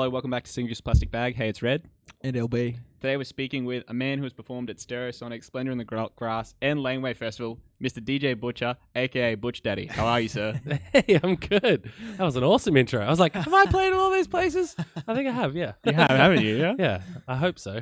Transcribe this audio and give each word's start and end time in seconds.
Hello, 0.00 0.08
welcome 0.08 0.30
back 0.30 0.44
to 0.44 0.50
Single 0.50 0.70
Use 0.70 0.80
Plastic 0.80 1.10
Bag. 1.10 1.34
Hey, 1.34 1.50
it's 1.50 1.60
Red. 1.60 1.82
And 2.22 2.34
LB. 2.34 2.78
Today 3.02 3.18
we're 3.18 3.24
speaking 3.24 3.66
with 3.66 3.84
a 3.86 3.92
man 3.92 4.16
who 4.16 4.24
has 4.24 4.32
performed 4.32 4.70
at 4.70 4.78
Stereosonic, 4.78 5.44
Splendour 5.44 5.72
in 5.72 5.76
the 5.76 5.84
Gra- 5.84 6.08
Grass, 6.16 6.54
and 6.62 6.82
Laneway 6.82 7.12
Festival, 7.12 7.58
Mr. 7.84 8.02
DJ 8.02 8.34
Butcher, 8.40 8.78
aka 8.96 9.34
Butch 9.34 9.62
Daddy. 9.62 9.84
How 9.84 10.06
are 10.06 10.18
you, 10.20 10.28
sir? 10.30 10.58
Hey, 10.94 11.20
I'm 11.22 11.34
good. 11.36 11.92
That 12.16 12.24
was 12.24 12.34
an 12.36 12.44
awesome 12.44 12.78
intro. 12.78 13.02
I 13.04 13.10
was 13.10 13.20
like, 13.20 13.34
have 13.34 13.52
I 13.52 13.66
played 13.66 13.88
in 13.92 13.98
all 13.98 14.10
these 14.10 14.26
places? 14.26 14.74
I 15.06 15.12
think 15.14 15.28
I 15.28 15.32
have, 15.32 15.54
yeah. 15.54 15.72
you 15.84 15.92
have, 15.92 16.08
haven't 16.08 16.44
you? 16.44 16.56
Yeah. 16.56 16.74
Yeah, 16.78 17.02
I 17.28 17.36
hope 17.36 17.58
so. 17.58 17.80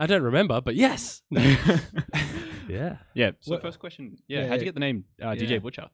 I 0.00 0.06
don't 0.08 0.22
remember, 0.24 0.60
but 0.60 0.74
yes. 0.74 1.22
yeah. 1.30 2.96
yeah. 3.14 3.30
So, 3.38 3.52
What- 3.52 3.62
first 3.62 3.78
question. 3.78 4.16
Yeah, 4.26 4.40
Yeah, 4.40 4.46
how'd 4.48 4.54
you 4.54 4.62
yeah. 4.62 4.64
get 4.64 4.74
the 4.74 4.80
name 4.80 5.04
uh, 5.22 5.30
Yeah. 5.30 5.34
DJ 5.46 5.62
Butcher? 5.62 5.90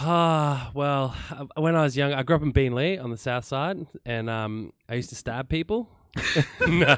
Ah, 0.00 0.70
well, 0.74 1.16
when 1.56 1.74
I 1.74 1.82
was 1.82 1.96
young, 1.96 2.12
I 2.12 2.22
grew 2.22 2.36
up 2.36 2.42
in 2.42 2.52
Beenleigh 2.52 3.02
on 3.02 3.10
the 3.10 3.16
south 3.16 3.44
side, 3.44 3.86
and 4.04 4.30
um, 4.30 4.72
I 4.88 4.94
used 4.94 5.08
to 5.10 5.16
stab 5.16 5.48
people. 5.48 5.88
no, 6.68 6.96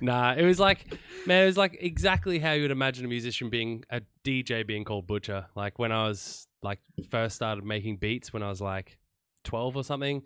nah, 0.00 0.34
it 0.34 0.44
was 0.44 0.60
like, 0.60 0.94
man, 1.26 1.42
it 1.42 1.46
was 1.46 1.56
like 1.56 1.76
exactly 1.80 2.38
how 2.38 2.52
you 2.52 2.62
would 2.62 2.70
imagine 2.70 3.04
a 3.04 3.08
musician 3.08 3.50
being 3.50 3.84
a 3.90 4.02
DJ 4.24 4.66
being 4.66 4.84
called 4.84 5.06
Butcher. 5.06 5.46
Like 5.54 5.78
when 5.78 5.90
I 5.90 6.06
was 6.06 6.46
like 6.62 6.80
first 7.08 7.36
started 7.36 7.64
making 7.64 7.96
beats 7.96 8.32
when 8.32 8.42
I 8.42 8.48
was 8.48 8.60
like 8.60 8.98
twelve 9.44 9.76
or 9.76 9.84
something. 9.84 10.22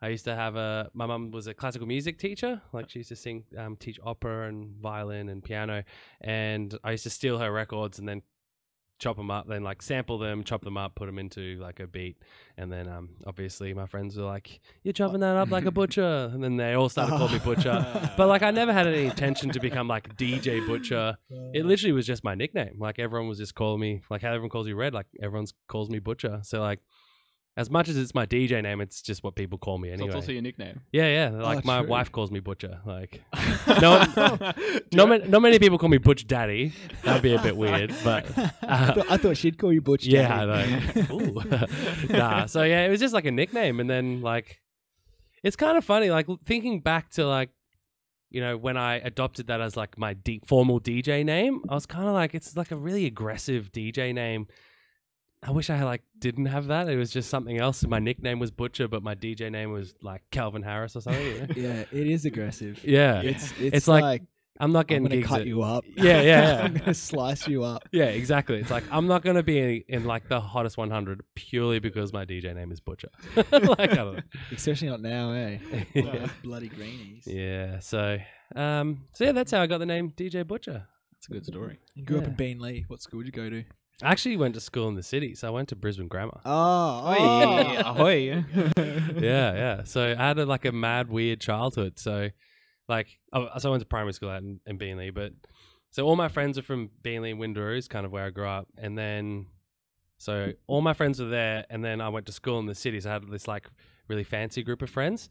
I 0.00 0.08
used 0.08 0.24
to 0.26 0.34
have 0.34 0.56
a. 0.56 0.90
My 0.94 1.06
mum 1.06 1.30
was 1.30 1.46
a 1.46 1.54
classical 1.54 1.88
music 1.88 2.18
teacher. 2.18 2.60
Like 2.72 2.90
she 2.90 3.00
used 3.00 3.08
to 3.08 3.16
sing, 3.16 3.44
um, 3.58 3.76
teach 3.76 3.98
opera 4.04 4.48
and 4.48 4.76
violin 4.76 5.28
and 5.28 5.42
piano, 5.42 5.84
and 6.20 6.78
I 6.84 6.92
used 6.92 7.04
to 7.04 7.10
steal 7.10 7.38
her 7.38 7.50
records 7.50 7.98
and 7.98 8.08
then 8.08 8.22
chop 8.98 9.16
them 9.16 9.30
up, 9.30 9.46
then 9.46 9.62
like 9.62 9.82
sample 9.82 10.18
them, 10.18 10.44
chop 10.44 10.62
them 10.62 10.76
up, 10.76 10.94
put 10.94 11.06
them 11.06 11.18
into 11.18 11.58
like 11.60 11.80
a 11.80 11.86
beat, 11.86 12.16
and 12.56 12.72
then 12.72 12.88
um, 12.88 13.10
obviously 13.26 13.74
my 13.74 13.86
friends 13.86 14.16
were 14.16 14.24
like, 14.24 14.60
"You're 14.82 14.92
chopping 14.92 15.20
that 15.20 15.36
up 15.36 15.50
like 15.50 15.64
a 15.64 15.70
butcher," 15.70 16.30
and 16.32 16.42
then 16.42 16.56
they 16.56 16.74
all 16.74 16.88
started 16.88 17.16
calling 17.16 17.34
me 17.34 17.38
butcher. 17.38 17.84
But 18.16 18.28
like 18.28 18.42
I 18.42 18.50
never 18.50 18.72
had 18.72 18.86
any 18.86 19.06
intention 19.06 19.50
to 19.50 19.60
become 19.60 19.88
like 19.88 20.16
DJ 20.16 20.66
Butcher. 20.66 21.16
It 21.52 21.66
literally 21.66 21.92
was 21.92 22.06
just 22.06 22.24
my 22.24 22.34
nickname. 22.34 22.76
Like 22.78 22.98
everyone 22.98 23.28
was 23.28 23.38
just 23.38 23.54
calling 23.54 23.80
me 23.80 24.00
like 24.10 24.22
how 24.22 24.28
everyone 24.28 24.50
calls 24.50 24.66
you 24.66 24.76
Red. 24.76 24.94
Like 24.94 25.06
everyone's 25.22 25.52
calls 25.68 25.90
me 25.90 25.98
Butcher. 25.98 26.40
So 26.42 26.60
like. 26.60 26.80
As 27.58 27.70
much 27.70 27.88
as 27.88 27.96
it's 27.96 28.14
my 28.14 28.26
DJ 28.26 28.62
name, 28.62 28.82
it's 28.82 29.00
just 29.00 29.24
what 29.24 29.34
people 29.34 29.56
call 29.56 29.78
me 29.78 29.88
anyway. 29.90 30.10
So 30.10 30.18
it's 30.18 30.26
also 30.26 30.32
your 30.32 30.42
nickname. 30.42 30.82
yeah, 30.92 31.30
yeah. 31.30 31.30
Like 31.30 31.64
my 31.64 31.80
true. 31.80 31.88
wife 31.88 32.12
calls 32.12 32.30
me 32.30 32.40
Butcher. 32.40 32.80
Like 32.84 33.22
no, 33.80 34.04
not, 34.92 35.08
ma- 35.08 35.16
not 35.26 35.40
many 35.40 35.58
people 35.58 35.78
call 35.78 35.88
me 35.88 35.96
Butch 35.96 36.26
Daddy. 36.26 36.74
That'd 37.02 37.22
be 37.22 37.32
a 37.32 37.40
bit 37.40 37.56
weird, 37.56 37.94
but 38.04 38.26
I, 38.38 38.50
uh, 38.66 38.94
thought, 38.94 39.10
I 39.10 39.16
thought 39.16 39.36
she'd 39.38 39.56
call 39.56 39.72
you 39.72 39.80
Butch. 39.80 40.04
yeah, 40.04 40.44
Daddy. 40.44 40.74
I 40.74 41.00
know. 41.00 41.14
Ooh. 42.10 42.14
nah, 42.14 42.44
so 42.44 42.62
yeah, 42.62 42.84
it 42.84 42.90
was 42.90 43.00
just 43.00 43.14
like 43.14 43.24
a 43.24 43.30
nickname, 43.32 43.80
and 43.80 43.88
then 43.88 44.20
like, 44.20 44.60
it's 45.42 45.56
kind 45.56 45.78
of 45.78 45.84
funny, 45.84 46.10
like 46.10 46.26
thinking 46.44 46.80
back 46.80 47.08
to 47.12 47.26
like, 47.26 47.48
you 48.28 48.42
know, 48.42 48.58
when 48.58 48.76
I 48.76 48.96
adopted 48.96 49.46
that 49.46 49.62
as 49.62 49.78
like 49.78 49.96
my 49.96 50.12
D- 50.12 50.42
formal 50.46 50.78
DJ 50.78 51.24
name, 51.24 51.62
I 51.70 51.74
was 51.74 51.86
kind 51.86 52.06
of 52.06 52.12
like, 52.12 52.34
it's 52.34 52.54
like 52.54 52.70
a 52.70 52.76
really 52.76 53.06
aggressive 53.06 53.72
DJ 53.72 54.12
name. 54.12 54.46
I 55.46 55.50
wish 55.52 55.70
I 55.70 55.84
like 55.84 56.02
didn't 56.18 56.46
have 56.46 56.66
that. 56.68 56.88
It 56.88 56.96
was 56.96 57.10
just 57.10 57.30
something 57.30 57.56
else. 57.58 57.84
My 57.86 57.98
nickname 58.00 58.38
was 58.40 58.50
Butcher, 58.50 58.88
but 58.88 59.02
my 59.02 59.14
DJ 59.14 59.50
name 59.50 59.70
was 59.70 59.94
like 60.02 60.22
Calvin 60.30 60.62
Harris 60.62 60.96
or 60.96 61.00
something. 61.02 61.24
you 61.24 61.38
know? 61.40 61.46
yeah, 61.56 61.84
it 61.92 62.06
is 62.08 62.24
aggressive. 62.24 62.82
Yeah, 62.84 63.20
It's 63.22 63.52
it's, 63.52 63.76
It's 63.76 63.88
like, 63.88 64.02
like, 64.02 64.22
I'm 64.58 64.72
not 64.72 64.90
I'm 64.90 65.02
gonna 65.04 65.16
gigs. 65.16 65.28
cut 65.28 65.42
at- 65.42 65.46
you 65.46 65.62
up. 65.62 65.84
Yeah, 65.96 66.20
yeah, 66.20 66.22
yeah. 66.22 66.60
I'm 66.64 66.74
gonna 66.74 66.94
slice 66.94 67.46
you 67.46 67.62
up. 67.62 67.84
Yeah, 67.92 68.06
exactly. 68.06 68.58
It's 68.58 68.70
like 68.70 68.84
I'm 68.90 69.06
not 69.06 69.22
gonna 69.22 69.42
be 69.44 69.58
in, 69.58 69.84
in 70.00 70.04
like 70.04 70.28
the 70.28 70.40
hottest 70.40 70.76
100 70.78 71.22
purely 71.34 71.78
because 71.78 72.12
my 72.12 72.24
DJ 72.24 72.54
name 72.54 72.72
is 72.72 72.80
Butcher. 72.80 73.10
like 73.36 73.52
I 73.80 73.86
don't 73.86 74.14
know. 74.16 74.20
Especially 74.52 74.88
not 74.88 75.00
now, 75.02 75.30
eh? 75.32 75.58
Yeah. 75.94 76.28
Bloody 76.42 76.68
greenies. 76.68 77.24
Yeah. 77.26 77.78
So, 77.80 78.18
um, 78.56 79.04
so 79.12 79.24
yeah, 79.24 79.32
that's 79.32 79.52
how 79.52 79.60
I 79.60 79.66
got 79.68 79.78
the 79.78 79.86
name 79.86 80.10
DJ 80.16 80.44
Butcher. 80.46 80.88
That's 81.12 81.28
a 81.28 81.30
good 81.32 81.46
story. 81.46 81.78
You 81.94 82.04
grew 82.04 82.18
up 82.18 82.24
in 82.26 82.34
Beenleigh. 82.34 82.84
What 82.88 83.00
school 83.02 83.20
did 83.20 83.26
you 83.26 83.32
go 83.32 83.48
to? 83.50 83.62
I 84.02 84.10
actually 84.10 84.36
went 84.36 84.54
to 84.54 84.60
school 84.60 84.88
in 84.88 84.94
the 84.94 85.02
city, 85.02 85.34
so 85.34 85.48
I 85.48 85.50
went 85.50 85.70
to 85.70 85.76
Brisbane 85.76 86.08
Grammar. 86.08 86.40
Oh, 86.44 87.16
oh. 87.18 87.76
Ahoy! 87.78 87.78
Ahoy! 87.78 88.44
yeah, 89.18 89.54
yeah. 89.54 89.84
So 89.84 90.14
I 90.18 90.22
had 90.22 90.38
a, 90.38 90.44
like 90.44 90.66
a 90.66 90.72
mad, 90.72 91.08
weird 91.08 91.40
childhood. 91.40 91.98
So, 91.98 92.28
like, 92.88 93.18
oh, 93.32 93.48
so 93.58 93.68
I 93.68 93.70
went 93.70 93.80
to 93.80 93.86
primary 93.86 94.12
school 94.12 94.28
out 94.28 94.42
in, 94.42 94.60
in 94.66 94.78
Beenleigh, 94.78 95.14
but 95.14 95.32
so 95.90 96.04
all 96.04 96.14
my 96.14 96.28
friends 96.28 96.58
are 96.58 96.62
from 96.62 96.90
Beenleigh 97.02 97.30
and 97.30 97.40
Windaroo, 97.40 97.78
is 97.78 97.88
kind 97.88 98.04
of 98.04 98.12
where 98.12 98.26
I 98.26 98.30
grew 98.30 98.46
up, 98.46 98.68
and 98.76 98.98
then 98.98 99.46
so 100.18 100.52
all 100.66 100.82
my 100.82 100.92
friends 100.92 101.20
were 101.20 101.28
there, 101.28 101.64
and 101.70 101.84
then 101.84 102.00
I 102.02 102.10
went 102.10 102.26
to 102.26 102.32
school 102.32 102.58
in 102.58 102.66
the 102.66 102.74
city, 102.74 103.00
so 103.00 103.10
I 103.10 103.12
had 103.14 103.28
this 103.30 103.48
like 103.48 103.68
really 104.08 104.24
fancy 104.24 104.62
group 104.62 104.82
of 104.82 104.90
friends. 104.90 105.30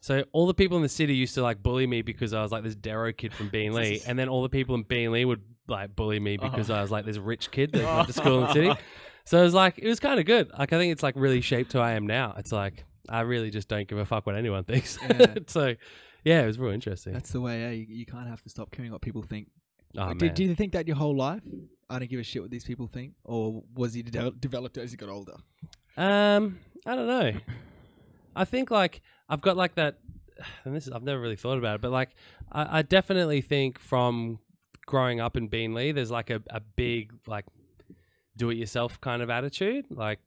So 0.00 0.24
all 0.32 0.46
the 0.46 0.54
people 0.54 0.76
in 0.76 0.82
the 0.82 0.88
city 0.88 1.14
used 1.14 1.34
to 1.34 1.42
like 1.42 1.62
bully 1.62 1.86
me 1.86 2.02
because 2.02 2.32
I 2.32 2.42
was 2.42 2.52
like 2.52 2.62
this 2.62 2.76
Darrow 2.76 3.12
kid 3.12 3.34
from 3.34 3.50
Beenleigh, 3.50 4.02
and 4.06 4.18
then 4.18 4.28
all 4.28 4.42
the 4.42 4.48
people 4.48 4.74
in 4.74 4.84
Beenleigh 4.84 5.26
would 5.26 5.42
like 5.68 5.94
bully 5.94 6.20
me 6.20 6.36
because 6.36 6.70
I 6.70 6.80
was 6.80 6.90
like 6.90 7.04
this 7.04 7.18
rich 7.18 7.50
kid 7.50 7.72
that 7.72 7.84
went 7.84 8.06
to 8.08 8.12
school 8.20 8.40
in 8.40 8.46
the 8.46 8.52
city. 8.52 8.72
So 9.24 9.38
it 9.38 9.42
was 9.42 9.54
like 9.54 9.78
it 9.78 9.86
was 9.86 10.00
kind 10.00 10.18
of 10.18 10.26
good. 10.26 10.50
Like 10.58 10.72
I 10.72 10.78
think 10.78 10.92
it's 10.92 11.02
like 11.02 11.14
really 11.16 11.40
shaped 11.40 11.72
who 11.72 11.80
I 11.80 11.92
am 11.92 12.06
now. 12.06 12.34
It's 12.38 12.52
like 12.52 12.84
I 13.08 13.20
really 13.20 13.50
just 13.50 13.68
don't 13.68 13.86
give 13.86 13.98
a 13.98 14.04
fuck 14.06 14.26
what 14.26 14.34
anyone 14.36 14.64
thinks. 14.64 14.98
Yeah. 15.02 15.34
so 15.46 15.74
yeah, 16.24 16.42
it 16.42 16.46
was 16.46 16.58
real 16.58 16.72
interesting. 16.72 17.12
That's 17.12 17.30
the 17.30 17.40
way, 17.40 17.64
eh? 17.64 17.70
You, 17.70 17.86
you 17.88 18.06
can't 18.06 18.28
have 18.28 18.42
to 18.42 18.48
stop 18.48 18.70
caring 18.70 18.90
what 18.92 19.02
people 19.02 19.22
think. 19.22 19.48
oh, 19.96 20.08
did, 20.08 20.22
man. 20.22 20.34
did 20.34 20.48
you 20.48 20.54
think 20.54 20.72
that 20.72 20.86
your 20.86 20.96
whole 20.96 21.16
life? 21.16 21.42
I 21.90 21.98
don't 21.98 22.10
give 22.10 22.20
a 22.20 22.22
shit 22.22 22.42
what 22.42 22.50
these 22.50 22.64
people 22.64 22.86
think, 22.86 23.14
or 23.24 23.62
was 23.74 23.94
he 23.94 24.02
de- 24.02 24.30
developed 24.32 24.76
as 24.76 24.90
he 24.90 24.96
got 24.96 25.08
older? 25.08 25.36
Um, 25.96 26.58
I 26.86 26.94
don't 26.94 27.06
know. 27.06 27.32
I 28.36 28.44
think 28.44 28.70
like 28.70 29.00
I've 29.28 29.40
got 29.40 29.56
like 29.56 29.74
that, 29.76 29.98
and 30.64 30.74
this 30.74 30.86
is 30.86 30.92
I've 30.92 31.02
never 31.02 31.20
really 31.20 31.36
thought 31.36 31.58
about 31.58 31.76
it, 31.76 31.80
but 31.80 31.90
like 31.90 32.10
I, 32.52 32.78
I 32.78 32.82
definitely 32.82 33.40
think 33.40 33.78
from 33.78 34.38
growing 34.88 35.20
up 35.20 35.36
in 35.36 35.50
Beenleigh, 35.50 35.94
there's 35.94 36.10
like 36.10 36.30
a, 36.30 36.42
a 36.48 36.60
big 36.60 37.12
like 37.26 37.44
do 38.36 38.48
it 38.48 38.56
yourself 38.56 38.98
kind 39.00 39.20
of 39.20 39.28
attitude. 39.28 39.84
Like, 39.90 40.18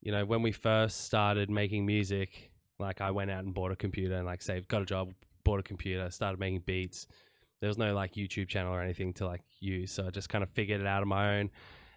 you 0.00 0.12
know, 0.12 0.24
when 0.24 0.42
we 0.42 0.52
first 0.52 1.04
started 1.04 1.50
making 1.50 1.84
music, 1.84 2.52
like 2.78 3.00
I 3.00 3.10
went 3.10 3.32
out 3.32 3.44
and 3.44 3.52
bought 3.52 3.72
a 3.72 3.76
computer 3.76 4.14
and 4.14 4.24
like 4.24 4.42
saved, 4.42 4.68
got 4.68 4.82
a 4.82 4.86
job, 4.86 5.12
bought 5.42 5.58
a 5.58 5.64
computer, 5.64 6.08
started 6.10 6.38
making 6.38 6.60
beats. 6.60 7.08
There 7.60 7.68
was 7.68 7.78
no 7.78 7.92
like 7.92 8.14
YouTube 8.14 8.48
channel 8.48 8.72
or 8.72 8.80
anything 8.80 9.12
to 9.14 9.26
like 9.26 9.42
use, 9.58 9.90
so 9.92 10.06
I 10.06 10.10
just 10.10 10.28
kind 10.28 10.44
of 10.44 10.50
figured 10.50 10.80
it 10.80 10.86
out 10.86 11.02
on 11.02 11.08
my 11.08 11.38
own. 11.38 11.50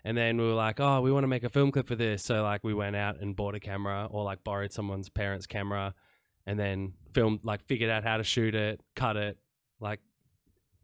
And 0.03 0.17
then 0.17 0.37
we 0.37 0.45
were 0.45 0.53
like, 0.53 0.79
oh, 0.79 0.99
we 0.99 1.11
want 1.11 1.23
to 1.23 1.29
make 1.29 1.43
a 1.43 1.49
film 1.49 1.71
clip 1.71 1.87
for 1.87 1.95
this. 1.95 2.23
So 2.23 2.41
like 2.41 2.63
we 2.63 2.73
went 2.73 2.95
out 2.95 3.21
and 3.21 3.35
bought 3.35 3.53
a 3.53 3.59
camera 3.59 4.07
or 4.09 4.23
like 4.23 4.43
borrowed 4.43 4.73
someone's 4.73 5.09
parents' 5.09 5.45
camera 5.45 5.93
and 6.45 6.59
then 6.59 6.93
filmed 7.13 7.41
like 7.43 7.63
figured 7.67 7.91
out 7.91 8.03
how 8.03 8.17
to 8.17 8.23
shoot 8.23 8.55
it, 8.55 8.81
cut 8.95 9.15
it. 9.15 9.37
Like 9.79 9.99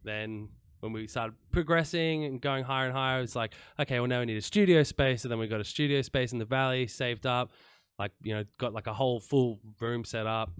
then 0.03 0.49
when 0.79 0.91
we 0.91 1.07
started 1.07 1.35
progressing 1.51 2.25
and 2.25 2.41
going 2.41 2.63
higher 2.63 2.85
and 2.85 2.95
higher, 2.95 3.21
it's 3.21 3.35
like, 3.35 3.53
okay, 3.79 3.99
well 3.99 4.07
now 4.07 4.19
we 4.19 4.25
need 4.25 4.37
a 4.37 4.41
studio 4.41 4.83
space. 4.83 5.23
And 5.23 5.31
then 5.31 5.39
we 5.39 5.47
got 5.47 5.59
a 5.59 5.65
studio 5.65 6.01
space 6.01 6.31
in 6.31 6.39
the 6.39 6.45
valley, 6.45 6.87
saved 6.87 7.25
up, 7.25 7.51
like, 7.97 8.11
you 8.23 8.33
know, 8.33 8.43
got 8.57 8.73
like 8.73 8.87
a 8.87 8.93
whole 8.93 9.19
full 9.19 9.59
room 9.79 10.03
set 10.03 10.27
up. 10.27 10.51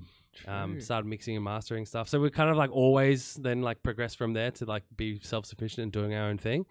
Um, 0.47 0.80
started 0.80 1.07
mixing 1.07 1.35
and 1.35 1.44
mastering 1.44 1.85
stuff. 1.85 2.07
So 2.07 2.19
we 2.19 2.30
kind 2.30 2.50
of 2.50 2.56
like 2.56 2.72
always 2.72 3.34
then 3.34 3.62
like 3.62 3.84
progressed 3.84 4.18
from 4.18 4.31
there 4.31 4.52
to 4.52 4.66
like 4.66 4.84
be 4.96 5.19
self 5.22 5.46
sufficient 5.46 5.84
and 5.84 5.91
doing 5.91 6.13
our 6.13 6.30
own 6.30 6.38
thing 6.38 6.66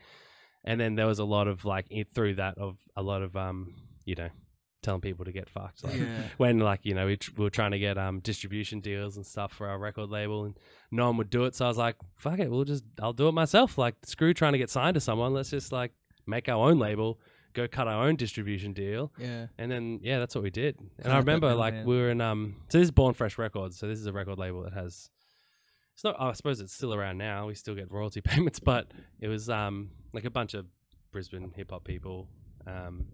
and 0.64 0.80
then 0.80 0.94
there 0.94 1.06
was 1.06 1.18
a 1.18 1.24
lot 1.24 1.48
of 1.48 1.64
like 1.64 1.86
through 2.14 2.34
that 2.34 2.58
of 2.58 2.76
a 2.96 3.02
lot 3.02 3.22
of 3.22 3.36
um 3.36 3.74
you 4.04 4.14
know 4.14 4.28
telling 4.82 5.00
people 5.00 5.24
to 5.24 5.32
get 5.32 5.48
fucked. 5.48 5.82
Like 5.84 5.96
Yeah. 5.96 6.22
when 6.36 6.58
like 6.60 6.80
you 6.84 6.94
know 6.94 7.06
we, 7.06 7.16
tr- 7.16 7.32
we 7.36 7.44
were 7.44 7.50
trying 7.50 7.72
to 7.72 7.78
get 7.78 7.98
um 7.98 8.20
distribution 8.20 8.80
deals 8.80 9.16
and 9.16 9.26
stuff 9.26 9.52
for 9.52 9.66
our 9.68 9.78
record 9.78 10.08
label 10.10 10.44
and 10.44 10.56
no 10.90 11.06
one 11.06 11.16
would 11.16 11.30
do 11.30 11.44
it. 11.44 11.54
So 11.54 11.64
i 11.64 11.68
was 11.68 11.76
like 11.78 11.96
fuck 12.16 12.38
it 12.38 12.50
we'll 12.50 12.64
just 12.64 12.84
i'll 13.02 13.12
do 13.12 13.28
it 13.28 13.32
myself. 13.32 13.76
Like 13.78 13.94
screw 14.04 14.32
trying 14.34 14.52
to 14.52 14.58
get 14.58 14.70
signed 14.70 14.94
to 14.94 15.00
someone. 15.00 15.32
Let's 15.34 15.50
just 15.50 15.72
like 15.72 15.92
make 16.26 16.48
our 16.48 16.68
own 16.70 16.78
label 16.78 17.18
go 17.54 17.66
cut 17.66 17.88
our 17.88 18.06
own 18.06 18.14
distribution 18.14 18.72
deal. 18.72 19.12
Yeah. 19.18 19.46
and 19.58 19.70
then 19.70 19.98
yeah 20.02 20.18
that's 20.20 20.34
what 20.34 20.44
we 20.44 20.50
did. 20.50 20.78
And 21.00 21.12
i 21.12 21.18
remember 21.18 21.54
like 21.54 21.74
we 21.84 21.96
were 21.96 22.10
in 22.10 22.20
um 22.20 22.56
so 22.68 22.78
this 22.78 22.84
is 22.86 22.90
born 22.92 23.14
fresh 23.14 23.36
records. 23.38 23.78
So 23.78 23.88
this 23.88 23.98
is 23.98 24.06
a 24.06 24.12
record 24.12 24.38
label 24.38 24.62
that 24.62 24.74
has 24.74 25.10
it's 25.94 26.04
not 26.04 26.14
i 26.20 26.32
suppose 26.34 26.60
it's 26.60 26.72
still 26.72 26.94
around 26.94 27.18
now. 27.18 27.46
We 27.48 27.54
still 27.54 27.74
get 27.74 27.90
royalty 27.90 28.20
payments 28.30 28.60
but 28.60 28.92
it 29.20 29.26
was 29.28 29.50
um 29.50 29.90
like 30.12 30.24
a 30.24 30.30
bunch 30.30 30.54
of 30.54 30.66
brisbane 31.10 31.52
hip-hop 31.56 31.84
people 31.84 32.28
um 32.66 33.06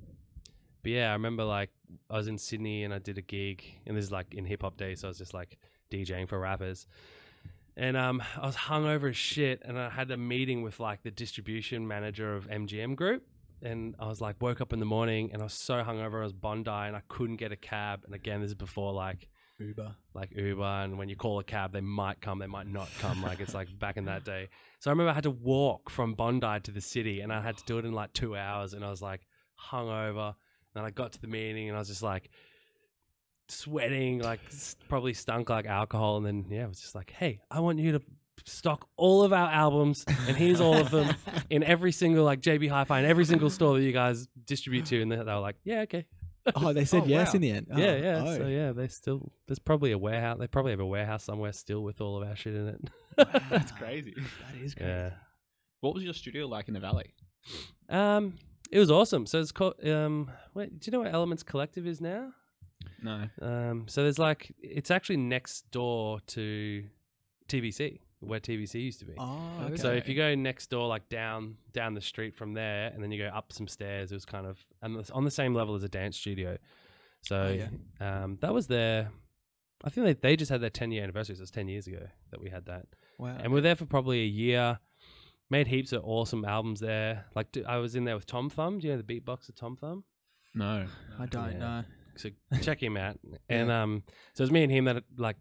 but 0.84 0.92
yeah 0.92 1.10
i 1.10 1.12
remember 1.14 1.42
like 1.42 1.70
i 2.08 2.16
was 2.16 2.28
in 2.28 2.38
sydney 2.38 2.84
and 2.84 2.94
i 2.94 2.98
did 2.98 3.18
a 3.18 3.22
gig 3.22 3.64
and 3.86 3.96
this 3.96 4.04
is 4.04 4.12
like 4.12 4.32
in 4.32 4.44
hip-hop 4.44 4.76
days 4.76 5.00
so 5.00 5.08
i 5.08 5.10
was 5.10 5.18
just 5.18 5.34
like 5.34 5.58
djing 5.90 6.28
for 6.28 6.38
rappers 6.38 6.86
and 7.76 7.96
um, 7.96 8.22
I 8.40 8.46
was 8.46 8.54
hungover 8.56 9.10
as 9.10 9.16
shit, 9.16 9.62
and 9.64 9.78
I 9.78 9.90
had 9.90 10.10
a 10.10 10.16
meeting 10.16 10.62
with 10.62 10.78
like 10.78 11.02
the 11.02 11.10
distribution 11.10 11.88
manager 11.88 12.36
of 12.36 12.48
MGM 12.48 12.94
Group, 12.94 13.24
and 13.62 13.96
I 13.98 14.06
was 14.06 14.20
like, 14.20 14.40
woke 14.40 14.60
up 14.60 14.72
in 14.72 14.78
the 14.78 14.86
morning, 14.86 15.30
and 15.32 15.42
I 15.42 15.44
was 15.44 15.54
so 15.54 15.82
hungover. 15.82 16.20
I 16.20 16.24
was 16.24 16.32
Bondi, 16.32 16.70
and 16.70 16.94
I 16.94 17.02
couldn't 17.08 17.36
get 17.36 17.50
a 17.50 17.56
cab. 17.56 18.02
And 18.04 18.14
again, 18.14 18.40
this 18.40 18.50
is 18.50 18.54
before 18.54 18.92
like 18.92 19.28
Uber. 19.58 19.96
like 20.14 20.30
Uber, 20.36 20.62
and 20.62 20.98
when 20.98 21.08
you 21.08 21.16
call 21.16 21.40
a 21.40 21.44
cab, 21.44 21.72
they 21.72 21.80
might 21.80 22.20
come, 22.20 22.38
they 22.38 22.46
might 22.46 22.68
not 22.68 22.88
come. 23.00 23.22
Like 23.22 23.40
it's 23.40 23.54
like 23.54 23.76
back 23.78 23.96
in 23.96 24.04
that 24.04 24.24
day. 24.24 24.48
So 24.78 24.90
I 24.90 24.92
remember 24.92 25.10
I 25.10 25.14
had 25.14 25.24
to 25.24 25.30
walk 25.30 25.90
from 25.90 26.14
Bondi 26.14 26.60
to 26.60 26.70
the 26.70 26.80
city, 26.80 27.22
and 27.22 27.32
I 27.32 27.42
had 27.42 27.56
to 27.56 27.64
do 27.64 27.78
it 27.78 27.84
in 27.84 27.92
like 27.92 28.12
two 28.12 28.36
hours, 28.36 28.74
and 28.74 28.84
I 28.84 28.90
was 28.90 29.02
like 29.02 29.22
hungover. 29.70 30.36
And 30.74 30.84
I 30.84 30.90
got 30.90 31.12
to 31.12 31.20
the 31.20 31.28
meeting, 31.28 31.68
and 31.68 31.76
I 31.76 31.78
was 31.78 31.88
just 31.88 32.02
like, 32.02 32.30
sweating, 33.48 34.20
like 34.20 34.40
probably 34.88 35.14
stunk 35.14 35.50
like 35.50 35.66
alcohol. 35.66 36.16
And 36.18 36.26
then 36.26 36.46
yeah, 36.50 36.64
I 36.64 36.66
was 36.66 36.80
just 36.80 36.94
like, 36.94 37.10
hey, 37.10 37.40
I 37.50 37.60
want 37.60 37.78
you 37.78 37.92
to 37.92 38.02
stock 38.44 38.88
all 38.96 39.22
of 39.22 39.32
our 39.32 39.48
albums, 39.50 40.04
and 40.26 40.36
here's 40.36 40.60
all 40.60 40.74
of 40.76 40.90
them 40.90 41.14
in 41.50 41.62
every 41.62 41.92
single 41.92 42.24
like 42.24 42.40
JB 42.40 42.68
Hi-Fi 42.70 42.98
in 43.00 43.04
every 43.04 43.24
single 43.24 43.50
store 43.50 43.76
that 43.78 43.84
you 43.84 43.92
guys 43.92 44.26
distribute 44.46 44.86
to. 44.86 45.00
And 45.02 45.10
they 45.12 45.16
they 45.16 45.24
were 45.24 45.38
like, 45.38 45.56
yeah, 45.64 45.80
okay, 45.80 46.06
Oh, 46.54 46.72
they 46.72 46.84
said 46.84 47.02
Oh, 47.04 47.06
yes 47.06 47.28
wow. 47.28 47.32
in 47.34 47.40
the 47.42 47.50
end. 47.50 47.66
Oh, 47.72 47.78
yeah, 47.78 47.96
yeah. 47.96 48.24
oh. 48.26 48.36
So 48.36 48.46
yeah, 48.46 48.72
they 48.72 48.88
still 48.88 49.32
there's 49.46 49.58
probably 49.58 49.92
a 49.92 49.98
warehouse. 49.98 50.38
They 50.40 50.46
probably 50.46 50.72
have 50.72 50.80
a 50.80 50.86
warehouse 50.86 51.24
somewhere 51.24 51.52
still 51.52 51.80
with 51.82 52.00
all 52.00 52.20
of 52.20 52.28
our 52.28 52.36
shit 52.36 52.54
in 52.54 52.68
it. 52.68 52.80
That's 53.50 53.72
crazy. 53.72 54.14
That 54.14 54.60
is 54.62 54.74
crazy. 54.74 54.90
yeah. 54.90 55.10
What 55.80 55.94
was 55.94 56.02
your 56.02 56.14
studio 56.14 56.46
like 56.46 56.68
in 56.68 56.74
the 56.74 56.80
valley? 56.80 57.14
Um, 57.90 58.34
it 58.74 58.78
was 58.80 58.90
awesome. 58.90 59.24
So 59.26 59.40
it's 59.40 59.52
called. 59.52 59.74
Um, 59.86 60.30
wait, 60.52 60.80
do 60.80 60.88
you 60.88 60.92
know 60.92 61.04
what 61.04 61.14
Elements 61.14 61.44
Collective 61.44 61.86
is 61.86 62.00
now? 62.00 62.32
No. 63.00 63.28
Um, 63.40 63.84
so 63.86 64.02
there's 64.02 64.18
like 64.18 64.52
it's 64.58 64.90
actually 64.90 65.18
next 65.18 65.70
door 65.70 66.18
to 66.28 66.84
TBC, 67.48 68.00
where 68.20 68.40
TBC 68.40 68.74
used 68.82 68.98
to 68.98 69.04
be. 69.06 69.14
Oh, 69.16 69.60
okay. 69.66 69.76
So 69.76 69.92
if 69.92 70.08
you 70.08 70.16
go 70.16 70.34
next 70.34 70.70
door, 70.70 70.88
like 70.88 71.08
down 71.08 71.56
down 71.72 71.94
the 71.94 72.00
street 72.00 72.34
from 72.34 72.54
there, 72.54 72.90
and 72.92 73.02
then 73.02 73.12
you 73.12 73.22
go 73.22 73.28
up 73.28 73.52
some 73.52 73.68
stairs, 73.68 74.10
it 74.10 74.16
was 74.16 74.24
kind 74.24 74.44
of 74.46 74.58
and 74.82 74.96
it's 74.98 75.10
on 75.10 75.24
the 75.24 75.30
same 75.30 75.54
level 75.54 75.76
as 75.76 75.84
a 75.84 75.88
dance 75.88 76.16
studio. 76.16 76.58
So 77.22 77.58
Oh, 78.00 78.04
um, 78.06 78.38
that 78.40 78.52
was 78.52 78.66
their. 78.66 79.10
I 79.84 79.90
think 79.90 80.06
they, 80.06 80.12
they 80.30 80.36
just 80.36 80.50
had 80.50 80.62
their 80.62 80.70
10 80.70 80.92
year 80.92 81.02
anniversary. 81.02 81.36
So 81.36 81.42
it's 81.42 81.50
10 81.50 81.68
years 81.68 81.86
ago 81.86 82.06
that 82.30 82.40
we 82.40 82.48
had 82.50 82.64
that. 82.66 82.86
wow. 83.18 83.36
And 83.38 83.52
we 83.52 83.58
we're 83.58 83.60
there 83.60 83.76
for 83.76 83.84
probably 83.86 84.22
a 84.22 84.26
year. 84.26 84.78
Made 85.50 85.66
heaps 85.68 85.92
of 85.92 86.02
awesome 86.04 86.44
albums 86.44 86.80
there. 86.80 87.26
Like 87.34 87.48
I 87.66 87.76
was 87.76 87.94
in 87.94 88.04
there 88.04 88.14
with 88.16 88.26
Tom 88.26 88.48
Thum. 88.50 88.78
Do 88.78 88.86
you 88.88 88.94
know 88.96 89.02
the 89.02 89.20
beatboxer 89.20 89.54
Tom 89.54 89.76
Thum? 89.76 90.04
No. 90.54 90.86
I 91.18 91.26
don't 91.26 91.52
Yeah. 91.52 91.58
know. 91.58 91.84
So 92.16 92.30
check 92.62 92.82
him 92.82 92.96
out. 92.96 93.18
And 93.48 93.70
um, 93.70 94.02
so 94.34 94.42
it 94.42 94.44
was 94.44 94.50
me 94.52 94.62
and 94.62 94.72
him 94.72 94.84
that 94.86 95.02
like 95.18 95.36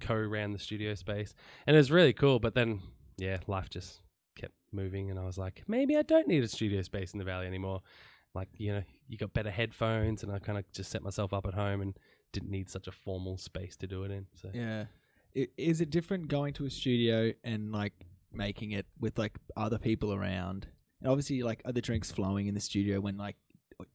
co-ran 0.00 0.52
the 0.52 0.58
studio 0.58 0.94
space, 0.94 1.34
and 1.66 1.74
it 1.74 1.78
was 1.78 1.90
really 1.90 2.12
cool. 2.12 2.38
But 2.38 2.54
then, 2.54 2.80
yeah, 3.18 3.38
life 3.46 3.68
just 3.70 4.00
kept 4.36 4.54
moving, 4.72 5.10
and 5.10 5.18
I 5.18 5.24
was 5.24 5.36
like, 5.38 5.62
maybe 5.66 5.96
I 5.96 6.02
don't 6.02 6.28
need 6.28 6.42
a 6.44 6.48
studio 6.48 6.82
space 6.82 7.12
in 7.12 7.18
the 7.18 7.24
valley 7.24 7.46
anymore. 7.46 7.82
Like 8.34 8.48
you 8.56 8.72
know, 8.72 8.82
you 9.08 9.18
got 9.18 9.32
better 9.34 9.50
headphones, 9.50 10.22
and 10.22 10.32
I 10.32 10.38
kind 10.38 10.58
of 10.58 10.70
just 10.72 10.90
set 10.90 11.02
myself 11.02 11.32
up 11.32 11.46
at 11.46 11.54
home 11.54 11.80
and 11.80 11.96
didn't 12.32 12.50
need 12.50 12.68
such 12.70 12.86
a 12.86 12.92
formal 12.92 13.36
space 13.36 13.76
to 13.78 13.86
do 13.86 14.04
it 14.04 14.10
in. 14.10 14.26
So 14.34 14.50
Yeah. 14.54 14.84
Is 15.58 15.80
it 15.82 15.90
different 15.90 16.28
going 16.28 16.54
to 16.54 16.64
a 16.66 16.70
studio 16.70 17.32
and 17.44 17.70
like 17.72 17.92
making 18.36 18.72
it 18.72 18.86
with 19.00 19.18
like 19.18 19.38
other 19.56 19.78
people 19.78 20.12
around? 20.12 20.68
And 21.00 21.10
obviously, 21.10 21.42
like, 21.42 21.62
are 21.64 21.72
the 21.72 21.82
drinks 21.82 22.10
flowing 22.10 22.46
in 22.46 22.54
the 22.54 22.60
studio 22.60 23.00
when 23.00 23.16
like, 23.16 23.36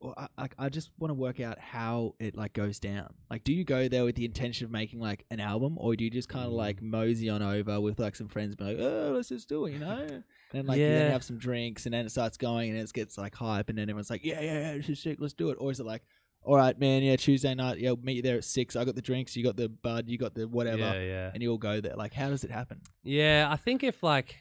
uh, 0.04 0.12
I, 0.16 0.28
I, 0.38 0.50
I 0.60 0.70
just 0.70 0.92
want 1.00 1.10
to 1.10 1.16
work 1.16 1.40
out 1.40 1.58
how 1.58 2.14
it 2.20 2.38
like 2.38 2.54
goes 2.54 2.80
down. 2.80 3.14
Like, 3.32 3.44
do 3.44 3.52
you 3.52 3.64
go 3.64 3.88
there 3.88 4.04
with 4.04 4.16
the 4.16 4.26
intention 4.26 4.66
of 4.66 4.72
making 4.72 5.00
like 5.00 5.26
an 5.32 5.40
album, 5.40 5.78
or 5.80 5.96
do 5.96 6.04
you 6.04 6.12
just 6.12 6.30
kind 6.30 6.46
of 6.46 6.52
like 6.52 6.80
mm. 6.80 6.92
mosey 6.92 7.30
on 7.30 7.42
over 7.42 7.82
with 7.82 8.00
like 8.00 8.16
some 8.16 8.28
friends, 8.28 8.50
and 8.50 8.58
be 8.58 8.64
like, 8.66 8.78
oh, 8.80 9.14
let's 9.16 9.30
just 9.30 9.50
do 9.50 9.66
it, 9.66 9.74
you 9.74 9.80
know? 9.80 9.98
And 10.00 10.24
then 10.52 10.66
like 10.68 10.78
you 10.78 10.88
then 10.88 11.12
have 11.12 11.24
some 11.24 11.40
drinks, 11.40 11.86
and 11.86 11.94
then 11.94 12.06
it 12.06 12.12
starts 12.12 12.38
going, 12.38 12.70
and 12.70 12.80
it 12.80 12.94
gets 12.94 13.18
like 13.18 13.34
hype, 13.34 13.70
and 13.70 13.78
then 13.78 13.90
everyone's 13.90 14.12
like, 14.12 14.24
yeah, 14.24 14.42
yeah, 14.42 14.60
yeah, 14.60 14.78
this 14.78 14.90
is 14.90 15.02
sick, 15.02 15.18
let's 15.20 15.34
do 15.34 15.50
it. 15.50 15.58
Or 15.60 15.72
is 15.72 15.80
it 15.80 15.86
like, 15.88 16.04
all 16.44 16.56
right, 16.56 16.78
man, 16.80 17.04
yeah, 17.04 17.16
Tuesday 17.16 17.54
night, 17.54 17.80
yeah, 17.80 17.92
we'll 17.92 18.04
meet 18.04 18.18
you 18.18 18.22
there 18.22 18.38
at 18.38 18.44
six. 18.44 18.76
I 18.76 18.84
got 18.84 18.96
the 18.96 19.02
drinks, 19.02 19.36
you 19.36 19.44
got 19.44 19.56
the 19.56 19.70
bud, 19.70 20.08
you 20.08 20.18
got 20.18 20.34
the 20.34 20.48
whatever 20.48 20.80
yeah, 20.80 21.02
yeah. 21.02 21.32
and 21.34 21.44
you 21.44 21.52
all 21.52 21.58
go 21.58 21.82
there. 21.82 21.96
Like, 21.96 22.14
how 22.14 22.30
does 22.30 22.44
it 22.44 22.52
happen? 22.52 22.82
Yeah, 23.04 23.48
I 23.50 23.58
think 23.58 23.84
if 23.84 24.02
like 24.02 24.38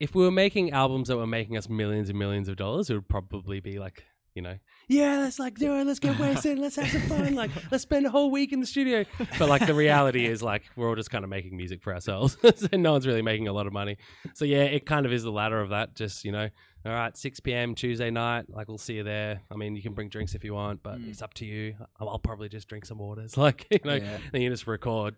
if 0.00 0.14
we 0.14 0.24
were 0.24 0.30
making 0.30 0.72
albums 0.72 1.08
that 1.08 1.16
were 1.16 1.26
making 1.26 1.56
us 1.56 1.68
millions 1.68 2.08
and 2.08 2.18
millions 2.18 2.48
of 2.48 2.56
dollars, 2.56 2.90
it 2.90 2.94
would 2.94 3.08
probably 3.08 3.60
be 3.60 3.78
like, 3.78 4.04
you 4.34 4.42
know, 4.42 4.58
yeah, 4.88 5.18
let's 5.18 5.38
like 5.38 5.58
do 5.58 5.74
it, 5.76 5.86
let's 5.86 5.98
get 5.98 6.18
wasted, 6.18 6.58
let's 6.58 6.76
have 6.76 6.88
some 6.88 7.02
fun, 7.02 7.34
like 7.34 7.50
let's 7.70 7.82
spend 7.82 8.06
a 8.06 8.10
whole 8.10 8.30
week 8.30 8.52
in 8.52 8.60
the 8.60 8.66
studio. 8.66 9.04
But 9.38 9.48
like 9.48 9.66
the 9.66 9.74
reality 9.74 10.26
is 10.26 10.42
like 10.42 10.62
we're 10.76 10.88
all 10.88 10.96
just 10.96 11.10
kind 11.10 11.24
of 11.24 11.30
making 11.30 11.56
music 11.56 11.82
for 11.82 11.92
ourselves. 11.92 12.36
so 12.56 12.68
no 12.72 12.92
one's 12.92 13.06
really 13.06 13.22
making 13.22 13.48
a 13.48 13.52
lot 13.52 13.66
of 13.66 13.72
money. 13.72 13.98
So 14.34 14.44
yeah, 14.44 14.64
it 14.64 14.86
kind 14.86 15.06
of 15.06 15.12
is 15.12 15.22
the 15.22 15.30
latter 15.30 15.60
of 15.60 15.70
that. 15.70 15.94
Just, 15.94 16.24
you 16.24 16.32
know, 16.32 16.48
all 16.84 16.92
right, 16.92 17.16
six 17.16 17.38
PM 17.40 17.74
Tuesday 17.74 18.10
night, 18.10 18.46
like 18.48 18.68
we'll 18.68 18.78
see 18.78 18.94
you 18.94 19.04
there. 19.04 19.40
I 19.50 19.56
mean, 19.56 19.76
you 19.76 19.82
can 19.82 19.92
bring 19.94 20.08
drinks 20.08 20.34
if 20.34 20.42
you 20.44 20.54
want, 20.54 20.82
but 20.82 20.98
Mm. 20.98 21.08
it's 21.10 21.22
up 21.22 21.34
to 21.34 21.46
you. 21.46 21.74
I'll, 22.00 22.08
I'll 22.08 22.18
probably 22.18 22.48
just 22.48 22.68
drink 22.68 22.84
some 22.86 22.98
waters. 22.98 23.36
Like, 23.36 23.66
you 23.70 23.78
know, 23.84 23.94
Yeah. 23.94 24.18
then 24.32 24.42
you 24.42 24.50
just 24.50 24.66
record, 24.66 25.14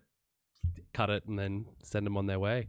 cut 0.93 1.09
it, 1.09 1.25
and 1.25 1.37
then 1.39 1.65
send 1.83 2.05
them 2.05 2.17
on 2.17 2.25
their 2.27 2.39
way. 2.39 2.67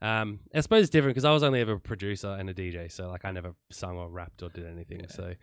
Um, 0.00 0.40
I 0.54 0.60
suppose 0.60 0.82
it's 0.82 0.90
different 0.90 1.14
because 1.14 1.24
I 1.24 1.32
was 1.32 1.42
only 1.42 1.60
ever 1.60 1.72
a 1.72 1.80
producer 1.80 2.28
and 2.38 2.48
a 2.48 2.54
DJ, 2.54 2.90
so 2.90 3.08
like 3.08 3.24
I 3.24 3.32
never 3.32 3.54
sung 3.70 3.96
or 3.96 4.08
rapped 4.08 4.42
or 4.42 4.48
did 4.48 4.64
anything. 4.66 5.00
Yeah. 5.00 5.06
So, 5.08 5.26
Did- 5.28 5.36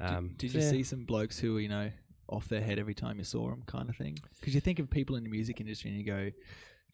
um, 0.00 0.34
did 0.36 0.52
so 0.52 0.58
you 0.58 0.64
yeah. 0.64 0.70
see 0.70 0.82
some 0.82 1.04
blokes 1.04 1.38
who 1.38 1.54
were, 1.54 1.60
you 1.60 1.68
know, 1.70 1.90
off 2.28 2.46
their 2.48 2.60
head 2.60 2.78
every 2.78 2.94
time 2.94 3.18
you 3.18 3.24
saw 3.24 3.48
them, 3.48 3.62
kind 3.66 3.88
of 3.88 3.96
thing? 3.96 4.16
Because 4.38 4.54
you 4.54 4.60
think 4.60 4.78
of 4.78 4.90
people 4.90 5.16
in 5.16 5.24
the 5.24 5.30
music 5.30 5.60
industry 5.60 5.90
and 5.90 5.98
you 5.98 6.04
go, 6.04 6.30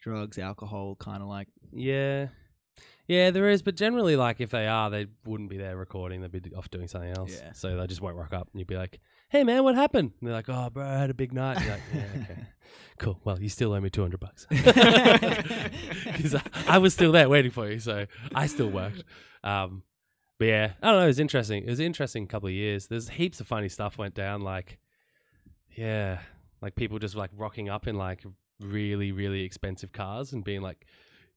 drugs, 0.00 0.38
alcohol, 0.38 0.94
kind 0.96 1.20
of 1.22 1.28
like, 1.28 1.48
Yeah, 1.72 2.28
yeah, 3.06 3.30
there 3.30 3.48
is, 3.50 3.60
but 3.60 3.76
generally, 3.76 4.16
like 4.16 4.40
if 4.40 4.50
they 4.50 4.66
are, 4.66 4.88
they 4.88 5.06
wouldn't 5.26 5.50
be 5.50 5.58
there 5.58 5.76
recording. 5.76 6.22
They'd 6.22 6.32
be 6.32 6.54
off 6.54 6.70
doing 6.70 6.88
something 6.88 7.10
else. 7.10 7.38
Yeah. 7.38 7.52
So 7.52 7.76
they 7.76 7.86
just 7.86 8.00
won't 8.00 8.16
rock 8.16 8.32
up, 8.32 8.48
and 8.52 8.58
you'd 8.58 8.66
be 8.66 8.76
like, 8.76 8.98
"Hey, 9.28 9.44
man, 9.44 9.62
what 9.62 9.74
happened?" 9.74 10.12
And 10.20 10.28
they're 10.28 10.34
like, 10.34 10.48
"Oh, 10.48 10.70
bro, 10.70 10.86
I 10.86 10.98
had 10.98 11.10
a 11.10 11.14
big 11.14 11.34
night." 11.34 11.58
And 11.58 11.64
you're 11.66 11.74
like, 11.74 11.82
yeah, 11.94 12.22
okay, 12.22 12.46
cool. 12.98 13.20
Well, 13.24 13.38
you 13.38 13.50
still 13.50 13.74
owe 13.74 13.80
me 13.80 13.90
two 13.90 14.00
hundred 14.00 14.20
bucks 14.20 14.46
because 14.50 16.34
I, 16.34 16.42
I 16.66 16.78
was 16.78 16.94
still 16.94 17.12
there 17.12 17.28
waiting 17.28 17.50
for 17.50 17.70
you, 17.70 17.78
so 17.78 18.06
I 18.34 18.46
still 18.46 18.70
worked. 18.70 19.04
Um, 19.42 19.82
but 20.38 20.46
yeah, 20.46 20.72
I 20.82 20.90
don't 20.90 21.00
know. 21.00 21.04
It 21.04 21.08
was 21.08 21.20
interesting. 21.20 21.64
It 21.64 21.70
was 21.70 21.80
an 21.80 21.86
interesting 21.86 22.26
couple 22.26 22.48
of 22.48 22.54
years. 22.54 22.86
There's 22.86 23.10
heaps 23.10 23.40
of 23.40 23.46
funny 23.46 23.68
stuff 23.68 23.98
went 23.98 24.14
down. 24.14 24.40
Like, 24.40 24.78
yeah, 25.76 26.20
like 26.62 26.74
people 26.74 26.98
just 26.98 27.14
like 27.14 27.30
rocking 27.36 27.68
up 27.68 27.86
in 27.86 27.96
like 27.96 28.24
really, 28.60 29.12
really 29.12 29.42
expensive 29.42 29.92
cars 29.92 30.32
and 30.32 30.42
being 30.42 30.62
like, 30.62 30.86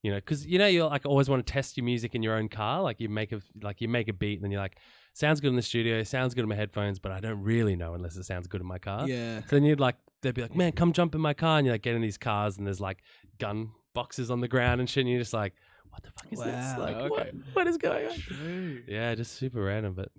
you 0.03 0.11
know, 0.11 0.17
because 0.17 0.45
you 0.45 0.59
know 0.59 0.67
you 0.67 0.85
like 0.85 1.05
always 1.05 1.29
want 1.29 1.45
to 1.45 1.51
test 1.51 1.77
your 1.77 1.83
music 1.83 2.15
in 2.15 2.23
your 2.23 2.35
own 2.35 2.49
car. 2.49 2.81
Like 2.81 2.99
you 2.99 3.09
make 3.09 3.31
a 3.31 3.41
like 3.61 3.81
you 3.81 3.87
make 3.87 4.07
a 4.07 4.13
beat 4.13 4.35
and 4.35 4.43
then 4.43 4.51
you're 4.51 4.61
like, 4.61 4.77
sounds 5.13 5.41
good 5.41 5.49
in 5.49 5.55
the 5.55 5.61
studio, 5.61 6.03
sounds 6.03 6.33
good 6.33 6.43
in 6.43 6.49
my 6.49 6.55
headphones, 6.55 6.99
but 6.99 7.11
I 7.11 7.19
don't 7.19 7.41
really 7.41 7.75
know 7.75 7.93
unless 7.93 8.15
it 8.15 8.23
sounds 8.23 8.47
good 8.47 8.61
in 8.61 8.67
my 8.67 8.77
car. 8.79 9.07
yeah. 9.07 9.41
So 9.41 9.55
then 9.55 9.63
you'd 9.63 9.79
like 9.79 9.95
they'd 10.21 10.33
be 10.33 10.41
like, 10.41 10.55
man, 10.55 10.71
come 10.71 10.93
jump 10.93 11.15
in 11.15 11.21
my 11.21 11.33
car, 11.33 11.57
and 11.57 11.65
you're 11.65 11.73
like 11.73 11.81
get 11.81 11.95
in 11.95 12.01
these 12.01 12.17
cars 12.17 12.57
and 12.57 12.65
there's 12.65 12.81
like 12.81 12.99
gun 13.39 13.71
boxes 13.93 14.29
on 14.29 14.41
the 14.41 14.47
ground 14.47 14.79
and 14.79 14.89
shit, 14.89 15.01
and 15.01 15.09
you're 15.09 15.19
just 15.19 15.33
like, 15.33 15.53
what 15.89 16.03
the 16.03 16.09
fuck 16.11 16.31
is 16.31 16.39
this? 16.39 16.77
Like, 16.77 16.95
okay. 16.95 17.09
what, 17.09 17.33
what 17.53 17.67
is 17.67 17.77
going 17.77 18.07
on? 18.07 18.19
True. 18.19 18.83
Yeah, 18.87 19.15
just 19.15 19.33
super 19.33 19.63
random, 19.63 19.93
but 19.93 20.09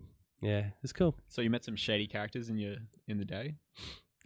yeah, 0.40 0.66
it's 0.82 0.92
cool. 0.92 1.14
So 1.28 1.40
you 1.42 1.50
met 1.50 1.64
some 1.64 1.76
shady 1.76 2.06
characters 2.06 2.49
in 2.49 2.58
your 2.58 2.76
in 3.06 3.18
the 3.18 3.25
day. 3.25 3.54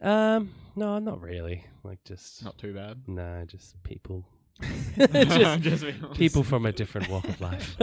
Um, 0.00 0.50
no, 0.74 0.98
not 0.98 1.20
really. 1.20 1.64
Like 1.84 2.02
just 2.04 2.44
Not 2.44 2.58
too 2.58 2.74
bad. 2.74 3.02
no, 3.06 3.44
just 3.46 3.80
people. 3.84 4.26
just 4.98 5.60
Just 5.62 5.84
people 6.14 6.42
from 6.42 6.66
a 6.66 6.72
different 6.72 7.08
walk 7.08 7.24
of 7.28 7.40
life. 7.40 7.76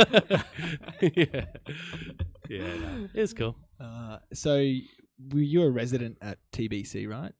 yeah, 1.01 1.45
yeah, 2.49 2.77
no, 2.77 3.09
it's 3.13 3.33
cool. 3.33 3.55
Uh, 3.79 4.17
so 4.33 4.53
were 5.33 5.39
you 5.39 5.63
a 5.63 5.69
resident 5.69 6.17
at 6.21 6.38
TBC, 6.53 7.09
right? 7.09 7.33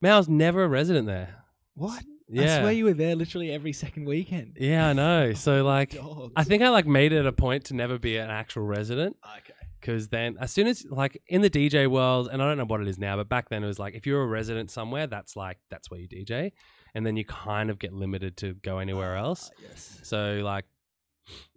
Man, 0.00 0.12
I 0.12 0.18
was 0.18 0.28
never 0.28 0.64
a 0.64 0.68
resident 0.68 1.06
there. 1.06 1.34
What? 1.74 2.04
Yeah, 2.28 2.56
I 2.56 2.60
swear 2.60 2.72
you 2.72 2.84
were 2.84 2.94
there 2.94 3.16
literally 3.16 3.50
every 3.52 3.72
second 3.72 4.06
weekend. 4.06 4.56
yeah, 4.58 4.88
I 4.88 4.92
know. 4.92 5.32
So 5.34 5.64
like, 5.64 5.92
Dogs. 5.92 6.32
I 6.36 6.44
think 6.44 6.62
I 6.62 6.70
like 6.70 6.86
made 6.86 7.12
it 7.12 7.26
a 7.26 7.32
point 7.32 7.66
to 7.66 7.74
never 7.74 7.98
be 7.98 8.16
an 8.16 8.30
actual 8.30 8.62
resident. 8.62 9.16
Okay. 9.38 9.52
Because 9.80 10.08
then, 10.08 10.36
as 10.40 10.50
soon 10.50 10.66
as 10.66 10.86
like 10.88 11.20
in 11.28 11.42
the 11.42 11.50
DJ 11.50 11.86
world, 11.90 12.30
and 12.32 12.42
I 12.42 12.46
don't 12.46 12.56
know 12.56 12.64
what 12.64 12.80
it 12.80 12.88
is 12.88 12.98
now, 12.98 13.16
but 13.16 13.28
back 13.28 13.50
then 13.50 13.62
it 13.62 13.66
was 13.66 13.78
like 13.78 13.94
if 13.94 14.06
you're 14.06 14.22
a 14.22 14.26
resident 14.26 14.70
somewhere, 14.70 15.06
that's 15.06 15.36
like 15.36 15.58
that's 15.68 15.90
where 15.90 16.00
you 16.00 16.08
DJ, 16.08 16.52
and 16.94 17.04
then 17.04 17.16
you 17.16 17.24
kind 17.24 17.70
of 17.70 17.78
get 17.78 17.92
limited 17.92 18.36
to 18.38 18.54
go 18.54 18.78
anywhere 18.78 19.16
else. 19.16 19.50
Ah, 19.52 19.60
yes. 19.68 20.00
So 20.02 20.40
like, 20.44 20.64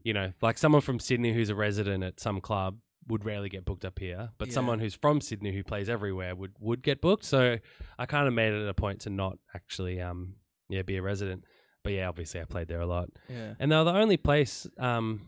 you 0.04 0.14
know, 0.14 0.32
like 0.42 0.58
someone 0.58 0.82
from 0.82 1.00
Sydney 1.00 1.34
who's 1.34 1.50
a 1.50 1.56
resident 1.56 2.04
at 2.04 2.20
some 2.20 2.42
club 2.42 2.78
would 3.08 3.24
rarely 3.26 3.48
get 3.50 3.64
booked 3.66 3.86
up 3.86 4.00
here, 4.00 4.30
but 4.38 4.48
Yeah. 4.50 4.54
someone 4.54 4.80
who's 4.80 4.94
from 4.96 5.22
Sydney 5.22 5.54
who 5.54 5.64
plays 5.64 5.88
everywhere 5.90 6.36
would 6.36 6.54
would 6.60 6.82
get 6.82 7.00
booked. 7.02 7.24
So 7.26 7.58
I 7.98 8.06
kind 8.06 8.28
of 8.28 8.34
made 8.34 8.54
it 8.54 8.68
a 8.68 8.74
point 8.74 9.02
to 9.02 9.10
not 9.10 9.38
actually 9.56 10.02
um 10.02 10.36
yeah 10.70 10.82
be 10.82 10.98
a 10.98 11.02
resident. 11.02 11.44
But 11.84 11.94
yeah, 11.94 12.10
obviously 12.10 12.42
I 12.42 12.46
played 12.46 12.68
there 12.68 12.82
a 12.82 12.86
lot 12.86 13.10
Yeah. 13.30 13.54
and 13.60 13.72
they 13.72 13.76
were 13.78 13.86
the 13.86 13.94
only 13.94 14.18
place. 14.18 14.68
Um, 14.78 15.22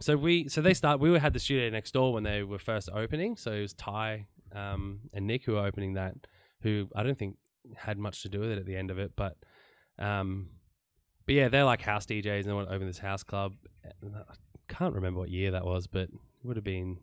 so 0.00 0.16
we 0.16 0.48
so 0.48 0.60
they 0.62 0.74
start. 0.74 1.00
We 1.00 1.18
had 1.18 1.32
the 1.32 1.40
studio 1.40 1.68
next 1.70 1.92
door 1.92 2.12
when 2.12 2.22
they 2.22 2.42
were 2.44 2.58
first 2.60 2.88
opening. 2.92 3.36
So 3.36 3.50
it 3.52 3.60
was 3.62 3.74
Ty 3.74 4.26
um, 4.54 5.00
and 5.12 5.26
Nick 5.26 5.44
who 5.44 5.52
were 5.54 5.66
opening 5.66 5.94
that. 5.94 6.14
Who 6.62 6.88
I 6.94 7.02
don't 7.02 7.18
think 7.18 7.36
had 7.76 7.98
much 7.98 8.22
to 8.22 8.28
do 8.28 8.40
with 8.40 8.50
it 8.50 8.58
at 8.58 8.66
the 8.66 8.76
end 8.76 8.90
of 8.90 8.98
it, 8.98 9.12
but 9.16 9.36
um, 9.98 10.48
but 11.26 11.34
yeah, 11.34 11.48
they're 11.48 11.64
like 11.64 11.82
house 11.82 12.06
DJs 12.06 12.40
and 12.40 12.44
they 12.44 12.52
want 12.52 12.68
to 12.68 12.74
open 12.74 12.86
this 12.86 12.98
house 12.98 13.22
club. 13.22 13.54
I 13.84 14.34
can't 14.68 14.94
remember 14.94 15.20
what 15.20 15.30
year 15.30 15.52
that 15.52 15.64
was, 15.64 15.86
but 15.86 16.02
it 16.02 16.10
would 16.44 16.56
have 16.56 16.64
been 16.64 16.98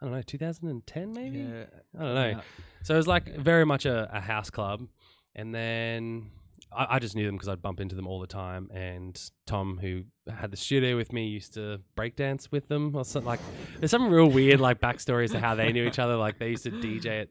I 0.00 0.04
don't 0.04 0.14
know, 0.14 0.22
2010 0.22 1.12
maybe. 1.12 1.38
Yeah. 1.38 1.64
I 1.98 2.02
don't 2.02 2.14
know. 2.14 2.40
So 2.82 2.94
it 2.94 2.98
was 2.98 3.06
like 3.06 3.36
very 3.36 3.64
much 3.64 3.86
a, 3.86 4.10
a 4.12 4.20
house 4.20 4.50
club. 4.50 4.86
And 5.34 5.54
then 5.54 6.30
I, 6.70 6.96
I 6.96 6.98
just 6.98 7.16
knew 7.16 7.24
them 7.24 7.36
because 7.36 7.48
I'd 7.48 7.62
bump 7.62 7.80
into 7.80 7.94
them 7.94 8.06
all 8.06 8.20
the 8.20 8.26
time. 8.26 8.70
And 8.74 9.18
Tom, 9.46 9.78
who 9.80 10.02
had 10.30 10.50
the 10.50 10.56
studio 10.56 10.96
with 10.96 11.12
me, 11.12 11.28
used 11.28 11.54
to 11.54 11.80
breakdance 11.96 12.50
with 12.50 12.68
them 12.68 12.94
or 12.94 13.04
something. 13.04 13.26
Like, 13.26 13.40
there's 13.78 13.90
some 13.90 14.10
real 14.10 14.28
weird 14.28 14.60
like 14.60 14.80
backstories 14.80 15.32
to 15.32 15.40
how 15.40 15.54
they 15.54 15.72
knew 15.72 15.86
each 15.86 15.98
other. 15.98 16.16
Like 16.16 16.38
they 16.38 16.50
used 16.50 16.64
to 16.64 16.70
DJ 16.70 17.22
at 17.22 17.28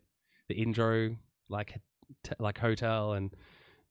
the 0.47 0.55
intro 0.55 1.15
like 1.49 1.79
t- 2.23 2.33
like 2.39 2.57
hotel, 2.57 3.13
and 3.13 3.31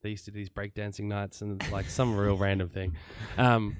they 0.05 0.11
used 0.11 0.25
to 0.25 0.31
do 0.31 0.37
these 0.37 0.49
breakdancing 0.49 1.05
nights 1.05 1.41
and 1.41 1.69
like 1.71 1.87
some 1.89 2.15
real 2.15 2.37
random 2.37 2.69
thing. 2.69 2.95
Um, 3.39 3.75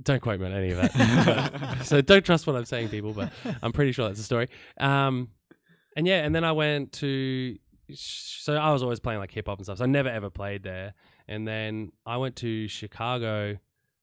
don't 0.00 0.20
quote 0.22 0.38
me 0.38 0.46
on 0.46 0.52
any 0.52 0.70
of 0.70 0.76
that. 0.76 1.80
so 1.84 2.00
don't 2.00 2.24
trust 2.24 2.46
what 2.46 2.54
I'm 2.54 2.64
saying, 2.64 2.90
people. 2.90 3.12
But 3.12 3.32
I'm 3.60 3.72
pretty 3.72 3.90
sure 3.90 4.06
that's 4.06 4.18
the 4.18 4.24
story. 4.24 4.48
Um, 4.78 5.30
and 5.96 6.06
yeah, 6.06 6.24
and 6.24 6.32
then 6.34 6.44
I 6.44 6.52
went 6.52 6.92
to. 6.92 7.56
So 7.92 8.54
I 8.54 8.72
was 8.72 8.82
always 8.84 9.00
playing 9.00 9.18
like 9.18 9.32
hip 9.32 9.46
hop 9.48 9.58
and 9.58 9.66
stuff. 9.66 9.78
So 9.78 9.84
I 9.84 9.88
never 9.88 10.08
ever 10.08 10.30
played 10.30 10.62
there. 10.62 10.94
And 11.26 11.46
then 11.46 11.90
I 12.06 12.18
went 12.18 12.36
to 12.36 12.68
Chicago. 12.68 13.58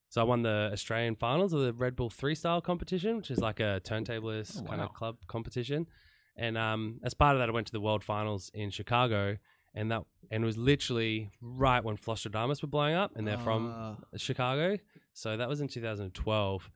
So 0.10 0.20
I 0.20 0.26
won 0.26 0.42
the 0.42 0.70
Australian 0.74 1.16
finals 1.16 1.54
of 1.54 1.62
the 1.62 1.72
Red 1.72 1.96
Bull 1.96 2.10
Thre3style 2.10 2.62
competition, 2.62 3.16
which 3.16 3.32
is 3.32 3.40
like 3.40 3.62
a 3.62 3.80
turntablist 3.86 4.62
Oh, 4.62 4.66
kind 4.68 4.82
of 4.82 4.94
club 4.94 5.20
competition. 5.28 5.88
And 6.36 6.58
um, 6.58 7.00
as 7.04 7.14
part 7.14 7.36
of 7.36 7.40
that, 7.40 7.48
I 7.48 7.54
went 7.54 7.68
to 7.68 7.74
the 7.74 7.80
World 7.80 8.04
Finals 8.04 8.52
in 8.54 8.72
Chicago, 8.72 9.38
and 9.74 9.92
that 9.92 10.04
and 10.30 10.44
it 10.44 10.46
was 10.46 10.58
literally 10.58 11.30
right 11.42 11.84
when 11.84 11.98
Flosstradamus 11.98 12.62
were 12.62 12.68
blowing 12.70 12.96
up, 12.96 13.12
and 13.16 13.28
they're 13.28 13.38
from 13.38 13.74
Ah. 13.76 13.96
Chicago. 14.18 14.78
So 15.14 15.36
that 15.38 15.50
was 15.50 15.60
in 15.62 15.68
2012, 15.68 16.70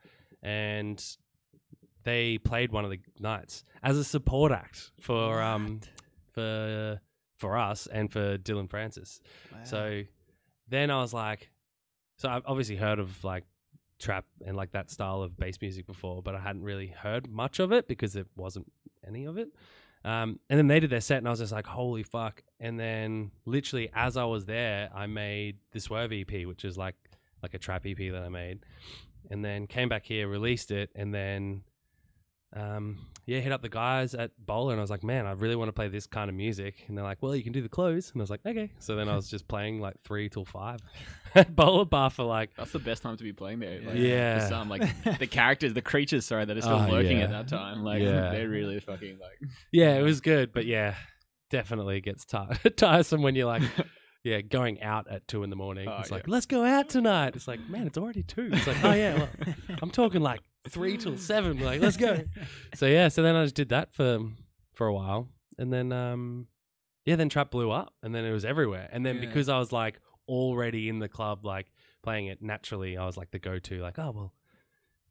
and 0.44 1.04
they 2.04 2.38
played 2.38 2.72
one 2.72 2.84
of 2.86 2.92
the 2.92 3.00
nights 3.20 3.64
as 3.82 3.98
a 3.98 4.04
support 4.04 4.52
act 4.52 4.92
for 5.00 5.42
um 5.42 5.80
for 6.34 7.00
for 7.38 7.58
us 7.58 7.88
and 7.88 8.12
for 8.12 8.38
Dillon 8.38 8.68
Francis. 8.68 9.20
So 9.64 10.04
then 10.68 10.90
I 10.92 11.02
was 11.02 11.14
like, 11.14 11.50
so 12.18 12.30
I've 12.30 12.44
obviously 12.46 12.76
heard 12.76 13.00
of 13.00 13.24
like 13.24 13.44
trap 14.00 14.26
and 14.46 14.56
like 14.58 14.72
that 14.72 14.90
style 14.92 15.22
of 15.22 15.38
bass 15.38 15.58
music 15.62 15.86
before, 15.88 16.22
but 16.22 16.36
I 16.36 16.40
hadn't 16.40 16.64
really 16.64 16.88
heard 16.88 17.28
much 17.30 17.60
of 17.60 17.72
it 17.72 17.88
because 17.88 18.14
there 18.14 18.26
wasn't 18.36 18.72
any 19.08 19.26
of 19.26 19.38
it. 19.38 19.50
Um, 20.06 20.40
and 20.52 20.60
then 20.60 20.68
they 20.68 20.80
did 20.80 20.92
their 20.92 21.02
set, 21.02 21.18
and 21.18 21.28
I 21.28 21.32
was 21.32 21.40
just 21.40 21.52
like, 21.52 21.66
"Holy 21.66 22.04
fuck!" 22.04 22.44
And 22.60 22.80
then, 22.80 23.32
literally, 23.46 23.90
as 23.96 24.18
I 24.18 24.24
was 24.26 24.46
there, 24.46 24.90
I 24.94 25.08
made 25.08 25.58
the 25.72 25.80
Swerve 25.80 26.14
EP, 26.14 26.46
which 26.46 26.64
is 26.64 26.78
like 26.78 26.96
like 27.42 27.56
a 27.56 27.60
trap 27.60 27.86
EP 27.88 27.98
that 27.98 28.24
I 28.24 28.30
made, 28.30 28.60
and 29.32 29.44
then 29.44 29.66
came 29.66 29.90
back 29.90 30.06
here, 30.06 30.28
released 30.28 30.70
it, 30.70 30.92
and 30.96 31.14
then, 31.14 31.64
um, 32.56 32.98
yeah, 33.26 33.40
hit 33.40 33.52
up 33.52 33.62
the 33.62 33.70
guys 33.70 34.14
at 34.14 34.32
Bowler, 34.38 34.72
and 34.74 34.80
I 34.80 34.84
was 34.84 34.90
like, 34.92 35.04
"Man, 35.04 35.26
I 35.26 35.32
really 35.32 35.56
want 35.56 35.70
to 35.70 35.74
play 35.74 35.88
this 35.88 36.06
kind 36.08 36.30
of 36.30 36.36
music." 36.36 36.86
And 36.88 36.98
they're 36.98 37.04
like, 37.04 37.18
"Well, 37.22 37.36
you 37.36 37.44
can 37.44 37.54
do 37.54 37.62
the 37.62 37.70
close," 37.70 38.12
and 38.12 38.22
I 38.22 38.24
was 38.24 38.30
like, 38.30 38.42
"Okay." 38.46 38.72
So 38.80 38.96
then 38.96 39.10
I 39.10 39.16
was 39.16 39.30
just 39.30 39.48
playing 39.48 39.82
like 39.82 40.00
three 40.02 40.30
till 40.30 40.46
five 40.46 40.80
at 41.36 41.56
Bowler 41.56 41.86
Bar 41.86 42.12
for 42.12 42.24
like 42.24 42.52
That's 42.56 42.72
the 42.72 42.80
best 42.80 43.04
time 43.04 43.18
to 43.18 43.24
be 43.24 43.34
playing 43.34 43.60
there. 43.60 43.82
Like, 43.82 43.98
Yeah. 43.98 44.40
For 44.42 44.48
some, 44.50 44.70
like 44.70 44.84
the 45.20 45.28
characters, 45.28 45.74
the 45.74 45.82
creatures, 45.82 46.26
sorry, 46.26 46.46
that 46.46 46.56
are 46.58 46.62
still 46.62 46.86
Oh, 46.88 46.92
lurking 46.92 47.18
yeah. 47.18 47.24
at 47.26 47.30
that 47.32 47.48
time. 47.48 47.84
Like 47.84 48.02
Yeah. 48.02 48.32
they're 48.32 48.48
really 48.50 48.80
fucking 48.80 49.18
like. 49.20 49.40
Yeah, 49.72 49.96
it 49.96 50.02
was 50.04 50.22
good, 50.22 50.54
but 50.54 50.66
yeah, 50.66 50.96
definitely 51.50 52.02
gets 52.02 52.26
ti- 52.26 52.70
tiresome 52.78 53.22
when 53.22 53.36
you're 53.36 53.48
like, 53.48 53.64
yeah, 54.24 54.42
going 54.42 54.82
out 54.82 55.08
at 55.10 55.28
two 55.28 55.44
in 55.44 55.50
the 55.50 55.56
morning. 55.56 55.88
Oh, 55.90 55.98
it's 56.00 56.10
yeah. 56.10 56.16
like, 56.18 56.28
let's 56.28 56.46
go 56.46 56.64
out 56.64 56.90
tonight. 56.90 57.36
It's 57.36 57.48
like, 57.48 57.60
man, 57.70 57.88
it's 57.88 57.98
already 57.98 58.24
two. 58.24 58.50
It's 58.54 58.68
like, 58.68 58.84
oh 58.84 58.94
yeah, 58.94 59.18
well, 59.18 59.56
I'm 59.82 59.90
talking 59.92 60.22
like 60.22 60.40
three 60.70 60.98
till 60.98 61.18
seven. 61.18 61.60
Like, 61.60 61.82
let's 61.82 61.98
go. 61.98 62.24
So 62.76 62.86
yeah, 62.88 63.08
so 63.08 63.22
then 63.24 63.36
I 63.36 63.44
just 63.44 63.56
did 63.56 63.70
that 63.70 63.94
for 63.94 64.20
for 64.74 64.88
a 64.88 64.94
while, 64.94 65.30
and 65.58 65.72
then 65.72 65.92
um, 65.92 66.48
yeah, 67.06 67.16
then 67.16 67.30
trap 67.30 67.52
blew 67.52 67.72
up, 67.72 67.94
and 68.04 68.14
then 68.14 68.26
it 68.26 68.32
was 68.32 68.44
everywhere, 68.46 68.90
and 68.92 69.06
then 69.06 69.16
Yeah. 69.16 69.22
because 69.28 69.48
I 69.50 69.58
was 69.60 69.72
like 69.72 70.00
already 70.28 70.90
in 70.90 71.00
the 71.00 71.08
club, 71.10 71.46
like 71.46 71.72
playing 72.04 72.28
it 72.28 72.42
naturally, 72.42 72.98
I 72.98 73.06
was 73.06 73.16
like 73.18 73.32
the 73.32 73.40
go 73.40 73.60
to, 73.60 73.82
like, 73.82 73.98
oh 74.00 74.12
well. 74.12 74.34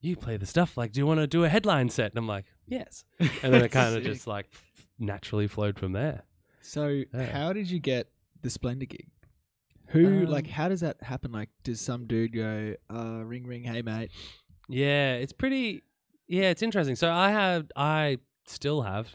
You 0.00 0.16
play 0.16 0.36
the 0.36 0.44
stuff 0.44 0.76
like, 0.76 0.92
do 0.92 1.00
you 1.00 1.06
want 1.06 1.20
to 1.20 1.26
do 1.26 1.44
a 1.44 1.48
headline 1.48 1.88
set? 1.88 2.10
And 2.10 2.18
I'm 2.18 2.28
like, 2.28 2.44
yes. 2.66 3.04
And 3.18 3.54
then 3.54 3.62
it 3.64 3.70
kind 3.72 3.96
of 3.96 4.02
just 4.02 4.26
like 4.26 4.50
naturally 4.98 5.46
flowed 5.46 5.78
from 5.78 5.92
there. 5.92 6.24
So, 6.60 7.04
Yeah. 7.14 7.24
how 7.32 7.54
did 7.54 7.70
you 7.70 7.78
get 7.78 8.08
the 8.42 8.50
Splendour 8.50 8.84
gig? 8.84 9.08
Who, 9.88 10.06
Um, 10.06 10.26
like, 10.26 10.46
how 10.46 10.68
does 10.68 10.80
that 10.80 11.02
happen? 11.02 11.32
Like, 11.32 11.48
does 11.62 11.80
some 11.80 12.06
dude 12.06 12.34
go, 12.34 12.74
uh, 12.92 13.22
ring, 13.24 13.46
ring, 13.46 13.64
hey, 13.64 13.80
mate? 13.80 14.10
Yeah, 14.68 15.14
it's 15.14 15.32
pretty. 15.32 15.82
Yeah, 16.26 16.50
it's 16.50 16.62
interesting. 16.62 16.96
So 16.96 17.12
I 17.12 17.30
have, 17.30 17.70
I 17.76 18.18
still 18.46 18.82
have, 18.82 19.14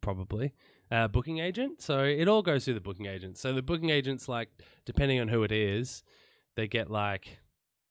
probably 0.00 0.54
a 0.90 1.08
booking 1.08 1.38
agent. 1.38 1.82
So 1.82 2.02
it 2.02 2.28
all 2.28 2.42
goes 2.42 2.64
through 2.64 2.74
the 2.74 2.80
booking 2.80 3.06
agent. 3.06 3.38
So 3.38 3.52
the 3.52 3.62
booking 3.62 3.90
agents, 3.90 4.28
like, 4.28 4.48
depending 4.86 5.20
on 5.20 5.28
who 5.28 5.42
it 5.42 5.52
is, 5.52 6.02
they 6.56 6.66
get 6.66 6.90
like, 6.90 7.38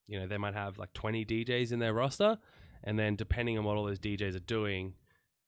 you 0.08 0.20
know, 0.20 0.28
they 0.28 0.38
might 0.38 0.54
have 0.54 0.78
like 0.78 0.94
twenty 0.94 1.26
DJs 1.26 1.72
in 1.72 1.80
their 1.80 1.94
roster, 1.94 2.38
and 2.84 2.98
then 2.98 3.16
depending 3.16 3.58
on 3.58 3.64
what 3.64 3.78
all 3.78 3.86
those 3.86 4.00
DJs 4.00 4.36
are 4.36 4.40
doing, 4.40 4.94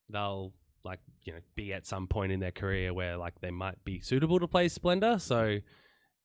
they'll 0.10 0.54
like 0.86 1.00
you 1.24 1.34
know 1.34 1.40
be 1.56 1.74
at 1.74 1.86
some 1.86 2.08
point 2.08 2.32
in 2.32 2.40
their 2.40 2.52
career 2.52 2.94
where 2.94 3.18
like 3.18 3.40
they 3.42 3.52
might 3.52 3.84
be 3.84 4.00
suitable 4.00 4.40
to 4.40 4.48
play 4.48 4.68
Splendour. 4.68 5.20
So. 5.20 5.60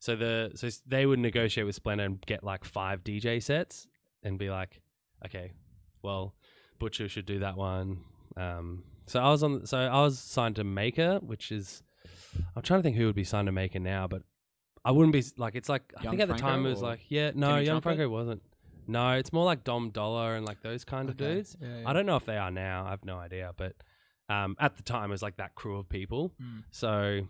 So 0.01 0.17
the 0.17 0.51
so 0.55 0.69
they 0.87 1.07
would 1.07 1.19
negotiate 1.19 1.65
with 1.65 1.77
Splendour 1.77 2.05
and 2.05 2.21
get 2.27 2.45
like 2.45 2.67
five 2.67 3.03
DJ 3.05 3.43
sets 3.43 3.87
and 4.23 4.39
be 4.39 4.51
like, 4.51 4.83
okay, 5.25 5.53
well, 6.03 6.35
Butcher 6.79 7.09
should 7.09 7.27
do 7.27 7.39
that 7.41 7.57
one. 7.57 8.01
Um, 8.37 8.85
so 9.07 9.21
I 9.21 9.31
was 9.31 9.43
on. 9.43 9.67
So 9.67 9.79
I 9.79 10.01
was 10.03 10.19
signed 10.19 10.57
to 10.57 10.65
Maker, 10.65 11.19
which 11.21 11.53
is 11.53 11.83
I'm 12.57 12.63
trying 12.63 12.81
to 12.81 12.83
think 12.83 12.97
who 12.97 13.07
would 13.07 13.15
be 13.15 13.25
signed 13.25 13.47
to 13.47 13.53
Maker 13.53 13.79
now, 13.79 14.07
but 14.07 14.23
I 14.85 14.91
wouldn't 14.91 15.13
be 15.13 15.23
like 15.37 15.55
it's 15.55 15.69
like 15.69 15.93
I 15.99 16.03
think 16.03 16.21
at 16.21 16.29
the 16.29 16.35
Franco 16.35 16.47
time 16.49 16.67
it 16.67 16.71
was 16.71 16.83
like 16.83 17.01
yeah 17.09 17.31
no 17.35 17.49
Timmy 17.55 17.67
Young 17.67 17.81
Trumpet? 17.81 17.83
Franco 17.97 18.09
wasn't. 18.09 18.43
No, 18.87 19.13
it's 19.13 19.33
more 19.33 19.45
like 19.47 19.65
Dom 19.65 19.91
Dolla 19.91 20.35
and 20.35 20.45
like 20.45 20.61
those 20.63 20.85
kind 20.85 21.09
of 21.09 21.15
Okay. 21.15 21.37
dudes. 21.37 21.57
Yeah, 21.61 21.69
yeah. 21.81 21.89
I 21.89 21.93
don't 21.95 22.05
know 22.05 22.17
if 22.17 22.27
they 22.27 22.37
are 22.37 22.51
now. 22.51 22.85
I 22.87 22.91
have 22.91 23.05
no 23.05 23.17
idea, 23.19 23.53
but 23.57 23.75
um, 24.29 24.57
at 24.59 24.77
the 24.77 24.83
time 24.83 25.11
it 25.11 25.13
was 25.13 25.23
like 25.23 25.37
that 25.39 25.55
crew 25.55 25.79
of 25.79 25.89
people. 25.89 26.35
Mm. 26.43 26.65
So, 26.71 27.27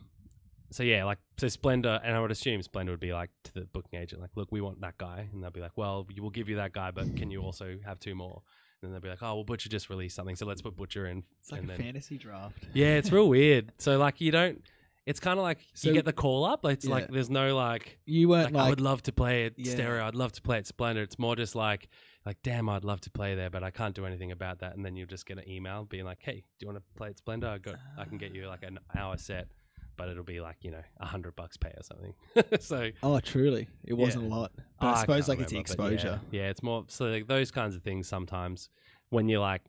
so 0.71 0.83
yeah, 0.83 1.05
like 1.05 1.19
so 1.39 1.49
Splendour, 1.49 2.01
and 2.05 2.15
I 2.17 2.21
would 2.21 2.31
assume 2.31 2.63
Splendour 2.63 2.93
would 2.93 3.01
be 3.01 3.13
like 3.13 3.31
to 3.45 3.53
the 3.55 3.61
booking 3.63 3.99
agent, 4.01 4.21
like, 4.21 4.31
look, 4.35 4.51
we 4.51 4.61
want 4.61 4.81
that 4.81 4.99
guy, 4.99 5.29
and 5.33 5.43
they'll 5.43 5.51
be 5.51 5.61
like, 5.61 5.77
well, 5.77 6.07
we 6.09 6.21
will 6.21 6.31
give 6.31 6.49
you 6.49 6.57
that 6.57 6.73
guy, 6.73 6.91
but 6.91 7.17
can 7.17 7.31
you 7.31 7.41
also 7.43 7.77
have 7.85 8.01
two 8.01 8.15
more? 8.15 8.43
And 8.83 8.89
then 8.89 8.93
they'll 8.93 9.01
be 9.03 9.09
like, 9.09 9.23
oh, 9.23 9.35
well, 9.37 9.45
Butcher 9.45 9.69
just 9.69 9.89
released 9.89 10.17
something, 10.17 10.37
so 10.37 10.47
let's 10.47 10.61
put 10.63 10.77
Butcher 10.77 11.07
in. 11.07 11.23
It's 11.41 11.51
like 11.53 11.63
and 11.63 11.71
a 11.71 11.75
then, 11.75 11.83
fantasy 11.85 12.19
draft. 12.19 12.59
yeah, 12.73 12.97
it's 12.97 13.11
real 13.13 13.29
weird. 13.29 13.73
So 13.79 13.99
like 13.99 14.21
you 14.21 14.31
don't. 14.31 14.63
It's 15.07 15.21
kind 15.21 15.39
of 15.39 15.43
like 15.43 15.59
So- 15.75 15.89
you 15.89 15.95
get 15.95 16.07
the 16.07 16.15
call 16.15 16.45
up. 16.47 16.65
It's 16.65 16.87
like 16.87 17.09
there's 17.11 17.29
no 17.29 17.55
like 17.55 17.99
You 18.07 18.29
weren't 18.31 18.53
like, 18.53 18.55
like, 18.55 18.67
I 18.67 18.69
would 18.71 18.81
love 18.81 19.03
to 19.03 19.13
play 19.13 19.45
it 19.45 19.53
Yeah. 19.59 19.73
stereo. 19.73 20.07
I'd 20.07 20.15
love 20.15 20.33
to 20.33 20.41
play 20.43 20.59
it 20.59 20.67
Splendour. 20.67 21.03
It's 21.03 21.19
more 21.19 21.37
just 21.37 21.55
like 21.55 21.89
like 22.25 22.39
damn, 22.43 22.71
I'd 22.71 22.85
love 22.85 23.03
to 23.03 23.11
play 23.11 23.35
there, 23.35 23.51
but 23.51 23.63
I 23.63 23.71
can't 23.71 23.95
do 23.95 24.07
anything 24.07 24.33
about 24.33 24.61
that. 24.61 24.75
And 24.77 24.83
then 24.83 24.97
you'll 24.97 25.07
just 25.07 25.27
get 25.27 25.37
an 25.37 25.47
email 25.47 25.85
being 25.85 26.07
like, 26.07 26.21
hey, 26.23 26.37
do 26.37 26.43
you 26.61 26.67
want 26.69 26.79
to 26.79 26.85
play 26.97 27.11
it 27.11 27.19
Splendour? 27.19 27.51
I 27.51 27.59
got 27.59 27.75
I 27.99 28.07
can 28.07 28.17
get 28.17 28.35
you 28.35 28.47
like 28.49 28.63
an 28.63 28.79
hour 28.97 29.19
set, 29.19 29.49
but 29.97 30.09
it'll 30.09 30.25
be 30.25 30.41
like 30.41 30.57
you 30.63 30.71
know 30.71 30.83
a 31.01 31.07
hundred 31.07 31.37
bucks 31.37 31.57
pay 31.57 31.71
or 31.77 31.83
something. 31.83 32.15
so 32.61 32.91
oh, 33.03 33.21
truly, 33.21 33.69
it 33.85 33.95
wasn't 33.95 34.25
Yeah. 34.25 34.31
a 34.31 34.35
lot. 34.35 34.53
Oh, 34.59 34.63
But 34.81 34.87
I 34.87 34.91
I 34.93 35.01
suppose 35.01 35.27
can't 35.27 35.29
like 35.29 35.41
it's 35.41 35.53
the 35.53 35.57
remember, 35.59 35.77
but 35.77 35.93
exposure. 35.93 36.21
Yeah, 36.31 36.41
yeah, 36.43 36.49
it's 36.51 36.63
more 36.63 36.85
so 36.89 37.07
like 37.07 37.27
those 37.27 37.51
kinds 37.51 37.75
of 37.77 37.83
things 37.83 38.09
sometimes 38.09 38.69
when 39.11 39.29
you're 39.29 39.41
like, 39.41 39.63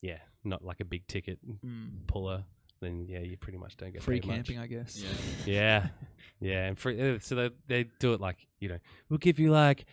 yeah, 0.00 0.18
not 0.44 0.64
like 0.64 0.80
a 0.80 0.84
big 0.84 1.06
ticket 1.06 1.38
Mm. 1.64 2.06
puller, 2.06 2.44
then 2.80 3.06
yeah, 3.08 3.20
you 3.20 3.36
pretty 3.36 3.58
much 3.58 3.76
don't 3.76 3.92
get 3.92 4.02
Free 4.02 4.20
paid 4.20 4.26
much. 4.28 4.36
camping, 4.36 4.58
I 4.58 4.66
guess. 4.66 4.96
Yeah. 4.96 5.08
Yeah, 5.46 5.86
yeah, 6.40 6.66
and 6.66 6.78
free, 6.78 7.00
uh, 7.00 7.18
so 7.20 7.34
they 7.34 7.50
they 7.68 7.84
do 7.98 8.12
it 8.14 8.20
like 8.20 8.46
you 8.60 8.68
know 8.68 8.78
we'll 9.08 9.18
give 9.18 9.38
you 9.38 9.50
like 9.50 9.86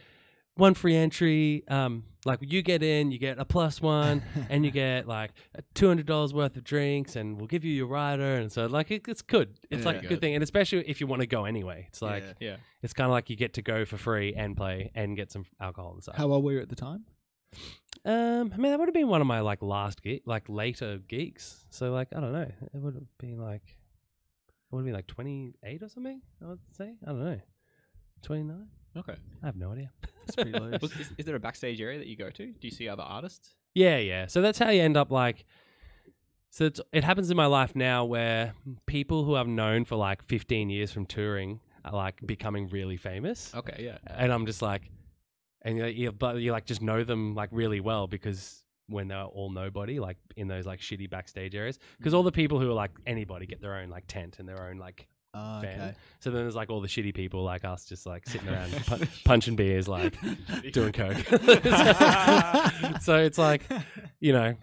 one 0.59 0.73
free 0.75 0.95
entry. 0.95 1.63
Um, 1.67 2.03
like 2.25 2.39
you 2.41 2.61
get 2.61 2.83
in, 2.83 3.11
you 3.11 3.17
get 3.17 3.39
a 3.39 3.45
plus 3.45 3.81
one, 3.81 4.21
and 4.49 4.65
you 4.65 4.71
get 4.71 5.07
like 5.07 5.31
two 5.73 5.87
hundred 5.87 6.05
dollars 6.05 6.33
worth 6.33 6.55
of 6.57 6.63
drinks, 6.63 7.15
and 7.15 7.37
we'll 7.37 7.47
give 7.47 7.63
you 7.63 7.71
your 7.73 7.87
rider, 7.87 8.35
and 8.35 8.51
so 8.51 8.65
like 8.65 8.91
it, 8.91 9.07
it's 9.07 9.21
good. 9.21 9.57
It's 9.71 9.81
Yeah. 9.81 9.85
like 9.85 9.97
a 9.97 10.01
Good. 10.01 10.09
good 10.09 10.21
thing, 10.21 10.33
and 10.35 10.43
especially 10.43 10.87
if 10.87 10.99
you 11.01 11.07
want 11.07 11.21
to 11.21 11.27
go 11.27 11.45
anyway, 11.45 11.85
it's 11.87 12.01
like 12.01 12.23
Yeah. 12.39 12.49
Yeah. 12.49 12.55
it's 12.83 12.93
kind 12.93 13.05
of 13.05 13.11
like 13.11 13.29
you 13.29 13.35
get 13.37 13.53
to 13.55 13.61
go 13.61 13.85
for 13.85 13.97
free 13.97 14.33
and 14.35 14.55
play 14.57 14.91
and 14.95 15.15
get 15.15 15.31
some 15.31 15.45
alcohol 15.61 15.93
and 15.93 16.03
stuff. 16.03 16.15
How 16.17 16.29
old 16.31 16.43
were 16.43 16.51
you 16.51 16.59
at 16.61 16.69
the 16.69 16.75
time? 16.75 17.05
Um, 18.05 18.51
I 18.53 18.57
mean, 18.57 18.71
that 18.71 18.79
would 18.79 18.87
have 18.87 18.93
been 18.93 19.07
one 19.07 19.21
of 19.21 19.27
my 19.27 19.39
like 19.39 19.61
last 19.63 20.03
gig, 20.03 20.21
like 20.25 20.47
later 20.49 20.99
geeks. 21.07 21.65
So 21.69 21.91
like, 21.91 22.09
I 22.15 22.19
don't 22.19 22.31
know. 22.33 22.41
It 22.73 22.77
would 22.79 22.93
have 22.95 23.17
been 23.17 23.39
like, 23.39 23.63
it 23.65 24.75
would 24.75 24.79
have 24.81 24.85
been 24.85 24.93
like 24.93 25.07
twenty 25.07 25.53
eight 25.63 25.81
or 25.81 25.89
something. 25.89 26.21
I 26.43 26.47
would 26.47 26.59
say. 26.73 26.93
I 27.03 27.07
don't 27.07 27.23
know. 27.23 27.39
Twenty 28.21 28.43
nine. 28.43 28.67
Okay. 28.97 29.15
I 29.41 29.45
have 29.45 29.55
no 29.55 29.71
idea. 29.71 29.91
It's 30.29 30.35
pretty 30.35 30.51
loose. 30.59 30.81
Was, 30.81 30.91
is, 30.93 31.11
is 31.17 31.25
there 31.25 31.35
a 31.35 31.39
backstage 31.39 31.81
area 31.81 31.99
that 31.99 32.07
you 32.07 32.15
go 32.15 32.29
to? 32.29 32.45
Do 32.47 32.67
you 32.67 32.71
see 32.71 32.87
other 32.87 33.03
artists? 33.03 33.55
Yeah, 33.73 33.97
yeah. 33.97 34.27
So 34.27 34.41
that's 34.41 34.57
how 34.57 34.69
you 34.69 34.81
end 34.81 34.97
up 34.97 35.11
like. 35.11 35.45
So 36.51 36.65
it's, 36.65 36.81
it 36.91 37.03
happens 37.03 37.29
in 37.29 37.37
my 37.37 37.45
life 37.45 37.75
now 37.75 38.05
where 38.05 38.53
people 38.87 39.23
who 39.23 39.35
I've 39.35 39.47
known 39.47 39.85
for 39.85 39.95
like 39.95 40.23
15 40.23 40.69
years 40.71 40.91
from 40.91 41.05
touring 41.05 41.59
are 41.85 41.93
like 41.93 42.25
becoming 42.25 42.67
really 42.69 42.97
famous. 42.97 43.53
Okay. 43.53 43.75
Yeah. 43.79 43.97
and 44.07 44.31
I'm 44.31 44.45
just 44.45 44.61
like, 44.61 44.89
and 45.61 45.77
you, 45.77 45.85
you 45.85 46.11
but 46.11 46.37
you 46.37 46.51
like 46.51 46.65
just 46.65 46.81
know 46.81 47.03
them 47.03 47.35
like 47.35 47.49
really 47.51 47.79
well 47.81 48.07
because 48.07 48.63
when 48.87 49.07
they're 49.07 49.23
all 49.23 49.51
nobody, 49.51 49.99
like 49.99 50.17
in 50.35 50.47
those 50.47 50.65
like 50.65 50.79
shitty 50.79 51.09
backstage 51.09 51.55
areas, 51.55 51.77
because 51.97 52.13
all 52.13 52.21
mm-hmm. 52.21 52.27
the 52.27 52.31
people 52.31 52.59
who 52.59 52.69
are 52.69 52.73
like 52.73 52.91
anybody 53.05 53.45
get 53.45 53.61
their 53.61 53.75
own 53.75 53.89
like 53.89 54.05
tent 54.07 54.37
and 54.39 54.47
their 54.47 54.67
own 54.67 54.77
like. 54.77 55.07
Oh, 55.33 55.61
Fan. 55.61 55.79
okay. 55.79 55.93
So 56.21 56.31
then 56.31 56.41
there's 56.41 56.55
like 56.55 56.69
all 56.69 56.81
the 56.81 56.87
shitty 56.87 57.13
people 57.13 57.43
like 57.43 57.63
us, 57.63 57.85
just 57.85 58.05
like 58.05 58.27
sitting 58.27 58.49
around 58.53 58.71
pu- 58.85 59.05
punching 59.25 59.55
beers, 59.55 59.87
like 59.87 60.15
doing 60.73 60.91
coke. 60.91 61.17
so 63.01 63.17
it's 63.17 63.37
like, 63.37 63.63
you 64.19 64.33
know, 64.33 64.55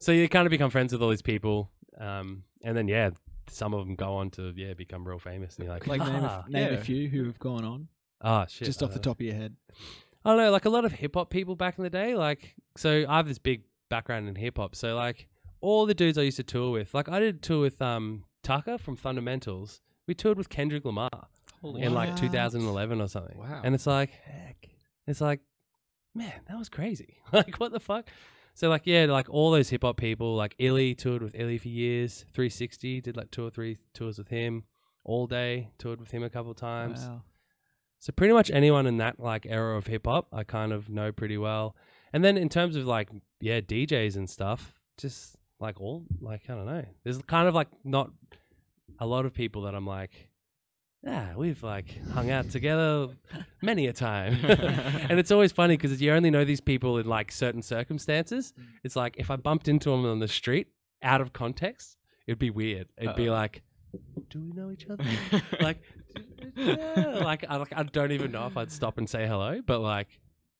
so 0.00 0.12
you 0.12 0.28
kind 0.28 0.46
of 0.46 0.50
become 0.50 0.70
friends 0.70 0.92
with 0.92 1.02
all 1.02 1.10
these 1.10 1.22
people, 1.22 1.70
um, 2.00 2.44
and 2.62 2.76
then 2.76 2.88
yeah, 2.88 3.10
some 3.48 3.74
of 3.74 3.86
them 3.86 3.94
go 3.94 4.14
on 4.14 4.30
to 4.30 4.52
yeah 4.56 4.74
become 4.74 5.06
real 5.06 5.18
famous. 5.18 5.56
And 5.56 5.66
you're 5.66 5.74
like, 5.74 5.86
Like 5.86 6.00
name, 6.00 6.24
ah, 6.24 6.44
a, 6.46 6.50
name 6.50 6.72
yeah. 6.72 6.78
a 6.78 6.80
few 6.80 7.08
who 7.08 7.24
have 7.26 7.38
gone 7.38 7.64
on, 7.64 7.88
ah, 8.22 8.46
shit. 8.46 8.66
just 8.66 8.82
off 8.82 8.90
the 8.90 8.96
know. 8.96 9.02
top 9.02 9.20
of 9.20 9.26
your 9.26 9.34
head. 9.34 9.54
I 10.24 10.30
don't 10.30 10.38
know, 10.38 10.50
like 10.50 10.64
a 10.64 10.70
lot 10.70 10.86
of 10.86 10.92
hip 10.92 11.14
hop 11.14 11.28
people 11.28 11.56
back 11.56 11.76
in 11.76 11.84
the 11.84 11.90
day. 11.90 12.14
Like, 12.14 12.54
so 12.76 13.04
I 13.06 13.18
have 13.18 13.28
this 13.28 13.38
big 13.38 13.64
background 13.90 14.28
in 14.28 14.34
hip 14.34 14.56
hop. 14.56 14.74
So 14.74 14.96
like 14.96 15.28
all 15.60 15.84
the 15.84 15.94
dudes 15.94 16.16
I 16.16 16.22
used 16.22 16.38
to 16.38 16.42
tour 16.42 16.70
with, 16.70 16.94
like 16.94 17.08
I 17.10 17.20
did 17.20 17.36
a 17.36 17.38
tour 17.38 17.60
with 17.60 17.82
um 17.82 18.24
Tuka 18.44 18.78
from 18.78 18.96
Thundamentals. 18.96 19.80
We 20.06 20.14
toured 20.14 20.38
with 20.38 20.48
Kendrick 20.48 20.84
Lamar 20.84 21.28
in 21.62 21.94
like 21.94 22.14
2011 22.16 23.00
or 23.00 23.08
something. 23.08 23.38
Wow. 23.38 23.62
And 23.64 23.74
it's 23.74 23.86
like, 23.86 24.10
Heck. 24.24 24.68
it's 25.06 25.20
like, 25.20 25.40
man, 26.14 26.32
that 26.48 26.58
was 26.58 26.68
crazy. 26.68 27.16
like, 27.32 27.58
what 27.58 27.72
the 27.72 27.80
fuck? 27.80 28.08
So 28.54 28.68
like, 28.68 28.82
yeah, 28.84 29.06
like 29.06 29.28
all 29.28 29.50
those 29.50 29.70
hip 29.70 29.82
hop 29.82 29.96
people, 29.96 30.36
like 30.36 30.54
Illy 30.58 30.94
toured 30.94 31.22
with 31.22 31.34
Illy 31.34 31.58
for 31.58 31.68
years. 31.68 32.24
360 32.32 33.00
did 33.00 33.16
like 33.16 33.30
two 33.30 33.44
or 33.46 33.50
three 33.50 33.78
tours 33.94 34.18
with 34.18 34.28
him. 34.28 34.64
Allday 35.06 35.68
toured 35.78 36.00
with 36.00 36.10
him 36.10 36.22
a 36.22 36.30
couple 36.30 36.54
times. 36.54 37.00
Wow. 37.06 37.22
So 37.98 38.12
pretty 38.12 38.34
much 38.34 38.50
anyone 38.50 38.86
in 38.86 38.98
that 38.98 39.18
like 39.18 39.46
era 39.48 39.76
of 39.76 39.86
hip 39.86 40.06
hop, 40.06 40.28
I 40.32 40.44
kind 40.44 40.72
of 40.72 40.88
know 40.88 41.10
pretty 41.10 41.38
well. 41.38 41.74
And 42.12 42.22
then 42.22 42.36
in 42.36 42.48
terms 42.48 42.76
of 42.76 42.86
like 42.86 43.08
yeah 43.40 43.60
DJs 43.60 44.16
and 44.16 44.28
stuff, 44.28 44.74
just 44.98 45.36
like 45.64 45.80
all 45.80 46.04
like 46.20 46.42
I 46.48 46.54
don't 46.54 46.66
know. 46.66 46.84
There's 47.02 47.18
kind 47.22 47.48
of 47.48 47.54
like 47.54 47.68
not 47.84 48.10
a 49.00 49.06
lot 49.06 49.24
of 49.24 49.32
people 49.32 49.62
that 49.62 49.74
I'm 49.74 49.86
like, 49.86 50.28
yeah, 51.02 51.34
we've 51.34 51.62
like 51.62 52.00
hung 52.12 52.30
out 52.30 52.50
together 52.50 53.08
many 53.62 53.86
a 53.86 53.92
time. 53.92 54.38
and 54.44 55.18
it's 55.18 55.30
always 55.30 55.52
funny 55.52 55.76
because 55.76 56.00
you 56.00 56.12
only 56.12 56.30
know 56.30 56.44
these 56.44 56.60
people 56.60 56.98
in 56.98 57.06
like 57.06 57.32
certain 57.32 57.62
circumstances. 57.62 58.52
Mm. 58.58 58.64
It's 58.84 58.96
like 58.96 59.16
if 59.18 59.30
I 59.30 59.36
bumped 59.36 59.68
into 59.68 59.90
them 59.90 60.04
on 60.04 60.18
the 60.18 60.28
street 60.28 60.68
out 61.02 61.20
of 61.20 61.32
context, 61.32 61.96
it'd 62.26 62.38
be 62.38 62.50
weird. 62.50 62.88
It'd 62.98 63.16
be 63.16 63.28
Uh-oh. 63.28 63.34
like, 63.34 63.62
do 64.30 64.42
we 64.42 64.52
know 64.52 64.70
each 64.70 64.86
other? 64.88 65.04
like, 65.60 65.78
yeah, 66.56 67.20
like 67.22 67.44
I, 67.48 67.56
like 67.56 67.72
I 67.74 67.82
don't 67.84 68.12
even 68.12 68.32
know 68.32 68.46
if 68.46 68.56
I'd 68.56 68.70
stop 68.70 68.98
and 68.98 69.08
say 69.08 69.26
hello, 69.26 69.60
but 69.64 69.80
like 69.80 70.08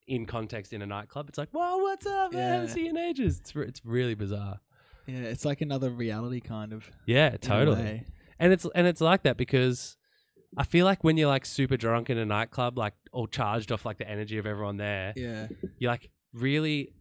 in 0.07 0.27
context 0.27 0.73
in 0.73 0.83
a 0.83 0.87
nightclub, 0.87 1.29
it's 1.29 1.39
like, 1.39 1.51
whoa, 1.53 1.79
what's 1.79 2.07
up? 2.07 2.33
man? 2.33 2.43
I 2.43 2.55
haven't 2.55 2.69
seen 2.69 2.85
you 2.85 2.91
in 2.91 2.97
ages. 2.99 3.39
It's 3.41 3.55
re- 3.55 3.67
it's 3.67 3.85
really 3.85 4.15
bizarre. 4.15 4.61
Yeah, 5.07 5.19
it's 5.21 5.45
like 5.45 5.61
another 5.61 5.91
reality 5.91 6.41
kind 6.41 6.73
of. 6.73 6.91
Yeah, 7.07 7.37
totally. 7.37 8.05
And 8.39 8.53
it's 8.53 8.67
and 8.75 8.87
it's 8.87 9.01
like 9.01 9.23
that 9.25 9.37
because 9.37 9.97
I 10.57 10.65
feel 10.65 10.85
like 10.85 11.05
when 11.05 11.17
you're 11.17 11.29
like 11.29 11.45
super 11.47 11.77
drunk 11.77 12.11
in 12.11 12.19
a 12.19 12.25
nightclub, 12.25 12.79
like 12.79 12.95
all 13.13 13.27
charged 13.27 13.71
off 13.73 13.85
like 13.85 13.99
the 13.99 14.09
energy 14.09 14.39
of 14.39 14.47
everyone 14.47 14.77
there, 14.77 15.13
Yeah. 15.17 15.49
you 15.79 15.89
like 15.89 16.11
really 16.33 16.93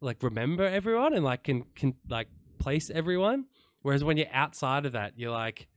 like 0.00 0.22
remember 0.22 0.64
everyone 0.64 1.14
and 1.14 1.24
like 1.24 1.44
can 1.44 1.64
can 1.74 1.94
like 2.08 2.28
place 2.58 2.90
everyone. 2.90 3.46
Whereas 3.82 4.02
when 4.02 4.16
you're 4.16 4.32
outside 4.32 4.86
of 4.86 4.92
that, 4.92 5.12
you're 5.16 5.30
like, 5.30 5.68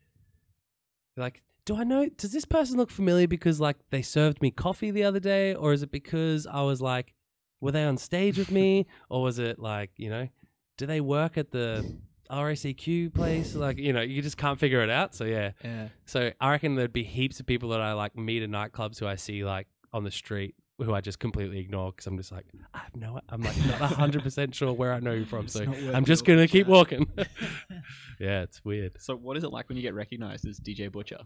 you're 1.16 1.26
like, 1.26 1.42
do 1.66 1.76
I 1.76 1.84
know? 1.84 2.08
Does 2.18 2.32
this 2.32 2.46
person 2.46 2.78
look 2.78 2.90
familiar 2.92 3.28
because 3.28 3.60
like 3.60 3.78
they 3.90 4.02
served 4.02 4.42
me 4.42 4.52
coffee 4.52 4.92
the 4.92 5.04
other 5.04 5.20
day, 5.20 5.54
or 5.54 5.74
is 5.74 5.84
it 5.84 5.92
because 5.92 6.48
I 6.48 6.62
was 6.62 6.82
like, 6.82 7.14
were 7.60 7.72
they 7.72 7.84
on 7.84 7.98
stage 7.98 8.38
with 8.38 8.52
me, 8.52 8.88
or 9.10 9.22
was 9.24 9.38
it 9.40 9.60
like 9.60 9.92
you 9.98 10.10
know, 10.10 10.30
do 10.78 10.86
they 10.86 11.02
work 11.02 11.38
at 11.38 11.52
the 11.52 11.86
RACQ 12.32 13.14
place? 13.14 13.56
Like 13.56 13.78
you 13.78 13.94
know, 13.94 14.02
you 14.02 14.22
just 14.22 14.38
can't 14.38 14.60
figure 14.60 14.82
it 14.82 14.90
out. 14.90 15.16
So 15.16 15.26
yeah, 15.26 15.52
Yeah. 15.64 15.90
so 16.06 16.32
I 16.40 16.52
reckon 16.52 16.76
there'd 16.76 16.94
be 16.94 17.04
heaps 17.04 17.40
of 17.40 17.46
people 17.46 17.70
that 17.70 17.82
I 17.82 17.94
like 17.94 18.16
meet 18.16 18.44
in 18.44 18.52
nightclubs 18.52 19.00
who 19.00 19.08
I 19.08 19.16
see 19.16 19.44
like 19.44 19.68
on 19.94 20.04
the 20.04 20.12
street 20.12 20.56
who 20.80 20.94
I 20.94 21.02
just 21.02 21.18
completely 21.20 21.58
ignore 21.60 21.92
because 21.92 22.06
I'm 22.06 22.18
just 22.18 22.32
like 22.32 22.46
I 22.74 22.80
have 22.80 22.96
no 22.96 23.20
I'm 23.30 23.42
like 23.42 23.58
not 23.66 23.80
hundred 23.94 24.22
percent 24.24 24.54
sure 24.54 24.74
where 24.74 24.94
I 24.94 25.00
know 25.00 25.14
you 25.14 25.26
from, 25.26 25.48
so 25.48 25.64
I'm 25.94 26.06
just 26.06 26.24
gonna 26.26 26.48
keep 26.48 26.68
chat. 26.68 26.72
walking. 26.72 27.08
yeah, 28.20 28.44
it's 28.44 28.64
weird. 28.64 28.98
So, 29.00 29.16
what 29.16 29.38
is 29.38 29.44
it 29.44 29.52
like 29.52 29.70
when 29.70 29.78
you 29.78 29.82
get 29.82 29.94
recognized 29.96 30.46
as 30.48 30.60
DJ 30.60 30.92
Butcher? 30.92 31.20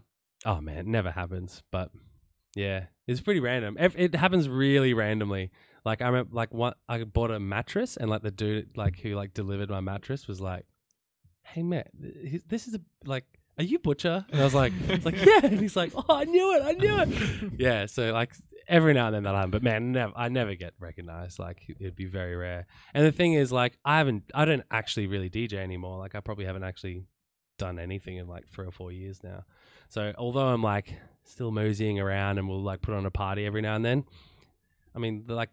Oh 0.44 0.60
man, 0.60 0.78
it 0.78 0.86
never 0.86 1.10
happens, 1.10 1.62
but 1.70 1.90
yeah, 2.54 2.84
it's 3.06 3.20
pretty 3.20 3.40
random. 3.40 3.76
It 3.78 4.14
happens 4.14 4.48
really 4.48 4.94
randomly. 4.94 5.50
Like 5.84 6.02
I 6.02 6.06
remember, 6.06 6.30
like 6.34 6.52
what 6.52 6.78
I 6.88 7.02
bought 7.04 7.30
a 7.30 7.40
mattress, 7.40 7.96
and 7.96 8.08
like 8.08 8.22
the 8.22 8.30
dude 8.30 8.76
like 8.76 9.00
who 9.00 9.14
like 9.14 9.34
delivered 9.34 9.70
my 9.70 9.80
mattress 9.80 10.28
was 10.28 10.40
like, 10.40 10.64
"Hey 11.42 11.62
man, 11.62 11.84
th- 12.00 12.42
this 12.48 12.68
is 12.68 12.74
a 12.74 12.80
like." 13.04 13.24
Are 13.58 13.64
you 13.64 13.78
butcher? 13.78 14.24
And 14.30 14.40
I 14.40 14.44
was 14.44 14.54
like, 14.54 14.72
it's 14.88 15.04
like 15.04 15.22
yeah. 15.22 15.40
And 15.42 15.60
he's 15.60 15.76
like, 15.76 15.92
oh, 15.94 16.06
I 16.08 16.24
knew 16.24 16.56
it, 16.56 16.62
I 16.64 16.72
knew 16.72 16.98
it. 17.00 17.52
yeah. 17.58 17.84
So 17.84 18.10
like 18.10 18.32
every 18.66 18.94
now 18.94 19.06
and 19.06 19.14
then 19.14 19.22
that 19.24 19.34
happens, 19.34 19.52
but 19.52 19.62
man, 19.62 19.92
never, 19.92 20.12
I 20.16 20.30
never 20.30 20.54
get 20.54 20.72
recognized. 20.80 21.38
Like 21.38 21.62
it'd 21.78 21.94
be 21.94 22.06
very 22.06 22.34
rare. 22.34 22.66
And 22.94 23.04
the 23.04 23.12
thing 23.12 23.34
is, 23.34 23.52
like, 23.52 23.78
I 23.84 23.98
haven't, 23.98 24.24
I 24.34 24.46
don't 24.46 24.64
actually 24.70 25.06
really 25.06 25.28
DJ 25.28 25.54
anymore. 25.54 25.98
Like 25.98 26.14
I 26.14 26.20
probably 26.20 26.46
haven't 26.46 26.64
actually 26.64 27.04
done 27.58 27.78
anything 27.78 28.16
in 28.16 28.26
like 28.26 28.48
three 28.48 28.66
or 28.66 28.70
four 28.70 28.90
years 28.90 29.20
now. 29.22 29.44
So 29.88 30.12
although 30.16 30.48
I'm 30.48 30.62
like 30.62 30.94
still 31.24 31.50
moseying 31.50 32.00
around 32.00 32.38
and 32.38 32.48
we'll 32.48 32.62
like 32.62 32.80
put 32.80 32.94
on 32.94 33.04
a 33.04 33.10
party 33.10 33.44
every 33.44 33.60
now 33.60 33.74
and 33.74 33.84
then, 33.84 34.04
I 34.94 34.98
mean, 34.98 35.24
the, 35.26 35.34
like 35.34 35.50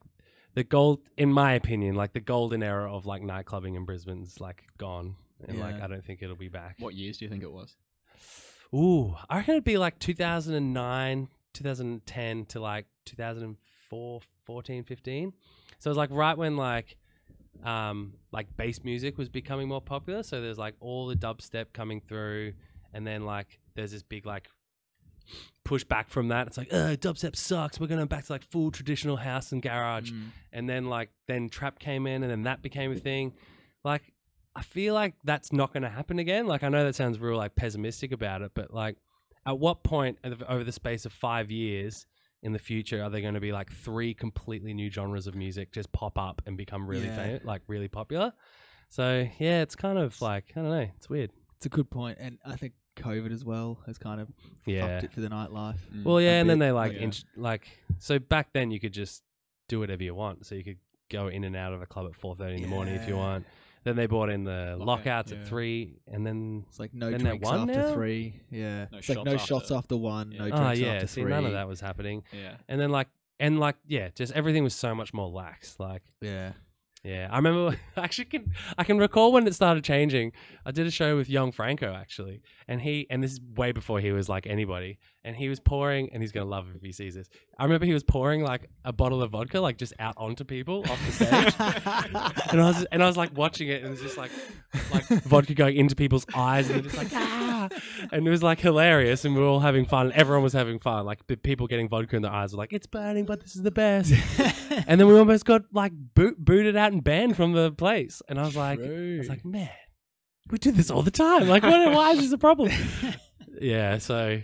the 0.56 0.64
gold, 0.64 1.02
in 1.18 1.32
my 1.32 1.54
opinion, 1.54 1.96
like 1.96 2.14
the 2.14 2.20
golden 2.20 2.64
era 2.64 2.94
of 2.94 3.06
like 3.06 3.22
nightclubbing 3.22 3.76
in 3.76 3.86
Brisbane's 3.86 4.40
like 4.40 4.64
gone, 4.78 5.16
and 5.48 5.60
like 5.60 5.82
I 5.82 5.88
don't 5.88 6.04
think 6.04 6.22
it'll 6.22 6.36
be 6.36 6.50
back. 6.50 6.76
What 6.80 6.96
years 6.96 7.18
do 7.18 7.26
you 7.26 7.30
think 7.30 7.44
it 7.44 7.52
was? 7.52 7.76
Ooh, 8.74 9.16
I 9.30 9.38
reckon 9.38 9.56
it'd 9.56 9.64
be 9.64 9.78
like 9.78 10.00
2009, 10.00 11.28
2010 11.54 12.46
to 12.46 12.60
like 12.60 12.86
2004, 13.06 14.22
14, 14.46 14.84
15. 14.84 15.34
So 15.80 15.88
it 15.88 15.92
was 15.92 15.98
like 15.98 16.12
right 16.12 16.38
when 16.38 16.58
like 16.58 16.98
um 17.64 18.14
like 18.32 18.56
bass 18.56 18.84
music 18.84 19.18
was 19.18 19.30
becoming 19.30 19.68
more 19.68 19.82
popular. 19.82 20.24
So 20.24 20.42
there's 20.42 20.58
like 20.58 20.76
all 20.80 21.08
the 21.08 21.16
dubstep 21.16 21.74
coming 21.74 22.02
through 22.02 22.54
and 22.94 23.06
then 23.06 23.26
like 23.26 23.60
there's 23.76 23.92
this 23.92 24.04
big 24.04 24.26
like 24.26 24.50
push 25.64 25.84
back 25.84 26.10
from 26.10 26.30
that. 26.30 26.48
It's 26.48 26.58
like, 26.58 26.74
uh, 26.74 26.96
dubstep 26.96 27.36
sucks. 27.36 27.80
We're 27.80 27.88
going 27.88 28.06
back 28.08 28.26
to 28.26 28.32
like 28.34 28.44
full 28.44 28.72
traditional 28.72 29.18
house 29.18 29.52
and 29.52 29.62
garage 29.62 30.12
Mm. 30.12 30.30
and 30.54 30.70
then 30.70 30.86
like 30.86 31.10
then 31.28 31.50
trap 31.50 31.80
came 31.80 32.08
in 32.08 32.24
and 32.24 32.32
then 32.32 32.44
that 32.44 32.62
became 32.62 32.92
a 32.92 32.96
thing 32.96 33.34
like 33.84 34.14
i 34.56 34.62
feel 34.64 34.94
like 34.96 35.14
that's 35.24 35.54
not 35.54 35.72
going 35.74 35.84
to 35.84 35.90
happen 35.90 36.18
again 36.20 36.48
like 36.48 36.64
i 36.64 36.70
know 36.70 36.84
that 36.84 36.96
sounds 36.96 37.20
real 37.20 37.38
like 37.38 37.56
pessimistic 37.56 38.12
about 38.12 38.42
it 38.42 38.52
but 38.56 38.74
like 38.74 38.98
at 39.46 39.58
what 39.60 39.84
point 39.84 40.18
over 40.48 40.64
the 40.64 40.72
space 40.72 41.06
of 41.06 41.14
five 41.14 41.52
years 41.52 42.08
in 42.42 42.52
the 42.52 42.60
future 42.60 43.04
are 43.04 43.10
there 43.12 43.22
going 43.22 43.36
to 43.36 43.40
be 43.40 43.52
like 43.52 43.72
three 43.72 44.14
completely 44.14 44.74
new 44.74 44.90
genres 44.90 45.28
of 45.28 45.36
music 45.36 45.72
just 45.72 45.92
pop 45.92 46.18
up 46.18 46.42
and 46.48 46.58
become 46.58 46.88
really 46.88 47.06
Yeah. 47.08 47.16
famous 47.16 47.44
like 47.46 47.62
really 47.68 47.88
popular 47.88 48.34
so 48.90 49.28
yeah 49.38 49.62
it's 49.62 49.76
kind 49.76 50.00
of 50.00 50.20
like 50.22 50.46
i 50.56 50.62
don't 50.62 50.72
know 50.72 50.88
it's 50.98 51.10
weird 51.10 51.32
It's 51.58 51.66
a 51.68 51.70
good 51.70 51.90
point, 51.92 52.18
and 52.20 52.40
I 52.44 52.56
think 52.56 52.74
COVID 53.00 53.32
as 53.32 53.44
well 53.46 53.80
has 53.86 53.98
kind 53.98 54.22
of 54.22 54.28
yeah 54.66 54.88
fucked 55.00 55.04
it 55.06 55.12
for 55.14 55.22
the 55.22 55.30
nightlife. 55.30 55.78
Mm. 55.94 56.04
Well, 56.04 56.22
yeah, 56.22 56.40
and 56.40 56.50
then 56.50 56.60
bit, 56.60 56.66
they 56.68 56.72
like, 56.72 56.94
yeah. 56.94 57.00
int- 57.00 57.24
like, 57.36 57.68
so 57.98 58.20
back 58.20 58.50
then 58.54 58.72
you 58.72 58.80
could 58.80 58.94
just 58.94 59.24
do 59.68 59.80
whatever 59.80 60.04
you 60.04 60.14
want. 60.16 60.46
So 60.46 60.56
you 60.56 60.64
could 60.64 60.78
go 61.10 61.28
in 61.28 61.44
and 61.44 61.56
out 61.56 61.74
of 61.74 61.82
a 61.82 61.86
club 61.86 62.06
at 62.08 62.16
four 62.16 62.36
thirty 62.36 62.56
in 62.58 62.62
the 62.62 62.68
morning 62.68 62.96
if 62.96 63.08
you 63.08 63.16
Yeah. 63.16 63.22
want. 63.22 63.46
Then 63.86 63.96
they 63.96 64.08
brought 64.08 64.30
in 64.30 64.44
the 64.44 64.76
Lockout, 64.78 64.86
lockouts 64.88 65.32
yeah. 65.32 65.38
at 65.40 65.48
three, 65.48 66.00
and 66.06 66.28
then 66.28 66.66
It's 66.68 66.80
like 66.80 66.94
no 66.94 67.10
Then 67.10 67.24
they're 67.24 67.32
drinks 67.38 67.46
one 67.50 67.70
after 67.70 67.82
now? 67.82 67.94
three. 67.94 68.34
Yeah, 68.52 68.88
No 68.92 68.98
it's 68.98 69.08
like 69.10 69.16
shots 69.18 69.26
no 69.26 69.34
after. 69.36 69.46
shots 69.48 69.72
after 69.72 69.96
one, 69.98 70.32
Yeah. 70.34 70.46
no 70.48 70.52
oh 70.54 70.72
yeah, 70.72 70.88
after 70.96 71.08
see 71.08 71.22
three. 71.22 71.30
none 71.32 71.46
of 71.46 71.54
that 71.54 71.68
was 71.68 71.80
happening. 71.80 72.24
Yeah. 72.34 72.56
And 72.68 72.80
then 72.80 72.90
like, 72.92 73.08
and 73.40 73.58
like, 73.58 73.78
yeah, 73.88 74.10
just 74.14 74.34
everything 74.34 74.66
was 74.66 74.76
so 74.76 74.94
much 74.94 75.14
more 75.14 75.30
lax. 75.30 75.80
Like, 75.80 76.04
Yeah, 76.22 76.52
yeah, 77.04 77.30
I 77.32 77.38
remember. 77.38 77.78
Actually 77.98 78.26
can 78.26 78.54
I 78.78 78.84
can 78.84 78.98
recall 78.98 79.32
when 79.32 79.48
it 79.48 79.56
started 79.56 79.84
changing. 79.84 80.34
I 80.66 80.72
did 80.72 80.86
a 80.86 80.92
show 80.92 81.16
with 81.16 81.30
Young 81.30 81.52
Franco 81.52 81.94
actually, 81.94 82.42
and 82.68 82.82
he 82.82 83.08
and 83.10 83.24
this 83.24 83.34
is 83.34 83.42
way 83.56 83.72
before 83.72 84.00
he 84.00 84.12
was 84.12 84.28
like 84.28 84.46
anybody, 84.46 85.00
and 85.24 85.36
he 85.36 85.50
was 85.50 85.60
pouring, 85.60 86.10
and 86.14 86.22
he's 86.24 86.32
gonna 86.32 86.50
love 86.50 86.70
it 86.70 86.76
if 86.76 86.82
he 86.82 86.92
sees 86.92 87.16
this. 87.16 87.30
I 87.58 87.64
remember 87.64 87.86
he 87.86 87.94
was 87.94 88.04
pouring 88.04 88.44
like 88.44 88.70
a 88.86 88.94
bottle 88.94 89.22
of 89.22 89.32
vodka 89.32 89.60
like 89.60 89.78
just 89.78 89.94
out 90.00 90.16
onto 90.18 90.44
people 90.44 90.84
off 90.90 91.06
the 91.06 91.12
stage, 91.12 91.56
and 92.52 92.62
I 92.62 92.66
was 92.66 92.86
and 92.92 93.04
I 93.04 93.08
was 93.08 93.18
like 93.18 93.38
watching 93.38 93.70
it, 93.70 93.84
and 93.84 93.88
it 93.88 93.90
was 93.92 94.02
just 94.02 94.18
like 94.18 94.32
like 94.94 95.08
vodka 95.24 95.54
going 95.54 95.76
into 95.76 95.96
people's 95.96 96.26
eyes, 96.34 96.70
and 96.70 96.84
just 96.84 96.98
like 96.98 97.10
ah, 97.14 97.70
and 98.12 98.26
it 98.26 98.30
was 98.30 98.44
like 98.44 98.60
hilarious, 98.60 99.26
and 99.26 99.36
we 99.36 99.42
were 99.42 99.48
all 99.48 99.60
having 99.60 99.86
fun, 99.86 100.08
and 100.08 100.16
everyone 100.16 100.44
was 100.44 100.54
having 100.54 100.80
fun. 100.80 101.06
Like 101.06 101.26
the 101.28 101.38
people 101.38 101.68
getting 101.68 101.90
vodka 101.90 102.16
in 102.16 102.22
their 102.22 102.32
eyes 102.32 102.54
were 102.54 102.58
like, 102.58 102.74
"It's 102.74 102.88
burning, 102.88 103.26
but 103.26 103.42
this 103.42 103.56
is 103.56 103.64
the 103.64 103.72
best." 103.72 104.14
and 104.88 105.00
then 105.00 105.08
we 105.08 105.18
almost 105.18 105.46
got 105.46 105.64
like 105.74 105.92
boot, 106.16 106.38
booted 106.38 106.76
out 106.76 106.92
and 106.92 107.04
banned 107.04 107.36
from 107.36 107.54
the 107.54 107.72
place. 107.72 108.22
And 108.30 108.40
I 108.40 108.44
was 108.44 108.56
like, 108.56 108.80
I 108.80 109.18
was 109.18 109.30
like, 109.30 109.46
man, 109.46 109.70
we 110.50 110.58
do 110.58 110.72
this 110.72 110.92
all 110.92 111.02
the 111.02 111.12
time. 111.12 111.48
Like, 111.48 111.64
what, 111.64 111.92
why 111.92 112.12
is 112.12 112.20
this 112.20 112.32
a 112.32 112.38
problem? 112.38 112.72
yeah. 113.62 113.98
So, 113.98 114.42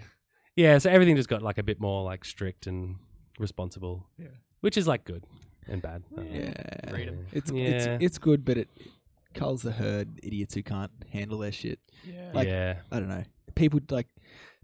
yeah. 0.55 0.77
So 0.77 0.89
everything 0.89 1.15
just 1.15 1.29
got 1.29 1.41
like 1.41 1.57
a 1.57 1.63
bit 1.63 1.79
more 1.79 2.03
like 2.03 2.25
strict 2.25 2.67
and 2.67 2.95
responsible. 3.39 4.05
Yeah. 4.17 4.27
Which 4.61 4.77
is 4.77 4.87
like 4.87 5.03
good 5.05 5.23
and 5.67 5.81
bad. 5.81 6.03
I 6.13 6.15
don't 6.21 6.31
know. 6.33 6.39
yeah. 6.39 6.89
Freedom. 6.89 7.25
It's 7.31 7.51
Yeah. 7.51 7.65
it's 7.67 7.87
it's 8.03 8.17
good, 8.17 8.43
but 8.45 8.57
it 8.57 8.69
culls 9.33 9.61
the 9.61 9.71
herd. 9.71 10.19
Idiots 10.23 10.53
who 10.53 10.63
can't 10.63 10.91
handle 11.11 11.39
their 11.39 11.51
shit. 11.51 11.79
Yeah. 12.05 12.31
like- 12.33 12.47
yeah. 12.47 12.77
I 12.91 12.99
don't 12.99 13.09
know. 13.09 13.23
People 13.55 13.79
like 13.89 14.07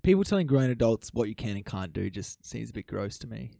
people 0.04 0.24
telling 0.24 0.48
grown 0.48 0.70
adults 0.70 1.14
what 1.14 1.30
you 1.30 1.36
can 1.36 1.56
and 1.56 1.66
can't 1.66 1.94
do 1.94 2.10
just 2.10 2.44
seems 2.46 2.70
a 2.70 2.74
bit 2.74 2.88
gross 2.88 3.18
to 3.20 3.28
me. 3.28 3.52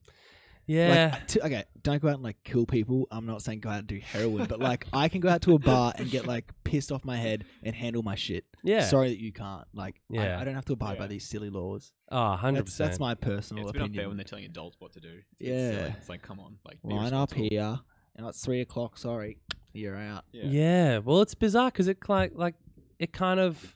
Yeah. 0.68 1.10
Like, 1.14 1.28
to, 1.28 1.46
okay, 1.46 1.64
don't 1.84 2.02
go 2.02 2.08
out 2.08 2.16
and 2.16 2.24
like 2.24 2.38
kill 2.44 2.66
people. 2.66 3.08
I'm 3.12 3.26
not 3.26 3.42
saying 3.42 3.60
go 3.60 3.70
out 3.70 3.80
and 3.80 3.88
do 3.88 4.00
heroin, 4.00 4.46
but 4.46 4.60
like 4.60 4.86
I 4.94 5.10
can 5.10 5.20
go 5.20 5.30
out 5.30 5.42
to 5.44 5.56
a 5.56 5.60
bar 5.60 5.94
and 5.98 6.10
get 6.10 6.28
like 6.28 6.52
pissed 6.64 6.92
off 6.92 7.04
my 7.04 7.18
head 7.18 7.46
and 7.64 7.76
handle 7.76 8.04
my 8.04 8.16
shit. 8.16 8.46
yeah. 8.64 8.86
Sorry 8.86 9.10
that 9.10 9.20
you 9.20 9.32
can't. 9.34 9.66
Like, 9.74 10.00
Yeah. 10.10 10.38
I, 10.38 10.42
I 10.42 10.44
don't 10.46 10.56
have 10.56 10.66
to 10.66 10.74
abide 10.74 10.98
by 10.98 11.08
these 11.08 11.28
silly 11.28 11.50
laws. 11.50 11.92
Ah, 12.12 12.40
oh, 12.42 12.46
100%. 12.48 12.56
That's, 12.56 12.78
that's 12.78 13.00
my 13.00 13.12
Yeah, 13.12 13.16
personal 13.16 13.64
it's 13.64 13.70
a 13.72 13.74
bit 13.74 13.82
unfair 13.82 14.08
when 14.08 14.18
they're 14.18 14.24
telling 14.24 14.46
adults 14.46 14.78
what 14.80 14.94
to 14.94 15.00
do. 15.00 15.20
It's, 15.40 15.50
Yeah. 15.50 15.54
it's, 15.56 15.78
silly. 15.78 15.94
it's 16.00 16.10
like 16.10 16.22
come 16.22 16.40
on, 16.40 16.58
like 16.66 16.82
be 16.82 16.94
Line 16.94 17.14
up 17.14 17.32
responsible. 17.32 17.50
here. 17.50 17.80
Now 18.20 18.28
it's 18.30 18.44
three 18.46 18.62
o'clock. 18.62 18.98
Sorry, 18.98 19.38
you're 19.74 19.96
out. 19.98 20.26
Yeah. 20.32 20.44
Yeah. 20.46 20.98
Well, 21.00 21.22
it's 21.22 21.34
bizarre 21.36 21.72
because 21.72 21.88
it 21.88 21.98
like 22.08 22.34
like 22.36 22.56
it 23.00 23.12
kind 23.14 23.40
of 23.40 23.76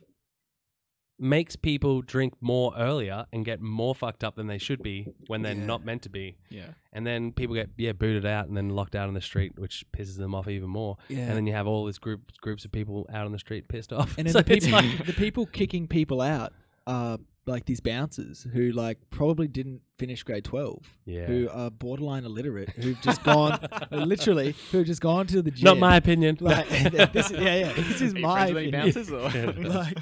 makes 1.17 1.55
people 1.55 2.01
drink 2.01 2.33
more 2.41 2.73
earlier 2.77 3.25
and 3.31 3.45
get 3.45 3.61
more 3.61 3.95
fucked 3.95 4.23
up 4.23 4.35
than 4.35 4.47
they 4.47 4.57
should 4.57 4.83
be 4.83 5.07
when 5.27 5.41
they're 5.43 5.53
Yeah. 5.55 5.65
not 5.65 5.85
meant 5.85 6.01
to 6.03 6.09
be. 6.09 6.35
yeah. 6.49 6.67
And 6.91 7.05
then 7.07 7.31
people 7.31 7.55
get 7.55 7.69
yeah 7.77 7.91
booted 7.93 8.25
out 8.25 8.47
and 8.47 8.55
then 8.55 8.69
locked 8.69 8.95
out 8.95 9.07
on 9.07 9.13
the 9.13 9.21
street, 9.21 9.57
which 9.57 9.85
pisses 9.91 10.17
them 10.17 10.33
off 10.35 10.47
even 10.47 10.69
more. 10.69 10.97
Yeah. 11.09 11.19
And 11.19 11.31
then 11.37 11.47
you 11.47 11.53
have 11.53 11.67
all 11.67 11.85
these 11.85 11.97
groups 11.99 12.37
groups 12.37 12.63
of 12.65 12.71
people 12.71 13.05
out 13.13 13.25
on 13.25 13.31
the 13.31 13.39
street 13.39 13.67
pissed 13.67 13.91
off. 13.93 14.17
And 14.17 14.27
then 14.27 14.33
So 14.33 14.39
the 14.39 14.43
people, 14.59 14.71
like- 14.71 15.05
the 15.05 15.13
people 15.13 15.45
kicking 15.45 15.87
people 15.87 16.21
out 16.21 16.53
are 16.87 17.17
like 17.47 17.65
these 17.65 17.79
bouncers 17.79 18.47
who 18.53 18.71
like 18.71 18.97
probably 19.11 19.47
didn't 19.47 19.81
finish 19.99 20.23
grade 20.23 20.43
twelve, 20.43 20.81
yeah. 21.05 21.25
who 21.27 21.47
are 21.51 21.69
borderline 21.69 22.25
illiterate, 22.25 22.69
who've 22.71 22.99
just 23.01 23.23
gone 23.23 23.59
literally, 23.91 24.55
who've 24.71 24.85
just 24.87 24.99
gone 25.01 25.27
to 25.27 25.41
the 25.41 25.51
gym. 25.51 25.63
Not 25.65 25.77
my 25.77 25.95
opinion. 25.97 26.37
like 26.41 26.67
this 27.13 27.29
is, 27.31 27.39
yeah 27.39 27.55
yeah 27.55 27.73
this 27.73 28.01
is 28.01 28.13
Are 28.13 28.17
you 28.17 28.21
my 28.23 28.51
friends 28.51 28.53
with 28.53 28.73
any 28.73 28.91
opinion. 28.91 28.93
bouncers 28.93 29.65
or? 29.65 29.69
like 29.69 29.97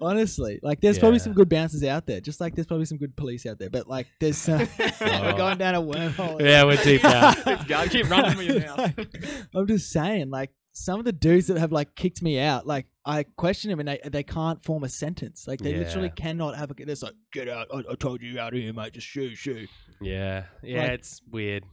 honestly 0.00 0.58
like 0.62 0.80
there's 0.80 0.98
probably 0.98 1.18
Yeah. 1.18 1.24
some 1.24 1.32
good 1.34 1.48
bouncers 1.48 1.84
out 1.84 2.06
there 2.06 2.20
just 2.20 2.40
like 2.40 2.54
there's 2.54 2.66
probably 2.66 2.86
some 2.86 2.98
good 2.98 3.16
police 3.16 3.46
out 3.46 3.58
there 3.58 3.70
but 3.70 3.88
like 3.88 4.06
there's 4.20 4.36
some 4.38 4.58
we're 5.00 5.36
going 5.36 5.58
down 5.58 5.74
a 5.74 5.82
wormhole 5.82 6.40
yeah, 6.40 6.64
we're 6.64 6.76
deep 6.82 7.02
down. 7.02 7.34
God, 7.68 7.90
keep 7.90 8.08
running 8.10 8.36
with 8.36 8.46
your 8.48 8.60
mouth. 8.76 9.46
i'm 9.54 9.66
just 9.66 9.90
saying 9.90 10.30
like 10.30 10.50
some 10.72 10.98
of 10.98 11.04
the 11.04 11.12
dudes 11.12 11.46
that 11.46 11.56
have 11.58 11.70
like 11.72 11.94
kicked 11.94 12.20
me 12.22 12.38
out 12.40 12.66
like 12.66 12.86
i 13.06 13.22
question 13.36 13.70
them 13.70 13.78
and 13.80 13.88
they 13.88 14.00
they 14.10 14.22
can't 14.24 14.64
form 14.64 14.82
a 14.84 14.88
sentence 14.88 15.46
like 15.46 15.60
they 15.60 15.74
literally 15.76 16.08
Yeah. 16.08 16.14
cannot 16.24 16.56
have 16.56 16.70
a 16.70 16.74
they're 16.74 16.86
just 16.86 17.02
like 17.02 17.14
get 17.32 17.48
out 17.48 17.68
I, 17.72 17.78
I 17.90 17.94
told 17.94 18.22
you 18.22 18.40
out 18.40 18.52
of 18.54 18.58
here 18.60 18.72
mate 18.72 18.92
just 18.94 19.06
shoo 19.06 19.34
shoo 19.36 19.66
Yeah, 20.00 20.44
yeah, 20.62 20.82
Like- 20.82 20.90
it's 20.92 21.22
weird. 21.30 21.64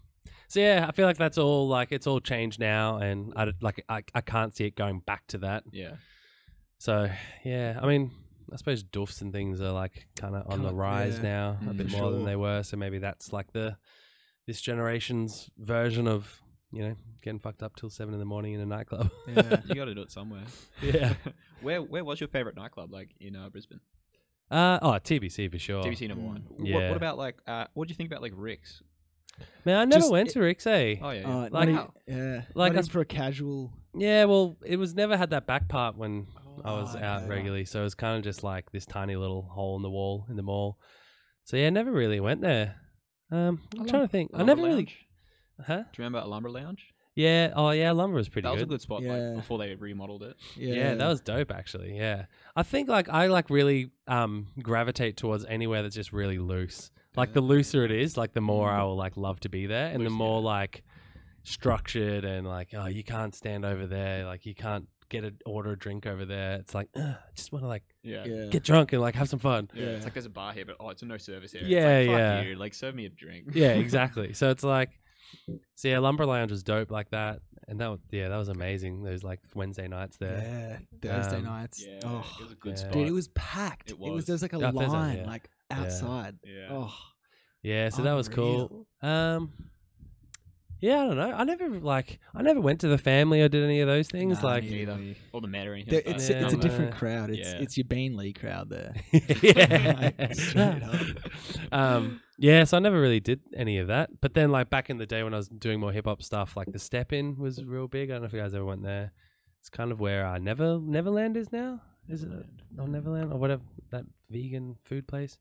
So 0.48 0.60
yeah, 0.60 0.86
I 0.88 0.92
feel 0.92 1.06
like 1.08 1.18
that's 1.18 1.38
all 1.38 1.68
like 1.70 1.94
it's 1.94 2.06
all 2.06 2.20
changed 2.20 2.60
now, 2.60 2.98
and 2.98 3.32
I 3.38 3.46
d- 3.46 3.52
like 3.62 3.86
I, 3.88 4.04
I 4.14 4.20
can't 4.20 4.54
see 4.54 4.66
it 4.66 4.76
going 4.76 5.00
back 5.00 5.26
to 5.28 5.38
that. 5.40 5.64
Yeah. 5.72 5.94
So 6.82 7.08
yeah, 7.46 7.78
I 7.80 7.86
mean, 7.86 8.10
I 8.52 8.56
suppose 8.56 8.84
doofs 8.84 9.22
and 9.22 9.32
things 9.32 9.62
are 9.62 9.72
like 9.72 10.08
kind 10.20 10.36
of 10.36 10.48
on 10.52 10.64
the 10.64 10.70
Kinda- 10.70 10.74
rise 10.82 11.18
yeah, 11.18 11.22
now 11.22 11.58
a 11.62 11.66
mm, 11.74 11.78
bit 11.78 11.92
for 11.92 11.98
more 11.98 12.12
than 12.12 12.26
they 12.26 12.36
were. 12.36 12.64
So 12.64 12.76
maybe 12.76 12.98
that's 12.98 13.32
like 13.32 13.54
the 13.54 13.78
this 14.48 14.60
generation's 14.62 15.52
version 15.60 16.08
of 16.08 16.42
you 16.72 16.82
know 16.82 16.96
getting 17.22 17.40
fucked 17.40 17.62
up 17.62 17.76
till 17.76 17.92
seven 17.92 18.16
in 18.16 18.20
the 18.20 18.26
morning 18.26 18.54
in 18.54 18.62
a 18.62 18.66
nightclub. 18.66 19.12
yeah 19.28 19.58
You 19.68 19.76
got 19.76 19.86
to 19.86 19.94
do 19.94 20.02
it 20.02 20.12
somewhere. 20.12 20.42
yeah. 20.82 21.14
where 21.62 21.84
Where 21.84 22.04
was 22.04 22.20
your 22.20 22.30
favorite 22.30 22.56
nightclub? 22.56 22.92
Like 22.92 23.10
in 23.20 23.36
uh, 23.36 23.50
Brisbane? 23.50 23.82
Uh, 24.50 24.80
oh, 24.82 24.88
TBC 24.94 25.52
for 25.52 25.60
sure. 25.60 25.84
TBC 25.84 26.10
number 26.10 26.26
one. 26.26 26.44
What, 26.58 26.68
Yeah. 26.68 26.88
what 26.90 26.98
about 26.98 27.20
like? 27.20 27.38
Uh, 27.46 27.66
what 27.76 27.88
do 27.88 27.92
you 27.92 27.96
think 27.96 28.10
about 28.12 28.24
like 28.24 28.34
Ric's? 28.36 28.82
Man, 29.66 29.78
I 29.78 29.86
never 29.86 30.00
Just- 30.02 30.12
went 30.12 30.30
to 30.32 30.40
Ric's. 30.40 30.66
Eh? 30.66 30.96
Oh 31.00 31.12
yeah. 31.12 31.20
yeah. 31.22 31.28
uh, 31.28 31.50
Like- 31.52 31.54
like 31.54 31.88
yeah 32.08 32.36
like 32.36 32.46
like 32.56 32.76
I 32.76 32.80
s- 32.80 32.88
for 32.88 33.02
a 33.02 33.06
casual 33.06 33.72
Yeah, 33.96 34.26
well, 34.26 34.58
it 34.66 34.78
was 34.78 34.96
never 34.96 35.16
had 35.16 35.30
that 35.30 35.46
back 35.46 35.68
part 35.70 35.96
when 35.96 36.26
I 36.66 36.74
was 36.74 36.96
Oh, 36.96 37.00
out 37.00 37.22
okay. 37.22 37.30
regularly, 37.30 37.66
so 37.66 37.82
it 37.82 37.84
was 37.84 37.96
kind 37.96 38.18
of 38.18 38.24
just 38.24 38.44
like 38.44 38.72
this 38.72 38.86
tiny 38.86 39.16
little 39.16 39.42
hole 39.44 39.76
in 39.76 39.82
the 39.82 39.90
wall 39.90 40.26
in 40.30 40.36
the 40.36 40.44
mall. 40.44 40.78
So 41.44 41.58
yeah, 41.58 41.70
never 41.70 41.92
really 41.92 42.20
went 42.20 42.42
there. 42.42 42.76
Um, 43.32 43.62
I'm 43.80 43.86
trying 43.88 44.04
to 44.04 44.08
think. 44.08 44.32
I 44.34 44.38
Lumber 44.40 44.56
never 44.56 44.62
really, 44.68 44.76
Lounge? 44.84 44.98
huh? 45.66 45.78
Do 45.78 45.82
you 45.82 46.04
remember 46.06 46.20
a 46.20 46.28
lumber 46.28 46.50
lounge? 46.52 46.86
Yeah. 47.16 47.52
Oh 47.56 47.72
yeah, 47.72 47.92
lumber 47.92 48.16
was 48.16 48.30
pretty 48.30 48.48
good. 48.48 48.50
that 48.50 48.54
was 48.54 48.62
good. 48.64 48.70
a 48.70 48.74
good 48.76 48.82
spot. 48.82 49.02
Yeah. 49.02 49.14
Like 49.14 49.36
before 49.38 49.58
they 49.58 49.76
remodeled 49.76 50.24
it. 50.24 50.36
yeah, 50.56 50.74
Yeah. 50.76 50.94
that 50.96 51.08
was 51.08 51.20
dope 51.22 51.52
actually. 51.52 51.98
Yeah, 51.98 52.26
I 52.56 52.64
think 52.64 52.88
like 52.90 53.10
I 53.10 53.28
like 53.28 53.50
really 53.50 53.92
um 54.08 54.48
gravitate 54.62 55.18
towards 55.18 55.44
anywhere 55.46 55.82
that's 55.84 55.96
just 55.96 56.14
really 56.14 56.38
loose. 56.40 56.90
Like 57.18 57.34
the 57.34 57.42
looser 57.42 57.84
it 57.84 57.92
is, 57.92 58.16
like 58.16 58.32
the 58.34 58.40
more 58.42 58.70
I 58.70 58.84
will 58.84 58.96
like 58.96 59.18
love 59.18 59.42
to 59.42 59.50
be 59.50 59.66
there, 59.66 59.88
and 59.88 60.06
the 60.06 60.10
Loose, 60.10 60.18
more 60.18 60.42
like 60.42 60.84
structured 61.44 62.24
and 62.24 62.48
like 62.48 62.70
oh 62.74 62.86
you 62.88 63.04
can't 63.04 63.36
stand 63.36 63.66
over 63.66 63.88
there, 63.88 64.26
like 64.26 64.46
you 64.46 64.56
can't 64.56 64.88
get 65.12 65.24
a 65.24 65.34
order 65.46 65.74
a 65.74 65.78
drink 65.78 66.08
over 66.08 66.26
there. 66.26 66.54
It's 66.56 66.74
like 66.74 66.90
"Ugh, 66.96 67.04
I 67.04 67.32
just 67.36 67.52
want 67.52 67.64
to 67.64 67.68
like 67.68 67.84
Yeah. 68.02 68.26
yeah 68.26 68.46
get 68.48 68.64
drunk 68.64 68.94
and 68.94 69.02
like 69.02 69.14
have 69.16 69.30
some 69.30 69.38
fun. 69.40 69.70
Yeah, 69.76 69.84
Yeah. 69.84 69.90
it's 69.92 70.06
like 70.06 70.14
there's 70.14 70.26
a 70.26 70.30
bar 70.32 70.54
here, 70.54 70.66
but 70.66 70.78
oh, 70.80 70.90
it's 70.90 71.04
a 71.04 71.06
no 71.06 71.18
service 71.18 71.54
area. 71.54 71.68
Yeah, 71.68 71.98
it's 72.00 72.08
like, 72.10 72.18
yeah. 72.18 72.38
Fuck 72.40 72.48
you. 72.48 72.56
Like 72.56 72.74
serve 72.74 72.96
me 72.96 73.06
a 73.06 73.10
drink. 73.10 73.50
Yeah, 73.54 73.74
exactly. 73.86 74.34
so 74.34 74.50
it's 74.50 74.64
like, 74.64 74.90
so 75.76 75.88
yeah, 75.88 76.00
Lumber 76.00 76.26
Lounge 76.26 76.52
was 76.52 76.64
dope 76.64 76.90
like 76.92 77.10
that, 77.12 77.40
and 77.68 77.80
that 77.80 77.88
was, 77.90 78.00
yeah, 78.12 78.30
that 78.30 78.38
was 78.38 78.50
amazing. 78.50 79.04
Those 79.04 79.24
like 79.24 79.40
Wednesday 79.54 79.88
nights 79.88 80.18
there. 80.18 80.80
yeah 81.02 81.12
Thursday 81.22 81.38
Um, 81.38 81.44
nights 81.46 81.86
Yeah, 81.86 82.00
oh 82.06 82.36
it 82.40 82.44
was 82.44 82.52
a 82.52 82.56
good 82.56 82.72
yeah. 82.72 82.76
spot. 82.76 82.94
Dude, 82.94 83.08
it 83.08 83.12
was 83.14 83.28
packed. 83.30 83.92
It 83.92 83.94
It 83.94 84.00
was. 84.00 84.12
was. 84.14 84.26
there 84.26 84.34
was 84.34 84.42
like 84.42 84.54
a 84.54 84.60
Yeah, 84.60 84.72
Thursday, 84.72 84.88
line 84.88 85.18
yeah. 85.20 85.28
like 85.28 85.50
outside. 85.70 86.36
yeah. 86.44 86.68
Oh, 86.72 86.94
Yeah, 87.64 87.90
so 87.90 88.02
that 88.02 88.14
was 88.14 88.28
cool. 88.28 88.88
Um, 89.04 89.52
yeah, 90.82 91.04
I 91.04 91.08
don't 91.08 91.18
know. 91.18 91.32
I 91.32 91.44
never 91.44 91.70
like, 91.70 92.20
I 92.36 92.42
never 92.42 92.60
went 92.60 92.82
to 92.82 92.88
the 92.88 92.98
family 92.98 93.42
or 93.42 93.48
did 93.48 93.64
any 93.64 93.80
of 93.82 93.88
those 93.88 94.10
things. 94.10 94.42
Nah, 94.42 94.50
like, 94.50 94.64
neither. 94.64 94.94
Either. 94.94 95.16
Or 95.32 95.42
the 95.42 95.48
Met 95.48 95.68
or 95.68 95.74
anything. 95.76 95.92
There- 95.92 96.04
like 96.06 96.16
it's 96.16 96.28
that. 96.28 96.42
a, 96.42 96.46
it's 96.46 96.54
a 96.54 96.58
Yeah. 96.58 96.62
different 96.62 96.92
crowd. 96.96 97.30
It's 97.30 97.40
yeah. 97.40 97.60
it's 97.60 97.78
your 97.78 97.86
Beenleigh 97.86 98.38
crowd 98.40 98.70
there. 98.70 98.94
yeah, 99.12 100.32
Straight 100.34 100.84
up. 100.84 100.94
um, 101.72 102.22
yeah. 102.38 102.64
So 102.64 102.78
I 102.78 102.80
never 102.80 103.00
really 103.00 103.20
did 103.20 103.42
any 103.56 103.78
of 103.78 103.88
that. 103.88 104.10
But 104.22 104.34
then, 104.34 104.52
like 104.52 104.70
back 104.70 104.90
in 104.90 104.98
the 104.98 105.06
day 105.06 105.24
when 105.24 105.34
I 105.34 105.38
was 105.38 105.48
doing 105.48 105.80
more 105.80 105.92
hip 105.92 106.06
hop 106.06 106.22
stuff, 106.24 106.58
like 106.58 106.72
the 106.72 106.80
Step 106.80 107.14
Inn 107.14 107.36
was 107.38 107.64
real 107.64 107.88
big. 107.88 108.10
I 108.10 108.14
don't 108.14 108.22
know 108.24 108.28
if 108.28 108.34
you 108.34 108.40
guys 108.40 108.54
ever 108.54 108.66
went 108.66 108.84
there. 108.84 109.12
It's 109.60 109.70
kind 109.70 109.92
of 109.92 110.00
where 110.00 110.26
uh, 110.26 110.38
Never 110.40 110.80
Neverland 110.80 111.38
is 111.38 111.52
now. 111.52 111.82
Is 112.10 112.24
it? 112.24 112.30
Or 112.80 112.88
Neverland 112.88 113.32
or 113.32 113.38
whatever 113.38 113.62
that 113.92 114.06
vegan 114.30 114.78
food 114.86 115.08
place. 115.08 115.38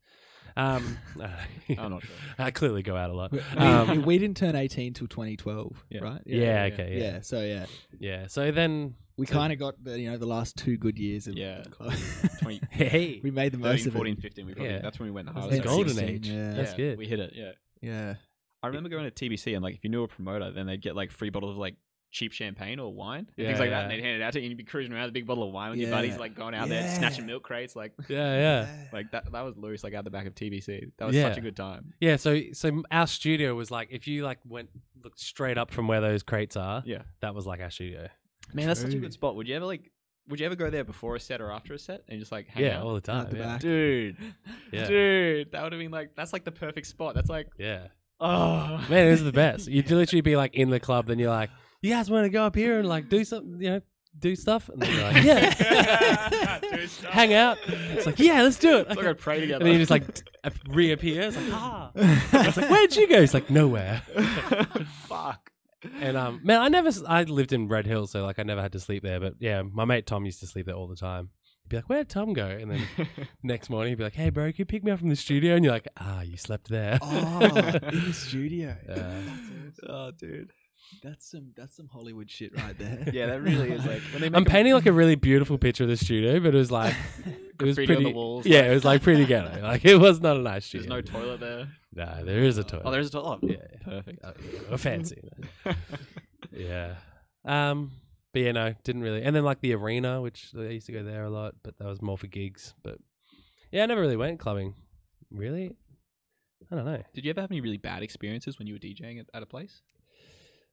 Um, 0.57 0.99
I'm 1.79 1.91
not 1.91 2.03
sure. 2.03 2.17
I 2.39 2.51
clearly 2.51 2.83
go 2.83 2.97
out 2.97 3.11
a 3.11 3.13
lot. 3.15 3.33
We, 3.33 3.41
Um, 3.57 4.03
we 4.03 4.19
didn't 4.19 4.37
turn 4.37 4.55
18 4.57 4.95
till 4.95 5.07
2012, 5.07 5.85
Yeah. 5.91 6.01
right? 6.01 6.21
yeah, 6.27 6.67
yeah, 6.67 6.75
okay, 6.75 6.99
Yeah. 6.99 7.05
yeah, 7.05 7.21
So 7.21 7.41
yeah, 7.43 7.67
yeah. 7.99 8.27
So 8.27 8.51
then, 8.51 8.95
we 9.17 9.27
So- 9.27 9.35
kind 9.35 9.53
of 9.53 9.59
got 9.59 9.83
the 9.83 9.99
you 10.01 10.11
know 10.11 10.17
the 10.17 10.27
last 10.27 10.57
two 10.57 10.77
good 10.77 10.99
years 10.99 11.27
of 11.27 11.37
Yeah. 11.37 11.63
club. 11.71 11.93
20, 12.43 12.61
hey, 12.71 13.21
we 13.23 13.31
made 13.31 13.53
the 13.53 13.59
most 13.59 13.85
13, 13.85 13.89
of 13.89 13.93
14, 13.95 14.13
it. 14.15 14.23
15. 14.23 14.47
We 14.47 14.55
probably, 14.55 14.73
Yeah. 14.73 14.81
That's 14.81 14.99
when 14.99 15.09
we 15.09 15.13
went 15.13 15.27
the 15.27 15.33
It 15.33 15.35
was 15.37 15.43
hardest. 15.45 15.63
the 15.63 15.69
golden 15.69 15.95
16, 15.95 16.09
age. 16.15 16.29
Yeah. 16.29 16.53
That's 16.55 16.75
good. 16.75 16.99
We 16.99 17.07
hit 17.07 17.21
it. 17.21 17.33
Yeah. 17.35 17.53
yeah. 17.83 18.15
I 18.63 18.67
remember 18.67 18.89
going 18.91 19.05
to 19.05 19.11
TBC 19.11 19.55
and 19.55 19.63
like 19.63 19.75
if 19.75 19.85
you 19.85 19.91
knew 19.91 20.03
a 20.03 20.09
promoter, 20.09 20.51
then 20.51 20.67
they'd 20.67 20.83
get 20.83 20.95
like 20.95 21.11
free 21.11 21.31
bottles 21.31 21.53
of 21.53 21.57
like 21.59 21.77
cheap 22.11 22.33
champagne 22.33 22.79
or 22.81 22.93
wine, 22.93 23.21
and 23.21 23.29
Yeah, 23.37 23.47
things 23.47 23.61
like 23.61 23.71
yeah. 23.71 23.77
that, 23.77 23.83
and 23.85 23.91
they'd 23.93 24.03
hand 24.05 24.21
it 24.21 24.25
out 24.25 24.33
to 24.33 24.41
you, 24.41 24.45
and 24.45 24.51
you'd 24.51 24.59
be 24.59 24.65
cruising 24.65 24.93
around 24.93 25.03
with 25.05 25.11
a 25.11 25.13
big 25.13 25.27
bottle 25.27 25.45
of 25.45 25.53
wine 25.53 25.71
with 25.71 25.79
your 25.79 25.91
buddies, 25.91 26.17
like 26.19 26.35
going 26.35 26.55
out 26.55 26.69
there 26.69 26.89
snatching 26.97 27.27
milk 27.27 27.43
crates, 27.43 27.77
like 27.77 27.93
yeah, 28.09 28.37
yeah. 28.37 28.69
like 28.93 29.11
that. 29.13 29.31
That 29.33 29.43
was 29.43 29.57
loose, 29.57 29.85
like 29.85 29.95
out 29.95 30.05
the 30.05 30.11
back 30.11 30.27
of 30.27 30.35
TBC. 30.35 30.91
That 30.99 31.07
was 31.07 31.15
Yeah. 31.15 31.29
such 31.29 31.39
a 31.39 31.41
good 31.41 31.57
time. 31.57 31.95
Yeah, 32.01 32.17
so 32.17 32.41
so 32.53 32.83
our 32.91 33.07
studio 33.07 33.55
was 33.55 33.71
like 33.71 33.89
if 33.91 34.07
you 34.09 34.25
like 34.25 34.39
went 34.49 34.71
looked 35.03 35.21
straight 35.21 35.57
up 35.57 35.71
from 35.71 35.87
where 35.89 36.01
those 36.01 36.23
crates 36.23 36.57
are, 36.57 36.83
Yeah, 36.85 37.03
that 37.21 37.35
was 37.35 37.47
like 37.47 37.61
our 37.61 37.71
studio. 37.71 38.09
man, 38.53 38.67
that's 38.67 38.81
such 38.81 38.95
a 38.95 38.99
good 38.99 39.13
spot. 39.13 39.37
Would 39.37 39.49
you 39.49 39.57
ever 39.57 39.65
like? 39.67 39.91
Would 40.29 40.39
you 40.39 40.47
ever 40.47 40.55
go 40.55 40.71
there 40.71 40.85
before 40.85 41.17
a 41.17 41.21
set 41.21 41.41
or 41.41 41.51
after 41.51 41.75
a 41.75 41.79
set 41.79 42.05
and 42.09 42.21
just 42.21 42.31
like 42.31 42.47
hang 42.47 42.65
yeah, 42.65 42.79
out? 42.79 42.85
all 42.87 42.95
the 42.95 43.01
time. 43.01 43.23
Out 43.27 43.31
the 43.31 43.37
yeah. 43.39 43.59
Dude, 43.59 44.17
Yeah. 44.73 44.87
dude, 44.87 45.53
that 45.53 45.63
would 45.65 45.73
have 45.73 45.81
been 45.81 45.91
like 45.91 46.15
that's 46.15 46.33
like 46.33 46.45
the 46.45 46.53
perfect 46.53 46.87
spot. 46.87 47.15
That's 47.15 47.31
like 47.31 47.49
yeah. 47.59 47.89
oh 48.21 48.85
Man, 48.89 49.07
it 49.09 49.11
was 49.11 49.25
the 49.25 49.33
best. 49.33 49.67
You'd 49.69 49.91
literally 49.91 50.21
be 50.21 50.37
like 50.37 50.55
in 50.55 50.71
the 50.71 50.79
club, 50.79 51.07
then 51.07 51.19
you're 51.19 51.31
like, 51.31 51.51
You 51.83 51.91
guys 51.91 52.11
want 52.11 52.25
to 52.25 52.31
go 52.31 52.43
up 52.45 52.55
here 52.55 52.79
and 52.79 52.89
like 52.89 53.09
do 53.09 53.25
something, 53.25 53.61
you 53.61 53.71
know, 53.71 53.81
do 54.19 54.35
stuff? 54.37 54.69
And 54.69 54.83
then 54.83 54.93
you're 54.95 55.03
like, 55.05 55.25
Yeah. 55.25 56.59
Do 56.71 56.87
stuff. 56.87 57.13
Hang 57.13 57.33
out. 57.33 57.59
It's 57.67 58.07
like, 58.07 58.19
Yeah, 58.19 58.43
let's 58.43 58.59
do 58.59 58.79
it. 58.79 58.87
It's 58.89 58.97
like 58.97 59.07
I 59.07 59.13
pray 59.13 59.41
together. 59.41 59.57
and 59.61 59.67
then 59.67 59.73
you 59.75 59.79
just 59.79 59.91
like 59.91 60.15
t- 60.15 60.23
uh, 60.45 60.51
reappear. 60.69 61.23
It's 61.23 61.37
like, 61.37 61.53
ah. 61.53 61.91
It's 61.95 62.57
like, 62.57 62.71
where'd 62.71 62.95
you 62.97 63.09
go? 63.09 63.17
It's 63.21 63.35
like, 63.35 63.51
nowhere. 63.51 64.03
fuck. 65.07 65.51
And 66.01 66.17
um, 66.17 66.41
man, 66.43 66.61
I 66.61 66.69
never, 66.69 66.91
I 67.07 67.23
lived 67.23 67.53
in 67.53 67.69
Red 67.69 67.87
Hill, 67.87 68.07
so 68.07 68.25
like 68.25 68.39
I 68.39 68.43
never 68.43 68.61
had 68.61 68.73
to 68.73 68.81
sleep 68.81 69.03
there. 69.03 69.21
But 69.21 69.35
yeah, 69.39 69.63
my 69.63 69.85
mate 69.87 70.07
Tom 70.07 70.25
used 70.27 70.41
to 70.41 70.47
sleep 70.47 70.67
there 70.67 70.75
all 70.75 70.89
the 70.89 70.97
time. 70.97 71.31
He'd 71.63 71.69
be 71.71 71.77
like, 71.77 71.89
"Where'd 71.89 72.09
Tom 72.11 72.35
go?" 72.35 72.47
And 72.47 72.71
then 72.71 72.83
next 73.43 73.71
morning 73.71 73.93
he'd 73.93 73.99
be 73.99 74.05
like, 74.05 74.15
"Hey, 74.15 74.29
bro, 74.29 74.47
can 74.47 74.57
you 74.59 74.65
pick 74.67 74.85
me 74.85 74.91
up 74.91 74.99
from 74.99 75.09
the 75.09 75.17
studio?" 75.17 75.55
And 75.55 75.65
you're 75.65 75.73
like, 75.73 75.89
"Ah, 75.99 76.21
you 76.21 76.37
slept 76.37 76.69
there." 76.69 76.99
Oh, 77.01 77.41
in 77.45 78.05
the 78.05 78.13
studio. 78.13 78.77
Yeah. 78.87 79.23
oh, 79.89 80.11
dude. 80.11 80.51
That's 81.03 81.31
some 81.31 81.53
that's 81.57 81.77
some 81.77 81.89
Hollywood 81.89 82.31
shit 82.31 82.55
right 82.57 82.77
there. 82.79 83.05
Yeah, 83.13 83.27
that 83.27 83.43
really 83.43 83.71
is 83.73 83.85
like 83.87 84.01
when 84.13 84.21
they 84.23 84.29
make 84.31 84.37
I'm 84.37 84.43
a- 84.47 84.51
painting 84.51 84.75
like 84.75 84.87
a 84.87 84.93
really 84.93 85.15
beautiful 85.31 85.57
picture 85.59 85.85
of 85.85 85.89
the 85.91 85.97
studio, 85.97 86.41
but 86.41 86.55
it 86.55 86.59
was 86.59 86.71
like 86.71 86.95
it 87.27 87.63
was 87.63 87.77
Graffiti 87.77 87.83
on 87.83 87.87
pretty. 87.87 88.05
the 88.05 88.11
walls, 88.17 88.47
yeah, 88.47 88.61
like- 88.61 88.67
it 88.71 88.75
was 88.75 88.85
like 88.85 89.03
pretty 89.03 89.25
ghetto. 89.27 89.61
Like 89.63 89.85
it 89.85 89.97
was 89.97 90.21
not 90.21 90.37
a 90.37 90.41
nice 90.41 90.67
studio. 90.67 90.89
There's 90.89 91.07
no 91.07 91.13
toilet 91.21 91.41
there. 91.41 91.69
Nah, 91.95 92.23
there 92.23 92.41
is 92.41 92.59
a 92.59 92.65
toilet. 92.65 92.83
Oh, 92.87 92.91
there's 92.91 93.09
a 93.09 93.13
toilet. 93.13 93.41
Yeah. 93.43 93.57
perfect. 93.85 94.21
Oh, 94.25 94.33
yeah, 94.71 94.77
fancy. 94.77 95.23
yeah. 96.53 96.95
Um. 97.45 97.93
But 98.33 98.43
yeah, 98.43 98.53
no, 98.53 98.75
didn't 98.85 99.03
really. 99.03 99.23
And 99.23 99.35
then 99.35 99.43
like 99.45 99.61
the 99.61 99.75
arena, 99.75 100.21
which 100.23 100.51
I 100.57 100.63
used 100.69 100.87
to 100.87 100.93
go 100.93 101.03
there 101.03 101.25
a 101.25 101.31
lot, 101.31 101.55
but 101.65 101.77
that 101.79 101.87
was 101.89 102.01
more 102.01 102.17
for 102.17 102.29
gigs. 102.29 102.75
But 102.83 102.99
yeah, 103.73 103.83
I 103.83 103.87
never 103.87 104.01
really 104.01 104.17
went 104.17 104.39
clubbing. 104.39 104.75
Really, 105.33 105.75
I 106.71 106.77
don't 106.77 106.85
know. 106.85 107.03
Did 107.13 107.25
you 107.25 107.31
ever 107.31 107.41
have 107.41 107.51
any 107.51 107.61
really 107.61 107.77
bad 107.77 108.03
experiences 108.05 108.57
when 108.59 108.69
you 108.69 108.75
were 108.75 108.79
DJing 108.79 109.19
at, 109.19 109.27
at 109.35 109.43
a 109.43 109.47
place? 109.47 109.83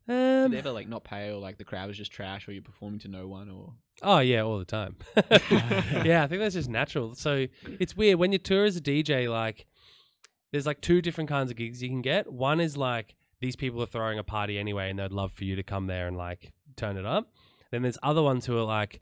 Um, 0.10 0.16
Did 0.16 0.52
they 0.52 0.58
ever 0.60 0.72
like 0.72 0.88
not 0.88 1.04
pay 1.04 1.32
or 1.32 1.40
like 1.40 1.58
the 1.58 1.66
crowd 1.66 1.88
was 1.88 1.98
just 1.98 2.12
trash 2.12 2.48
or 2.48 2.54
you're 2.54 2.62
performing 2.62 3.00
to 3.00 3.08
no 3.08 3.28
one 3.28 3.50
or 3.50 3.74
Oh 4.04 4.20
yeah, 4.20 4.42
all 4.42 4.60
the 4.60 4.66
time. 4.66 4.96
yeah, 6.06 6.24
I 6.24 6.28
think 6.28 6.42
that's 6.42 6.54
just 6.54 6.70
natural. 6.70 7.16
So 7.16 7.48
it's 7.80 7.96
weird 7.98 8.20
when 8.20 8.32
you 8.32 8.38
tour 8.38 8.66
as 8.66 8.78
a 8.78 8.82
DJ. 8.82 9.30
Like, 9.30 9.66
there's 10.52 10.66
like 10.66 10.82
two 10.82 11.02
different 11.02 11.30
kinds 11.30 11.52
of 11.52 11.58
gigs 11.58 11.82
you 11.82 11.90
can 11.90 12.02
get. 12.02 12.32
One 12.32 12.60
is 12.60 12.78
like 12.78 13.16
these 13.42 13.56
people 13.56 13.82
are 13.82 13.88
throwing 13.88 14.20
a 14.20 14.24
party 14.24 14.60
anyway, 14.60 14.90
and 14.90 15.00
they'd 15.00 15.12
love 15.12 15.32
for 15.32 15.44
you 15.44 15.56
to 15.56 15.64
come 15.64 15.88
there 15.88 16.08
and 16.08 16.16
like 16.16 16.54
turn 16.76 16.98
it 16.98 17.06
up. 17.06 17.32
Then 17.72 17.82
there's 17.82 17.98
other 18.04 18.22
ones 18.22 18.46
who 18.46 18.58
are 18.58 18.64
like, 18.64 19.02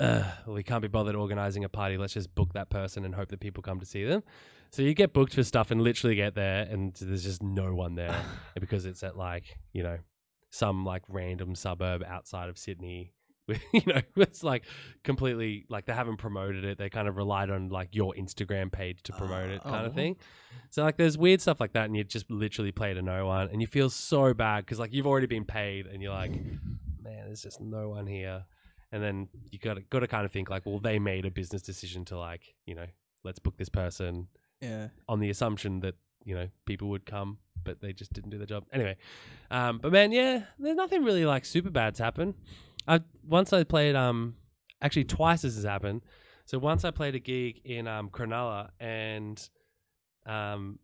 Ugh, 0.00 0.24
we 0.46 0.62
can't 0.62 0.82
be 0.82 0.88
bothered 0.88 1.14
organizing 1.14 1.62
a 1.62 1.68
party. 1.68 1.96
Let's 1.96 2.14
just 2.14 2.34
book 2.34 2.54
that 2.54 2.70
person 2.70 3.04
and 3.04 3.14
hope 3.14 3.28
that 3.28 3.40
people 3.40 3.62
come 3.62 3.78
to 3.80 3.86
see 3.86 4.04
them. 4.04 4.22
So 4.70 4.80
you 4.80 4.94
get 4.94 5.12
booked 5.12 5.34
for 5.34 5.44
stuff 5.44 5.70
and 5.70 5.82
literally 5.82 6.16
get 6.16 6.34
there, 6.34 6.62
and 6.62 6.94
there's 6.94 7.24
just 7.24 7.42
no 7.42 7.74
one 7.74 7.94
there 7.94 8.16
because 8.60 8.86
it's 8.86 9.02
at 9.02 9.18
like 9.18 9.58
you 9.74 9.82
know 9.82 9.98
some 10.52 10.84
like 10.84 11.02
random 11.08 11.54
suburb 11.56 12.04
outside 12.06 12.48
of 12.48 12.56
Sydney 12.58 13.14
with 13.48 13.60
you 13.72 13.80
know, 13.86 14.00
it's 14.16 14.44
like 14.44 14.62
completely 15.02 15.64
like 15.68 15.86
they 15.86 15.92
haven't 15.92 16.18
promoted 16.18 16.64
it. 16.64 16.78
They 16.78 16.88
kind 16.90 17.08
of 17.08 17.16
relied 17.16 17.50
on 17.50 17.70
like 17.70 17.88
your 17.92 18.14
Instagram 18.16 18.70
page 18.70 19.02
to 19.04 19.12
promote 19.12 19.50
it, 19.50 19.62
kind 19.64 19.84
Oh. 19.84 19.88
of 19.88 19.94
thing. 19.94 20.16
So 20.70 20.84
like, 20.84 20.96
there's 20.96 21.18
weird 21.18 21.40
stuff 21.40 21.58
like 21.60 21.72
that, 21.72 21.86
and 21.86 21.96
you 21.96 22.04
just 22.04 22.30
literally 22.30 22.70
play 22.70 22.94
to 22.94 23.02
no 23.02 23.26
one, 23.26 23.48
and 23.50 23.60
you 23.60 23.66
feel 23.66 23.90
so 23.90 24.32
bad 24.32 24.64
because 24.64 24.78
like 24.78 24.92
you've 24.92 25.06
already 25.08 25.26
been 25.26 25.44
paid, 25.44 25.86
and 25.86 26.00
you're 26.02 26.12
like, 26.14 26.30
man, 27.02 27.24
there's 27.26 27.42
just 27.42 27.60
no 27.60 27.88
one 27.88 28.06
here. 28.06 28.44
And 28.92 29.02
then 29.02 29.28
you 29.50 29.58
got 29.58 29.74
to 29.74 29.80
got 29.80 30.00
to 30.00 30.06
kind 30.06 30.24
of 30.24 30.30
think 30.30 30.48
like, 30.50 30.64
well, 30.66 30.78
they 30.78 30.98
made 31.00 31.24
a 31.26 31.30
business 31.30 31.62
decision 31.62 32.04
to 32.06 32.18
like, 32.18 32.54
you 32.66 32.74
know, 32.76 32.86
let's 33.24 33.38
book 33.40 33.56
this 33.56 33.70
person 33.70 34.28
Yeah. 34.60 34.88
on 35.08 35.18
the 35.18 35.30
assumption 35.30 35.80
that 35.80 35.94
you 36.24 36.34
know 36.36 36.48
people 36.66 36.88
would 36.90 37.06
come, 37.06 37.38
but 37.64 37.80
they 37.80 37.92
just 37.92 38.12
didn't 38.12 38.30
do 38.30 38.38
the 38.38 38.46
job 38.46 38.64
anyway. 38.72 38.96
Um, 39.50 39.78
but 39.78 39.92
man, 39.92 40.12
yeah, 40.12 40.44
there's 40.58 40.76
nothing 40.76 41.04
really 41.04 41.24
like 41.24 41.44
super 41.44 41.70
bad's 41.70 41.98
happened. 41.98 42.34
I 42.86 43.00
once 43.26 43.52
I 43.52 43.64
played 43.64 43.94
um 43.94 44.36
actually 44.80 45.04
twice 45.04 45.42
this 45.42 45.54
has 45.56 45.64
happened. 45.64 46.02
So 46.44 46.58
once 46.58 46.84
I 46.84 46.90
played 46.90 47.14
a 47.14 47.20
gig 47.20 47.60
in 47.64 47.86
um 47.86 48.10
Cronulla 48.10 48.70
and 48.80 49.48
um 50.26 50.78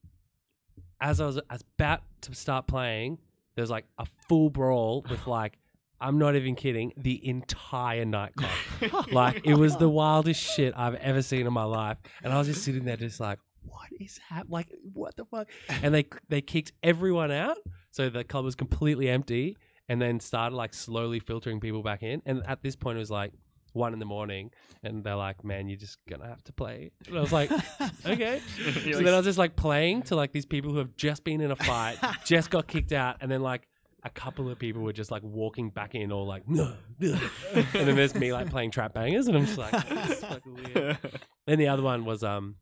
as 1.01 1.21
I 1.21 1.27
was 1.27 1.41
as 1.51 1.65
about 1.79 2.03
to 2.23 2.35
start 2.35 2.67
playing, 2.67 3.19
there 3.55 3.63
was 3.63 3.71
like 3.71 3.87
a 3.99 4.07
full 4.29 4.51
brawl 4.51 5.05
with 5.09 5.27
like 5.27 5.59
I'm 6.01 6.19
not 6.19 6.37
even 6.37 6.55
kidding, 6.55 6.93
the 6.97 7.27
entire 7.29 8.05
nightclub. 8.05 8.51
Like 9.13 9.45
it 9.45 9.55
was 9.55 9.77
the 9.77 9.89
wildest 9.89 10.41
shit 10.41 10.73
I've 10.77 10.95
ever 10.95 11.23
seen 11.23 11.47
in 11.47 11.53
my 11.53 11.65
life, 11.65 11.99
and 12.23 12.33
I 12.33 12.39
was 12.39 12.47
just 12.47 12.63
sitting 12.63 12.85
there, 12.85 12.97
just 12.97 13.19
like, 13.19 13.41
what 13.69 13.89
is 14.01 14.19
happening? 14.29 14.53
Like, 14.53 14.69
what 14.93 15.17
the 15.17 15.25
fuck? 15.25 15.49
And 15.83 15.95
they 15.95 16.07
they 16.29 16.41
kicked 16.41 16.73
everyone 16.83 17.31
out, 17.31 17.59
so 17.91 18.11
the 18.11 18.25
club 18.25 18.45
was 18.45 18.55
completely 18.55 19.09
empty, 19.09 19.57
and 19.89 20.01
then 20.01 20.21
started 20.21 20.57
like 20.57 20.75
slowly 20.75 21.21
filtering 21.21 21.61
people 21.61 21.83
back 21.83 22.03
in. 22.03 22.23
And 22.27 22.43
at 22.47 22.63
this 22.63 22.77
point, 22.77 22.97
it 22.97 23.01
was 23.01 23.11
like 23.11 23.33
one 23.73 23.93
in 23.93 23.99
the 23.99 24.05
morning, 24.07 24.51
and 24.83 25.05
they're 25.05 25.17
like, 25.17 25.45
"Man, 25.45 25.69
you're 25.69 25.79
just 25.79 25.99
gonna 26.09 26.27
have 26.27 26.43
to 26.45 26.53
play." 26.53 26.91
And 27.07 27.17
I 27.17 27.21
was 27.21 27.33
like, 27.33 27.51
"Okay." 28.07 28.41
so 28.93 28.99
then 29.03 29.15
I 29.15 29.17
was 29.17 29.27
just 29.27 29.39
like 29.39 29.57
playing 29.57 30.03
to 30.05 30.17
like 30.17 30.33
these 30.33 30.47
people 30.47 30.73
who 30.73 30.79
have 30.79 30.97
just 30.97 31.25
been 31.25 31.41
in 31.41 31.51
a 31.51 31.57
fight, 31.57 31.97
just 32.25 32.51
got 32.51 32.67
kicked 32.67 32.93
out, 32.93 33.17
and 33.21 33.31
then 33.31 33.43
like 33.43 33.69
a 34.05 34.11
couple 34.11 34.49
of 34.49 34.59
people 34.59 34.83
were 34.83 34.93
just 34.93 35.11
like 35.11 35.23
walking 35.23 35.71
back 35.71 35.95
in, 35.95 36.13
all 36.13 36.27
like, 36.27 36.49
no, 36.49 36.75
no. 37.01 37.19
and 37.53 37.67
then 37.73 37.97
there's 37.97 38.15
me 38.15 38.33
like 38.33 38.51
playing 38.51 38.71
trap 38.71 38.95
bangers, 38.95 39.27
and 39.27 39.37
I'm 39.37 39.47
just 39.47 39.59
like, 39.59 39.89
this 39.89 40.11
is 40.11 40.25
fucking 40.25 40.55
weird. 40.55 40.99
Then 41.47 41.59
the 41.59 41.69
other 41.69 41.83
one 41.83 42.05
was 42.05 42.23
um 42.23 42.57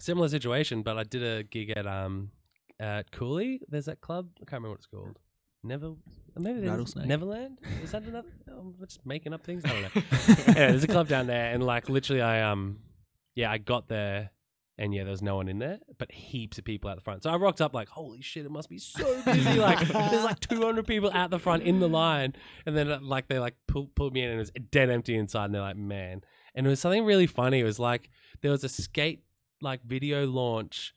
similar 0.00 0.28
situation, 0.28 0.82
but 0.82 0.98
I 0.98 1.04
did 1.04 1.22
a 1.22 1.42
gig 1.42 1.70
at 1.70 1.86
um 1.86 2.30
at 2.78 3.10
Cooley. 3.12 3.60
There's 3.68 3.86
that 3.86 4.00
club. 4.00 4.28
I 4.36 4.40
can't 4.40 4.62
remember 4.62 4.70
what 4.70 4.78
it's 4.78 4.86
called. 4.86 5.18
Never, 5.62 5.92
maybe 6.38 6.66
Rattlesnake. 6.66 7.06
Neverland. 7.06 7.58
Is 7.82 7.92
that 7.92 8.02
another? 8.02 8.28
I'm 8.48 8.74
just 8.80 9.04
making 9.04 9.34
up 9.34 9.44
things. 9.44 9.62
I 9.64 9.68
don't 9.68 9.82
know. 9.82 9.90
yeah, 10.46 10.54
there's 10.54 10.84
a 10.84 10.88
club 10.88 11.06
down 11.06 11.26
there, 11.26 11.52
and 11.52 11.62
like 11.62 11.90
literally, 11.90 12.22
I 12.22 12.50
um, 12.50 12.78
yeah, 13.34 13.50
I 13.50 13.58
got 13.58 13.86
there, 13.88 14.30
and 14.78 14.94
yeah, 14.94 15.02
there 15.02 15.10
was 15.10 15.20
no 15.20 15.36
one 15.36 15.48
in 15.48 15.58
there, 15.58 15.78
but 15.98 16.10
heaps 16.10 16.56
of 16.56 16.64
people 16.64 16.88
at 16.88 16.96
the 16.96 17.02
front. 17.02 17.22
So 17.24 17.30
I 17.30 17.36
rocked 17.36 17.60
up 17.60 17.74
like, 17.74 17.88
holy 17.90 18.22
shit, 18.22 18.46
it 18.46 18.50
must 18.50 18.70
be 18.70 18.78
so 18.78 19.20
busy. 19.24 19.58
like, 19.58 19.86
there's 19.86 20.24
like 20.24 20.40
200 20.40 20.86
people 20.86 21.12
at 21.12 21.30
the 21.30 21.38
front 21.38 21.62
in 21.64 21.78
the 21.78 21.88
line, 21.88 22.32
and 22.64 22.74
then 22.74 22.90
uh, 22.90 22.98
like 23.02 23.28
they 23.28 23.38
like 23.38 23.56
pulled 23.68 23.94
pulled 23.94 24.14
me 24.14 24.22
in, 24.22 24.30
and 24.30 24.36
it 24.36 24.38
was 24.38 24.52
dead 24.70 24.88
empty 24.88 25.14
inside, 25.14 25.46
and 25.46 25.54
they're 25.54 25.60
like, 25.60 25.76
man, 25.76 26.22
and 26.54 26.66
it 26.66 26.70
was 26.70 26.80
something 26.80 27.04
really 27.04 27.26
funny. 27.26 27.60
It 27.60 27.64
was 27.64 27.78
like 27.78 28.08
there 28.40 28.50
was 28.50 28.64
a 28.64 28.68
skate 28.70 29.24
like 29.60 29.82
video 29.84 30.26
launch 30.26 30.94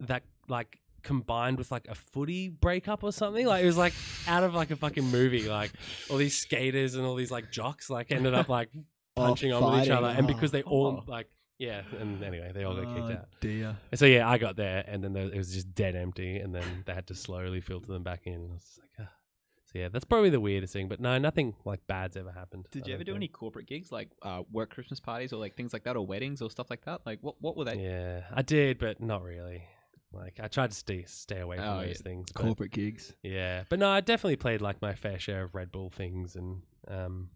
that 0.00 0.22
like 0.48 0.78
combined 1.02 1.58
with 1.58 1.70
like 1.70 1.86
a 1.88 1.94
footy 1.94 2.48
breakup 2.48 3.02
or 3.02 3.12
something. 3.12 3.46
Like 3.46 3.62
it 3.62 3.66
was 3.66 3.76
like 3.78 3.94
out 4.26 4.42
of 4.44 4.54
like 4.54 4.70
a 4.70 4.76
fucking 4.76 5.04
movie. 5.04 5.48
Like 5.48 5.72
all 6.10 6.16
these 6.16 6.36
skaters 6.38 6.94
and 6.94 7.06
all 7.06 7.14
these 7.14 7.30
like 7.30 7.50
jocks 7.52 7.88
like 7.90 8.10
ended 8.10 8.34
up 8.34 8.48
like 8.48 8.70
Oh, 9.16 9.22
punching 9.26 9.52
on 9.52 9.72
with 9.72 9.82
each 9.84 9.90
other, 9.90 10.06
and 10.06 10.28
because 10.28 10.52
they 10.52 10.62
all 10.62 11.02
Oh. 11.02 11.10
like 11.10 11.26
yeah, 11.58 11.82
and 11.98 12.22
anyway 12.22 12.52
they 12.54 12.62
all 12.62 12.76
got 12.76 12.94
kicked 12.94 13.08
Oh, 13.08 13.12
out. 13.14 13.28
Dear. 13.40 13.76
And 13.90 13.98
so 13.98 14.06
yeah, 14.06 14.28
I 14.28 14.38
got 14.38 14.54
there, 14.54 14.84
and 14.86 15.02
then 15.02 15.12
there, 15.12 15.24
it 15.24 15.36
was 15.36 15.52
just 15.52 15.74
dead 15.74 15.96
empty, 15.96 16.36
and 16.38 16.54
then 16.54 16.62
they 16.86 16.94
had 16.94 17.08
to 17.08 17.16
slowly 17.16 17.60
filter 17.60 17.88
them 17.90 18.04
back 18.04 18.28
in. 18.28 18.34
And 18.34 18.50
I 18.50 18.54
was 18.54 18.62
just 18.62 18.78
like, 18.78 18.90
ah. 19.08 19.12
So 19.72 19.78
yeah, 19.78 19.88
that's 19.88 20.04
probably 20.04 20.30
the 20.30 20.40
weirdest 20.40 20.72
thing. 20.72 20.88
But 20.88 21.00
no, 21.00 21.18
nothing 21.18 21.54
like 21.64 21.86
bad's 21.86 22.16
ever 22.16 22.32
happened. 22.32 22.66
Did 22.70 22.84
I 22.84 22.88
you 22.88 22.94
ever 22.94 23.04
don't 23.04 23.14
think. 23.14 23.18
any 23.24 23.28
corporate 23.28 23.66
gigs 23.66 23.92
like 23.92 24.10
uh, 24.22 24.42
work 24.50 24.70
Christmas 24.70 24.98
parties 25.00 25.32
or 25.32 25.36
like 25.36 25.56
things 25.56 25.72
like 25.72 25.84
that 25.84 25.96
or 25.96 26.06
weddings 26.06 26.40
or 26.42 26.50
stuff 26.50 26.70
like 26.70 26.84
that? 26.86 27.02
Like 27.06 27.18
what 27.22 27.36
what 27.40 27.56
were 27.56 27.64
they? 27.64 27.76
Yeah, 27.76 28.22
I 28.34 28.42
did, 28.42 28.78
but 28.78 29.00
not 29.00 29.22
really. 29.22 29.62
Like 30.10 30.40
I 30.42 30.48
tried 30.48 30.70
to 30.70 30.76
stay 30.76 31.04
stay 31.06 31.40
away 31.40 31.56
from 31.56 31.66
Oh, 31.66 31.78
those 31.80 31.88
yeah. 32.00 32.02
things. 32.02 32.32
But, 32.32 32.42
Corporate 32.42 32.70
gigs. 32.72 33.12
yeah, 33.22 33.64
but 33.68 33.78
no, 33.78 33.90
I 33.90 34.00
definitely 34.00 34.36
played 34.36 34.62
like 34.62 34.80
my 34.80 34.94
fair 34.94 35.18
share 35.18 35.42
of 35.42 35.54
Red 35.54 35.70
Bull 35.70 35.90
things, 35.90 36.34
and 36.34 36.62
um, 36.88 37.28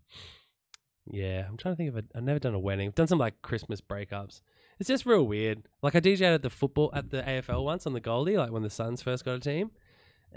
yeah, 1.07 1.45
I'm 1.49 1.57
trying 1.57 1.75
to 1.75 1.77
think 1.77 1.91
of 1.91 1.97
it. 1.97 2.07
I've 2.15 2.23
never 2.23 2.39
done 2.39 2.55
a 2.55 2.59
wedding. 2.59 2.89
I've 2.89 2.95
done 2.95 3.09
some 3.09 3.19
like 3.19 3.43
Christmas 3.43 3.81
breakups. 3.81 4.41
It's 4.79 4.89
just 4.89 5.05
real 5.05 5.25
weird. 5.27 5.65
Like 5.83 5.95
I 5.95 6.01
DJed 6.01 6.35
at 6.35 6.43
the 6.43 6.51
football 6.51 6.91
at 6.95 7.11
the 7.11 7.23
AFL 7.23 7.63
once 7.65 7.87
on 7.87 7.93
the 7.93 8.01
Goldie, 8.01 8.39
like 8.39 8.51
when 8.51 8.63
the 8.63 8.71
Suns 8.71 9.03
first 9.03 9.25
got 9.25 9.35
a 9.35 9.41
team, 9.41 9.71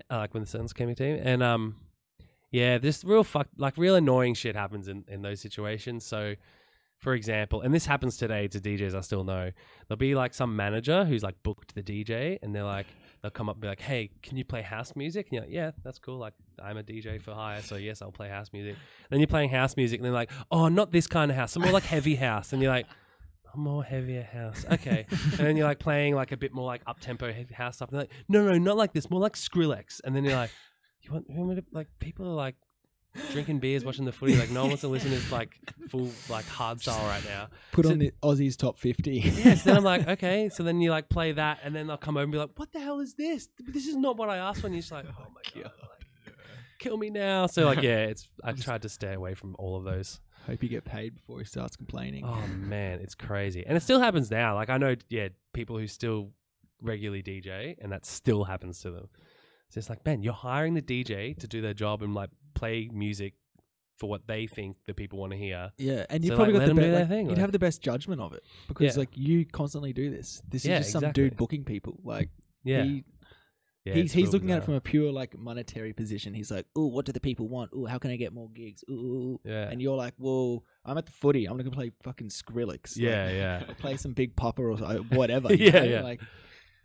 uh, 0.09 0.17
like 0.17 0.33
when 0.33 0.43
the 0.43 0.49
Suns 0.49 0.73
came 0.73 0.87
to 0.87 0.95
team, 0.95 1.19
and 1.21 1.41
um, 1.43 1.75
yeah, 2.51 2.77
this 2.77 3.03
real 3.03 3.23
fuck 3.23 3.47
like 3.57 3.77
real 3.77 3.95
annoying 3.95 4.33
shit 4.33 4.55
happens 4.55 4.87
in 4.87 5.05
in 5.07 5.21
those 5.21 5.41
situations. 5.41 6.05
So. 6.05 6.35
For 6.97 7.13
example, 7.13 7.59
and 7.61 7.73
this 7.73 7.85
happens 7.85 8.15
today 8.15 8.47
to 8.47 8.59
DJs 8.59 8.95
I 8.95 9.01
still 9.01 9.25
know. 9.25 9.51
There'll 9.87 9.97
be 9.97 10.15
like 10.15 10.33
some 10.33 10.55
manager 10.55 11.03
who's 11.03 11.23
like 11.23 11.35
booked 11.43 11.75
the 11.75 11.83
DJ 11.83 12.39
and 12.41 12.55
they're 12.55 12.63
like, 12.63 12.87
they'll 13.21 13.31
come 13.31 13.49
up 13.49 13.55
and 13.55 13.61
be 13.61 13.67
like, 13.67 13.81
hey, 13.81 14.11
can 14.23 14.37
you 14.37 14.45
play 14.45 14.61
house 14.61 14.95
music? 14.95 15.27
And 15.27 15.33
you're 15.33 15.41
like, 15.41 15.51
yeah, 15.51 15.71
that's 15.83 15.99
cool. 15.99 16.17
Like, 16.19 16.33
I'm 16.63 16.77
a 16.77 16.83
DJ 16.83 17.21
for 17.21 17.33
hire, 17.33 17.61
so 17.61 17.75
yes, 17.75 18.01
I'll 18.01 18.11
play 18.11 18.29
house 18.29 18.49
music. 18.53 18.75
then 19.09 19.19
you're 19.19 19.27
playing 19.27 19.49
house 19.49 19.75
music 19.75 19.99
and 19.99 20.05
they're 20.05 20.13
like, 20.13 20.31
oh, 20.51 20.67
not 20.67 20.91
this 20.91 21.05
kind 21.05 21.31
of 21.31 21.37
house, 21.37 21.51
some 21.51 21.63
more 21.63 21.71
like 21.71 21.83
heavy 21.83 22.15
house. 22.15 22.53
And 22.53 22.61
you're 22.61 22.71
like, 22.71 22.85
"Oh, 22.87 22.95
more 23.55 23.83
heavier 23.83 24.23
house. 24.23 24.65
Okay. 24.71 25.05
and 25.09 25.31
then 25.39 25.57
you're 25.57 25.67
like 25.67 25.79
playing 25.79 26.15
like 26.15 26.31
a 26.31 26.37
bit 26.37 26.53
more 26.53 26.65
like 26.65 26.81
up 26.87 26.99
tempo 26.99 27.31
heavy 27.31 27.53
house 27.53 27.77
stuff. 27.77 27.89
And 27.89 27.97
they're 27.99 28.03
like, 28.03 28.11
no, 28.27 28.45
no, 28.45 28.57
not 28.57 28.77
like 28.77 28.93
this, 28.93 29.09
more 29.09 29.19
like 29.19 29.33
Skrillex. 29.33 30.01
And 30.03 30.15
then 30.15 30.23
you're 30.23 30.35
like, 30.35 30.51
you 31.01 31.11
want, 31.11 31.25
you 31.29 31.35
want 31.37 31.49
me 31.49 31.55
to, 31.55 31.63
like, 31.71 31.87
people 31.99 32.25
are 32.27 32.33
like, 32.33 32.55
drinking 33.31 33.59
beers, 33.59 33.85
watching 33.85 34.03
the 34.03 34.11
footy. 34.11 34.35
Like 34.35 34.49
no 34.51 34.61
one 34.61 34.71
wants 34.71 34.81
to 34.81 34.89
listen 34.89 35.09
to 35.09 35.15
this 35.15 35.31
like 35.31 35.57
full 35.87 36.09
like 36.29 36.43
hard 36.47 36.81
style 36.81 37.05
right 37.07 37.23
now. 37.23 37.47
Put 37.71 37.85
So- 37.85 37.93
on 37.93 37.99
the 37.99 38.11
Aussies 38.21 38.57
top 38.57 38.77
50. 38.77 39.19
Yes. 39.19 39.63
Then 39.63 39.77
I'm 39.77 39.85
like, 39.85 40.05
okay. 40.15 40.49
So 40.49 40.63
then 40.63 40.81
you 40.81 40.89
like 40.91 41.07
play 41.07 41.31
that, 41.31 41.59
and 41.63 41.73
then 41.73 41.87
they'll 41.87 41.95
come 41.95 42.17
over 42.17 42.23
and 42.23 42.31
be 42.33 42.37
like, 42.37 42.49
"What 42.57 42.73
the 42.73 42.81
hell 42.81 42.99
is 42.99 43.13
this? 43.13 43.47
This 43.57 43.87
is 43.87 43.95
not 43.95 44.17
what 44.17 44.29
I 44.29 44.35
asked 44.35 44.59
for." 44.59 44.67
And 44.67 44.75
you're 44.75 44.81
just 44.81 44.91
like, 44.91 45.05
"Oh 45.07 45.27
my 45.33 45.61
god, 45.63 45.71
like, 45.81 46.35
kill 46.77 46.97
me 46.97 47.09
now!" 47.09 47.47
So 47.47 47.63
like, 47.63 47.81
yeah, 47.81 47.99
it's. 48.07 48.27
I 48.43 48.51
tried 48.51 48.81
to 48.81 48.89
stay 48.89 49.13
away 49.13 49.33
from 49.33 49.55
all 49.57 49.77
of 49.77 49.85
those. 49.85 50.19
Hope 50.47 50.61
you 50.63 50.69
get 50.69 50.85
paid 50.85 51.15
before 51.15 51.39
he 51.39 51.45
starts 51.45 51.75
complaining. 51.75 52.23
Oh 52.25 52.45
man, 52.57 52.99
it's 52.99 53.15
crazy, 53.15 53.65
and 53.65 53.75
it 53.77 53.81
still 53.81 53.99
happens 53.99 54.29
now. 54.31 54.55
Like 54.55 54.69
I 54.69 54.77
know, 54.77 54.95
yeah, 55.09 55.29
people 55.53 55.77
who 55.77 55.87
still 55.87 56.31
regularly 56.81 57.23
DJ, 57.23 57.75
and 57.81 57.91
that 57.91 58.05
still 58.05 58.43
happens 58.43 58.79
to 58.81 58.91
them. 58.91 59.07
So 59.11 59.19
It's 59.69 59.75
just 59.75 59.89
like, 59.89 60.05
man, 60.05 60.21
you're 60.21 60.33
hiring 60.33 60.73
the 60.75 60.81
DJ 60.81 61.37
to 61.39 61.47
do 61.47 61.61
their 61.61 61.73
job 61.73 62.01
and 62.03 62.13
like 62.13 62.29
play 62.53 62.89
music 62.93 63.33
for 63.97 64.09
what 64.09 64.27
they 64.27 64.45
think 64.45 64.75
the 64.85 64.93
people 64.93 65.19
want 65.19 65.31
to 65.31 65.37
hear. 65.37 65.71
Yeah, 65.77 66.05
and 66.09 66.23
you 66.23 66.29
So, 66.31 66.35
probably 66.35 66.53
like, 66.55 66.67
got 66.67 66.75
the 66.75 66.81
best. 66.81 66.99
Like, 66.99 67.07
thing, 67.09 67.25
you'd 67.25 67.31
like- 67.31 67.37
have 67.39 67.51
the 67.53 67.59
best 67.59 67.81
judgment 67.81 68.19
of 68.21 68.33
it 68.33 68.43
because 68.67 68.95
Yeah. 68.95 68.99
like 68.99 69.09
you 69.17 69.45
constantly 69.45 69.93
do 69.93 70.09
this. 70.11 70.43
This 70.49 70.63
is 70.63 70.69
Yeah, 70.69 70.77
just 70.79 70.91
some 70.91 71.03
exactly. 71.05 71.23
dude 71.29 71.37
booking 71.37 71.63
people. 71.63 71.99
Like 72.03 72.29
Yeah, 72.63 72.83
he, 72.83 73.03
yeah 73.85 73.93
he's 73.93 74.11
he's 74.11 74.33
looking 74.33 74.51
at 74.51 74.57
it 74.59 74.63
from 74.65 74.73
a 74.73 74.81
pure 74.81 75.11
like 75.11 75.37
monetary 75.37 75.93
position. 75.93 76.33
He's 76.33 76.51
like, 76.51 76.65
oh, 76.75 76.87
what 76.87 77.05
do 77.05 77.11
the 77.11 77.19
people 77.19 77.47
want? 77.47 77.71
Oh, 77.73 77.85
how 77.85 77.97
can 77.99 78.11
I 78.11 78.15
get 78.17 78.33
more 78.33 78.49
gigs? 78.49 78.83
Ooh, 78.89 79.39
yeah, 79.45 79.69
and 79.69 79.81
you're 79.81 79.95
like, 79.95 80.13
well, 80.17 80.63
I'm 80.83 80.97
at 80.97 81.05
the 81.05 81.11
footy. 81.11 81.45
I'm 81.45 81.55
gonna 81.57 81.71
play 81.71 81.91
fucking 82.03 82.29
Skrillex. 82.29 82.67
Like, 82.67 82.97
yeah, 82.97 83.29
yeah. 83.31 83.63
play 83.77 83.95
some 83.97 84.13
Big 84.13 84.35
Popper 84.35 84.69
or 84.71 84.77
so- 84.77 85.05
whatever. 85.11 85.53
you 85.53 85.65
Yeah, 85.67 85.71
know? 85.79 85.83
yeah. 85.83 86.01
Like, 86.01 86.21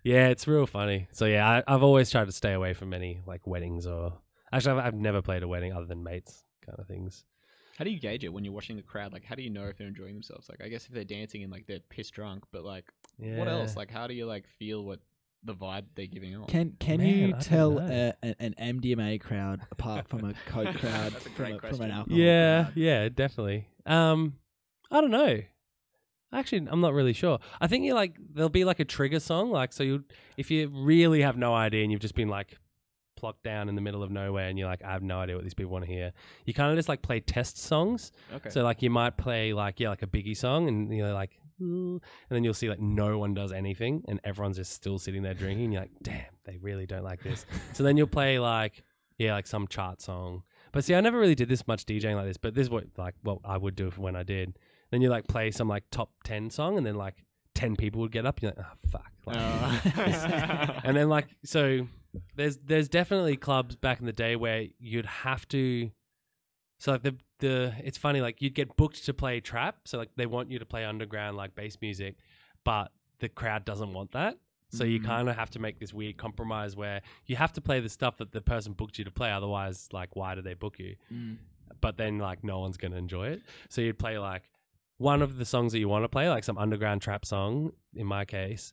Yeah, 0.04 0.28
it's 0.28 0.46
real 0.46 0.66
funny. 0.66 1.08
So 1.12 1.26
yeah, 1.26 1.48
I, 1.48 1.74
I've 1.74 1.82
always 1.82 2.10
tried 2.10 2.26
to 2.26 2.32
stay 2.32 2.52
away 2.52 2.74
from 2.74 2.94
any 2.94 3.20
like 3.26 3.46
weddings 3.46 3.86
or 3.86 4.14
actually 4.52 4.78
I've, 4.78 4.86
I've 4.86 4.94
never 4.94 5.20
played 5.22 5.42
a 5.42 5.48
wedding 5.48 5.72
other 5.72 5.86
than 5.86 6.02
mates 6.02 6.42
kind 6.64 6.78
of 6.78 6.86
things. 6.86 7.24
How 7.78 7.84
do 7.84 7.90
you 7.90 7.98
gauge 8.00 8.24
it 8.24 8.32
when 8.32 8.44
you're 8.44 8.52
watching 8.52 8.76
the 8.76 8.82
crowd? 8.82 9.12
Like 9.12 9.24
how 9.24 9.34
do 9.34 9.42
you 9.42 9.48
know 9.50 9.64
if 9.66 9.78
they're 9.78 9.86
enjoying 9.86 10.12
themselves? 10.14 10.48
Like 10.50 10.60
I 10.62 10.68
guess 10.68 10.84
if 10.86 10.92
they're 10.92 11.04
dancing 11.04 11.42
and 11.42 11.50
like 11.52 11.66
they're 11.66 11.80
piss 11.88 12.10
drunk, 12.10 12.44
but 12.52 12.62
like 12.64 12.84
Yeah. 13.18 13.38
what 13.38 13.48
else? 13.48 13.74
Like 13.76 13.90
how 13.90 14.06
do 14.06 14.12
you 14.14 14.26
like 14.26 14.46
feel 14.58 14.84
what 14.84 15.00
the 15.44 15.54
vibe 15.54 15.84
they're 15.94 16.06
giving 16.06 16.36
off. 16.36 16.48
Can 16.48 16.76
can 16.78 16.98
Man, 16.98 17.06
I 17.06 17.10
you 17.12 17.30
don't 17.32 17.40
tell 17.42 17.70
know. 17.72 18.12
a, 18.22 18.26
an, 18.26 18.54
an 18.58 18.80
MDMA 18.80 19.20
crowd 19.20 19.60
apart 19.70 20.08
from 20.08 20.24
a 20.24 20.34
coke 20.46 20.74
crowd 20.76 21.12
That's 21.12 21.26
a 21.26 21.30
from, 21.30 21.34
great 21.34 21.48
a, 21.54 21.58
from 21.60 21.60
question. 21.60 21.84
an 21.84 21.90
alcohol? 21.92 22.18
Yeah, 22.18 22.62
crowd? 22.64 22.72
yeah, 22.76 23.08
definitely. 23.08 23.68
Um, 23.86 24.34
I 24.90 25.00
don't 25.00 25.10
know. 25.10 25.40
Actually, 26.32 26.68
I'm 26.70 26.80
not 26.80 26.92
really 26.92 27.12
sure. 27.12 27.38
I 27.60 27.66
think 27.66 27.84
you 27.84 27.94
like 27.94 28.16
there'll 28.34 28.50
be 28.50 28.64
like 28.64 28.78
a 28.80 28.84
trigger 28.84 29.18
song, 29.18 29.50
like 29.50 29.72
so 29.72 29.82
you 29.82 30.04
if 30.36 30.50
you 30.50 30.68
really 30.68 31.22
have 31.22 31.36
no 31.36 31.54
idea 31.54 31.82
and 31.82 31.90
you've 31.90 32.00
just 32.00 32.14
been 32.14 32.28
like 32.28 32.56
plucked 33.16 33.42
down 33.42 33.68
in 33.68 33.74
the 33.74 33.80
middle 33.82 34.02
of 34.02 34.10
nowhere 34.10 34.48
and 34.48 34.58
you're 34.58 34.68
like 34.68 34.82
I 34.84 34.92
have 34.92 35.02
no 35.02 35.18
idea 35.18 35.34
what 35.34 35.44
these 35.44 35.54
people 35.54 35.72
want 35.72 35.84
to 35.86 35.90
hear. 35.90 36.12
You 36.44 36.54
kind 36.54 36.70
of 36.70 36.76
just 36.78 36.88
like 36.88 37.02
play 37.02 37.18
test 37.20 37.58
songs. 37.58 38.12
Okay. 38.32 38.48
So 38.50 38.62
like 38.62 38.80
you 38.80 38.90
might 38.90 39.16
play 39.16 39.52
like 39.52 39.80
yeah 39.80 39.88
like 39.88 40.02
a 40.02 40.06
Biggie 40.06 40.36
song 40.36 40.68
and 40.68 40.94
you're 40.94 41.12
like 41.12 41.30
"Ooh," 41.32 41.49
and 41.60 42.00
then 42.30 42.44
you'll 42.44 42.54
see 42.54 42.68
like 42.68 42.80
no 42.80 43.18
one 43.18 43.34
does 43.34 43.52
anything 43.52 44.02
and 44.08 44.20
everyone's 44.24 44.56
just 44.56 44.72
still 44.72 44.98
sitting 44.98 45.22
there 45.22 45.34
drinking. 45.34 45.72
You're 45.72 45.82
like 45.82 45.92
damn 46.02 46.24
they 46.44 46.58
really 46.58 46.86
don't 46.86 47.04
like 47.04 47.22
this. 47.22 47.46
so 47.72 47.82
then 47.82 47.96
you'll 47.96 48.06
play 48.06 48.38
like 48.38 48.82
yeah 49.18 49.34
like 49.34 49.46
some 49.46 49.68
chart 49.68 50.00
song. 50.00 50.42
But 50.72 50.84
see 50.84 50.94
I 50.94 51.00
never 51.00 51.18
really 51.18 51.34
did 51.34 51.48
this 51.48 51.66
much 51.66 51.84
DJing 51.84 52.16
like 52.16 52.26
this. 52.26 52.36
But 52.36 52.54
this 52.54 52.62
is 52.64 52.70
what 52.70 52.84
like 52.96 53.14
what 53.22 53.38
I 53.44 53.56
would 53.56 53.76
do 53.76 53.88
if, 53.88 53.98
when 53.98 54.16
I 54.16 54.22
did. 54.22 54.58
Then 54.90 55.02
you 55.02 55.10
like 55.10 55.26
play 55.28 55.50
some 55.50 55.68
like 55.68 55.84
top 55.90 56.10
ten 56.24 56.50
song 56.50 56.76
and 56.78 56.86
then 56.86 56.94
like 56.96 57.24
ten 57.54 57.76
people 57.76 58.00
would 58.00 58.12
get 58.12 58.26
up. 58.26 58.40
And 58.40 58.42
you're 58.44 58.52
like 58.56 58.66
oh 58.66 58.88
fuck. 58.88 59.12
Like, 59.26 59.36
Uh, 59.36 60.80
and 60.84 60.96
then 60.96 61.08
like 61.08 61.26
so 61.44 61.86
there's 62.36 62.56
there's 62.58 62.88
definitely 62.88 63.36
clubs 63.36 63.76
back 63.76 64.00
in 64.00 64.06
the 64.06 64.12
day 64.12 64.34
where 64.36 64.66
you'd 64.78 65.06
have 65.06 65.46
to 65.48 65.90
so 66.78 66.92
like 66.92 67.02
the 67.02 67.16
the 67.40 67.74
it's 67.84 67.98
funny 67.98 68.20
like 68.20 68.40
you'd 68.40 68.54
get 68.54 68.76
booked 68.76 69.04
to 69.04 69.12
play 69.14 69.40
trap 69.40 69.76
so 69.86 69.98
like 69.98 70.10
they 70.16 70.26
want 70.26 70.50
you 70.50 70.58
to 70.58 70.66
play 70.66 70.84
underground 70.84 71.36
like 71.36 71.54
bass 71.54 71.76
music 71.80 72.16
but 72.64 72.92
the 73.18 73.28
crowd 73.28 73.64
doesn't 73.64 73.92
want 73.92 74.12
that 74.12 74.36
so 74.72 74.84
you 74.84 75.00
Mm. 75.00 75.04
kind 75.04 75.28
of 75.28 75.36
have 75.36 75.50
to 75.50 75.58
make 75.58 75.80
this 75.80 75.92
weird 75.92 76.16
compromise 76.16 76.76
where 76.76 77.02
you 77.26 77.34
have 77.36 77.52
to 77.54 77.60
play 77.60 77.80
the 77.80 77.88
stuff 77.88 78.16
that 78.18 78.30
the 78.32 78.40
person 78.40 78.72
booked 78.72 78.98
you 78.98 79.04
to 79.04 79.10
play 79.10 79.30
otherwise 79.32 79.88
like 79.92 80.14
why 80.14 80.34
did 80.34 80.44
they 80.44 80.54
book 80.54 80.78
you 80.78 80.94
Mm. 81.12 81.38
but 81.80 81.96
then 81.96 82.18
like 82.18 82.44
no 82.44 82.60
one's 82.60 82.76
gonna 82.76 82.96
enjoy 82.96 83.28
it. 83.28 83.42
So 83.68 83.80
you'd 83.80 83.98
play 83.98 84.18
like 84.18 84.48
one 84.98 85.22
of 85.22 85.38
the 85.38 85.44
songs 85.44 85.72
that 85.72 85.78
you 85.78 85.88
want 85.88 86.04
to 86.04 86.08
play, 86.10 86.28
like 86.28 86.44
some 86.44 86.58
underground 86.58 87.00
trap 87.00 87.24
song 87.24 87.72
in 87.94 88.06
my 88.06 88.24
case, 88.26 88.72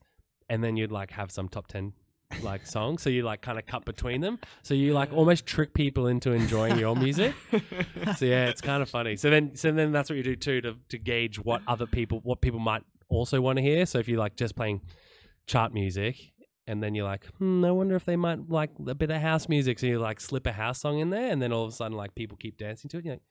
and 0.50 0.62
then 0.64 0.76
you'd 0.76 0.92
like 0.92 1.12
have 1.12 1.32
some 1.32 1.48
top 1.48 1.68
ten 1.68 1.94
like 2.42 2.66
songs. 2.66 3.02
So 3.02 3.10
you 3.10 3.24
like 3.24 3.42
kind 3.42 3.58
of 3.58 3.66
cut 3.66 3.86
between 3.86 4.22
them. 4.22 4.40
So 4.64 4.74
you 4.74 4.94
like 4.94 5.14
almost 5.14 5.46
trick 5.46 5.74
people 5.74 6.08
into 6.08 6.32
enjoying 6.32 6.78
your 6.78 6.96
music. 7.06 7.34
So 8.18 8.26
yeah, 8.26 8.48
it's 8.48 8.62
kind 8.62 8.82
of 8.82 8.90
funny. 8.98 9.16
So 9.16 9.30
then 9.30 9.56
so 9.56 9.72
then 9.72 9.92
that's 9.92 10.10
what 10.10 10.18
you 10.18 10.24
do 10.24 10.36
too 10.36 10.62
to 10.62 10.76
to 10.90 10.98
gauge 10.98 11.40
what 11.40 11.62
other 11.68 11.86
people 11.86 12.20
what 12.24 12.42
people 12.42 12.60
might 12.60 12.84
also 13.10 13.42
want 13.42 13.58
to 13.58 13.64
hear. 13.64 13.86
So 13.86 14.00
if 14.00 14.08
you 14.08 14.18
like 14.18 14.36
just 14.36 14.56
playing 14.56 14.82
chart 15.48 15.74
music. 15.74 16.34
And 16.70 16.84
then 16.84 16.94
you're 16.94 17.06
like, 17.06 17.26
hmm, 17.38 17.64
I 17.64 17.72
wonder 17.72 17.96
if 17.96 18.04
they 18.04 18.18
might 18.18 18.50
like 18.50 18.72
a 18.86 18.94
bit 18.94 19.10
of 19.10 19.22
house 19.22 19.48
music. 19.48 19.80
So 19.80 19.88
you 19.88 20.00
like 20.00 20.20
slip 20.20 20.46
a 20.46 20.52
house 20.52 20.82
song 20.82 21.00
in 21.00 21.12
there, 21.12 21.32
and 21.32 21.42
then 21.42 21.54
all 21.54 21.64
of 21.64 21.70
a 21.70 21.74
sudden, 21.74 21.96
like 21.96 22.14
people 22.14 22.36
keep 22.36 22.58
dancing 22.58 22.90
to 22.90 22.98
it. 22.98 23.06
You're 23.06 23.14
like. 23.14 23.24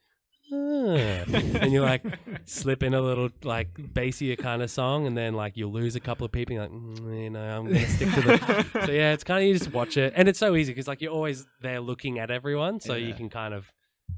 And 0.50 1.72
you 1.72 1.82
like 1.82 2.02
slip 2.44 2.82
in 2.82 2.94
a 2.94 3.00
little 3.00 3.30
like 3.42 3.74
bassier 3.74 4.38
kind 4.38 4.62
of 4.62 4.70
song, 4.70 5.06
and 5.06 5.16
then 5.16 5.34
like 5.34 5.56
you'll 5.56 5.72
lose 5.72 5.96
a 5.96 6.00
couple 6.00 6.24
of 6.24 6.32
people. 6.32 6.56
Like, 6.56 6.70
mm, 6.70 7.24
you 7.24 7.30
know, 7.30 7.42
I'm 7.42 7.66
gonna 7.66 7.86
stick 7.86 8.12
to 8.12 8.20
the. 8.20 8.66
so 8.86 8.92
yeah, 8.92 9.12
it's 9.12 9.24
kind 9.24 9.42
of 9.42 9.48
you 9.48 9.54
just 9.58 9.72
watch 9.72 9.96
it, 9.96 10.12
and 10.16 10.28
it's 10.28 10.38
so 10.38 10.54
easy 10.56 10.72
because 10.72 10.88
like 10.88 11.00
you're 11.00 11.12
always 11.12 11.46
there 11.60 11.80
looking 11.80 12.18
at 12.18 12.30
everyone, 12.30 12.80
so 12.80 12.94
you 12.94 13.14
can 13.14 13.28
kind 13.28 13.54
of 13.54 13.72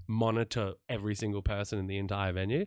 monitor 0.06 0.72
every 0.88 1.14
single 1.14 1.42
person 1.42 1.78
in 1.78 1.86
the 1.86 1.98
entire 1.98 2.32
venue. 2.32 2.66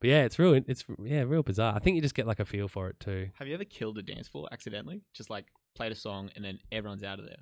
But 0.00 0.10
yeah, 0.10 0.24
it's 0.24 0.38
real. 0.38 0.54
It's 0.66 0.84
yeah, 1.02 1.22
real 1.22 1.42
bizarre. 1.42 1.74
I 1.74 1.78
think 1.78 1.96
you 1.96 2.02
just 2.02 2.14
get 2.14 2.26
like 2.26 2.40
a 2.40 2.46
feel 2.46 2.68
for 2.68 2.88
it 2.88 2.98
too. 3.00 3.28
Have 3.38 3.48
you 3.48 3.54
ever 3.54 3.64
killed 3.64 3.98
a 3.98 4.02
dance 4.02 4.28
floor 4.28 4.48
accidentally? 4.50 5.02
Just 5.12 5.30
like 5.30 5.46
played 5.74 5.92
a 5.92 5.96
song 5.96 6.30
and 6.36 6.44
then 6.44 6.58
everyone's 6.72 7.04
out 7.04 7.18
of 7.18 7.26
there. 7.26 7.36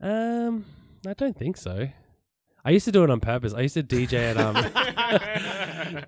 Um, 0.00 0.64
I 1.06 1.14
don't 1.14 1.36
think 1.36 1.56
so. 1.56 1.88
I 2.64 2.70
used 2.70 2.84
to 2.84 2.92
do 2.92 3.02
it 3.02 3.10
on 3.10 3.20
purpose. 3.20 3.54
I 3.54 3.60
used 3.62 3.74
to 3.74 3.82
DJ 3.82 4.30
at 4.30 4.36
um. 4.36 4.54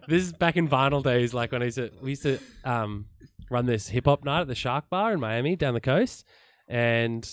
this 0.08 0.22
is 0.22 0.32
back 0.32 0.56
in 0.56 0.68
vinyl 0.68 1.02
days, 1.02 1.34
like 1.34 1.52
when 1.52 1.62
I 1.62 1.66
used 1.66 1.78
to 1.78 1.90
we 2.00 2.10
used 2.10 2.22
to 2.22 2.38
um 2.64 3.06
run 3.50 3.66
this 3.66 3.88
hip 3.88 4.04
hop 4.04 4.24
night 4.24 4.42
at 4.42 4.48
the 4.48 4.54
Shark 4.54 4.88
Bar 4.88 5.12
in 5.12 5.20
Miami 5.20 5.56
down 5.56 5.74
the 5.74 5.80
coast, 5.80 6.24
and 6.68 7.28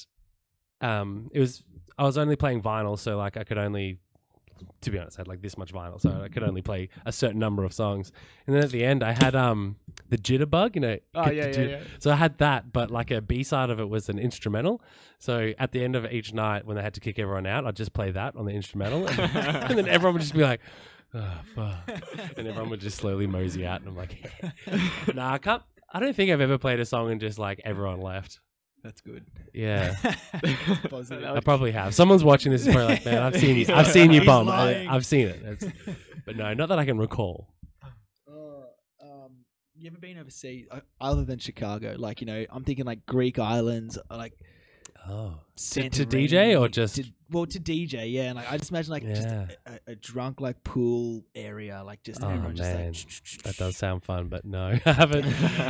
um 0.81 1.29
it 1.33 1.39
was 1.39 1.63
I 1.97 2.03
was 2.03 2.17
only 2.17 2.35
playing 2.35 2.61
vinyl, 2.61 2.97
so 2.97 3.17
like 3.17 3.37
I 3.37 3.43
could 3.43 3.57
only. 3.57 3.99
To 4.81 4.91
be 4.91 4.99
honest, 4.99 5.17
I 5.17 5.21
had 5.21 5.27
like 5.27 5.41
this 5.41 5.57
much 5.57 5.73
vinyl, 5.73 5.99
so 5.99 6.21
I 6.23 6.29
could 6.29 6.43
only 6.43 6.61
play 6.61 6.89
a 7.05 7.11
certain 7.11 7.39
number 7.39 7.63
of 7.63 7.73
songs. 7.73 8.11
And 8.47 8.55
then 8.55 8.63
at 8.63 8.71
the 8.71 8.83
end, 8.83 9.03
I 9.03 9.11
had 9.11 9.35
um 9.35 9.77
the 10.09 10.17
jitterbug, 10.17 10.75
you 10.75 10.81
know. 10.81 10.97
Oh 11.15 11.29
yeah, 11.29 11.47
yeah, 11.47 11.61
yeah. 11.61 11.83
so 11.99 12.11
I 12.11 12.15
had 12.15 12.37
that, 12.39 12.71
but 12.71 12.91
like 12.91 13.11
a 13.11 13.21
B 13.21 13.43
side 13.43 13.69
of 13.69 13.79
it 13.79 13.89
was 13.89 14.09
an 14.09 14.19
instrumental. 14.19 14.81
So 15.19 15.53
at 15.59 15.71
the 15.71 15.83
end 15.83 15.95
of 15.95 16.05
each 16.11 16.33
night, 16.33 16.65
when 16.65 16.75
they 16.77 16.83
had 16.83 16.93
to 16.95 16.99
kick 16.99 17.19
everyone 17.19 17.45
out, 17.45 17.65
I'd 17.65 17.75
just 17.75 17.93
play 17.93 18.11
that 18.11 18.35
on 18.35 18.45
the 18.45 18.51
instrumental, 18.53 19.07
and, 19.07 19.17
then 19.77 19.87
everyone 19.87 20.13
would 20.13 20.21
just 20.21 20.33
be 20.33 20.41
like, 20.43 20.61
"Oh 21.13 21.41
fuck," 21.55 21.89
and 22.37 22.47
everyone 22.47 22.69
would 22.69 22.81
just 22.81 22.97
slowly 22.97 23.27
mosey 23.27 23.65
out, 23.65 23.81
and 23.81 23.89
I'm 23.89 23.95
like, 23.95 24.31
"Nah, 25.13 25.33
I 25.33 25.37
can't." 25.37 25.63
I 25.93 25.99
don't 25.99 26.15
think 26.15 26.31
I've 26.31 26.41
ever 26.41 26.57
played 26.57 26.79
a 26.79 26.85
song 26.85 27.11
and 27.11 27.19
just 27.19 27.37
like 27.37 27.59
everyone 27.65 27.99
left. 28.01 28.39
That's 28.83 29.01
good. 29.01 29.25
Yeah, 29.53 29.93
Positive. 30.89 31.23
I 31.23 31.39
probably 31.41 31.71
have. 31.71 31.93
Someone's 31.93 32.23
watching 32.23 32.51
this 32.51 32.61
is 32.65 32.73
probably 32.73 32.95
like, 32.95 33.05
"Man, 33.05 33.21
I've 33.21 33.39
seen 33.39 33.57
you. 33.57 33.65
I've 33.73 33.87
seen 33.87 34.11
you 34.13 34.21
He's 34.21 34.27
bum. 34.27 34.49
I, 34.49 34.57
lying. 34.57 34.87
I've 34.89 35.05
seen 35.05 35.27
it." 35.27 35.41
It's, 35.43 35.65
but 36.25 36.35
no, 36.35 36.53
not 36.53 36.69
that 36.69 36.79
I 36.79 36.85
can 36.85 36.97
recall. 36.97 37.47
Uh, 38.27 38.33
um, 39.03 39.31
you 39.75 39.87
ever 39.89 39.99
been 39.99 40.17
overseas 40.17 40.65
uh, 40.71 40.79
other 40.99 41.23
than 41.25 41.37
Chicago? 41.39 41.95
Like 41.97 42.21
you 42.21 42.27
know, 42.27 42.45
I'm 42.49 42.63
thinking 42.63 42.85
like 42.85 43.05
Greek 43.05 43.37
islands, 43.39 43.97
or 44.09 44.17
like 44.17 44.33
Oh, 45.09 45.33
to, 45.55 45.61
Santorini, 45.81 45.91
to 45.91 46.05
DJ 46.05 46.59
or 46.59 46.67
just 46.69 46.95
to, 46.97 47.03
well 47.31 47.47
to 47.47 47.59
DJ, 47.59 48.11
yeah. 48.11 48.23
And 48.29 48.35
like 48.35 48.51
I 48.51 48.57
just 48.57 48.69
imagine 48.69 48.91
like 48.91 49.03
just 49.03 49.27
Yeah. 49.27 49.47
a, 49.65 49.71
a, 49.71 49.79
a 49.93 49.95
drunk 49.95 50.39
like 50.41 50.63
pool 50.63 51.23
area, 51.33 51.81
like 51.83 52.03
just 52.03 52.23
Oh, 52.23 52.29
everyone 52.29 52.55
just 52.55 52.71
man. 52.71 52.93
like 52.93 53.43
That 53.43 53.57
does 53.57 53.77
sound 53.77 54.03
fun, 54.03 54.27
but 54.27 54.45
no, 54.45 54.77
I 54.85 54.91
haven't. 54.91 55.25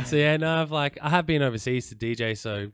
so 0.06 0.16
yeah, 0.16 0.36
no, 0.36 0.60
I've 0.60 0.70
like 0.70 0.98
I 1.00 1.08
have 1.08 1.26
been 1.26 1.40
overseas 1.42 1.88
to 1.88 1.94
DJ. 1.94 2.36
So 2.36 2.72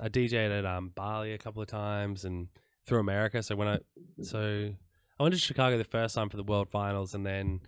I 0.00 0.08
DJed 0.08 0.58
at 0.58 0.66
um 0.66 0.92
Bali 0.94 1.32
a 1.32 1.38
couple 1.38 1.62
of 1.62 1.68
times 1.68 2.24
and 2.24 2.48
through 2.86 3.00
America. 3.00 3.42
So 3.42 3.56
when 3.56 3.68
I 3.68 3.78
so 4.22 4.72
I 5.18 5.22
went 5.22 5.34
to 5.34 5.40
Chicago 5.40 5.78
the 5.78 5.84
first 5.84 6.14
time 6.14 6.28
for 6.28 6.36
the 6.36 6.42
World 6.42 6.68
Finals, 6.70 7.14
and 7.14 7.24
then 7.24 7.60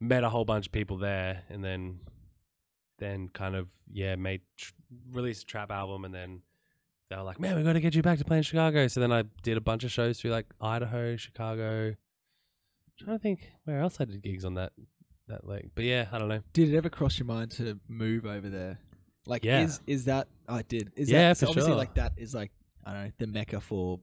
met 0.00 0.24
a 0.24 0.28
whole 0.28 0.44
bunch 0.44 0.66
of 0.66 0.72
people 0.72 0.98
there, 0.98 1.42
and 1.48 1.64
then 1.64 2.00
then 2.98 3.28
kind 3.28 3.56
of 3.56 3.68
yeah 3.92 4.14
made 4.16 4.42
tr- 4.56 4.72
released 5.10 5.42
a 5.42 5.46
trap 5.46 5.70
album, 5.70 6.04
and 6.04 6.14
then 6.14 6.42
they 7.10 7.16
were 7.16 7.22
like, 7.22 7.40
man, 7.40 7.56
we 7.56 7.62
got 7.62 7.74
to 7.74 7.80
get 7.80 7.94
you 7.94 8.02
back 8.02 8.18
to 8.18 8.24
playing 8.24 8.42
Chicago. 8.42 8.86
So 8.88 9.00
then 9.00 9.12
I 9.12 9.24
did 9.42 9.56
a 9.56 9.60
bunch 9.60 9.84
of 9.84 9.90
shows 9.92 10.20
through 10.20 10.30
like 10.30 10.46
Idaho, 10.60 11.16
Chicago. 11.16 11.94
trying 12.98 13.18
to 13.18 13.22
think 13.22 13.52
where 13.64 13.80
else 13.80 14.00
I 14.00 14.04
did 14.04 14.22
gigs 14.22 14.44
on 14.44 14.54
that 14.54 14.72
that 15.28 15.46
leg, 15.46 15.70
but 15.74 15.84
yeah, 15.84 16.06
I 16.12 16.18
don't 16.18 16.28
know. 16.28 16.40
Did 16.52 16.72
it 16.72 16.76
ever 16.76 16.90
cross 16.90 17.18
your 17.18 17.26
mind 17.26 17.50
to 17.52 17.78
move 17.88 18.26
over 18.26 18.48
there? 18.48 18.78
Like, 19.26 19.44
Yeah. 19.44 19.62
is 19.64 19.80
is 19.86 20.04
that? 20.06 20.28
Oh, 20.48 20.56
it 20.56 20.68
did. 20.68 20.92
Is 20.96 21.10
Yeah, 21.10 21.28
that, 21.28 21.38
so 21.38 21.46
for 21.46 21.50
obviously 21.50 21.70
sure. 21.72 21.76
like 21.76 21.94
that 21.94 22.12
is 22.16 22.34
like 22.34 22.50
I 22.84 22.92
don't 22.92 23.04
know 23.04 23.12
the 23.18 23.26
mecca 23.26 23.60
for 23.60 24.00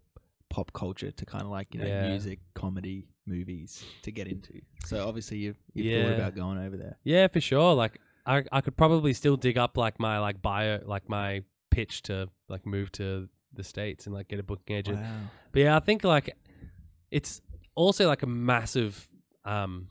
pop 0.49 0.71
culture 0.73 1.11
to 1.11 1.25
kind 1.25 1.43
of 1.43 1.49
like 1.51 1.73
you 1.73 1.81
know 1.81 1.87
Yeah. 1.87 2.07
music, 2.07 2.39
comedy, 2.55 3.07
movies 3.25 3.85
to 4.03 4.11
get 4.11 4.27
into. 4.27 4.61
So 4.85 5.07
obviously 5.07 5.37
you've 5.37 5.57
you've 5.73 5.87
Yeah. 5.87 6.03
thought 6.03 6.13
about 6.13 6.35
going 6.35 6.57
over 6.57 6.77
there. 6.77 6.97
Yeah, 7.03 7.27
for 7.27 7.41
sure. 7.41 7.73
Like 7.73 7.99
I 8.25 8.43
I 8.51 8.61
could 8.61 8.77
probably 8.77 9.13
still 9.13 9.35
dig 9.37 9.57
up 9.57 9.77
like 9.77 9.99
my 9.99 10.19
like 10.19 10.41
bio 10.41 10.81
like 10.85 11.09
my 11.09 11.43
pitch 11.69 12.01
to 12.03 12.29
like 12.47 12.65
move 12.65 12.91
to 12.93 13.29
the 13.53 13.63
states 13.63 14.05
and 14.05 14.13
like 14.15 14.27
get 14.27 14.39
a 14.39 14.43
booking 14.43 14.75
agent. 14.77 14.99
Wow. 14.99 15.29
But 15.51 15.59
yeah, 15.61 15.75
I 15.75 15.79
think 15.79 16.03
like 16.03 16.35
it's 17.11 17.41
also 17.75 18.07
like 18.07 18.23
a 18.23 18.27
massive 18.27 19.07
um 19.45 19.87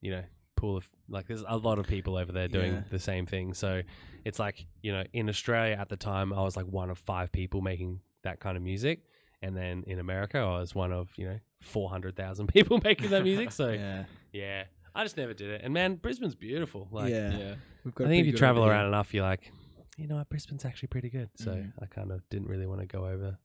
you 0.00 0.10
know 0.10 0.22
pool 0.60 0.76
of 0.76 0.86
like 1.08 1.26
there's 1.26 1.44
a 1.46 1.56
lot 1.56 1.78
of 1.78 1.86
people 1.86 2.16
over 2.16 2.32
there 2.32 2.48
doing 2.48 2.72
Yeah. 2.74 2.82
the 2.90 2.98
same 2.98 3.26
thing. 3.26 3.54
So 3.54 3.82
it's 4.24 4.38
like, 4.38 4.66
you 4.82 4.92
know, 4.92 5.04
in 5.12 5.28
Australia 5.28 5.76
at 5.80 5.88
the 5.88 5.96
time 5.96 6.32
I 6.32 6.42
was 6.42 6.56
like 6.56 6.66
one 6.66 6.90
of 6.90 6.98
five 6.98 7.32
people 7.32 7.60
making 7.62 8.00
that 8.22 8.40
kind 8.40 8.56
of 8.56 8.62
music. 8.62 9.02
And 9.42 9.56
then 9.56 9.84
in 9.86 9.98
America 9.98 10.38
I 10.38 10.58
was 10.60 10.74
one 10.74 10.92
of, 10.92 11.10
you 11.16 11.26
know, 11.28 11.38
400,000 11.62 12.46
people 12.54 12.80
making 12.84 13.10
that 13.10 13.22
music. 13.24 13.50
So 13.52 13.70
yeah, 13.84 14.04
yeah, 14.32 14.64
I 14.94 15.02
just 15.04 15.16
never 15.16 15.32
did 15.34 15.50
it. 15.50 15.60
And 15.64 15.72
man, 15.74 15.96
Brisbane's 15.96 16.34
beautiful. 16.34 16.88
Like, 16.90 17.10
yeah. 17.10 17.36
Yeah. 17.38 17.54
We've 17.84 17.94
got 17.94 18.04
I 18.04 18.06
a 18.08 18.10
think 18.10 18.20
if 18.26 18.32
you 18.32 18.38
travel 18.38 18.62
idea. 18.64 18.72
around 18.74 18.86
enough, 18.88 19.14
you're 19.14 19.24
like, 19.24 19.50
you 19.96 20.06
know 20.06 20.16
what, 20.16 20.28
Brisbane's 20.28 20.64
actually 20.64 20.88
pretty 20.88 21.08
good. 21.10 21.30
So 21.36 21.52
Mhm. 21.52 21.72
I 21.82 21.86
kind 21.86 22.10
of 22.12 22.28
didn't 22.28 22.48
really 22.48 22.66
want 22.66 22.80
to 22.80 22.86
go 22.86 23.06
over, 23.06 23.38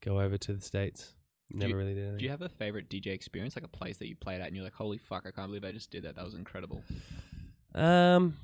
go 0.00 0.20
over 0.20 0.36
to 0.38 0.52
the 0.54 0.60
states. 0.60 1.14
Never 1.52 1.70
you- 1.70 1.76
really 1.76 1.94
did. 1.94 2.18
Do 2.18 2.24
you 2.24 2.30
have 2.30 2.42
a 2.42 2.48
favorite 2.48 2.88
DJ 2.88 3.08
experience, 3.08 3.56
like 3.56 3.64
a 3.64 3.68
place 3.68 3.98
that 3.98 4.08
you 4.08 4.16
played 4.16 4.40
at, 4.40 4.46
and 4.46 4.56
you're 4.56 4.64
like, 4.64 4.74
"Holy 4.74 4.98
fuck, 4.98 5.24
I 5.26 5.30
can't 5.30 5.48
believe 5.48 5.64
I 5.64 5.72
just 5.72 5.90
did 5.90 6.04
that. 6.04 6.16
That 6.16 6.24
was 6.24 6.34
incredible." 6.34 6.82
Um, 7.74 8.36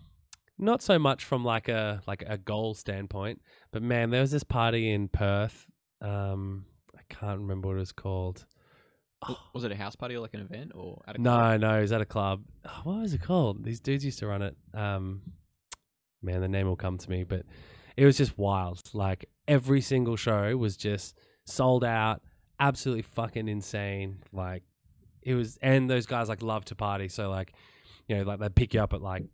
not 0.58 0.82
so 0.82 0.98
much 0.98 1.24
from 1.24 1.44
like 1.44 1.68
a 1.68 2.02
like 2.06 2.22
a 2.26 2.38
goal 2.38 2.74
standpoint, 2.74 3.40
but 3.72 3.82
man, 3.82 4.10
there 4.10 4.20
was 4.20 4.30
this 4.30 4.44
party 4.44 4.90
in 4.90 5.08
Perth. 5.08 5.66
Um, 6.00 6.66
I 6.96 7.00
can't 7.08 7.40
remember 7.40 7.68
what 7.68 7.76
it 7.76 7.80
was 7.80 7.92
called. 7.92 8.44
W- 9.22 9.38
Was 9.54 9.64
it 9.64 9.72
a 9.72 9.76
house 9.76 9.96
party 9.96 10.14
or 10.14 10.20
like 10.20 10.34
an 10.34 10.40
event 10.40 10.72
or 10.74 11.02
at 11.06 11.16
a 11.16 11.18
club? 11.18 11.60
No, 11.60 11.68
no, 11.68 11.78
it 11.78 11.82
was 11.82 11.92
at 11.92 12.00
a 12.00 12.06
club. 12.06 12.42
Oh, 12.64 12.80
what 12.84 13.00
was 13.00 13.14
it 13.14 13.22
called? 13.22 13.64
These 13.64 13.80
dudes 13.80 14.04
used 14.04 14.18
to 14.20 14.26
run 14.26 14.42
it. 14.42 14.56
Um, 14.74 15.22
man, 16.22 16.40
the 16.40 16.48
name 16.48 16.66
will 16.66 16.76
come 16.76 16.98
to 16.98 17.10
me, 17.10 17.24
but 17.24 17.42
it 17.96 18.04
was 18.04 18.16
just 18.16 18.36
wild. 18.38 18.82
Like 18.94 19.28
every 19.48 19.80
single 19.80 20.16
show 20.16 20.56
was 20.56 20.76
just 20.76 21.18
sold 21.46 21.82
out, 21.84 22.22
absolutely 22.60 23.02
fucking 23.02 23.48
insane. 23.48 24.18
Like 24.32 24.62
it 25.22 25.34
was, 25.34 25.58
and 25.62 25.88
those 25.88 26.06
guys 26.06 26.28
like 26.28 26.42
love 26.42 26.64
to 26.66 26.74
party. 26.74 27.08
So 27.08 27.30
like, 27.30 27.52
you 28.08 28.16
know, 28.16 28.22
like 28.22 28.38
they'd 28.38 28.54
pick 28.54 28.74
you 28.74 28.80
up 28.80 28.92
at 28.92 29.02
like 29.02 29.24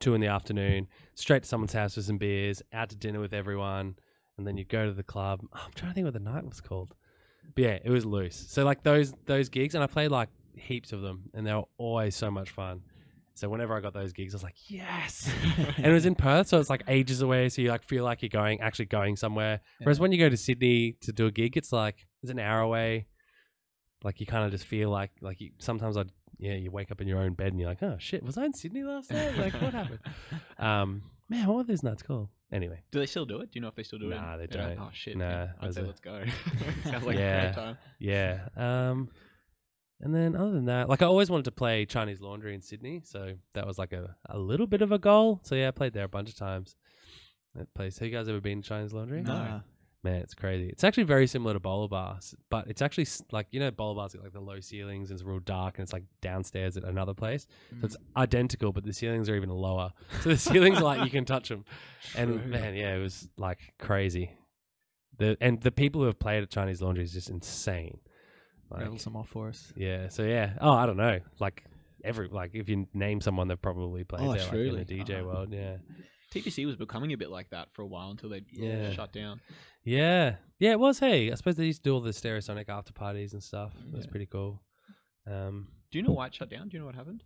two 0.00 0.14
in 0.14 0.20
the 0.20 0.26
afternoon, 0.26 0.88
straight 1.14 1.44
to 1.44 1.48
someone's 1.48 1.72
house 1.72 1.94
for 1.94 2.02
some 2.02 2.18
beers, 2.18 2.62
out 2.72 2.90
to 2.90 2.96
dinner 2.96 3.20
with 3.20 3.32
everyone, 3.32 3.96
and 4.36 4.46
then 4.46 4.56
you 4.56 4.64
go 4.64 4.86
to 4.86 4.92
the 4.92 5.02
club. 5.02 5.40
I'm 5.52 5.72
trying 5.74 5.92
to 5.92 5.94
think 5.94 6.04
what 6.04 6.14
the 6.14 6.20
night 6.20 6.46
was 6.46 6.60
called. 6.60 6.94
But 7.54 7.64
yeah, 7.64 7.78
it 7.84 7.90
was 7.90 8.04
loose. 8.04 8.36
So 8.48 8.64
like 8.64 8.82
those 8.82 9.12
those 9.26 9.48
gigs, 9.48 9.74
and 9.74 9.82
I 9.82 9.86
played 9.86 10.10
like 10.10 10.28
heaps 10.54 10.92
of 10.92 11.02
them, 11.02 11.30
and 11.34 11.46
they 11.46 11.54
were 11.54 11.64
always 11.78 12.14
so 12.16 12.30
much 12.30 12.50
fun. 12.50 12.82
So 13.34 13.48
whenever 13.48 13.74
I 13.74 13.80
got 13.80 13.94
those 13.94 14.12
gigs, 14.12 14.34
I 14.34 14.36
was 14.36 14.42
like, 14.42 14.56
yes. 14.68 15.30
and 15.76 15.86
it 15.86 15.92
was 15.92 16.04
in 16.06 16.14
Perth, 16.14 16.48
so 16.48 16.60
it's 16.60 16.68
like 16.70 16.82
ages 16.88 17.22
away. 17.22 17.48
So 17.48 17.62
you 17.62 17.70
like 17.70 17.82
feel 17.82 18.04
like 18.04 18.22
you're 18.22 18.28
going 18.28 18.60
actually 18.60 18.84
going 18.86 19.16
somewhere. 19.16 19.60
Whereas 19.82 19.98
when 20.00 20.12
you 20.12 20.18
go 20.18 20.28
to 20.28 20.36
Sydney 20.36 20.96
to 21.02 21.12
do 21.12 21.26
a 21.26 21.30
gig, 21.30 21.56
it's 21.56 21.72
like 21.72 22.06
it's 22.22 22.30
an 22.30 22.38
hour 22.38 22.60
away. 22.60 23.06
Like 24.04 24.20
you 24.20 24.26
kind 24.26 24.44
of 24.44 24.50
just 24.50 24.64
feel 24.64 24.90
like 24.90 25.12
like 25.20 25.40
you, 25.40 25.50
sometimes 25.58 25.96
I 25.96 26.04
yeah 26.38 26.54
you 26.54 26.70
wake 26.70 26.90
up 26.90 27.00
in 27.00 27.06
your 27.08 27.20
own 27.20 27.34
bed 27.34 27.48
and 27.48 27.60
you're 27.60 27.68
like 27.68 27.82
oh 27.82 27.96
shit 28.00 28.22
was 28.24 28.36
I 28.36 28.46
in 28.46 28.52
Sydney 28.52 28.82
last 28.82 29.12
night 29.12 29.36
like 29.38 29.52
what 29.54 29.72
happened? 29.72 30.00
Um, 30.58 31.02
man, 31.28 31.46
what 31.46 31.56
were 31.58 31.64
those 31.64 31.82
nights 31.82 32.02
called? 32.02 32.28
Anyway, 32.52 32.80
Do 32.90 32.98
they 32.98 33.06
still 33.06 33.24
do 33.24 33.40
it? 33.40 33.50
Do 33.52 33.58
you 33.58 33.60
know 33.62 33.68
if 33.68 33.74
they 33.76 33.82
still 33.82 33.98
do 33.98 34.10
it? 34.10 34.14
Nah, 34.16 34.36
they 34.36 34.46
don't. 34.46 34.78
Oh 34.78 34.90
shit. 34.92 35.16
Nah. 35.16 35.46
I'd 35.60 35.66
was 35.68 35.74
say 35.76 35.82
it- 35.82 35.86
let's 35.86 36.00
go. 36.00 36.22
Sounds 36.84 37.04
like 37.06 37.16
a 37.16 37.18
Yeah. 37.18 37.42
great 37.44 37.54
time. 37.54 37.78
yeah. 37.98 38.38
Um, 38.56 39.08
and 40.02 40.14
then 40.14 40.34
other 40.34 40.50
than 40.50 40.64
that, 40.66 40.88
like 40.88 41.00
I 41.00 41.06
always 41.06 41.30
wanted 41.30 41.44
to 41.44 41.52
play 41.52 41.86
Chinese 41.86 42.20
Laundry 42.20 42.54
in 42.54 42.60
Sydney, 42.60 43.02
so 43.04 43.34
that 43.54 43.66
was 43.66 43.78
like 43.78 43.92
a, 43.92 44.16
a 44.26 44.38
little 44.38 44.66
bit 44.66 44.82
of 44.82 44.90
a 44.90 44.98
goal. 44.98 45.40
So 45.44 45.54
yeah, 45.54 45.68
I 45.68 45.70
played 45.70 45.92
there 45.92 46.04
a 46.04 46.08
bunch 46.08 46.28
of 46.28 46.36
times. 46.36 46.76
That 47.54 47.72
place. 47.74 47.98
Have 47.98 48.08
you 48.08 48.14
guys 48.14 48.28
ever 48.28 48.40
been 48.40 48.62
to 48.62 48.68
Chinese 48.68 48.92
Laundry? 48.92 49.22
No. 49.22 49.62
Man, 50.04 50.16
it's 50.16 50.34
crazy. 50.34 50.68
It's 50.68 50.82
actually 50.82 51.04
very 51.04 51.28
similar 51.28 51.52
to 51.52 51.60
bowler 51.60 51.86
bars, 51.86 52.34
but 52.50 52.66
it's 52.66 52.82
actually 52.82 53.04
s- 53.04 53.22
like 53.30 53.46
you 53.52 53.60
know 53.60 53.70
bowler 53.70 53.94
bars 53.94 54.14
get 54.14 54.22
like 54.24 54.32
the 54.32 54.40
low 54.40 54.58
ceilings 54.58 55.10
and 55.10 55.20
it's 55.20 55.24
real 55.24 55.38
dark 55.38 55.78
and 55.78 55.84
it's 55.84 55.92
like 55.92 56.02
downstairs 56.20 56.76
at 56.76 56.82
another 56.82 57.14
place. 57.14 57.46
So 57.78 57.86
it's 57.86 57.96
mm. 57.96 58.20
identical, 58.20 58.72
but 58.72 58.82
the 58.82 58.92
ceilings 58.92 59.28
are 59.28 59.36
even 59.36 59.50
lower. 59.50 59.92
So 60.22 60.30
the 60.30 60.36
ceilings 60.36 60.78
are 60.78 60.82
like 60.82 61.04
you 61.04 61.10
can 61.10 61.24
touch 61.24 61.48
them. 61.48 61.64
And 62.16 62.46
man, 62.46 62.74
yeah, 62.74 62.96
it 62.96 63.00
was 63.00 63.28
like 63.36 63.74
crazy. 63.78 64.32
The 65.18 65.36
and 65.40 65.60
the 65.60 65.70
people 65.70 66.00
who 66.00 66.08
have 66.08 66.18
played 66.18 66.42
at 66.42 66.50
Chinese 66.50 66.82
Laundry 66.82 67.04
is 67.04 67.12
just 67.12 67.30
insane. 67.30 68.00
Like, 68.72 68.82
Rattle 68.82 68.98
some 68.98 69.16
off 69.16 69.28
for 69.28 69.48
us. 69.48 69.72
yeah. 69.76 70.08
So 70.08 70.22
yeah. 70.24 70.54
Oh, 70.60 70.72
I 70.72 70.86
don't 70.86 70.96
know. 70.96 71.20
Like 71.38 71.64
every 72.04 72.28
like 72.28 72.50
if 72.54 72.68
you 72.68 72.86
name 72.94 73.20
someone, 73.20 73.48
they've 73.48 73.60
probably 73.60 74.04
played 74.04 74.22
Oh, 74.22 74.32
there 74.32 74.42
like, 74.42 74.52
in 74.52 74.58
truly. 74.70 74.84
the 74.84 74.94
DJ 75.04 75.16
Uh-huh. 75.16 75.24
world. 75.26 75.52
Yeah. 75.52 75.76
TBC 76.32 76.64
was 76.66 76.76
becoming 76.76 77.12
a 77.12 77.16
bit 77.16 77.30
like 77.30 77.50
that 77.50 77.68
for 77.74 77.82
a 77.82 77.86
while 77.86 78.10
until 78.10 78.30
they 78.30 78.42
Yeah. 78.50 78.92
shut 78.92 79.12
down. 79.12 79.40
Yeah, 79.84 80.36
yeah, 80.58 80.70
it 80.72 80.80
was. 80.80 80.98
Hey, 80.98 81.30
I 81.30 81.34
suppose 81.34 81.56
they 81.56 81.66
used 81.66 81.82
to 81.84 81.90
do 81.90 81.94
all 81.94 82.00
the 82.00 82.10
Stereosonic 82.10 82.68
after 82.68 82.92
parties 82.92 83.32
and 83.34 83.42
stuff. 83.42 83.74
It 83.86 83.92
was 83.94 84.04
Yeah. 84.06 84.10
pretty 84.10 84.26
cool. 84.26 84.62
Um, 85.26 85.68
Do 85.90 85.98
you 85.98 86.04
know 86.04 86.12
why 86.12 86.26
it 86.28 86.34
shut 86.34 86.48
down? 86.48 86.68
Do 86.68 86.76
you 86.76 86.80
know 86.80 86.86
what 86.86 86.94
happened? 86.94 87.22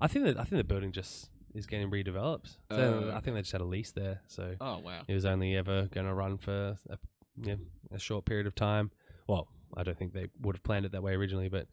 I 0.00 0.06
think 0.06 0.24
that 0.26 0.38
I 0.38 0.44
think 0.44 0.58
the 0.60 0.64
building 0.64 0.92
just 0.92 1.30
is 1.54 1.66
getting 1.66 1.90
redeveloped. 1.90 2.56
So 2.70 3.10
Oh, 3.12 3.16
I 3.16 3.20
think 3.20 3.34
they 3.36 3.40
just 3.42 3.52
had 3.52 3.60
a 3.60 3.64
lease 3.64 3.92
there, 3.92 4.20
so 4.28 4.54
Oh 4.60 4.78
wow. 4.78 5.02
it 5.08 5.14
was 5.14 5.24
only 5.24 5.56
ever 5.56 5.86
going 5.92 6.06
to 6.06 6.14
run 6.14 6.36
for 6.38 6.76
a, 6.90 6.98
yeah, 7.42 7.56
a 7.90 7.98
short 7.98 8.24
period 8.24 8.46
of 8.46 8.54
time. 8.54 8.90
Well, 9.28 9.48
I 9.76 9.82
don't 9.82 9.96
think 9.98 10.12
they 10.12 10.28
would 10.40 10.56
have 10.56 10.62
planned 10.62 10.86
it 10.86 10.92
that 10.92 11.02
way 11.02 11.14
originally, 11.14 11.48
but 11.48 11.66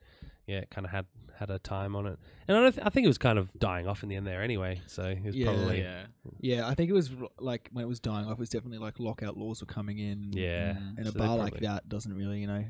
yeah, 0.47 0.59
it 0.59 0.69
kind 0.69 0.85
of 0.85 0.91
had 0.91 1.05
had 1.37 1.49
a 1.49 1.59
time 1.59 1.95
on 1.95 2.05
it. 2.05 2.19
And 2.47 2.55
I 2.57 2.61
don't 2.61 2.71
th- 2.73 2.85
I 2.85 2.89
think 2.89 3.05
it 3.05 3.07
was 3.07 3.17
kind 3.17 3.39
of 3.39 3.51
dying 3.57 3.87
off 3.87 4.03
in 4.03 4.09
the 4.09 4.15
end 4.15 4.27
there 4.27 4.41
anyway. 4.43 4.79
So 4.87 5.03
it 5.03 5.23
was 5.23 5.35
Yeah. 5.35 5.45
probably 5.45 5.81
yeah. 5.81 6.03
Yeah, 6.39 6.67
I 6.67 6.75
think 6.75 6.89
it 6.89 6.93
was 6.93 7.09
like 7.39 7.69
when 7.71 7.83
it 7.83 7.87
was 7.87 7.99
dying 7.99 8.25
off. 8.27 8.33
It 8.33 8.39
was 8.39 8.49
definitely 8.49 8.77
like 8.79 8.99
lockout 8.99 9.37
laws 9.37 9.61
were 9.61 9.67
coming 9.67 9.97
in. 9.99 10.31
yeah. 10.33 10.77
And 10.97 10.99
a 10.99 11.05
so 11.05 11.11
they 11.11 11.19
bar 11.19 11.37
like 11.37 11.59
that 11.61 11.89
doesn't 11.89 12.13
really, 12.13 12.39
you 12.41 12.47
know, 12.47 12.63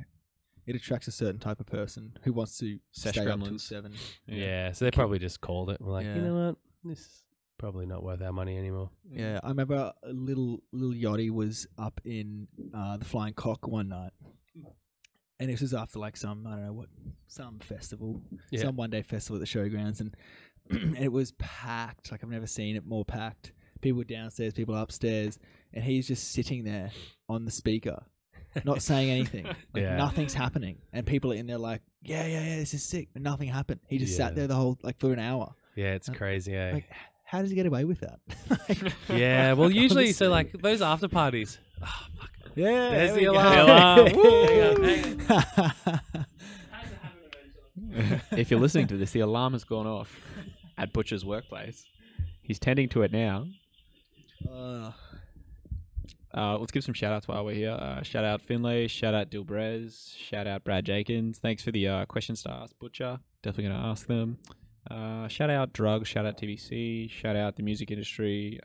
it 0.66 0.76
attracts 0.76 1.08
a 1.08 1.12
certain 1.12 1.40
type 1.40 1.60
of 1.60 1.66
person 1.66 2.16
who 2.24 2.32
wants 2.34 2.58
to 2.60 2.78
Sesh 2.92 3.14
stay 3.16 3.26
up 3.28 3.44
till 3.44 3.60
seven. 3.60 3.94
Yeah. 4.28 4.72
so 4.74 4.86
they 4.86 4.92
probably 4.92 5.20
just 5.20 5.42
called 5.42 5.70
it. 5.72 5.82
We're 5.82 5.92
like, 5.92 6.06
you 6.06 6.22
know 6.22 6.48
what, 6.48 6.56
this 6.84 7.00
is 7.00 7.24
probably 7.58 7.86
not 7.86 8.04
worth 8.04 8.22
our 8.22 8.32
money 8.32 8.58
anymore. 8.58 8.90
Yeah, 9.12 9.40
I 9.44 9.50
remember 9.50 9.92
a 10.04 10.14
little 10.14 10.62
Lil 10.72 10.94
Yachty 10.94 11.30
was 11.30 11.68
up 11.78 12.00
in 12.06 12.48
uh, 12.74 12.98
the 12.98 13.06
Flying 13.06 13.34
Cock 13.34 13.68
one 13.68 13.90
night, 13.90 14.14
and 15.42 15.50
this 15.50 15.60
was 15.62 15.74
after 15.74 16.00
like 16.00 16.16
some 16.16 16.46
I 16.48 16.52
don't 16.52 16.66
know 16.68 16.74
what 16.74 16.88
some 17.28 17.60
festival, 17.60 18.22
Yeah. 18.52 18.62
some 18.62 18.76
one 18.76 18.90
day 18.90 19.02
festival 19.02 19.42
at 19.42 19.48
the 19.48 19.60
showgrounds, 19.60 20.00
and, 20.02 20.16
and 20.70 20.98
it 20.98 21.12
was 21.12 21.32
packed. 21.34 22.12
Like 22.12 22.24
I've 22.24 22.30
never 22.30 22.48
seen 22.48 22.76
it 22.76 22.86
more 22.86 23.04
packed. 23.06 23.52
People 23.82 24.04
downstairs, 24.04 24.54
people 24.54 24.76
upstairs, 24.76 25.40
and 25.74 25.84
he's 25.84 26.08
just 26.08 26.32
sitting 26.32 26.64
there 26.64 26.92
on 27.28 27.46
the 27.46 27.52
speaker, 27.52 28.04
not 28.64 28.82
saying 28.84 29.10
anything. 29.10 29.46
Like 29.74 29.84
Yeah. 29.84 29.96
nothing's 29.98 30.34
happening, 30.36 30.78
and 30.94 31.06
people 31.06 31.32
are 31.34 31.36
in 31.36 31.48
there 31.48 31.58
like, 31.58 31.82
yeah, 32.04 32.26
yeah, 32.28 32.44
yeah, 32.44 32.56
this 32.58 32.74
is 32.76 32.84
sick, 32.84 33.10
but 33.14 33.22
nothing 33.24 33.48
happened. 33.48 33.80
He 33.88 33.98
just 33.98 34.12
Yeah. 34.14 34.28
sat 34.28 34.36
there 34.36 34.48
the 34.48 34.56
whole 34.56 34.78
like 34.84 35.00
for 35.00 35.12
an 35.14 35.20
hour. 35.20 35.56
Yeah, 35.76 35.94
it's 35.94 36.10
Uh, 36.10 36.14
crazy. 36.14 36.54
Eh? 36.56 36.74
Like, 36.74 36.90
how 37.26 37.42
does 37.42 37.50
he 37.50 37.56
get 37.56 37.66
away 37.66 37.86
with 37.86 38.02
that? 38.02 38.20
Like, 38.70 38.94
yeah, 39.10 39.54
well, 39.54 39.72
usually, 39.86 40.12
so 40.12 40.30
like 40.30 40.52
those 40.52 40.82
after 40.82 41.08
parties. 41.08 41.58
Oh, 41.82 42.06
fuck. 42.20 42.31
Yeah, 42.56 42.90
There's 42.90 43.12
there 43.12 43.20
the 43.20 43.26
alarm. 43.26 44.06
The 44.06 45.32
alarm. 45.32 46.02
If 48.32 48.50
you're 48.52 48.60
listening 48.60 48.88
to 48.88 48.98
this, 48.98 49.12
the 49.12 49.20
alarm 49.22 49.54
has 49.54 49.64
gone 49.64 49.88
off 49.88 50.18
at 50.78 50.94
Butcher's 50.94 51.26
workplace. 51.26 51.86
He's 52.42 52.60
tending 52.60 52.90
to 52.90 53.02
it 53.04 53.12
now. 53.12 53.46
Uh, 54.50 54.92
Uh, 56.34 56.58
let's 56.58 56.72
give 56.72 56.84
some 56.84 56.94
shout 56.94 57.12
outs 57.12 57.28
while 57.28 57.44
we're 57.44 57.54
here. 57.54 57.72
Uh, 57.72 58.02
shout 58.04 58.24
out 58.24 58.42
Finlay, 58.42 58.88
shout 58.88 59.14
out 59.14 59.30
Dilbrez, 59.30 60.16
shout 60.18 60.48
out 60.48 60.64
Brad 60.64 60.86
Jenkins. 60.86 61.40
Thanks 61.40 61.62
for 61.62 61.72
the 61.72 61.86
uh, 61.90 62.06
to 62.06 62.38
stars, 62.38 62.72
Butcher. 62.80 63.20
Definitely 63.44 63.70
going 63.72 63.82
to 63.82 63.88
ask 63.90 64.08
them. 64.08 64.38
Uh, 64.90 65.28
shout 65.28 65.50
out 65.50 65.74
Drugs, 65.74 66.08
shout 66.08 66.26
out 66.26 66.38
TBC, 66.38 67.10
shout 67.12 67.36
out 67.36 67.58
the 67.58 67.64
music 67.64 67.92
industry. 67.92 68.60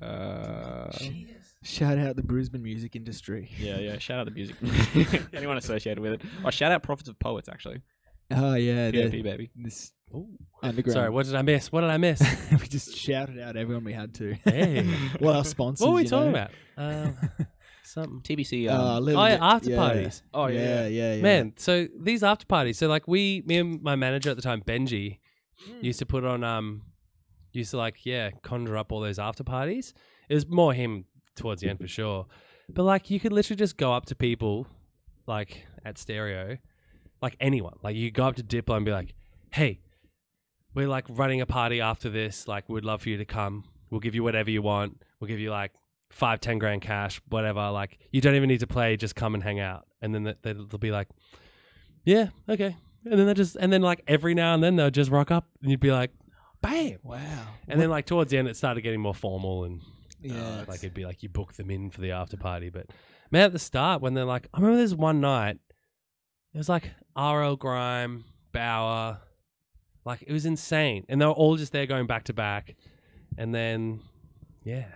Uh, 1.67 1.69
shout 1.69 1.99
out 1.99 2.17
the 2.17 2.23
Brisbane 2.23 2.62
music 2.62 2.97
industry. 2.97 3.51
yeah, 3.59 3.79
yeah, 3.79 3.99
shout 3.99 4.19
out 4.21 4.27
the 4.27 4.31
music. 4.33 4.57
Anyone 5.35 5.57
associated 5.57 6.01
with 6.01 6.12
it. 6.14 6.23
Oh, 6.45 6.51
shout 6.51 6.73
out 6.73 6.83
Prophets 6.83 7.09
of 7.09 7.19
Poets, 7.19 7.49
actually. 7.49 7.83
Oh 8.31 8.55
yeah, 8.55 8.91
POP, 8.91 9.11
the- 9.12 9.23
baby. 9.23 9.51
this 9.55 9.93
Ooh. 10.14 10.27
underground. 10.62 10.93
Sorry, 10.95 11.11
what 11.11 11.27
did 11.27 11.35
I 11.37 11.43
miss? 11.43 11.71
What 11.71 11.83
did 11.83 11.91
I 11.91 11.97
miss? 11.97 12.21
we 12.53 12.67
just 12.67 12.97
shouted 12.97 13.39
out 13.41 13.57
everyone 13.57 13.85
we 13.85 13.93
had 13.93 14.14
to. 14.14 14.35
Hey. 14.45 14.89
well, 15.21 15.37
our 15.37 15.45
sponsors. 15.45 15.83
what 15.85 15.91
were 15.91 15.97
we 15.97 16.03
you 16.03 16.09
talking 16.09 16.33
know. 16.33 16.39
about? 16.39 16.51
Um, 16.77 17.17
something. 17.85 18.21
TBC. 18.37 18.69
Uh, 18.69 18.97
Um, 18.97 19.05
little 19.05 19.21
Oh, 19.21 19.27
yeah, 19.27 19.35
bit- 19.37 19.43
after 19.43 19.71
yeah. 19.71 19.77
parties. 19.77 20.23
oh, 20.35 20.47
yeah, 20.49 20.61
yeah. 20.61 20.87
yeah, 20.89 21.14
yeah. 21.14 21.23
Man, 21.23 21.53
so 21.57 21.87
these 22.01 22.23
after 22.25 22.47
parties. 22.47 22.79
So 22.79 22.89
like 22.89 23.07
we, 23.07 23.43
me 23.47 23.59
and 23.59 23.81
my 23.83 23.95
manager 23.95 24.31
at 24.31 24.37
the 24.37 24.43
time, 24.43 24.61
Benji, 24.62 25.19
used 25.81 26.01
to 26.01 26.07
put 26.07 26.25
on 26.25 26.43
um, 26.43 26.83
used 27.53 27.71
to 27.71 27.77
like 27.77 28.05
yeah, 28.05 28.31
conjure 28.43 28.77
up 28.77 28.91
all 28.93 29.01
those 29.01 29.19
after 29.21 29.45
parties. 29.45 29.95
It 30.29 30.35
was 30.35 30.49
more 30.49 30.75
him 30.75 31.05
towards 31.37 31.62
the 31.62 31.68
end 31.68 31.78
for 31.78 31.87
sure, 31.89 32.26
but 32.68 32.82
like 32.82 33.11
you 33.11 33.20
could 33.20 33.32
literally 33.32 33.57
just 33.59 33.76
go 33.76 33.93
up 33.93 34.07
to 34.07 34.14
people, 34.14 34.66
like 35.26 35.66
at 35.84 35.99
stereo, 35.99 36.57
like 37.22 37.37
anyone. 37.41 37.76
Like 37.82 37.95
you 37.97 38.11
go 38.11 38.26
up 38.26 38.37
to 38.37 38.43
Diplo 38.43 38.76
and 38.76 38.84
be 38.84 38.93
like, 38.93 39.14
hey, 39.51 39.80
we're 40.74 40.89
like 40.89 41.05
running 41.09 41.41
a 41.41 41.47
party 41.47 41.80
after 41.80 42.11
this. 42.11 42.49
Like 42.49 42.68
we'd 42.68 42.84
love 42.84 43.03
for 43.03 43.09
you 43.09 43.16
to 43.18 43.24
come. 43.24 43.64
We'll 43.91 44.01
give 44.01 44.14
you 44.14 44.22
whatever 44.22 44.51
you 44.51 44.62
want. 44.62 45.01
We'll 45.20 45.28
give 45.28 45.39
you 45.39 45.51
like 45.51 45.72
five, 46.11 46.41
ten 46.41 46.59
grand 46.59 46.82
cash, 46.82 47.20
whatever. 47.28 47.70
Like 47.70 47.99
you 48.11 48.20
don't 48.20 48.34
even 48.34 48.49
need 48.49 48.61
to 48.61 48.66
play. 48.66 48.97
Just 48.97 49.14
come 49.14 49.34
and 49.34 49.43
hang 49.43 49.61
out. 49.61 49.87
And 50.03 50.14
then 50.14 50.24
they- 50.24 50.34
they'll 50.53 50.78
be 50.78 50.91
like, 50.91 51.09
yeah, 52.05 52.28
okay. 52.49 52.76
And 53.05 53.18
then 53.18 53.26
they 53.26 53.34
just 53.34 53.57
and 53.57 53.72
then 53.72 53.82
like 53.82 54.03
every 54.09 54.34
now 54.34 54.55
and 54.55 54.62
then 54.62 54.76
they'll 54.76 54.91
just 54.91 55.11
rock 55.11 55.30
up 55.30 55.47
and 55.62 55.70
you'd 55.70 55.80
be 55.80 55.93
like, 55.93 56.11
bam. 56.61 56.99
Wow. 57.03 57.18
And 57.68 57.80
then 57.80 57.89
like 57.89 58.05
towards 58.07 58.30
the 58.32 58.39
end 58.39 58.49
it 58.49 58.57
started 58.57 58.80
getting 58.82 59.01
more 59.01 59.14
formal 59.14 59.64
and 59.64 59.80
yeah, 60.35 60.64
like 60.66 60.79
it'd 60.79 60.95
be 60.95 61.05
like 61.05 61.22
you 61.22 61.29
book 61.29 61.55
them 61.55 61.70
in 61.70 61.91
for 61.91 62.01
the 62.01 62.11
after 62.12 62.37
party. 62.37 62.70
But 62.70 62.87
man, 63.31 63.45
at 63.45 63.53
the 63.53 63.59
start 63.59 64.01
when 64.03 64.14
they're 64.14 64.24
like, 64.24 64.49
I 64.53 64.59
remember 64.59 64.79
there's 64.79 64.95
one 64.95 65.20
night, 65.20 65.59
it 66.55 66.59
was 66.59 66.68
like 66.68 66.91
RL 67.16 67.57
Grime, 67.57 68.24
Baauer, 68.53 69.18
like 70.05 70.22
it 70.27 70.33
was 70.33 70.47
insane, 70.47 71.05
and 71.09 71.20
they 71.20 71.27
were 71.27 71.33
all 71.33 71.57
just 71.57 71.72
there 71.72 71.87
going 71.87 72.07
back 72.07 72.24
to 72.24 72.33
back, 72.33 72.74
and 73.37 73.55
then 73.55 74.01
yeah, 74.64 74.87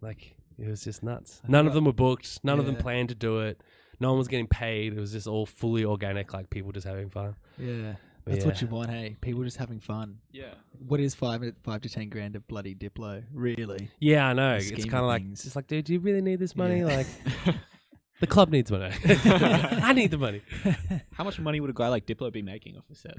like 0.00 0.34
it 0.58 0.68
was 0.68 0.82
just 0.82 1.02
nuts. 1.02 1.40
None 1.46 1.66
of 1.66 1.74
them 1.74 1.84
were 1.84 1.92
booked. 1.92 2.40
None 2.42 2.58
of 2.58 2.66
them 2.66 2.76
planned 2.76 3.10
to 3.10 3.14
do 3.14 3.40
it. 3.40 3.60
No 4.00 4.10
one 4.10 4.18
was 4.18 4.28
getting 4.28 4.46
paid. 4.46 4.92
It 4.92 5.00
was 5.00 5.12
just 5.12 5.26
all 5.26 5.46
fully 5.46 5.84
organic, 5.84 6.32
like 6.32 6.50
people 6.50 6.72
just 6.72 6.86
having 6.86 7.10
fun. 7.10 7.34
yeah. 7.58 7.94
But 8.28 8.34
That's 8.34 8.44
what 8.44 8.60
you 8.60 8.68
want, 8.68 8.90
hey? 8.90 9.16
People 9.22 9.42
just 9.42 9.56
having 9.56 9.80
fun. 9.80 10.18
Yeah. 10.32 10.52
What 10.86 11.00
is 11.00 11.14
five 11.14 11.42
five 11.62 11.80
to 11.80 11.88
ten 11.88 12.10
grand 12.10 12.36
of 12.36 12.46
bloody 12.46 12.74
Diplo? 12.74 13.24
Really? 13.32 13.90
Yeah, 14.00 14.28
I 14.28 14.32
know. 14.34 14.56
It's 14.56 14.70
kind 14.70 14.94
of 14.96 15.00
of 15.00 15.06
like 15.06 15.22
things. 15.22 15.46
it's 15.46 15.56
like, 15.56 15.66
dude, 15.66 15.86
do 15.86 15.94
you 15.94 15.98
really 16.00 16.20
need 16.20 16.38
this 16.38 16.54
money? 16.54 16.80
Yeah. 16.80 16.84
Like, 16.86 17.06
the 18.20 18.26
club 18.26 18.50
needs 18.50 18.70
money. 18.70 18.92
I 19.04 19.92
need 19.94 20.10
the 20.10 20.18
money. 20.18 20.42
How 21.12 21.24
much 21.24 21.38
money 21.40 21.58
would 21.60 21.70
a 21.70 21.72
guy 21.72 21.88
like 21.88 22.04
Diplo 22.06 22.30
be 22.32 22.42
making 22.42 22.76
off 22.76 22.84
the 22.88 22.94
set? 22.94 23.16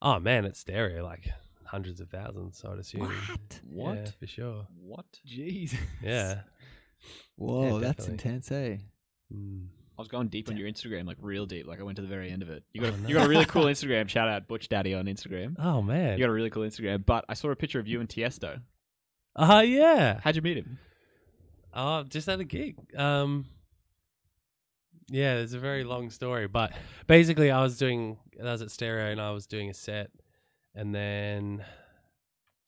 Oh 0.00 0.18
man, 0.18 0.44
it's 0.46 0.58
stereo, 0.60 1.04
like 1.04 1.28
hundreds 1.66 2.00
of 2.00 2.08
thousands. 2.08 2.64
I'd 2.66 2.78
assume. 2.78 3.12
What? 3.70 3.96
Yeah, 3.96 4.04
for 4.18 4.26
sure. 4.26 4.66
What? 4.80 5.06
Jeez. 5.28 5.74
Yeah, 6.02 6.40
Whoa, 7.36 7.64
Yeah, 7.74 7.86
that's 7.86 8.06
definitely. 8.06 8.12
intense, 8.12 8.52
eh? 8.52 8.76
Mm. 9.34 9.66
I 10.02 10.04
was 10.04 10.08
going 10.08 10.26
deep 10.26 10.48
on 10.48 10.56
your 10.56 10.68
Instagram, 10.68 11.06
like 11.06 11.18
real 11.20 11.46
deep. 11.46 11.64
Like 11.64 11.78
I 11.78 11.84
went 11.84 11.94
to 11.94 12.02
the 12.02 12.08
very 12.08 12.28
end 12.28 12.42
of 12.42 12.50
it. 12.50 12.64
You 12.72 12.80
got 12.80 12.90
a, 12.90 12.94
Oh, 12.94 13.06
you 13.06 13.14
got 13.14 13.26
a 13.26 13.28
really 13.28 13.44
cool 13.44 13.64
Instagram. 13.66 14.08
Shout 14.08 14.28
out 14.28 14.48
Butch 14.48 14.68
Daddy 14.68 14.94
on 14.94 15.04
Instagram. 15.04 15.54
Oh 15.60 15.80
man. 15.80 16.18
You 16.18 16.24
got 16.24 16.30
a 16.30 16.32
really 16.34 16.50
cool 16.50 16.64
Instagram. 16.64 17.06
But 17.06 17.24
I 17.28 17.34
saw 17.34 17.50
a 17.52 17.54
picture 17.54 17.78
of 17.78 17.86
you 17.86 18.00
and 18.00 18.08
Tiesto. 18.08 18.62
Oh 19.36 19.60
yeah. 19.60 20.18
How'd 20.24 20.34
you 20.34 20.42
meet 20.42 20.56
him? 20.56 20.80
Oh, 21.72 22.02
just 22.02 22.28
at 22.28 22.40
a 22.40 22.44
gig. 22.44 22.76
Um, 22.98 23.46
yeah, 25.08 25.36
it's 25.36 25.52
a 25.52 25.60
very 25.60 25.84
long 25.84 26.10
story, 26.10 26.48
but 26.48 26.72
basically, 27.06 27.52
I 27.52 27.62
was 27.62 27.78
doing. 27.78 28.18
I 28.40 28.50
was 28.50 28.60
at 28.60 28.72
Stereo, 28.72 29.12
and 29.12 29.20
I 29.20 29.30
was 29.30 29.46
doing 29.46 29.70
a 29.70 29.74
set, 29.74 30.10
and 30.74 30.92
then 30.92 31.64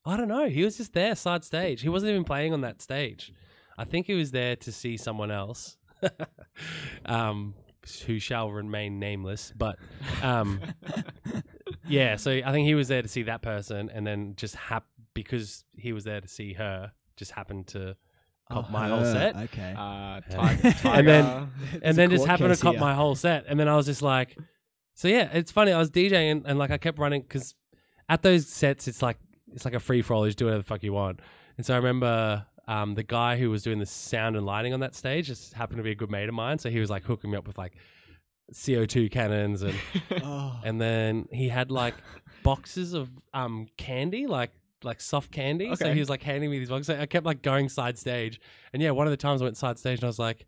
I 0.05 0.15
don't 0.15 0.29
know. 0.29 0.47
He 0.47 0.63
was 0.63 0.77
just 0.77 0.93
there, 0.93 1.15
side 1.15 1.43
stage. 1.43 1.81
He 1.81 1.89
wasn't 1.89 2.11
even 2.11 2.23
playing 2.23 2.53
on 2.53 2.61
that 2.61 2.81
stage. 2.81 3.33
I 3.77 3.83
think 3.83 4.05
he 4.05 4.13
was 4.13 4.31
there 4.31 4.55
to 4.55 4.71
see 4.71 4.95
someone 4.95 5.31
else, 5.31 5.75
um, 7.05 7.53
who 8.05 8.19
shall 8.19 8.49
remain 8.51 8.99
nameless. 8.99 9.53
But 9.55 9.77
um, 10.21 10.59
yeah, 11.87 12.15
so 12.15 12.31
I 12.31 12.51
think 12.51 12.67
he 12.67 12.75
was 12.75 12.87
there 12.87 13.01
to 13.01 13.07
see 13.07 13.23
that 13.23 13.41
person, 13.41 13.89
and 13.93 14.05
then 14.05 14.33
just 14.37 14.55
hap- 14.55 14.87
because 15.13 15.63
he 15.77 15.93
was 15.93 16.03
there 16.03 16.21
to 16.21 16.27
see 16.27 16.53
her, 16.53 16.91
just 17.15 17.31
happened 17.31 17.67
to 17.67 17.95
cop 18.51 18.65
Oh, 18.67 18.71
my 18.71 18.87
whole 18.89 19.05
set. 19.05 19.35
Okay. 19.35 19.73
Uh, 19.77 20.21
Yeah. 20.29 20.55
Ti- 20.61 20.71
Tiger. 20.71 20.89
And 20.99 21.07
then- 21.07 21.49
and 21.83 21.97
then 21.97 22.09
just 22.09 22.25
happened 22.25 22.53
to 22.55 22.61
cop 22.61 22.73
here. 22.73 22.79
my 22.81 22.93
whole 22.93 23.15
set. 23.15 23.45
And 23.47 23.59
then 23.59 23.67
I 23.67 23.75
was 23.75 23.85
just 23.85 24.01
like, 24.01 24.37
so 24.93 25.07
yeah, 25.07 25.29
it's 25.33 25.51
funny. 25.51 25.71
I 25.71 25.77
was 25.77 25.89
DJing 25.91 26.31
and, 26.31 26.45
and 26.45 26.59
like 26.59 26.71
I 26.71 26.77
kept 26.77 26.99
running 26.99 27.21
because 27.21 27.55
at 28.09 28.21
those 28.23 28.47
sets, 28.47 28.87
it's 28.87 29.01
like 29.01 29.17
it's 29.53 29.65
like 29.65 29.73
a 29.73 29.79
free 29.79 30.01
for 30.01 30.13
all. 30.13 30.25
You 30.25 30.29
just 30.29 30.37
do 30.37 30.45
whatever 30.45 30.61
the 30.63 30.67
fuck 30.67 30.83
you 30.83 30.93
want. 30.93 31.19
And 31.57 31.65
so 31.65 31.73
I 31.73 31.77
remember 31.77 32.45
um, 32.67 32.93
the 32.93 33.03
guy 33.03 33.37
who 33.37 33.49
was 33.49 33.63
doing 33.63 33.79
the 33.79 33.85
sound 33.85 34.35
and 34.35 34.45
lighting 34.45 34.73
on 34.73 34.79
that 34.79 34.95
stage 34.95 35.27
just 35.27 35.53
happened 35.53 35.77
to 35.77 35.83
be 35.83 35.91
a 35.91 35.95
good 35.95 36.09
mate 36.11 36.27
of 36.29 36.35
mine. 36.35 36.57
So 36.59 36.69
he 36.69 36.79
was 36.79 36.89
like 36.89 37.03
hooking 37.03 37.31
me 37.31 37.37
up 37.37 37.47
with 37.47 37.57
like 37.57 37.73
CO 38.65 38.85
two 38.85 39.09
cannons 39.09 39.61
and 39.63 39.75
Oh. 40.23 40.59
and 40.63 40.79
then 40.79 41.27
he 41.31 41.49
had 41.49 41.71
like 41.71 41.95
boxes 42.43 42.93
of 42.93 43.09
um 43.33 43.67
candy, 43.77 44.27
like 44.27 44.51
like 44.83 45.01
soft 45.01 45.31
candy. 45.31 45.75
So 45.75 45.91
he 45.93 45.99
was 45.99 46.09
like 46.09 46.21
handing 46.23 46.51
me 46.51 46.59
these 46.59 46.69
boxes. 46.69 46.91
I 46.99 47.05
kept 47.07 47.25
like 47.25 47.41
going 47.41 47.69
side 47.69 47.97
stage, 47.97 48.39
and 48.73 48.81
yeah, 48.81 48.91
one 48.91 49.07
of 49.07 49.11
the 49.11 49.17
times 49.17 49.41
I 49.41 49.45
went 49.45 49.57
side 49.57 49.79
stage, 49.79 49.99
and 49.99 50.03
I 50.03 50.07
was 50.07 50.19
like, 50.19 50.45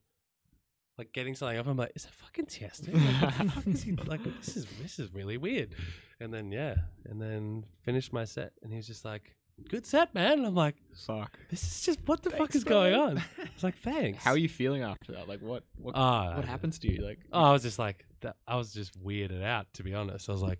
like 0.98 1.12
getting 1.14 1.34
something 1.36 1.58
up. 1.58 1.68
I'm 1.68 1.78
like, 1.78 1.92
is 1.96 2.04
that 2.04 2.14
fucking 2.14 2.46
Tiesto? 2.48 2.94
Like, 2.94 3.22
what 3.22 3.38
the 3.46 3.52
fuck 3.52 3.68
is 3.68 3.84
he 3.84 3.92
like? 4.06 4.22
This 4.40 4.58
is 4.58 4.66
this 4.82 5.00
is 5.00 5.14
really 5.14 5.38
weird. 5.38 5.76
And 6.20 6.34
then 6.34 6.52
yeah, 6.52 6.76
and 7.06 7.22
then 7.22 7.64
finished 7.84 8.12
my 8.14 8.26
set, 8.26 8.54
and 8.64 8.72
he 8.72 8.78
was 8.78 8.88
just 8.88 9.06
like, 9.06 9.36
good 9.70 9.86
set, 9.86 10.14
man. 10.14 10.40
And 10.40 10.48
I'm 10.48 10.56
like, 10.56 10.76
Fuck. 11.06 11.38
this 11.50 11.64
is 11.64 11.82
just 11.82 12.00
what 12.06 12.24
the 12.24 12.30
fuck 12.30 12.40
Thanks, 12.40 12.56
is 12.56 12.64
going 12.64 12.94
bro. 12.94 13.02
on? 13.04 13.24
It's 13.54 13.64
like 13.64 13.78
thanks. 13.80 14.24
How 14.24 14.32
are 14.32 14.38
you 14.38 14.50
feeling 14.50 14.84
after 14.84 15.14
that? 15.14 15.28
Like 15.28 15.42
what? 15.42 15.64
What? 15.78 15.96
Ah, 15.96 16.36
what 16.36 16.46
happens 16.46 16.78
to 16.80 16.92
you? 16.92 17.04
Like 17.04 17.20
Oh, 17.34 17.44
I 17.44 17.52
was 17.52 17.64
just 17.64 17.80
like, 17.80 18.06
that, 18.22 18.36
I 18.48 18.56
was 18.56 18.72
just 18.74 19.04
weirded 19.04 19.44
out, 19.44 19.68
to 19.74 19.84
be 19.84 19.94
honest. 19.94 20.30
I 20.30 20.32
was 20.32 20.42
like, 20.42 20.60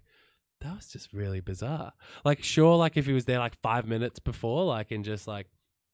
that 0.62 0.76
was 0.76 0.88
just 0.88 1.14
really 1.14 1.40
bizarre. 1.40 1.94
Like, 2.26 2.44
sure, 2.44 2.76
like 2.78 2.98
if 2.98 3.06
he 3.06 3.14
was 3.14 3.26
there 3.26 3.40
like 3.40 3.56
five 3.62 3.88
minutes 3.88 4.20
before, 4.20 4.66
like, 4.66 4.90
and 4.92 5.06
just 5.06 5.28
like 5.28 5.48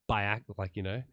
by 0.08 0.24
act, 0.24 0.46
like, 0.58 0.78
you 0.78 0.84
know, 0.84 1.04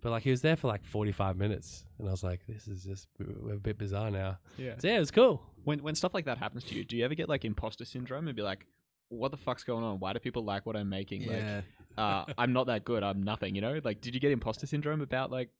but 0.00 0.10
like 0.10 0.22
he 0.22 0.30
was 0.30 0.40
there 0.42 0.56
for 0.56 0.68
like 0.68 0.84
45 0.86 1.36
minutes. 1.36 1.84
And 1.98 2.08
I 2.08 2.10
was 2.10 2.22
like, 2.22 2.40
this 2.46 2.66
is 2.68 2.84
just 2.84 3.08
a 3.20 3.56
bit 3.56 3.76
bizarre 3.76 4.10
now. 4.10 4.38
yeah. 4.56 4.74
So 4.78 4.88
yeah, 4.88 4.96
it 4.96 5.00
was 5.00 5.10
cool. 5.10 5.42
When 5.64 5.82
when 5.82 5.94
stuff 5.94 6.14
like 6.14 6.24
that 6.24 6.38
happens 6.38 6.64
to 6.64 6.74
you, 6.74 6.84
do 6.84 6.96
you 6.96 7.04
ever 7.04 7.14
get 7.14 7.28
like 7.28 7.44
imposter 7.44 7.84
syndrome 7.84 8.26
and 8.28 8.34
be 8.36 8.42
like, 8.42 8.64
what 9.08 9.30
the 9.30 9.36
fuck's 9.36 9.64
going 9.64 9.84
on? 9.84 9.98
Why 10.00 10.12
do 10.12 10.18
people 10.18 10.44
like 10.44 10.66
what 10.66 10.76
I'm 10.76 10.88
making? 10.88 11.22
yeah. 11.22 11.56
Like, 11.56 11.64
uh, 11.96 12.24
I'm 12.38 12.52
not 12.52 12.66
that 12.68 12.84
good. 12.84 13.02
I'm 13.02 13.22
nothing. 13.22 13.54
You 13.54 13.60
know, 13.60 13.80
like, 13.82 14.00
did 14.00 14.14
you 14.14 14.20
get 14.20 14.30
imposter 14.30 14.66
syndrome 14.66 15.00
about 15.00 15.30
like 15.30 15.50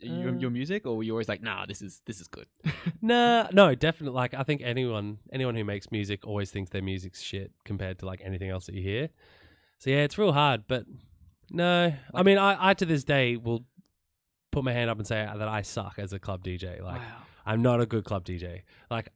your, 0.00 0.30
Uh, 0.30 0.38
your 0.38 0.50
music, 0.50 0.86
or 0.86 0.96
were 0.96 1.02
you 1.02 1.12
always 1.12 1.28
like, 1.28 1.42
nah, 1.42 1.66
this 1.66 1.82
is 1.82 2.00
this 2.06 2.20
is 2.20 2.28
good? 2.28 2.46
Nah, 3.04 3.48
no, 3.52 3.74
definitely. 3.74 4.14
Like, 4.14 4.32
I 4.32 4.44
think 4.44 4.62
anyone, 4.64 5.18
anyone 5.32 5.54
who 5.56 5.64
makes 5.64 5.90
music 5.90 6.24
always 6.26 6.50
thinks 6.52 6.70
their 6.70 6.82
music's 6.82 7.20
shit 7.20 7.50
compared 7.64 7.98
to 7.98 8.06
like 8.06 8.20
anything 8.24 8.48
else 8.48 8.66
that 8.66 8.74
you 8.76 8.82
hear. 8.82 9.08
So 9.78 9.90
yeah, 9.90 10.02
it's 10.04 10.16
real 10.16 10.32
hard. 10.32 10.64
But 10.68 10.84
no, 11.50 11.92
I 12.14 12.22
mean, 12.22 12.38
I, 12.38 12.70
I 12.70 12.74
to 12.74 12.86
this 12.86 13.02
day 13.04 13.36
will 13.36 13.64
put 14.52 14.62
my 14.64 14.72
hand 14.72 14.88
up 14.88 14.98
and 14.98 15.06
say 15.06 15.24
that 15.36 15.48
I 15.48 15.62
suck 15.62 15.94
as 15.98 16.12
a 16.12 16.18
club 16.20 16.44
DJ. 16.44 16.80
Like, 16.80 17.00
I'm 17.44 17.60
not 17.60 17.80
a 17.80 17.86
good 17.86 18.04
club 18.04 18.24
DJ. 18.24 18.62
Like, 18.90 19.08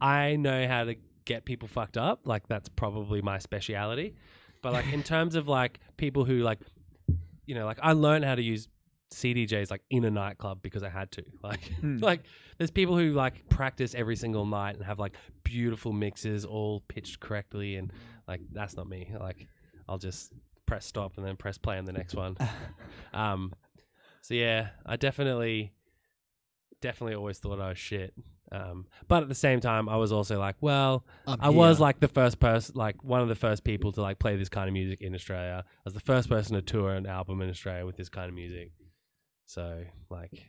I 0.00 0.36
know 0.36 0.66
how 0.68 0.84
to 0.84 0.94
get 1.24 1.44
people 1.44 1.68
fucked 1.68 1.96
up. 1.96 2.20
Like, 2.24 2.46
that's 2.48 2.68
probably 2.68 3.22
my 3.22 3.38
speciality. 3.38 4.14
But 4.62 4.72
like, 4.72 4.92
in 4.92 5.02
terms 5.02 5.34
of 5.34 5.48
like 5.48 5.80
people 5.96 6.24
who 6.24 6.38
like, 6.38 6.60
you 7.46 7.54
know, 7.54 7.66
like 7.66 7.78
I 7.82 7.92
learned 7.92 8.24
how 8.24 8.34
to 8.36 8.42
use 8.42 8.68
CDJs 9.12 9.70
like 9.70 9.82
in 9.90 10.04
a 10.04 10.10
nightclub 10.10 10.62
because 10.62 10.82
I 10.82 10.88
had 10.88 11.10
to. 11.12 11.24
Like, 11.42 11.64
Hmm. 11.80 11.98
like 11.98 12.22
there's 12.58 12.70
people 12.70 12.96
who 12.96 13.12
like 13.12 13.48
practice 13.48 13.94
every 13.94 14.16
single 14.16 14.46
night 14.46 14.76
and 14.76 14.84
have 14.84 14.98
like 14.98 15.16
beautiful 15.42 15.92
mixes 15.92 16.44
all 16.44 16.80
pitched 16.88 17.18
correctly, 17.20 17.76
and 17.76 17.92
like 18.28 18.40
that's 18.52 18.76
not 18.76 18.88
me. 18.88 19.12
Like, 19.18 19.48
I'll 19.88 19.98
just 19.98 20.32
press 20.66 20.86
stop 20.86 21.16
and 21.18 21.26
then 21.26 21.36
press 21.36 21.58
play 21.58 21.76
on 21.78 21.84
the 21.84 21.92
next 21.92 22.14
one. 22.14 22.36
Um, 23.12 23.52
so 24.22 24.32
yeah, 24.34 24.68
I 24.86 24.96
definitely, 24.96 25.72
definitely 26.80 27.14
always 27.14 27.38
thought 27.38 27.60
I 27.60 27.68
was 27.70 27.78
shit. 27.78 28.14
Um, 28.52 28.86
but 29.08 29.22
at 29.22 29.28
the 29.30 29.34
same 29.34 29.60
time, 29.60 29.88
I 29.88 29.96
was 29.96 30.12
also 30.12 30.38
like, 30.38 30.56
well, 30.60 31.06
I'm 31.26 31.38
I 31.40 31.48
was 31.48 31.78
here. 31.78 31.82
like 31.82 32.00
the 32.00 32.08
first 32.08 32.38
person, 32.38 32.74
like 32.76 33.02
one 33.02 33.22
of 33.22 33.28
the 33.28 33.34
first 33.34 33.64
people 33.64 33.92
to 33.92 34.02
like 34.02 34.18
play 34.18 34.36
this 34.36 34.50
kind 34.50 34.68
of 34.68 34.74
music 34.74 35.00
in 35.00 35.14
Australia. 35.14 35.64
I 35.66 35.70
was 35.84 35.94
the 35.94 36.00
first 36.00 36.28
person 36.28 36.54
to 36.56 36.62
tour 36.62 36.92
an 36.92 37.06
album 37.06 37.40
in 37.40 37.48
Australia 37.48 37.86
with 37.86 37.96
this 37.96 38.08
kind 38.10 38.28
of 38.28 38.34
music. 38.34 38.72
So 39.46 39.84
like, 40.10 40.46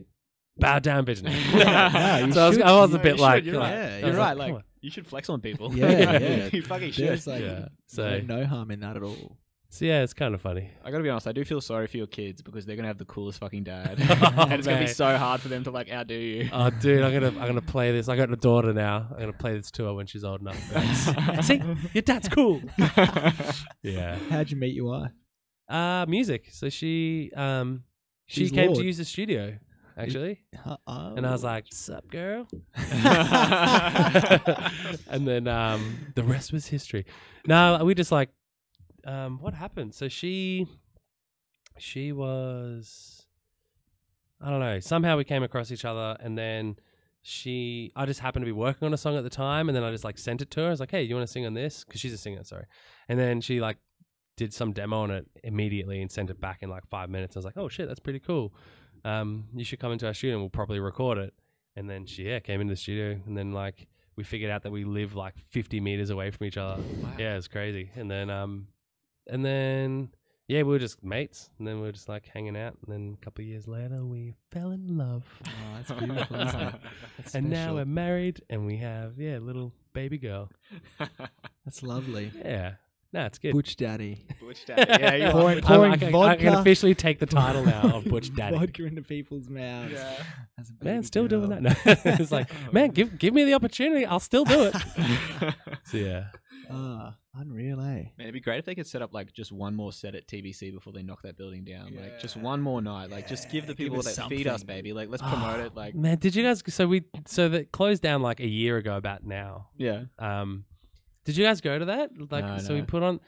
bow 0.57 0.79
down, 0.79 1.05
bitch. 1.05 1.23
No, 1.23 1.29
you 2.27 2.33
so 2.33 2.41
I 2.43 2.47
was, 2.47 2.55
should- 2.55 2.63
I 2.63 2.71
was 2.75 2.93
a 2.93 2.97
No, 2.97 3.03
bit 3.03 3.15
you 3.15 3.21
like, 3.21 3.35
should, 3.37 3.45
you're 3.53 3.59
like- 3.61 3.71
right. 3.73 3.79
Yeah, 3.79 3.95
I 3.95 3.99
You're 3.99 4.07
was 4.09 4.17
right. 4.17 4.29
come 4.29 4.37
Like, 4.39 4.53
on. 4.55 4.63
you 4.81 4.89
should 4.91 5.07
flex 5.07 5.29
on 5.29 5.39
people. 5.41 5.73
Yeah, 5.75 5.89
yeah. 6.19 6.49
you 6.51 6.61
fucking 6.61 6.91
should. 6.91 7.07
There's 7.07 7.25
like 7.27 7.41
Yeah. 7.41 7.67
So, 7.87 8.19
no, 8.19 8.37
no 8.39 8.45
harm 8.45 8.69
in 8.71 8.81
that 8.81 8.97
at 8.97 9.03
all. 9.03 9.37
So 9.73 9.85
yeah, 9.85 10.03
it's 10.03 10.13
kind 10.13 10.35
of 10.35 10.41
funny. 10.41 10.69
I 10.85 10.91
gotta 10.91 11.03
be 11.03 11.09
honest. 11.09 11.27
I 11.27 11.31
do 11.31 11.43
feel 11.43 11.59
sorry 11.61 11.87
for 11.87 11.97
your 11.97 12.05
kids 12.07 12.41
because 12.43 12.63
they're 12.65 12.75
gonna 12.75 12.87
have 12.87 12.99
the 12.99 13.05
coolest 13.05 13.39
fucking 13.39 13.63
dad, 13.63 13.97
Oh, 13.99 14.03
and 14.43 14.53
it's 14.53 14.67
gonna 14.67 14.77
be 14.79 14.85
man. 14.85 14.93
so 14.93 15.17
hard 15.17 15.41
for 15.41 15.47
them 15.47 15.63
to 15.63 15.71
like 15.71 15.91
outdo 15.91 16.13
you. 16.13 16.49
Oh, 16.53 16.69
dude, 16.69 17.01
I'm 17.01 17.11
gonna 17.11 17.27
I'm 17.39 17.47
gonna 17.47 17.61
play 17.61 17.91
this. 17.91 18.07
I 18.07 18.15
got 18.15 18.31
a 18.31 18.35
daughter 18.35 18.71
now. 18.73 19.07
I'm 19.11 19.19
gonna 19.19 19.33
play 19.33 19.53
this 19.55 19.71
to 19.71 19.85
her 19.85 19.93
when 19.95 20.05
she's 20.05 20.23
old 20.23 20.41
enough. 20.41 20.57
See, 21.45 21.59
your 21.93 22.03
dad's 22.03 22.29
cool. 22.29 22.61
Yeah. 23.81 24.17
How'd 24.29 24.51
you 24.51 24.57
meet 24.57 24.75
your 24.75 24.85
wife? 24.91 25.11
Uh 25.67 26.05
music. 26.07 26.49
So 26.51 26.69
she 26.69 27.31
um 27.35 27.83
she 28.27 28.41
She's 28.41 28.51
came 28.51 28.67
Lord. 28.67 28.79
to 28.79 28.85
use 28.85 28.97
the 28.99 29.05
studio 29.05 29.57
actually, 29.97 30.39
Uh-oh. 30.65 31.13
and 31.15 31.25
I 31.25 31.31
was 31.31 31.43
like, 31.43 31.65
"Sup, 31.71 32.09
girl?" 32.09 32.47
and 35.09 35.27
then 35.27 35.47
um 35.47 36.11
the 36.15 36.23
rest 36.23 36.51
was 36.53 36.67
history. 36.67 37.05
No, 37.47 37.83
we 37.83 37.93
just 37.95 38.11
like 38.11 38.29
um 39.05 39.39
what 39.39 39.53
happened? 39.53 39.93
So 39.93 40.07
she 40.07 40.67
she 41.77 42.11
was 42.11 43.25
I 44.41 44.49
don't 44.49 44.59
know. 44.59 44.79
Somehow 44.79 45.17
we 45.17 45.23
came 45.23 45.41
across 45.43 45.71
each 45.71 45.85
other, 45.85 46.17
and 46.19 46.37
then 46.37 46.75
she 47.21 47.91
I 47.95 48.05
just 48.05 48.19
happened 48.19 48.43
to 48.43 48.45
be 48.45 48.51
working 48.51 48.85
on 48.85 48.93
a 48.93 48.97
song 48.97 49.15
at 49.15 49.23
the 49.23 49.29
time, 49.29 49.69
and 49.69 49.75
then 49.75 49.83
I 49.83 49.91
just 49.91 50.03
like 50.03 50.17
sent 50.17 50.41
it 50.41 50.51
to 50.51 50.61
her. 50.61 50.67
I 50.67 50.69
was 50.71 50.79
like, 50.79 50.91
"Hey, 50.91 51.03
you 51.03 51.15
want 51.15 51.25
to 51.25 51.31
sing 51.31 51.45
on 51.45 51.53
this?" 51.53 51.83
Because 51.83 52.01
she's 52.01 52.13
a 52.13 52.17
singer, 52.17 52.43
sorry. 52.43 52.65
And 53.07 53.17
then 53.17 53.39
she 53.41 53.61
like 53.61 53.77
did 54.35 54.53
some 54.53 54.73
demo 54.73 55.01
on 55.01 55.11
it 55.11 55.27
immediately 55.43 56.01
and 56.01 56.11
sent 56.11 56.29
it 56.29 56.41
back 56.41 56.61
in 56.61 56.69
like 56.69 56.85
five 56.89 57.09
minutes. 57.09 57.35
I 57.35 57.39
was 57.39 57.45
like, 57.45 57.57
"Oh 57.57 57.69
shit, 57.69 57.87
that's 57.87 58.01
pretty 58.01 58.19
cool. 58.19 58.53
Um, 59.05 59.45
you 59.55 59.63
should 59.63 59.79
come 59.79 59.91
into 59.91 60.07
our 60.07 60.13
studio 60.13 60.35
and 60.35 60.43
we'll 60.43 60.49
properly 60.49 60.79
record 60.79 61.17
it." 61.17 61.33
And 61.75 61.89
then 61.89 62.05
she 62.05 62.23
yeah 62.23 62.39
came 62.39 62.59
into 62.59 62.73
the 62.73 62.79
studio, 62.79 63.19
and 63.25 63.37
then 63.37 63.53
like 63.53 63.87
we 64.15 64.23
figured 64.23 64.51
out 64.51 64.63
that 64.63 64.71
we 64.71 64.83
live 64.83 65.15
like 65.15 65.35
50 65.49 65.79
meters 65.79 66.09
away 66.09 66.29
from 66.31 66.45
each 66.45 66.57
other. 66.57 66.81
Yeah, 67.17 67.35
it's 67.35 67.47
crazy. 67.47 67.89
And 67.95 68.11
then 68.11 68.29
um, 68.29 68.67
and 69.27 69.43
then 69.45 70.09
yeah, 70.47 70.59
we 70.59 70.69
were 70.73 70.79
just 70.79 71.03
mates, 71.03 71.49
and 71.57 71.67
then 71.67 71.75
we 71.77 71.83
were 71.83 71.91
just 71.93 72.09
like 72.09 72.25
hanging 72.27 72.57
out, 72.57 72.77
and 72.85 72.93
then 72.93 73.17
a 73.21 73.23
couple 73.25 73.43
of 73.43 73.47
years 73.47 73.67
later, 73.67 74.03
we 74.05 74.33
fell 74.51 74.71
in 74.71 74.97
love, 74.97 75.23
Oh, 75.47 75.51
that's 75.77 75.91
beautiful, 75.99 76.35
isn't 76.41 76.61
it? 76.61 76.75
That's 77.17 77.35
and 77.35 77.49
now 77.49 77.55
special. 77.63 77.75
we're 77.75 77.85
married, 77.85 78.41
and 78.49 78.65
we 78.65 78.77
have 78.77 79.17
yeah, 79.17 79.37
a 79.37 79.39
little 79.39 79.71
baby 79.93 80.17
girl. 80.17 80.49
That's 81.65 81.81
lovely. 81.83 82.31
Yeah, 82.43 82.73
no, 83.13 83.25
it's 83.25 83.37
good. 83.37 83.53
Butch 83.53 83.77
Daddy. 83.77 84.25
Butch 84.41 84.65
daddy. 84.65 84.85
Yeah, 85.01 85.15
you 85.15 85.31
Pouring- 85.31 85.59
are. 85.59 85.61
I'm- 85.61 85.61
pouring 85.61 85.91
I, 85.93 85.97
can, 85.97 86.07
I 86.15 86.35
can 86.35 86.49
vodka. 86.51 86.59
officially 86.59 86.95
take 86.95 87.19
the 87.19 87.25
title 87.25 87.63
now 87.65 87.81
of 87.97 88.05
Butch 88.05 88.33
Daddy. 88.35 88.57
Vodka 88.57 88.85
into 88.85 89.01
people's 89.03 89.47
mouths. 89.49 89.93
Yeah. 89.93 90.23
As 90.59 90.69
a 90.71 90.83
Man, 90.83 90.95
baby 90.97 91.05
still 91.05 91.27
doing 91.27 91.49
girl. 91.49 91.61
that. 91.61 91.85
No. 91.85 92.11
it's 92.19 92.31
like, 92.31 92.49
man, 92.73 92.89
give 92.89 93.17
give 93.17 93.33
me 93.33 93.45
the 93.45 93.53
opportunity. 93.53 94.05
I'll 94.05 94.19
still 94.19 94.43
do 94.45 94.63
it. 94.73 94.75
so 95.85 95.97
yeah, 95.97 96.25
Ah, 96.73 97.15
unreal, 97.35 97.79
eh? 97.81 97.83
Man, 97.83 98.11
it'd 98.19 98.33
be 98.33 98.39
great 98.39 98.59
if 98.59 98.65
they 98.65 98.75
could 98.75 98.87
set 98.87 99.01
up 99.01 99.13
like 99.13 99.31
just 99.33 99.51
one 99.51 99.75
more 99.75 99.91
set 99.93 100.15
at 100.15 100.27
TBC 100.27 100.73
before 100.73 100.91
they 100.93 101.03
knock 101.03 101.21
that 101.23 101.37
building 101.37 101.63
down. 101.63 101.93
Like 101.95 102.19
just 102.19 102.35
one 102.37 102.61
more 102.61 102.81
night. 102.81 103.09
Like 103.11 103.27
just 103.27 103.49
give 103.51 103.65
the 103.67 103.73
Yeah, 103.73 103.77
give 103.77 103.85
people 103.91 103.99
us 103.99 104.15
that 104.15 104.29
feed 104.29 104.47
us, 104.47 104.61
something. 104.61 104.67
baby. 104.75 104.93
Like 104.93 105.09
let's 105.09 105.21
promote 105.23 105.59
it. 105.59 105.75
Like 105.75 105.95
man, 105.95 106.17
did 106.17 106.35
you 106.35 106.43
guys? 106.43 106.63
So 106.67 106.87
we 106.87 107.03
so 107.27 107.49
that 107.49 107.71
closed 107.71 108.01
down 108.01 108.21
like 108.21 108.39
a 108.39 108.47
year 108.47 108.77
ago. 108.77 108.95
About 108.97 109.23
now, 109.25 109.69
yeah. 109.77 110.03
Um, 110.19 110.65
did 111.25 111.37
you 111.37 111.45
guys 111.45 111.61
go 111.61 111.77
to 111.79 111.85
that? 111.85 112.11
Like, 112.31 112.45
No, 112.45 112.57
so 112.59 112.73
we 112.73 112.79
no. 112.81 112.85
put 112.85 113.03
on. 113.03 113.19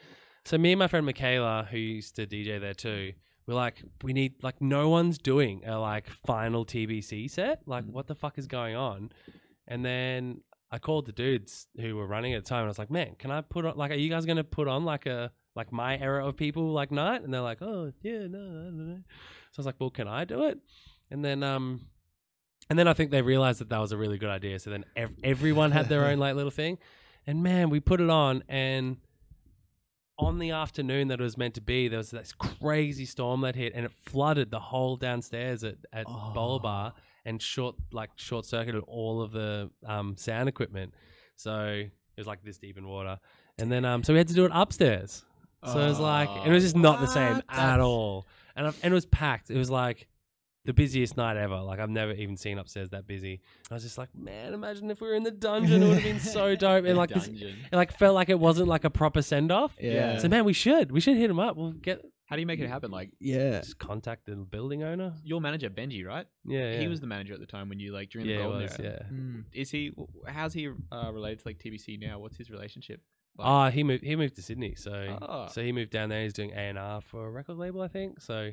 So 0.45 0.57
me 0.57 0.73
and 0.73 0.79
my 0.79 0.87
friend 0.87 1.05
Michaela, 1.05 1.67
who 1.69 1.77
used 1.77 2.15
to 2.17 2.27
DJ 2.27 2.59
there 2.59 2.73
too, 2.73 3.13
we're 3.47 3.53
like, 3.55 3.81
we 4.03 4.13
need 4.13 4.43
like 4.43 4.61
no 4.61 4.89
one's 4.89 5.17
doing 5.17 5.63
a 5.65 5.77
like 5.79 6.09
final 6.09 6.65
TBC 6.65 7.29
set. 7.29 7.61
Like, 7.65 7.85
Mm. 7.85 7.91
what 7.93 8.07
the 8.07 8.15
fuck 8.15 8.37
is 8.37 8.47
going 8.47 8.75
on? 8.75 9.11
And 9.67 9.83
then 9.83 10.41
I 10.75 10.79
called 10.79 11.05
the 11.05 11.11
dudes 11.13 11.67
who 11.79 11.95
were 11.95 12.05
running 12.05 12.33
at 12.33 12.43
the 12.43 12.49
time, 12.49 12.59
and 12.59 12.65
I 12.65 12.69
was 12.69 12.77
like, 12.79 12.91
man, 12.91 13.15
can 13.17 13.31
I 13.31 13.39
put 13.41 13.65
on 13.65 13.77
like, 13.77 13.91
are 13.91 13.95
you 13.95 14.09
guys 14.09 14.25
gonna 14.25 14.43
put 14.43 14.67
on 14.67 14.83
like 14.83 15.05
a 15.05 15.31
like 15.55 15.71
my 15.71 15.97
era 15.97 16.27
of 16.27 16.35
people 16.35 16.73
like 16.73 16.91
night? 16.91 17.21
And 17.23 17.33
they're 17.33 17.41
like, 17.41 17.61
oh 17.61 17.93
yeah, 18.01 18.27
no, 18.27 18.39
I 18.39 18.63
don't 18.65 18.89
know. 18.89 18.99
So 19.51 19.59
I 19.59 19.61
was 19.61 19.65
like, 19.65 19.75
well, 19.79 19.89
can 19.89 20.07
I 20.07 20.25
do 20.25 20.43
it? 20.45 20.59
And 21.09 21.23
then 21.23 21.41
um. 21.43 21.87
And 22.69 22.77
then 22.79 22.87
I 22.87 22.93
think 22.93 23.11
they 23.11 23.21
realized 23.21 23.59
that 23.61 23.69
that 23.69 23.77
was 23.79 23.91
a 23.91 23.97
really 23.97 24.17
good 24.17 24.31
idea. 24.31 24.57
So 24.59 24.71
then 24.71 24.85
ev- 24.95 25.13
everyone 25.23 25.71
had 25.71 25.87
their 25.87 26.05
own 26.05 26.17
like 26.25 26.35
little 26.35 26.51
thing, 26.51 26.77
and 27.27 27.41
man, 27.43 27.69
we 27.69 27.79
put 27.79 28.01
it 28.01 28.09
on, 28.09 28.43
and 28.49 28.97
on 30.17 30.39
the 30.39 30.51
afternoon 30.51 31.09
that 31.09 31.19
it 31.19 31.23
was 31.23 31.37
meant 31.37 31.53
to 31.55 31.61
be, 31.61 31.87
there 31.87 31.99
was 31.99 32.09
this 32.11 32.33
crazy 32.33 33.05
storm 33.05 33.41
that 33.41 33.55
hit, 33.55 33.73
and 33.75 33.85
it 33.85 33.91
flooded 33.91 34.49
the 34.49 34.59
whole 34.59 34.95
downstairs 34.97 35.63
at 35.63 35.75
at 35.93 36.05
Oh. 36.09 36.31
Bowler 36.33 36.59
Bar 36.59 36.93
and 37.25 37.41
short 37.41 37.75
like 37.91 38.11
short 38.15 38.45
circuited 38.45 38.83
all 38.87 39.21
of 39.21 39.31
the 39.31 39.69
um, 39.85 40.15
sound 40.17 40.47
equipment. 40.49 40.93
So 41.35 41.65
it 41.83 41.91
was 42.17 42.27
like 42.27 42.43
this 42.43 42.57
deep 42.57 42.77
in 42.77 42.87
water, 42.87 43.19
and 43.57 43.71
then 43.71 43.83
um, 43.85 44.03
so 44.03 44.13
we 44.13 44.19
had 44.19 44.27
to 44.29 44.33
do 44.33 44.45
it 44.45 44.51
upstairs. 44.53 45.23
So 45.65 45.79
it 45.79 45.87
was 45.87 45.99
like, 45.99 46.29
and 46.29 46.47
it 46.47 46.53
was 46.53 46.63
just 46.63 46.75
not 46.75 46.99
the 46.99 47.07
same 47.07 47.35
What? 47.37 47.43
at 47.49 47.79
all, 47.79 48.27
and 48.55 48.67
I- 48.67 48.73
and 48.83 48.91
it 48.91 48.95
was 48.95 49.07
packed. 49.07 49.49
It 49.49 49.57
was 49.57 49.71
like 49.71 50.07
the 50.65 50.73
busiest 50.73 51.17
night 51.17 51.37
ever. 51.37 51.57
Like 51.59 51.79
I've 51.79 51.89
never 51.89 52.11
even 52.13 52.37
seen 52.37 52.59
upstairs 52.59 52.89
that 52.91 53.07
busy. 53.07 53.41
I 53.71 53.73
was 53.73 53.81
just 53.83 53.97
like, 53.97 54.09
man, 54.15 54.53
imagine 54.53 54.91
if 54.91 55.01
we 55.01 55.07
were 55.07 55.15
in 55.15 55.23
the 55.23 55.31
dungeon. 55.31 55.81
It 55.81 55.87
would 55.87 55.95
have 55.95 56.03
been 56.03 56.19
so 56.19 56.55
dope. 56.65 56.85
And 56.85 56.95
like 56.97 57.09
this, 57.09 57.25
Dungeon. 57.27 57.55
it 57.71 57.75
like 57.75 57.97
felt 57.97 58.13
like 58.13 58.29
it 58.29 58.39
wasn't 58.39 58.67
like 58.67 58.83
a 58.83 58.89
proper 58.91 59.21
send 59.23 59.51
off. 59.51 59.75
Yeah. 59.81 60.19
So 60.19 60.27
man, 60.27 60.45
we 60.45 60.53
should 60.53 60.91
we 60.91 60.99
should 60.99 61.17
hit 61.17 61.29
him 61.31 61.39
up. 61.39 61.57
We'll 61.57 61.71
get 61.71 62.01
How 62.25 62.35
do 62.35 62.39
you 62.41 62.45
make 62.47 62.59
it 62.59 62.67
happen? 62.67 62.89
Like 62.91 63.11
yeah. 63.19 63.59
just 63.59 63.77
contact 63.77 64.25
the 64.25 64.35
building 64.35 64.81
owner. 64.83 65.13
your 65.23 65.39
manager 65.41 65.69
Benji, 65.69 66.05
right? 66.05 66.25
Yeah, 66.45 66.71
yeah. 66.73 66.79
He 66.79 66.87
was 66.87 66.99
the 66.99 67.07
manager 67.07 67.33
at 67.33 67.39
the 67.39 67.45
time 67.45 67.69
when 67.69 67.79
you 67.79 67.93
like 67.93 68.09
during 68.09 68.27
yeah, 68.27 68.37
the 68.37 68.41
it 68.41 68.43
golden 68.45 68.61
was, 68.63 68.79
era. 68.79 69.05
yeah. 69.11 69.15
Mm. 69.15 69.43
Is 69.53 69.69
he? 69.71 69.91
How's 70.27 70.53
he 70.53 70.69
uh, 70.91 71.11
related 71.13 71.39
to 71.39 71.47
like 71.47 71.59
TBC 71.59 71.99
now? 72.01 72.17
What's 72.19 72.37
his 72.37 72.49
relationship? 72.49 73.01
Like, 73.37 73.47
Ah, 73.47 73.69
he 73.69 73.83
moved. 73.83 74.03
He 74.03 74.15
moved 74.15 74.35
to 74.37 74.41
Sydney, 74.41 74.75
so 74.75 75.17
Ah. 75.21 75.47
so 75.47 75.61
he 75.61 75.71
moved 75.71 75.91
down 75.91 76.09
there. 76.09 76.23
He's 76.23 76.33
doing 76.33 76.51
A 76.51 76.55
and 76.55 76.79
R 76.79 77.01
for 77.01 77.27
a 77.27 77.29
record 77.29 77.57
label, 77.57 77.81
I 77.81 77.89
think. 77.89 78.21
So, 78.21 78.51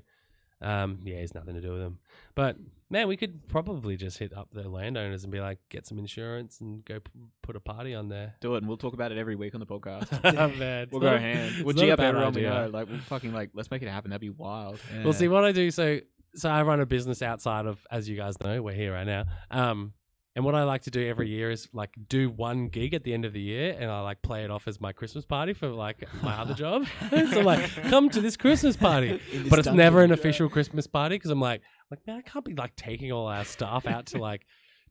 um, 0.62 1.00
yeah, 1.04 1.20
he's 1.20 1.34
nothing 1.34 1.54
to 1.54 1.60
do 1.60 1.72
with 1.72 1.80
them. 1.80 1.98
But 2.34 2.56
man, 2.90 3.08
we 3.08 3.16
could 3.16 3.48
probably 3.48 3.96
just 3.96 4.18
hit 4.18 4.36
up 4.36 4.48
the 4.52 4.68
landowners 4.68 5.24
and 5.24 5.32
be 5.32 5.40
like, 5.40 5.58
get 5.68 5.86
some 5.86 5.98
insurance 5.98 6.60
and 6.60 6.84
go 6.84 7.00
p- 7.00 7.10
put 7.42 7.56
a 7.56 7.60
party 7.60 7.94
on 7.94 8.08
there. 8.08 8.34
do 8.40 8.54
it, 8.54 8.58
and 8.58 8.68
we'll 8.68 8.76
talk 8.76 8.94
about 8.94 9.12
it 9.12 9.18
every 9.18 9.34
week 9.34 9.54
on 9.54 9.60
the 9.60 9.66
podcast. 9.66 10.22
man, 10.58 10.88
we'll 10.90 11.02
it's 11.02 11.10
go 11.10 11.18
hand. 11.18 11.64
We'll 11.64 11.74
G 11.74 11.90
up 11.90 12.00
everyone 12.00 12.32
we 12.32 12.42
know. 12.42 12.70
Like 12.72 12.88
we'll 12.88 13.00
fucking 13.00 13.32
like 13.32 13.50
let's 13.54 13.70
make 13.70 13.82
it 13.82 13.88
happen. 13.88 14.10
That'd 14.10 14.20
be 14.20 14.30
wild. 14.30 14.78
Well, 15.02 15.12
see 15.12 15.28
what 15.28 15.44
I 15.44 15.52
do. 15.52 15.70
So, 15.70 16.00
so 16.34 16.48
I 16.48 16.62
run 16.62 16.80
a 16.80 16.86
business 16.86 17.22
outside 17.22 17.66
of, 17.66 17.84
as 17.90 18.08
you 18.08 18.16
guys 18.16 18.40
know, 18.42 18.62
we're 18.62 18.72
here 18.74 18.92
right 18.92 19.06
now. 19.06 19.24
Um, 19.50 19.92
and 20.34 20.44
what 20.44 20.54
I 20.54 20.64
like 20.64 20.82
to 20.82 20.90
do 20.90 21.06
every 21.06 21.28
year 21.28 21.50
is 21.50 21.68
like 21.72 21.90
do 22.08 22.30
one 22.30 22.68
gig 22.68 22.94
at 22.94 23.04
the 23.04 23.12
end 23.12 23.24
of 23.24 23.32
the 23.32 23.40
year, 23.40 23.76
and 23.78 23.90
I 23.90 24.00
like 24.00 24.22
play 24.22 24.44
it 24.44 24.50
off 24.50 24.66
as 24.66 24.80
my 24.80 24.92
Christmas 24.92 25.26
party 25.26 25.52
for 25.52 25.68
like 25.68 26.08
my 26.22 26.34
other 26.34 26.54
job. 26.54 26.86
so 27.10 27.40
I'm 27.40 27.44
like, 27.44 27.70
come 27.88 28.08
to 28.10 28.20
this 28.20 28.36
Christmas 28.36 28.76
party, 28.76 29.20
this 29.32 29.48
but 29.48 29.58
it's 29.58 29.68
never 29.68 30.02
an 30.02 30.08
dungeon. 30.08 30.20
official 30.20 30.48
Christmas 30.48 30.86
party 30.86 31.16
because 31.16 31.30
I'm 31.30 31.40
like, 31.40 31.60
like 31.90 32.06
man, 32.06 32.18
I 32.18 32.22
can't 32.22 32.44
be 32.44 32.54
like 32.54 32.74
taking 32.76 33.12
all 33.12 33.26
our 33.26 33.44
staff 33.44 33.86
out 33.86 34.06
to 34.06 34.18
like 34.18 34.46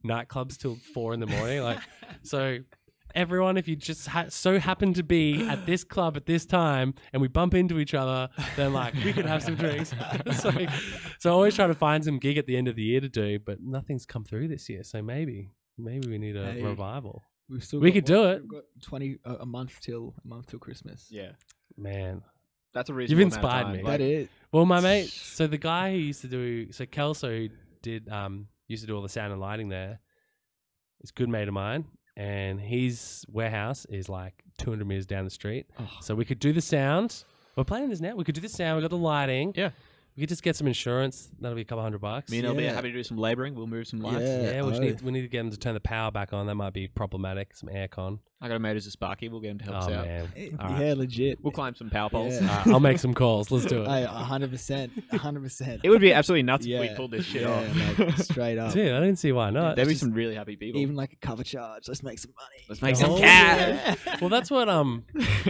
nightclubs 0.05 0.57
till 0.57 0.75
four 0.93 1.13
in 1.13 1.19
the 1.19 1.27
morning. 1.27 1.63
Like, 1.63 1.79
so 2.23 2.59
everyone, 3.15 3.57
if 3.57 3.67
you 3.67 3.75
just 3.75 4.07
ha- 4.07 4.25
so 4.29 4.59
happen 4.59 4.93
to 4.93 5.03
be 5.03 5.47
at 5.47 5.65
this 5.65 5.83
club 5.83 6.17
at 6.17 6.25
this 6.25 6.45
time 6.45 6.93
and 7.13 7.21
we 7.21 7.27
bump 7.27 7.53
into 7.53 7.79
each 7.79 7.93
other, 7.93 8.29
then 8.55 8.73
like 8.73 8.93
we 9.03 9.13
could 9.13 9.25
have 9.25 9.43
some 9.43 9.55
drinks. 9.55 9.93
so, 10.39 10.51
so 11.19 11.29
I 11.29 11.33
always 11.33 11.55
try 11.55 11.67
to 11.67 11.73
find 11.75 12.03
some 12.03 12.19
gig 12.19 12.37
at 12.37 12.45
the 12.45 12.57
end 12.57 12.67
of 12.67 12.75
the 12.75 12.83
year 12.83 12.99
to 13.01 13.09
do, 13.09 13.39
but 13.39 13.61
nothing's 13.61 14.05
come 14.05 14.23
through 14.23 14.47
this 14.47 14.69
year. 14.69 14.83
So 14.83 15.01
maybe, 15.01 15.51
maybe 15.77 16.07
we 16.09 16.17
need 16.17 16.35
a 16.35 16.51
Hey. 16.53 16.61
revival. 16.63 17.23
We've 17.49 17.63
still 17.63 17.79
We 17.79 17.89
got 17.91 17.95
could 17.95 18.05
do 18.05 18.23
it. 18.29 18.41
We've 18.41 18.49
got 18.51 18.63
Twenty 18.81 19.17
a, 19.25 19.33
a 19.41 19.45
month 19.45 19.79
till 19.81 20.13
a 20.23 20.27
month 20.27 20.47
till 20.47 20.59
Christmas. 20.59 21.07
Yeah, 21.09 21.31
Man, 21.77 22.21
that's 22.73 22.89
a 22.89 22.93
reason. 22.93 23.11
You've 23.11 23.21
inspired 23.25 23.63
time. 23.63 23.73
me. 23.77 23.83
Like, 23.83 23.97
That 23.99 24.01
is. 24.01 24.27
Well, 24.53 24.65
my 24.65 24.79
mate, 24.79 25.09
so 25.09 25.47
the 25.47 25.57
guy 25.57 25.91
who 25.91 25.97
used 25.97 26.21
to 26.21 26.27
do, 26.27 26.71
so 26.71 26.85
Kelso 26.85 27.29
who 27.29 27.49
did, 27.81 28.07
um, 28.09 28.47
used 28.67 28.83
to 28.83 28.87
do 28.87 28.95
all 28.95 29.01
the 29.01 29.09
sound 29.09 29.31
and 29.33 29.41
lighting 29.41 29.67
there, 29.69 29.99
is 31.01 31.09
a 31.09 31.13
good 31.13 31.27
mate 31.29 31.47
of 31.49 31.53
mine, 31.53 31.85
and 32.17 32.59
his 32.59 33.25
warehouse 33.29 33.85
is 33.85 34.09
like 34.09 34.43
200 34.57 34.85
meters 34.85 35.05
down 35.05 35.23
the 35.23 35.31
street. 35.31 35.67
Oh. 35.79 35.89
So 36.01 36.15
we 36.15 36.25
could 36.25 36.39
do 36.39 36.53
the 36.53 36.61
sound. 36.61 37.23
We're 37.55 37.63
playing 37.63 37.89
this 37.89 37.99
now. 37.99 38.15
We 38.15 38.23
could 38.23 38.35
do 38.35 38.41
the 38.41 38.49
sound. 38.49 38.77
We 38.77 38.81
got 38.81 38.89
the 38.89 38.97
lighting. 38.97 39.53
Yeah. 39.55 39.71
We 40.15 40.21
could 40.21 40.29
just 40.29 40.43
get 40.43 40.55
some 40.55 40.67
insurance. 40.67 41.29
That'll 41.39 41.55
be 41.55 41.61
a 41.61 41.65
couple 41.65 41.83
hundred 41.83 42.01
bucks. 42.01 42.31
Me 42.31 42.39
and 42.39 42.47
I'll 42.47 42.55
be 42.55 42.65
happy 42.65 42.89
to 42.89 42.93
do 42.93 43.03
some 43.03 43.17
labouring. 43.17 43.55
We'll 43.55 43.67
move 43.67 43.87
some 43.87 44.01
lights. 44.01 44.21
Yeah. 44.21 44.51
yeah, 44.51 44.61
we, 44.63 44.73
oh. 44.73 44.79
need, 44.79 45.01
we 45.01 45.11
need 45.11 45.21
to 45.21 45.27
get 45.27 45.39
them 45.39 45.51
to 45.51 45.57
turn 45.57 45.73
the 45.73 45.79
power 45.79 46.11
back 46.11 46.33
on. 46.33 46.47
That 46.47 46.55
might 46.55 46.73
be 46.73 46.87
problematic. 46.87 47.55
Some 47.55 47.69
aircon. 47.69 48.19
I 48.43 48.47
got 48.47 48.55
a 48.55 48.59
mate 48.59 48.73
who's 48.73 48.87
a 48.87 48.91
Sparky. 48.91 49.29
We'll 49.29 49.39
get 49.39 49.51
him 49.51 49.59
to 49.59 49.65
help 49.65 49.75
Oh 49.75 49.79
us 49.79 49.87
out. 49.91 50.05
man, 50.07 50.27
All 50.59 50.69
right. 50.69 50.85
yeah, 50.87 50.93
legit. 50.95 51.37
We'll 51.43 51.51
climb 51.51 51.75
some 51.75 51.91
power 51.91 52.09
poles. 52.09 52.41
Yeah. 52.41 52.63
I'll 52.67 52.79
make 52.79 52.97
some 52.97 53.13
calls. 53.13 53.51
Let's 53.51 53.65
do 53.67 53.83
it. 53.83 53.87
A 53.87 54.07
hundred 54.07 54.49
percent, 54.49 54.91
a 55.11 55.17
hundred 55.19 55.43
percent. 55.43 55.81
It 55.83 55.89
would 55.91 56.01
be 56.01 56.11
absolutely 56.11 56.41
nuts 56.43 56.65
Yeah. 56.65 56.81
if 56.81 56.89
we 56.89 56.95
pulled 56.95 57.11
this 57.11 57.23
shit 57.25 57.43
yeah, 57.43 57.49
off. 57.51 57.99
mate, 57.99 58.17
straight 58.17 58.57
up. 58.57 58.73
Dude, 58.73 58.91
I 58.93 58.99
didn't 58.99 59.19
see 59.19 59.31
why 59.31 59.51
not. 59.51 59.75
There'd 59.75 59.87
be 59.87 59.93
some 59.93 60.11
really 60.11 60.33
happy 60.33 60.55
people. 60.55 60.81
Even 60.81 60.95
like 60.95 61.13
a 61.13 61.17
cover 61.17 61.43
charge. 61.43 61.87
Let's 61.87 62.01
make 62.01 62.17
some 62.17 62.33
money. 62.35 62.65
Let's 62.67 62.81
make 62.81 62.95
Oh, 62.95 62.99
some 62.99 63.17
yeah. 63.17 63.95
cash. 63.95 64.21
well, 64.21 64.29
that's 64.31 64.49
what 64.49 64.67
um. 64.69 65.03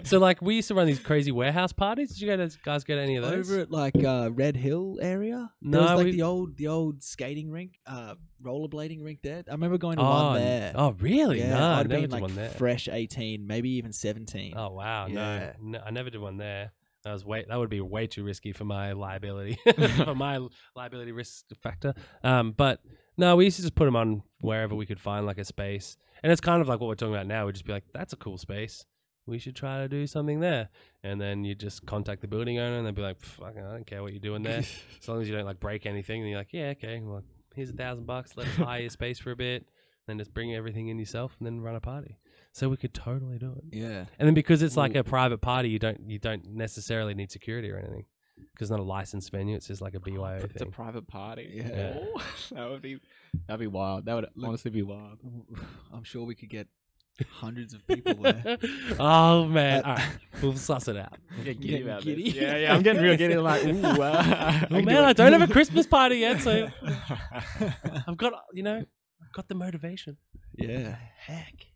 So 0.04 0.20
like 0.20 0.42
we 0.42 0.56
used 0.56 0.68
to 0.68 0.76
run 0.76 0.86
these 0.88 1.00
crazy 1.00 1.32
warehouse 1.32 1.72
parties. 1.72 2.10
Did 2.10 2.20
you 2.22 2.36
guys 2.36 2.58
guys 2.58 2.84
go 2.84 2.96
to 2.96 3.02
any 3.02 3.16
of 3.16 3.24
those? 3.24 3.50
Over 3.50 3.62
at 3.62 3.72
like 3.72 3.96
uh, 4.04 4.30
Red 4.34 4.58
Hill 4.58 5.00
area. 5.02 5.50
No, 5.62 5.80
there 5.80 5.82
was 5.82 5.98
like 5.98 6.06
we- 6.06 6.12
the 6.12 6.24
old 6.24 6.58
the 6.58 6.68
old 6.68 7.04
skating 7.04 7.52
rink, 7.52 7.76
uh, 7.88 8.16
rollerblading 8.44 9.04
rink 9.04 9.20
there. 9.22 9.44
I 9.48 9.52
remember 9.52 9.78
going 9.78 9.98
to 9.98 10.04
oh, 10.04 10.06
one 10.10 10.36
there. 10.42 10.72
oh 10.76 10.96
really? 11.00 11.40
yeah, 11.40 11.52
no, 11.52 11.58
I 11.68 11.80
I'd 11.80 11.90
never 11.90 11.90
been 11.90 12.02
did 12.02 12.12
like 12.12 12.22
one 12.22 12.36
there. 12.36 12.50
fresh 12.50 12.88
eighteen, 12.90 13.48
maybe 13.48 13.70
even 13.72 13.94
seventeen. 13.94 14.54
Oh 14.58 14.70
wow, 14.72 15.08
Yeah. 15.08 15.54
no, 15.62 15.78
no, 15.78 15.84
I 15.86 15.92
never 15.92 16.10
did 16.10 16.22
one 16.22 16.38
there. 16.38 16.72
That 17.04 17.14
was 17.14 17.26
way 17.26 17.46
that 17.48 17.56
would 17.58 17.70
be 17.70 17.82
way 17.82 18.06
too 18.08 18.24
risky 18.24 18.52
for 18.54 18.64
my 18.66 18.92
liability, 18.94 19.58
for 20.06 20.14
my 20.16 20.40
liability 20.76 21.12
risk 21.12 21.46
factor. 21.64 21.94
Um, 22.24 22.52
but 22.52 22.80
no, 23.18 23.36
we 23.36 23.46
used 23.46 23.58
to 23.58 23.64
just 23.64 23.76
put 23.76 23.86
them 23.86 23.96
on 23.96 24.22
wherever 24.40 24.76
we 24.76 24.86
could 24.86 25.00
find 25.00 25.26
like 25.26 25.38
a 25.40 25.46
space, 25.46 25.98
and 26.22 26.32
it's 26.32 26.42
kind 26.42 26.62
of 26.62 26.68
like 26.68 26.80
what 26.80 26.88
we're 26.88 26.96
talking 26.96 27.16
about 27.16 27.26
now. 27.28 27.46
We'd 27.46 27.54
just 27.56 27.66
be 27.66 27.74
like, 27.74 27.86
"That's 27.94 28.14
a 28.14 28.18
cool 28.18 28.38
space. 28.38 28.86
We 29.26 29.40
should 29.40 29.56
try 29.56 29.80
to 29.80 29.88
do 29.88 30.06
something 30.06 30.40
there." 30.42 30.70
And 31.04 31.20
then 31.20 31.44
you 31.44 31.56
just 31.56 31.86
contact 31.88 32.22
the 32.22 32.28
building 32.28 32.60
owner, 32.60 32.78
and 32.78 32.86
they'd 32.86 32.94
be 32.96 33.02
like, 33.02 33.20
"Fucking, 33.20 33.64
I 33.64 33.72
don't 33.72 33.88
care 33.88 34.04
what 34.04 34.14
you're 34.14 34.20
doing 34.20 34.44
there, 34.44 34.60
as 35.02 35.08
long 35.08 35.22
as 35.22 35.28
you 35.28 35.36
don't 35.36 35.46
like 35.46 35.60
break 35.60 35.88
anything." 35.88 36.22
And 36.22 36.30
you're 36.30 36.40
like, 36.40 36.54
"Yeah, 36.54 36.68
okay. 36.78 37.02
Well, 37.04 37.24
here's 37.56 37.70
a 37.70 37.74
thousand 37.74 38.06
bucks. 38.06 38.36
Let 38.36 38.48
us 38.48 38.56
hire 38.56 38.82
your 38.82 38.90
space 39.02 39.20
for 39.20 39.32
a 39.32 39.36
bit, 39.36 39.68
then 40.08 40.18
just 40.18 40.34
bring 40.34 40.54
everything 40.56 40.88
in 40.88 41.00
yourself, 41.00 41.36
and 41.40 41.46
then 41.46 41.62
run 41.62 41.76
a 41.76 41.82
party." 41.82 42.18
So 42.54 42.68
we 42.68 42.78
could 42.78 42.94
totally 42.94 43.38
do 43.38 43.54
it. 43.58 43.78
Yeah. 43.78 44.06
And 44.20 44.28
then 44.28 44.34
because 44.34 44.62
it's 44.62 44.76
like 44.76 44.96
a 44.96 45.04
private 45.04 45.40
party, 45.40 45.70
you 45.70 45.80
don't 45.80 46.10
you 46.10 46.20
don't 46.20 46.46
necessarily 46.48 47.14
need 47.14 47.32
security 47.32 47.72
or 47.72 47.78
anything 47.78 48.06
because 48.52 48.66
it's 48.66 48.72
not 48.72 48.80
a 48.80 48.84
licensed 48.84 49.32
venue. 49.32 49.56
It's 49.56 49.68
just 49.68 49.82
like 49.82 49.94
a 49.94 49.98
oh, 49.98 50.02
BYO 50.02 50.42
It's 50.44 50.62
a 50.62 50.66
private 50.66 51.08
party. 51.08 51.50
Yeah. 51.54 51.98
Oh, 51.98 52.22
that 52.52 52.70
would 52.70 52.82
be 52.82 53.00
that'd 53.48 53.60
be 53.60 53.68
wild. 53.68 54.06
That 54.06 54.16
would 54.16 54.28
honestly 54.44 54.72
be 54.72 54.84
wild. 54.84 55.20
I'm 55.94 56.04
sure 56.04 56.26
we 56.26 56.36
could 56.36 56.50
get 56.50 56.68
hundreds 57.30 57.74
of 57.74 57.86
people 57.88 58.16
there. 58.16 58.58
oh 59.00 59.46
man! 59.46 59.84
Uh, 59.84 59.88
All 59.88 59.96
right, 59.96 60.18
we'll 60.42 60.56
suss 60.56 60.88
it 60.88 60.98
out. 60.98 61.14
I'm 61.38 61.44
getting 61.44 61.62
Getting 61.62 61.62
giddy 61.62 61.84
about 61.84 62.02
giddy? 62.04 62.24
this. 62.26 62.34
Yeah, 62.36 62.58
yeah. 62.58 62.74
I'm 62.76 62.82
getting 62.84 63.02
real 63.02 63.18
giddy. 63.18 63.36
Like, 63.38 63.66
ooh, 63.66 63.82
wow. 63.82 64.62
Oh 64.72 64.82
man, 64.82 65.04
I 65.04 65.14
don't 65.14 65.32
have 65.34 65.42
a 65.50 65.52
Christmas 65.52 65.86
party 65.88 66.18
yet, 66.18 66.42
so 66.42 66.70
I've 68.08 68.18
got 68.18 68.34
you 68.54 68.64
know, 68.64 68.78
I've 68.78 69.34
got 69.34 69.48
the 69.48 69.56
motivation. 69.56 70.18
yeah. 70.56 70.96
Heck. 71.18 71.68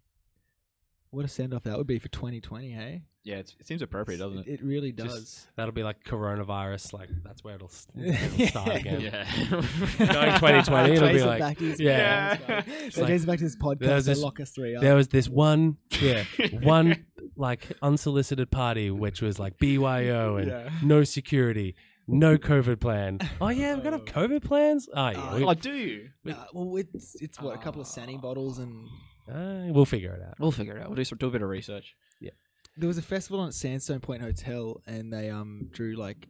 What 1.15 1.23
a 1.23 1.29
send 1.29 1.53
off 1.53 1.63
that 1.63 1.77
would 1.77 1.87
be 1.87 1.97
for 1.97 2.09
2020, 2.09 2.71
hey? 2.71 3.03
yeah, 3.25 3.37
it's, 3.37 3.55
it 3.59 3.65
seems 3.65 3.81
appropriate, 3.81 4.17
doesn't 4.19 4.39
it? 4.39 4.47
It 4.47 4.63
really 4.63 4.91
Just- 4.91 5.09
does. 5.09 5.47
That'll 5.55 5.71
be 5.73 5.81
like 5.81 6.03
coronavirus. 6.03 6.91
Like 6.91 7.09
that's 7.23 7.41
where 7.43 7.55
it'll, 7.55 7.69
s- 7.69 7.87
it'll 7.97 8.47
start 8.47 8.75
again. 8.75 8.99
Yeah. 8.99 9.23
Going 9.49 10.33
2020, 10.35 10.93
it'll 10.93 11.09
be 11.09 11.23
like- 11.23 11.39
back 11.39 11.57
to 11.57 11.63
this 11.69 11.79
yeah. 11.79 12.35
podcast, 12.35 12.47
guys. 12.47 12.97
Like, 12.97 13.07
trace 13.07 13.25
back 13.25 13.37
to 13.39 13.43
this 13.45 13.55
podcast. 13.55 14.05
this- 14.05 14.21
lock 14.21 14.39
us 14.41 14.51
three 14.51 14.75
up. 14.75 14.81
There 14.83 14.95
was 14.95 15.07
this 15.07 15.27
one, 15.27 15.77
yeah, 16.01 16.25
one 16.61 17.05
like 17.37 17.71
unsolicited 17.81 18.51
party 18.51 18.91
which 18.91 19.21
was 19.21 19.39
like 19.39 19.57
BYO 19.57 20.35
and 20.37 20.47
Yeah. 20.47 20.69
no 20.83 21.03
security, 21.03 21.75
no 22.07 22.37
COVID 22.37 22.79
plan. 22.79 23.19
Oh 23.41 23.47
yeah, 23.49 23.73
we've 23.73 23.83
got 23.83 23.91
to 23.91 23.95
oh. 23.95 23.99
have 23.99 24.29
COVID 24.29 24.43
plans. 24.43 24.87
Oh 24.93 25.09
yeah, 25.09 25.29
Oh, 25.31 25.37
we, 25.37 25.45
Oh, 25.45 25.53
do 25.53 25.73
you? 25.73 26.09
Nah, 26.25 26.45
well, 26.53 26.75
it's 26.75 27.15
it's 27.21 27.41
what 27.41 27.55
a 27.55 27.57
couple 27.57 27.81
of 27.81 27.87
Sanny 27.87 28.17
ah. 28.17 28.21
bottles 28.21 28.59
and 28.59 28.87
uh, 29.31 29.71
we'll 29.73 29.85
figure 29.85 30.13
it 30.13 30.21
out. 30.21 30.35
We'll 30.39 30.51
figure 30.51 30.75
it 30.77 30.81
out. 30.81 30.87
We'll 30.89 30.95
do, 30.95 31.03
some, 31.03 31.17
do 31.17 31.27
a 31.27 31.31
bit 31.31 31.41
of 31.41 31.49
research. 31.49 31.95
Yeah. 32.21 32.31
there 32.77 32.87
was 32.87 32.97
a 32.97 33.01
festival 33.01 33.39
on 33.39 33.47
at 33.49 33.53
Sandstone 33.53 33.99
Point 33.99 34.21
Hotel, 34.21 34.81
and 34.85 35.11
they 35.11 35.29
um 35.29 35.69
drew 35.71 35.95
like 35.95 36.27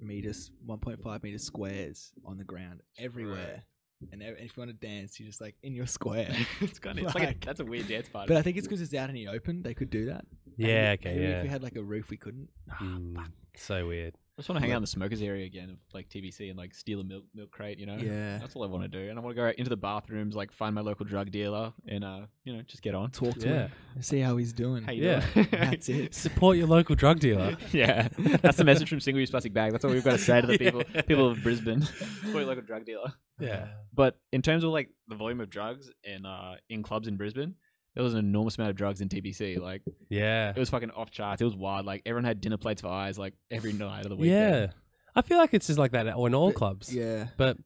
meters, 0.00 0.50
1.5 0.66 1.22
meter 1.22 1.38
squares 1.38 2.12
on 2.24 2.38
the 2.38 2.44
ground 2.44 2.80
everywhere. 2.98 3.64
And 4.12 4.22
ev- 4.22 4.36
if 4.38 4.56
you 4.56 4.60
want 4.62 4.70
to 4.70 4.86
dance, 4.86 5.20
you're 5.20 5.26
just 5.26 5.42
like 5.42 5.56
in 5.62 5.74
your 5.74 5.86
square. 5.86 6.34
it's 6.62 6.78
kind 6.78 6.98
of 6.98 7.04
it's 7.04 7.14
like 7.14 7.36
a, 7.36 7.46
that's 7.46 7.60
a 7.60 7.64
weird 7.66 7.86
dance 7.88 8.08
party. 8.08 8.28
but 8.28 8.38
I 8.38 8.42
think 8.42 8.56
it's 8.56 8.66
because 8.66 8.80
it's 8.80 8.94
out 8.94 9.10
in 9.10 9.14
the 9.14 9.28
open. 9.28 9.62
They 9.62 9.74
could 9.74 9.90
do 9.90 10.06
that. 10.06 10.24
Yeah, 10.56 10.90
Maybe- 10.90 11.00
okay, 11.00 11.14
maybe 11.16 11.22
yeah. 11.28 11.36
If 11.38 11.42
we 11.44 11.48
had 11.50 11.62
like 11.62 11.76
a 11.76 11.82
roof, 11.82 12.08
we 12.08 12.16
couldn't. 12.16 12.48
Mm, 12.80 13.26
so 13.56 13.86
weird. 13.88 14.14
I 14.40 14.42
just 14.42 14.48
want 14.48 14.56
to 14.58 14.66
hang 14.66 14.72
out 14.72 14.76
in 14.78 14.82
the 14.82 14.86
smokers 14.86 15.20
area 15.20 15.44
again, 15.44 15.68
of 15.68 15.76
like 15.92 16.08
TBC, 16.08 16.48
and 16.48 16.56
like 16.58 16.74
steal 16.74 16.98
a 17.00 17.04
milk 17.04 17.24
milk 17.34 17.50
crate. 17.50 17.78
You 17.78 17.84
know, 17.84 17.98
Yeah. 17.98 18.38
that's 18.38 18.56
all 18.56 18.64
I 18.64 18.68
want 18.68 18.84
to 18.84 18.88
do. 18.88 19.10
And 19.10 19.18
I 19.18 19.22
want 19.22 19.36
to 19.36 19.42
go 19.42 19.52
into 19.58 19.68
the 19.68 19.76
bathrooms, 19.76 20.34
like 20.34 20.50
find 20.50 20.74
my 20.74 20.80
local 20.80 21.04
drug 21.04 21.30
dealer, 21.30 21.74
and 21.86 22.02
uh, 22.02 22.20
you 22.44 22.56
know, 22.56 22.62
just 22.62 22.82
get 22.82 22.94
on. 22.94 23.10
Talk 23.10 23.34
to 23.40 23.48
Yeah. 23.48 23.68
him. 23.94 24.02
See 24.02 24.20
how 24.20 24.38
he's 24.38 24.54
doing. 24.54 24.82
How 24.84 24.92
you 24.92 25.04
Yeah. 25.04 25.26
doing? 25.34 25.48
That's 25.50 25.88
it. 25.90 26.14
Support 26.14 26.56
your 26.56 26.68
local 26.68 26.94
drug 26.94 27.20
dealer. 27.20 27.58
yeah, 27.72 28.08
that's 28.40 28.56
the 28.56 28.64
message 28.64 28.88
from 28.88 29.00
single 29.00 29.20
use 29.20 29.30
plastic 29.30 29.52
bag. 29.52 29.72
That's 29.72 29.84
what 29.84 29.92
we've 29.92 30.02
got 30.02 30.12
to 30.12 30.18
say 30.18 30.40
to 30.40 30.46
the 30.46 30.56
people 30.56 30.82
Yeah. 30.94 31.02
people 31.02 31.28
of 31.28 31.42
Brisbane. 31.42 31.82
Support 31.82 32.34
your 32.36 32.44
local 32.46 32.62
drug 32.62 32.86
dealer. 32.86 33.12
Yeah. 33.38 33.68
But 33.92 34.18
in 34.32 34.40
terms 34.40 34.64
of 34.64 34.70
like 34.70 34.88
the 35.08 35.16
volume 35.16 35.40
of 35.40 35.50
drugs 35.50 35.90
in 36.02 36.24
uh 36.24 36.54
in 36.70 36.82
clubs 36.82 37.08
in 37.08 37.16
Brisbane, 37.18 37.56
there 37.94 38.04
was 38.04 38.14
an 38.14 38.20
enormous 38.20 38.56
amount 38.58 38.70
of 38.70 38.76
drugs 38.76 39.00
in 39.00 39.08
TBC. 39.08 39.58
Like 39.58 39.82
Yeah. 40.08 40.50
it 40.50 40.58
was 40.58 40.70
fucking 40.70 40.90
off 40.92 41.10
charts. 41.10 41.42
It 41.42 41.44
was 41.44 41.56
wild. 41.56 41.86
Like 41.86 42.02
everyone 42.06 42.24
had 42.24 42.40
dinner 42.40 42.56
plates 42.56 42.82
for 42.82 42.88
eyes 42.88 43.18
like 43.18 43.34
every 43.50 43.72
night 43.72 44.04
of 44.04 44.10
the 44.10 44.16
week. 44.16 44.30
Yeah. 44.30 44.68
I 45.14 45.22
feel 45.22 45.38
like 45.38 45.52
it's 45.54 45.66
just 45.66 45.78
like 45.78 45.92
that 45.92 46.06
in 46.06 46.12
all 46.34 46.48
But- 46.50 46.54
clubs. 46.56 46.94
Yeah. 46.94 47.28
But 47.36 47.56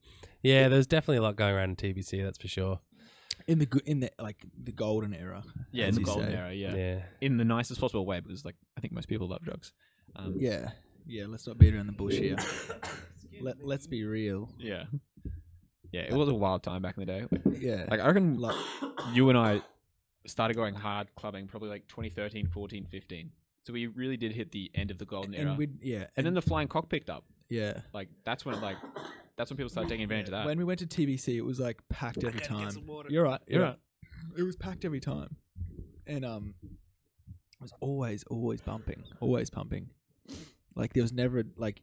yeah, 0.43 0.68
there's 0.68 0.87
definitely 0.87 1.18
a 1.18 1.22
lot 1.22 1.37
going 1.37 1.55
around 1.55 1.70
in 1.70 1.77
TBC, 1.95 2.22
that's 2.22 2.39
for 2.39 2.49
sure. 2.49 2.81
In 3.47 3.59
the 3.59 3.66
good, 3.66 3.83
in 3.85 4.01
the 4.01 4.11
like 4.18 4.43
the 4.62 4.72
golden 4.72 5.12
era. 5.14 5.43
yeah, 5.72 5.87
as 5.87 5.97
in 5.97 6.03
the 6.03 6.09
you 6.09 6.14
golden 6.14 6.31
say. 6.31 6.37
era. 6.39 6.53
Yeah. 6.55 6.75
Yeah. 6.75 7.03
in 7.20 7.37
the 7.37 7.45
nicest 7.45 7.81
possible 7.81 8.07
way 8.07 8.20
because 8.20 8.45
like 8.45 8.57
I 8.77 8.81
think 8.81 8.93
most 8.95 9.09
people 9.09 9.29
love 9.29 9.43
drugs. 9.43 9.72
Um, 10.16 10.37
Yeah. 10.39 10.70
Yeah. 11.07 11.27
Let's 11.29 11.47
not 11.47 11.59
beat 11.59 11.75
around 11.75 11.87
the 11.89 11.93
bush 11.93 12.14
here. 12.14 12.37
Let 13.43 13.62
Let's 13.62 13.87
be 13.87 14.05
real. 14.05 14.49
yeah, 14.59 14.85
yeah. 15.93 16.03
It 16.03 16.12
was 16.14 16.29
a 16.29 16.35
wild 16.35 16.62
time 16.62 16.83
back 16.83 16.97
in 16.97 17.05
the 17.05 17.07
day. 17.07 17.27
Like, 17.31 17.61
Yeah. 17.61 17.85
like 17.91 18.01
I 18.01 18.07
reckon 18.07 18.39
Like, 18.39 18.57
you 19.12 19.29
and 19.29 19.37
I 19.37 19.61
started 20.27 20.55
going 20.55 20.75
hard 20.75 21.09
clubbing 21.16 21.47
probably 21.47 21.68
like 21.68 21.87
2013, 21.89 22.47
14, 22.47 22.87
15. 22.91 23.31
So 23.66 23.72
we 23.72 23.87
really 23.87 24.16
did 24.16 24.33
hit 24.33 24.53
the 24.53 24.70
end 24.75 24.91
of 24.91 24.99
the 24.99 25.05
golden 25.07 25.35
era. 25.35 25.49
and 25.51 25.59
we 25.59 25.68
yeah. 25.81 26.07
and 26.16 26.27
then 26.27 26.35
the 26.35 26.43
flying 26.43 26.68
cock 26.68 26.89
picked 26.89 27.09
up. 27.11 27.25
yeah. 27.49 27.81
Like 27.93 28.09
that's 28.25 28.45
when 28.45 28.61
like 28.61 28.77
that's 29.37 29.51
when 29.51 29.57
people 29.57 29.70
started 29.70 29.89
taking 29.89 30.05
advantage 30.05 30.27
of 30.27 30.33
that. 30.33 30.47
When 30.47 30.59
we 30.59 30.64
went 30.64 30.81
to 30.81 30.87
TBC, 30.87 31.37
it 31.37 31.43
was 31.43 31.59
like 31.61 31.81
packed 31.89 32.22
every 32.25 32.41
time. 32.41 32.70
You're 33.09 33.25
right. 33.25 33.41
You're 33.47 33.61
Yeah. 33.61 33.66
right. 33.68 33.79
It 34.37 34.43
was 34.43 34.57
packed 34.57 34.85
every 34.85 35.01
time, 35.01 35.37
and 36.07 36.25
um, 36.25 36.55
it 36.64 37.61
was 37.61 37.72
always 37.81 38.22
always 38.25 38.61
bumping, 38.61 39.03
always 39.20 39.51
pumping. 39.51 39.91
Like 40.75 40.93
there 40.93 41.03
was 41.03 41.12
never 41.12 41.45
like 41.57 41.83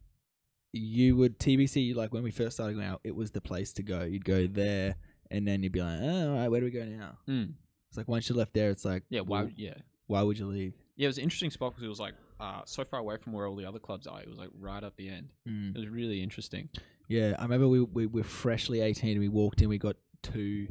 you 0.73 1.15
would 1.17 1.37
TBC 1.39 1.95
like 1.95 2.13
when 2.13 2.23
we 2.23 2.31
first 2.31 2.55
started 2.57 2.75
going 2.75 2.87
out, 2.87 3.01
it 3.03 3.15
was 3.15 3.31
the 3.31 3.41
place 3.41 3.73
to 3.73 3.83
go. 3.83 4.03
You'd 4.03 4.25
go 4.25 4.47
there, 4.47 4.95
and 5.29 5.47
then 5.47 5.61
you'd 5.63 5.71
be 5.71 5.81
like, 5.81 5.99
oh, 6.01 6.31
all 6.31 6.37
right, 6.37 6.47
where 6.49 6.61
do 6.61 6.65
we 6.65 6.71
go 6.71 6.85
now? 6.85 7.17
Mm. 7.27 7.53
It's 7.91 7.97
like 7.97 8.07
once 8.07 8.29
you 8.29 8.35
left 8.35 8.53
there, 8.53 8.69
it's 8.69 8.85
like, 8.85 9.03
Yeah, 9.09 9.19
why? 9.19 9.51
Yeah, 9.57 9.73
why 10.07 10.21
would 10.23 10.39
you 10.39 10.45
leave? 10.47 10.73
yeah. 10.95 11.03
It 11.05 11.07
was 11.07 11.17
an 11.17 11.23
interesting 11.23 11.51
spot 11.51 11.71
because 11.73 11.83
it 11.83 11.89
was 11.89 11.99
like 11.99 12.13
uh, 12.39 12.61
so 12.63 12.85
far 12.85 13.01
away 13.01 13.17
from 13.17 13.33
where 13.33 13.45
all 13.45 13.55
the 13.57 13.65
other 13.65 13.79
clubs 13.79 14.07
are. 14.07 14.21
It 14.21 14.29
was 14.29 14.37
like 14.37 14.49
right 14.57 14.81
up 14.81 14.95
the 14.95 15.09
end. 15.09 15.27
It 15.45 15.77
was 15.77 15.89
really 15.89 16.23
interesting. 16.23 16.69
Yeah, 17.09 17.35
I 17.37 17.43
remember 17.43 17.67
we, 17.67 17.81
we 17.81 18.05
were 18.05 18.23
freshly 18.23 18.79
18 18.79 19.11
and 19.11 19.19
we 19.19 19.27
walked 19.27 19.61
in, 19.61 19.67
we 19.67 19.77
got 19.77 19.97
two 20.23 20.69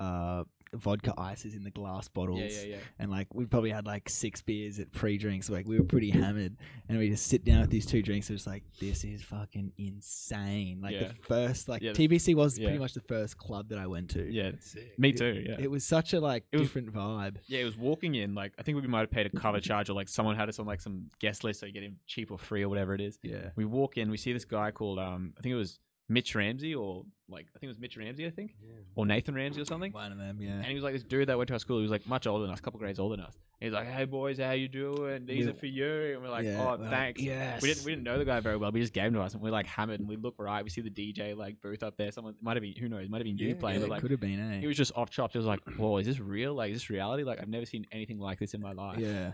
uh, 0.00 0.44
vodka 0.74 1.14
ices 1.18 1.54
in 1.54 1.64
the 1.64 1.70
glass 1.70 2.08
bottles. 2.08 2.40
Yeah, 2.40 2.46
yeah, 2.46 2.66
yeah. 2.66 2.76
And 2.98 3.10
like 3.10 3.32
we 3.34 3.44
probably 3.46 3.70
had 3.70 3.86
like 3.86 4.08
six 4.08 4.42
beers 4.42 4.78
at 4.78 4.92
pre 4.92 5.18
drinks. 5.18 5.48
Like 5.50 5.66
we 5.66 5.78
were 5.78 5.84
pretty 5.86 6.10
hammered. 6.10 6.56
And 6.88 6.98
we 6.98 7.08
just 7.08 7.26
sit 7.26 7.44
down 7.44 7.60
with 7.62 7.70
these 7.70 7.86
two 7.86 8.02
drinks. 8.02 8.28
It 8.30 8.34
was 8.34 8.46
like, 8.46 8.62
this 8.80 9.04
is 9.04 9.22
fucking 9.22 9.72
insane. 9.78 10.80
Like 10.82 10.94
Yeah. 10.94 11.08
the 11.08 11.14
first, 11.22 11.68
like 11.68 11.82
Yeah. 11.82 11.92
TBC 11.92 12.34
was 12.34 12.58
Yeah. 12.58 12.66
pretty 12.66 12.78
much 12.78 12.94
the 12.94 13.00
first 13.00 13.36
club 13.38 13.68
that 13.70 13.78
I 13.78 13.86
went 13.86 14.10
to. 14.10 14.30
Yeah, 14.30 14.52
Sick. 14.60 14.98
me 14.98 15.12
too. 15.12 15.44
Yeah, 15.46 15.56
It 15.58 15.70
was 15.70 15.84
such 15.84 16.12
a 16.12 16.20
like 16.20 16.44
It 16.52 16.58
was- 16.58 16.68
different 16.68 16.92
vibe. 16.92 17.36
Yeah, 17.46 17.60
it 17.60 17.64
was 17.64 17.76
walking 17.76 18.14
in. 18.14 18.34
Like 18.34 18.52
I 18.58 18.62
think 18.62 18.80
we 18.80 18.86
might 18.86 19.00
have 19.00 19.10
paid 19.10 19.26
a 19.26 19.30
cover 19.30 19.60
charge, 19.60 19.88
or 19.90 19.94
like 19.94 20.08
someone 20.08 20.36
had 20.36 20.48
us 20.48 20.58
on 20.58 20.66
like 20.66 20.80
some 20.80 21.10
guest 21.20 21.44
list, 21.44 21.60
so 21.60 21.66
you 21.66 21.72
get 21.72 21.82
him 21.82 21.98
cheap 22.06 22.30
or 22.30 22.38
free 22.38 22.62
or 22.62 22.68
whatever 22.68 22.94
it 22.94 23.00
is. 23.00 23.18
Yeah. 23.22 23.50
We 23.56 23.64
walk 23.64 23.96
in, 23.96 24.10
we 24.10 24.16
see 24.16 24.32
this 24.32 24.44
guy 24.44 24.70
called 24.70 24.98
um, 24.98 25.34
I 25.38 25.40
think 25.40 25.52
it 25.52 25.56
was 25.56 25.78
Mitch 26.08 26.34
Ramsey, 26.34 26.74
or 26.74 27.04
like 27.28 27.46
I 27.54 27.58
think 27.58 27.64
it 27.64 27.68
was 27.68 27.78
Mitch 27.78 27.96
Ramsey, 27.96 28.26
I 28.26 28.30
think, 28.30 28.54
or 28.94 29.06
Nathan 29.06 29.34
Ramsey 29.34 29.60
or 29.60 29.64
something. 29.64 29.90
One 29.92 30.12
of 30.12 30.18
them, 30.18 30.38
yeah. 30.40 30.50
And 30.52 30.66
he 30.66 30.74
was 30.74 30.84
like 30.84 30.92
this 30.92 31.02
dude 31.02 31.28
that 31.28 31.38
went 31.38 31.48
to 31.48 31.54
our 31.54 31.58
school. 31.58 31.78
He 31.78 31.82
was 31.82 31.90
like 31.90 32.06
much 32.06 32.26
older 32.26 32.42
than 32.42 32.52
us, 32.52 32.58
a 32.58 32.62
couple 32.62 32.78
grades 32.78 32.98
older 32.98 33.16
than 33.16 33.24
us. 33.24 33.34
And 33.60 33.68
he's 33.68 33.72
like, 33.74 33.86
"Hey 33.88 34.04
boys, 34.04 34.38
how 34.38 34.50
you 34.50 34.68
doing? 34.68 35.24
These 35.24 35.46
We- 35.46 35.50
are 35.50 35.54
for 35.54 35.66
you." 35.66 36.12
And 36.14 36.22
we're 36.22 36.28
like, 36.28 36.44
Yeah, 36.44 36.62
"Oh, 36.62 36.76
we're 36.78 36.90
thanks." 36.90 37.22
yes. 37.22 37.62
We 37.62 37.68
didn't 37.68 37.84
we 37.86 37.92
didn't 37.92 38.04
know 38.04 38.18
the 38.18 38.24
guy 38.26 38.40
very 38.40 38.56
well. 38.58 38.70
We 38.70 38.80
just 38.80 38.92
gave 38.92 39.04
him 39.04 39.14
to 39.14 39.22
us, 39.22 39.32
and 39.32 39.42
we're 39.42 39.50
like 39.50 39.66
hammered, 39.66 40.00
and 40.00 40.08
we 40.08 40.16
look 40.16 40.34
right. 40.38 40.62
We 40.62 40.68
see 40.68 40.82
the 40.82 40.90
DJ 40.90 41.34
like 41.34 41.60
booth 41.62 41.82
up 41.82 41.96
there. 41.96 42.12
Someone 42.12 42.34
might 42.42 42.56
have 42.56 42.62
been 42.62 42.74
who 42.78 42.88
knows, 42.90 43.08
might 43.08 43.18
have 43.18 43.24
been 43.24 43.38
you 43.38 43.54
playing, 43.54 43.76
yeah, 43.76 43.80
but 43.80 43.86
it 43.86 43.90
like 43.90 44.00
could 44.02 44.10
have 44.10 44.20
been, 44.20 44.38
eh? 44.54 44.60
he 44.60 44.66
was 44.66 44.76
just 44.76 44.92
off 44.94 45.08
chops. 45.08 45.34
It 45.34 45.38
was 45.38 45.46
like, 45.46 45.60
whoa, 45.78 45.96
is 45.96 46.06
this 46.06 46.20
real? 46.20 46.52
Like, 46.54 46.70
is 46.72 46.76
this 46.76 46.90
reality? 46.90 47.22
Like, 47.24 47.40
I've 47.40 47.48
never 47.48 47.64
seen 47.64 47.86
anything 47.92 48.18
like 48.18 48.38
this 48.38 48.52
in 48.52 48.60
my 48.60 48.72
life. 48.72 48.98
yeah. 48.98 49.32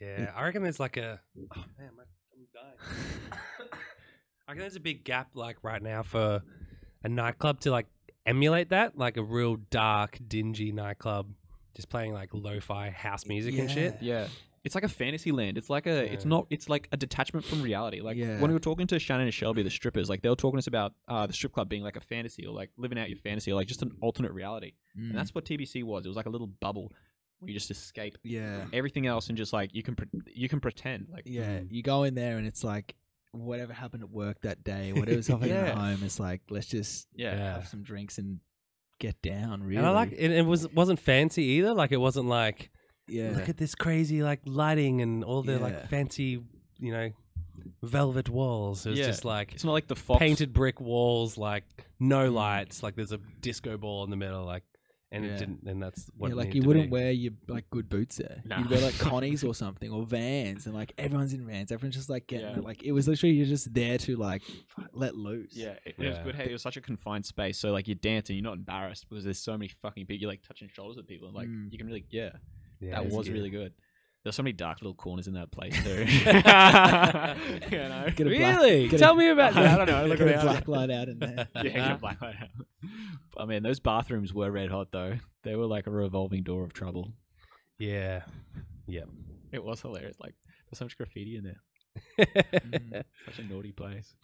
Yeah, 0.00 0.32
I 0.36 0.42
reckon 0.44 0.62
there's 0.64 0.80
like 0.80 0.96
a. 0.96 1.20
Oh 1.56 1.64
man, 1.78 1.90
my, 1.96 2.02
I'm 2.02 2.46
dying. 2.52 3.40
I 4.52 4.54
reckon 4.54 4.64
there's 4.64 4.76
a 4.76 4.80
big 4.80 5.02
gap 5.02 5.30
like 5.32 5.56
right 5.62 5.82
now 5.82 6.02
for 6.02 6.42
a 7.02 7.08
nightclub 7.08 7.60
to 7.60 7.70
like 7.70 7.86
emulate 8.26 8.68
that, 8.68 8.98
like 8.98 9.16
a 9.16 9.22
real 9.22 9.56
dark, 9.70 10.18
dingy 10.28 10.72
nightclub, 10.72 11.32
just 11.74 11.88
playing 11.88 12.12
like 12.12 12.28
lo-fi 12.34 12.90
house 12.90 13.24
music 13.24 13.56
and 13.58 13.70
shit. 13.70 13.96
Yeah. 14.02 14.26
It's 14.62 14.74
like 14.74 14.84
a 14.84 14.88
fantasy 14.88 15.32
land. 15.32 15.56
It's 15.56 15.70
like 15.70 15.86
a. 15.86 16.12
It's 16.12 16.26
not. 16.26 16.48
It's 16.50 16.68
like 16.68 16.86
a 16.92 16.98
detachment 16.98 17.46
from 17.46 17.62
reality. 17.62 18.02
Like 18.02 18.18
Yeah. 18.18 18.40
when 18.40 18.50
we 18.50 18.52
were 18.52 18.60
talking 18.60 18.86
to 18.88 18.98
Shannon 18.98 19.24
and 19.24 19.32
Shelby, 19.32 19.62
the 19.62 19.70
strippers, 19.70 20.10
like 20.10 20.20
they 20.20 20.28
were 20.28 20.36
talking 20.36 20.58
to 20.58 20.58
us 20.58 20.66
about 20.66 20.92
uh, 21.08 21.26
the 21.26 21.32
strip 21.32 21.52
club 21.54 21.70
being 21.70 21.82
like 21.82 21.96
a 21.96 22.00
fantasy 22.02 22.44
or 22.44 22.54
like 22.54 22.68
living 22.76 22.98
out 22.98 23.08
your 23.08 23.18
fantasy 23.20 23.50
or 23.50 23.54
like 23.54 23.68
just 23.68 23.80
an 23.80 23.92
alternate 24.02 24.32
reality. 24.32 24.74
Mm. 24.98 25.08
And 25.10 25.18
that's 25.18 25.34
what 25.34 25.46
TBC 25.46 25.82
was. 25.82 26.04
It 26.04 26.08
was 26.08 26.16
like 26.16 26.26
a 26.26 26.30
little 26.30 26.46
bubble 26.46 26.92
where 27.38 27.48
you 27.48 27.54
just 27.54 27.70
escape 27.70 28.18
yeah. 28.22 28.66
everything 28.74 29.06
else 29.06 29.28
and 29.28 29.38
just 29.38 29.54
like 29.54 29.74
you 29.74 29.82
can 29.82 29.96
pre- 29.96 30.08
you 30.26 30.48
can 30.50 30.60
pretend 30.60 31.06
like 31.10 31.22
Yeah, 31.24 31.60
you 31.70 31.82
go 31.82 32.04
in 32.04 32.14
there 32.14 32.36
and 32.36 32.46
it's 32.46 32.62
like 32.62 32.94
whatever 33.32 33.72
happened 33.72 34.02
at 34.02 34.10
work 34.10 34.40
that 34.42 34.62
day, 34.64 34.92
whatever's 34.96 35.26
happening 35.26 35.52
at 35.52 35.74
home, 35.74 36.00
it's 36.04 36.20
like 36.20 36.40
let's 36.50 36.66
just 36.66 37.08
yeah. 37.14 37.34
Yeah. 37.36 37.54
have 37.54 37.68
some 37.68 37.82
drinks 37.82 38.18
and 38.18 38.40
get 39.00 39.20
down. 39.22 39.62
Really, 39.62 39.78
And 39.78 39.86
I 39.86 39.90
like 39.90 40.12
it. 40.12 40.30
It 40.30 40.46
was 40.46 40.68
wasn't 40.72 41.00
fancy 41.00 41.42
either. 41.44 41.74
Like 41.74 41.92
it 41.92 41.96
wasn't 41.98 42.26
like 42.28 42.70
yeah, 43.08 43.32
look 43.34 43.48
at 43.48 43.56
this 43.56 43.74
crazy 43.74 44.22
like 44.22 44.40
lighting 44.46 45.00
and 45.02 45.24
all 45.24 45.42
the 45.42 45.52
Yeah. 45.54 45.58
like 45.58 45.88
fancy, 45.88 46.40
you 46.78 46.92
know, 46.92 47.10
velvet 47.82 48.28
walls. 48.28 48.86
It 48.86 48.90
was 48.90 48.98
Yeah. 48.98 49.06
just 49.06 49.24
like 49.24 49.52
It's 49.54 49.64
not 49.64 49.72
like 49.72 49.88
the 49.88 49.96
Fox 49.96 50.18
painted 50.18 50.52
brick 50.52 50.80
walls, 50.80 51.36
like 51.36 51.64
no 51.98 52.30
Mm. 52.30 52.34
lights. 52.34 52.82
Like 52.82 52.94
there's 52.96 53.12
a 53.12 53.18
disco 53.40 53.76
ball 53.76 54.04
in 54.04 54.10
the 54.10 54.16
middle, 54.16 54.44
like, 54.44 54.62
and 55.12 55.24
Yeah. 55.24 55.32
it 55.32 55.38
didn't. 55.38 55.62
And 55.66 55.80
that's 55.82 56.10
what 56.16 56.28
yeah, 56.28 56.32
it 56.32 56.36
like 56.36 56.46
needed 56.48 56.56
you 56.56 56.62
to 56.62 56.66
wouldn't 56.68 56.86
be. 56.86 56.90
wear 56.90 57.10
your 57.12 57.32
like 57.46 57.70
good 57.70 57.88
boots 57.88 58.16
there. 58.16 58.42
Nah. 58.44 58.58
You'd 58.58 58.70
wear 58.70 58.80
like 58.80 58.98
Connie's 58.98 59.44
or 59.44 59.54
something 59.54 59.90
or 59.92 60.04
Vans, 60.04 60.66
and 60.66 60.74
like 60.74 60.92
everyone's 60.98 61.32
in 61.34 61.46
Vans. 61.46 61.70
Everyone's 61.70 61.94
just 61.94 62.08
like 62.10 62.26
getting 62.26 62.48
Yeah. 62.56 62.60
like 62.62 62.82
it 62.82 62.90
was 62.92 63.06
literally 63.06 63.34
you're 63.36 63.46
just 63.46 63.72
there 63.72 63.98
to 63.98 64.16
like 64.16 64.42
let 64.92 65.14
loose. 65.14 65.52
Yeah, 65.54 65.76
it, 65.84 65.94
it 65.96 65.98
was 65.98 66.16
Yeah. 66.16 66.22
good. 66.24 66.34
Hey, 66.34 66.46
it 66.48 66.52
was 66.52 66.62
such 66.62 66.76
a 66.76 66.80
confined 66.80 67.26
space, 67.26 67.58
so 67.58 67.70
like 67.70 67.86
you 67.86 67.94
dance 67.94 68.28
and 68.30 68.36
you're 68.38 68.42
not 68.44 68.54
embarrassed 68.56 69.06
because 69.08 69.22
there's 69.24 69.38
so 69.38 69.52
many 69.52 69.68
fucking 69.68 70.06
people. 70.06 70.20
You're 70.20 70.30
like 70.30 70.42
touching 70.42 70.68
shoulders 70.68 70.96
with 70.96 71.06
people, 71.06 71.28
and 71.28 71.36
like 71.36 71.48
Mm. 71.48 71.70
you 71.70 71.78
can 71.78 71.86
really, 71.86 72.04
yeah, 72.10 72.30
Yeah, 72.80 72.96
that 72.96 73.06
it's 73.06 73.14
was 73.14 73.26
good. 73.28 73.34
really 73.34 73.50
good. 73.50 73.72
There's 74.24 74.36
so 74.36 74.42
many 74.44 74.52
dark 74.52 74.80
little 74.80 74.94
corners 74.94 75.26
in 75.26 75.34
that 75.34 75.50
place 75.50 75.74
too. 75.82 76.04
you 77.76 77.78
know? 77.82 78.06
Get 78.14 78.26
a 78.26 78.30
black- 78.30 78.60
Really? 78.60 78.88
get 78.88 78.94
a- 78.94 78.98
Tell 78.98 79.14
me 79.16 79.28
about 79.28 79.54
that. 79.54 79.66
I 79.80 79.84
don't 79.84 79.86
know. 79.94 80.06
Look 80.06 80.18
Get 80.18 80.28
at 80.28 80.34
a 80.34 80.36
that. 80.46 80.64
black 80.64 80.68
light 80.68 80.90
out 80.90 81.08
in 81.08 81.18
there. 81.18 81.48
yeah, 81.56 81.62
get 81.62 81.90
a 81.92 81.96
black 81.96 82.20
light 82.22 82.36
out. 82.40 82.48
I 83.36 83.44
mean, 83.46 83.62
those 83.62 83.80
bathrooms 83.80 84.32
were 84.32 84.50
red 84.50 84.70
hot 84.70 84.88
though. 84.92 85.14
They 85.42 85.56
were 85.56 85.66
like 85.66 85.86
a 85.86 85.90
revolving 85.90 86.42
door 86.42 86.64
of 86.64 86.72
trouble. 86.72 87.12
Yeah. 87.78 88.22
Yep. 88.86 89.08
It 89.52 89.64
was 89.64 89.80
hilarious. 89.80 90.16
Like 90.20 90.34
there's 90.70 90.78
so 90.78 90.84
much 90.84 90.96
graffiti 90.96 91.36
in 91.36 91.44
there. 91.44 91.60
Mm. 92.72 93.02
Such 93.26 93.38
a 93.38 93.52
naughty 93.52 93.72
place. 93.72 94.14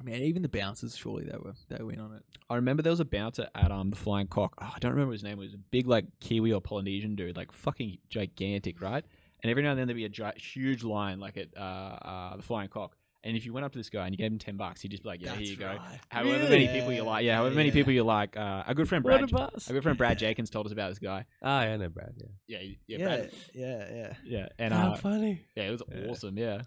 I 0.00 0.02
mean, 0.02 0.22
even 0.22 0.42
the 0.42 0.48
bouncers 0.48 0.96
surely 0.96 1.24
they 1.24 1.36
were 1.38 1.54
they 1.68 1.82
were 1.82 1.92
in 1.92 2.00
on 2.00 2.14
it. 2.14 2.22
I 2.50 2.56
remember 2.56 2.82
there 2.82 2.90
was 2.90 3.00
a 3.00 3.04
bouncer 3.04 3.48
at 3.54 3.70
um 3.70 3.90
the 3.90 3.96
Flying 3.96 4.26
Cock. 4.26 4.54
Oh, 4.60 4.72
I 4.74 4.78
don't 4.80 4.92
remember 4.92 5.12
his 5.12 5.22
name. 5.22 5.34
It 5.34 5.44
was 5.44 5.54
a 5.54 5.58
big 5.58 5.86
like 5.86 6.06
Kiwi 6.20 6.52
or 6.52 6.60
Polynesian 6.60 7.14
dude, 7.14 7.36
like 7.36 7.52
fucking 7.52 7.98
gigantic, 8.08 8.80
right? 8.80 9.04
And 9.42 9.50
every 9.50 9.62
now 9.62 9.70
and 9.70 9.78
then 9.78 9.86
there'd 9.86 9.96
be 9.96 10.04
a 10.04 10.08
gi- 10.08 10.40
huge 10.40 10.82
line 10.82 11.20
like 11.20 11.36
at 11.36 11.48
uh, 11.56 11.60
uh 11.60 12.36
the 12.36 12.42
Flying 12.42 12.68
Cock. 12.68 12.96
And 13.24 13.36
if 13.36 13.46
you 13.46 13.52
went 13.52 13.64
up 13.64 13.70
to 13.72 13.78
this 13.78 13.88
guy 13.88 14.06
and 14.06 14.12
you 14.12 14.18
gave 14.18 14.32
him 14.32 14.38
ten 14.38 14.56
bucks, 14.56 14.80
he'd 14.80 14.90
just 14.90 15.02
be 15.04 15.08
like, 15.08 15.20
"Yeah, 15.22 15.34
here 15.36 15.42
you 15.46 15.56
go." 15.56 15.78
However 16.08 16.30
Really? 16.30 16.48
many 16.50 16.68
people 16.68 16.92
you 16.92 17.04
like, 17.04 17.22
yeah, 17.24 17.30
Yeah, 17.32 17.36
however 17.36 17.54
many 17.54 17.68
yeah. 17.68 17.74
people 17.74 17.92
you 17.92 18.02
like. 18.02 18.36
Uh, 18.36 18.64
a 18.66 18.74
good 18.74 18.88
friend 18.88 19.04
Brad, 19.04 19.20
a 19.32 19.50
a 19.68 19.72
good 19.72 19.82
friend 19.84 19.96
Brad 19.96 20.18
Jenkins 20.24 20.50
told 20.50 20.66
us 20.66 20.72
about 20.72 20.88
this 20.90 20.98
guy. 20.98 21.24
Ah, 21.42 21.62
yeah, 21.62 21.72
I 21.74 21.76
know 21.76 21.88
Brad. 21.88 22.14
Yeah. 22.16 22.26
Yeah, 22.48 22.58
he- 22.58 22.78
yeah, 22.88 22.98
Yeah, 22.98 23.04
Brad, 23.06 23.30
yeah, 23.54 23.94
yeah. 23.94 24.12
yeah, 24.24 24.48
and 24.58 24.74
How 24.74 24.92
uh, 24.92 24.96
funny, 24.96 25.40
yeah, 25.56 25.64
it 25.64 25.70
was 25.70 25.82
Yeah. 25.88 26.10
awesome. 26.10 26.36
Yeah, 26.36 26.62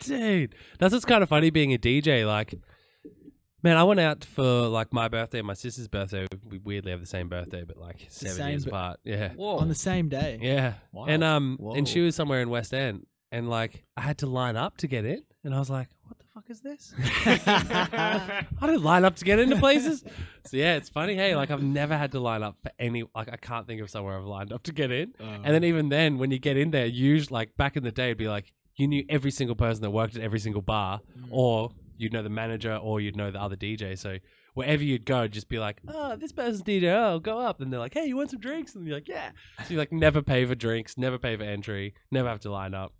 dude. 0.00 0.54
That's 0.78 0.92
what's 0.92 1.04
kind 1.06 1.22
of 1.22 1.28
funny 1.30 1.48
being 1.50 1.72
a 1.72 1.78
DJ. 1.78 2.26
Like, 2.26 2.54
man, 3.62 3.76
I 3.78 3.84
went 3.84 4.00
out 4.00 4.24
for 4.24 4.42
like 4.42 4.92
my 4.92 5.08
birthday 5.08 5.38
and 5.38 5.46
my 5.46 5.54
sister's 5.54 5.88
birthday. 5.88 6.26
We 6.46 6.58
weirdly 6.58 6.90
have 6.90 7.00
the 7.00 7.06
same 7.06 7.28
birthday, 7.28 7.64
but 7.66 7.76
like 7.78 8.06
seven 8.10 8.36
same 8.36 8.48
years 8.50 8.64
bir- 8.64 8.70
apart. 8.70 9.00
Yeah. 9.04 9.30
whoa, 9.30 9.56
On 9.56 9.68
the 9.68 9.74
same 9.74 10.08
day. 10.08 10.38
Yeah. 10.42 10.74
Wow. 10.92 11.06
And 11.06 11.24
um 11.24 11.56
Whoa. 11.58 11.74
and 11.74 11.88
she 11.88 12.00
was 12.00 12.14
somewhere 12.14 12.42
in 12.42 12.50
West 12.50 12.74
End 12.74 13.06
and 13.32 13.48
like 13.48 13.84
I 13.96 14.02
had 14.02 14.18
to 14.18 14.26
line 14.26 14.56
up 14.56 14.76
to 14.78 14.86
get 14.86 15.04
in 15.04 15.22
and 15.44 15.54
I 15.54 15.58
was 15.58 15.70
like, 15.70 15.88
what 16.06 16.18
the 16.18 16.24
fuck 16.34 16.44
is 16.48 16.54
is 16.54 16.60
this? 16.60 16.94
I 17.46 18.46
don't 18.60 18.82
line 18.82 19.04
up 19.04 19.16
to 19.16 19.24
get 19.24 19.38
into 19.38 19.56
places. 19.56 20.04
So 20.46 20.58
yeah, 20.58 20.74
it's 20.74 20.90
funny. 20.90 21.14
Hey, 21.14 21.34
like 21.34 21.50
I've 21.50 21.62
never 21.62 21.96
had 21.96 22.12
to 22.12 22.20
line 22.20 22.42
up 22.42 22.58
for 22.62 22.70
any. 22.78 23.02
Like 23.16 23.32
I 23.32 23.36
can't 23.36 23.66
think 23.66 23.80
of 23.80 23.88
somewhere 23.88 24.18
I've 24.18 24.26
lined 24.26 24.52
up 24.52 24.62
to 24.64 24.72
get 24.72 24.90
in. 24.90 25.14
And 25.18 25.54
then 25.54 25.64
oh. 25.64 25.68
even 25.68 25.88
then, 25.88 26.18
when 26.18 26.30
you 26.30 26.38
get 26.38 26.58
in 26.58 26.70
there, 26.70 26.84
usually 26.84 27.32
like 27.32 27.56
back 27.56 27.78
in 27.78 27.82
the 27.82 27.90
day, 27.90 28.08
it'd 28.08 28.18
be 28.18 28.28
like 28.28 28.52
you 28.76 28.86
knew 28.86 29.06
every 29.08 29.30
single 29.30 29.56
person 29.56 29.80
that 29.80 29.90
worked 29.90 30.16
at 30.16 30.22
every 30.22 30.38
single 30.38 30.60
bar, 30.60 31.00
mm. 31.18 31.28
or 31.30 31.70
you'd 31.96 32.12
know 32.12 32.22
the 32.22 32.28
manager, 32.28 32.76
or 32.76 33.00
you'd 33.00 33.16
know 33.16 33.30
the 33.30 33.40
other 33.40 33.56
DJ. 33.56 33.98
So 33.98 34.18
wherever 34.52 34.82
you'd 34.82 35.06
go, 35.06 35.28
just 35.28 35.48
be 35.48 35.58
like, 35.58 35.80
oh, 35.88 36.16
this 36.16 36.32
person's 36.32 36.62
DJ. 36.62 36.94
Oh, 36.94 37.18
go 37.18 37.38
up. 37.38 37.62
And 37.62 37.72
they're 37.72 37.80
like, 37.80 37.94
hey, 37.94 38.04
you 38.04 38.16
want 38.16 38.30
some 38.30 38.40
drinks? 38.40 38.74
And 38.74 38.86
you're 38.86 38.96
like, 38.96 39.08
yeah. 39.08 39.30
So 39.66 39.72
you 39.72 39.78
like 39.78 39.92
never 39.92 40.20
pay 40.20 40.44
for 40.44 40.54
drinks, 40.54 40.98
never 40.98 41.18
pay 41.18 41.36
for 41.36 41.44
entry, 41.44 41.94
never 42.10 42.28
have 42.28 42.40
to 42.40 42.50
line 42.50 42.74
up. 42.74 42.92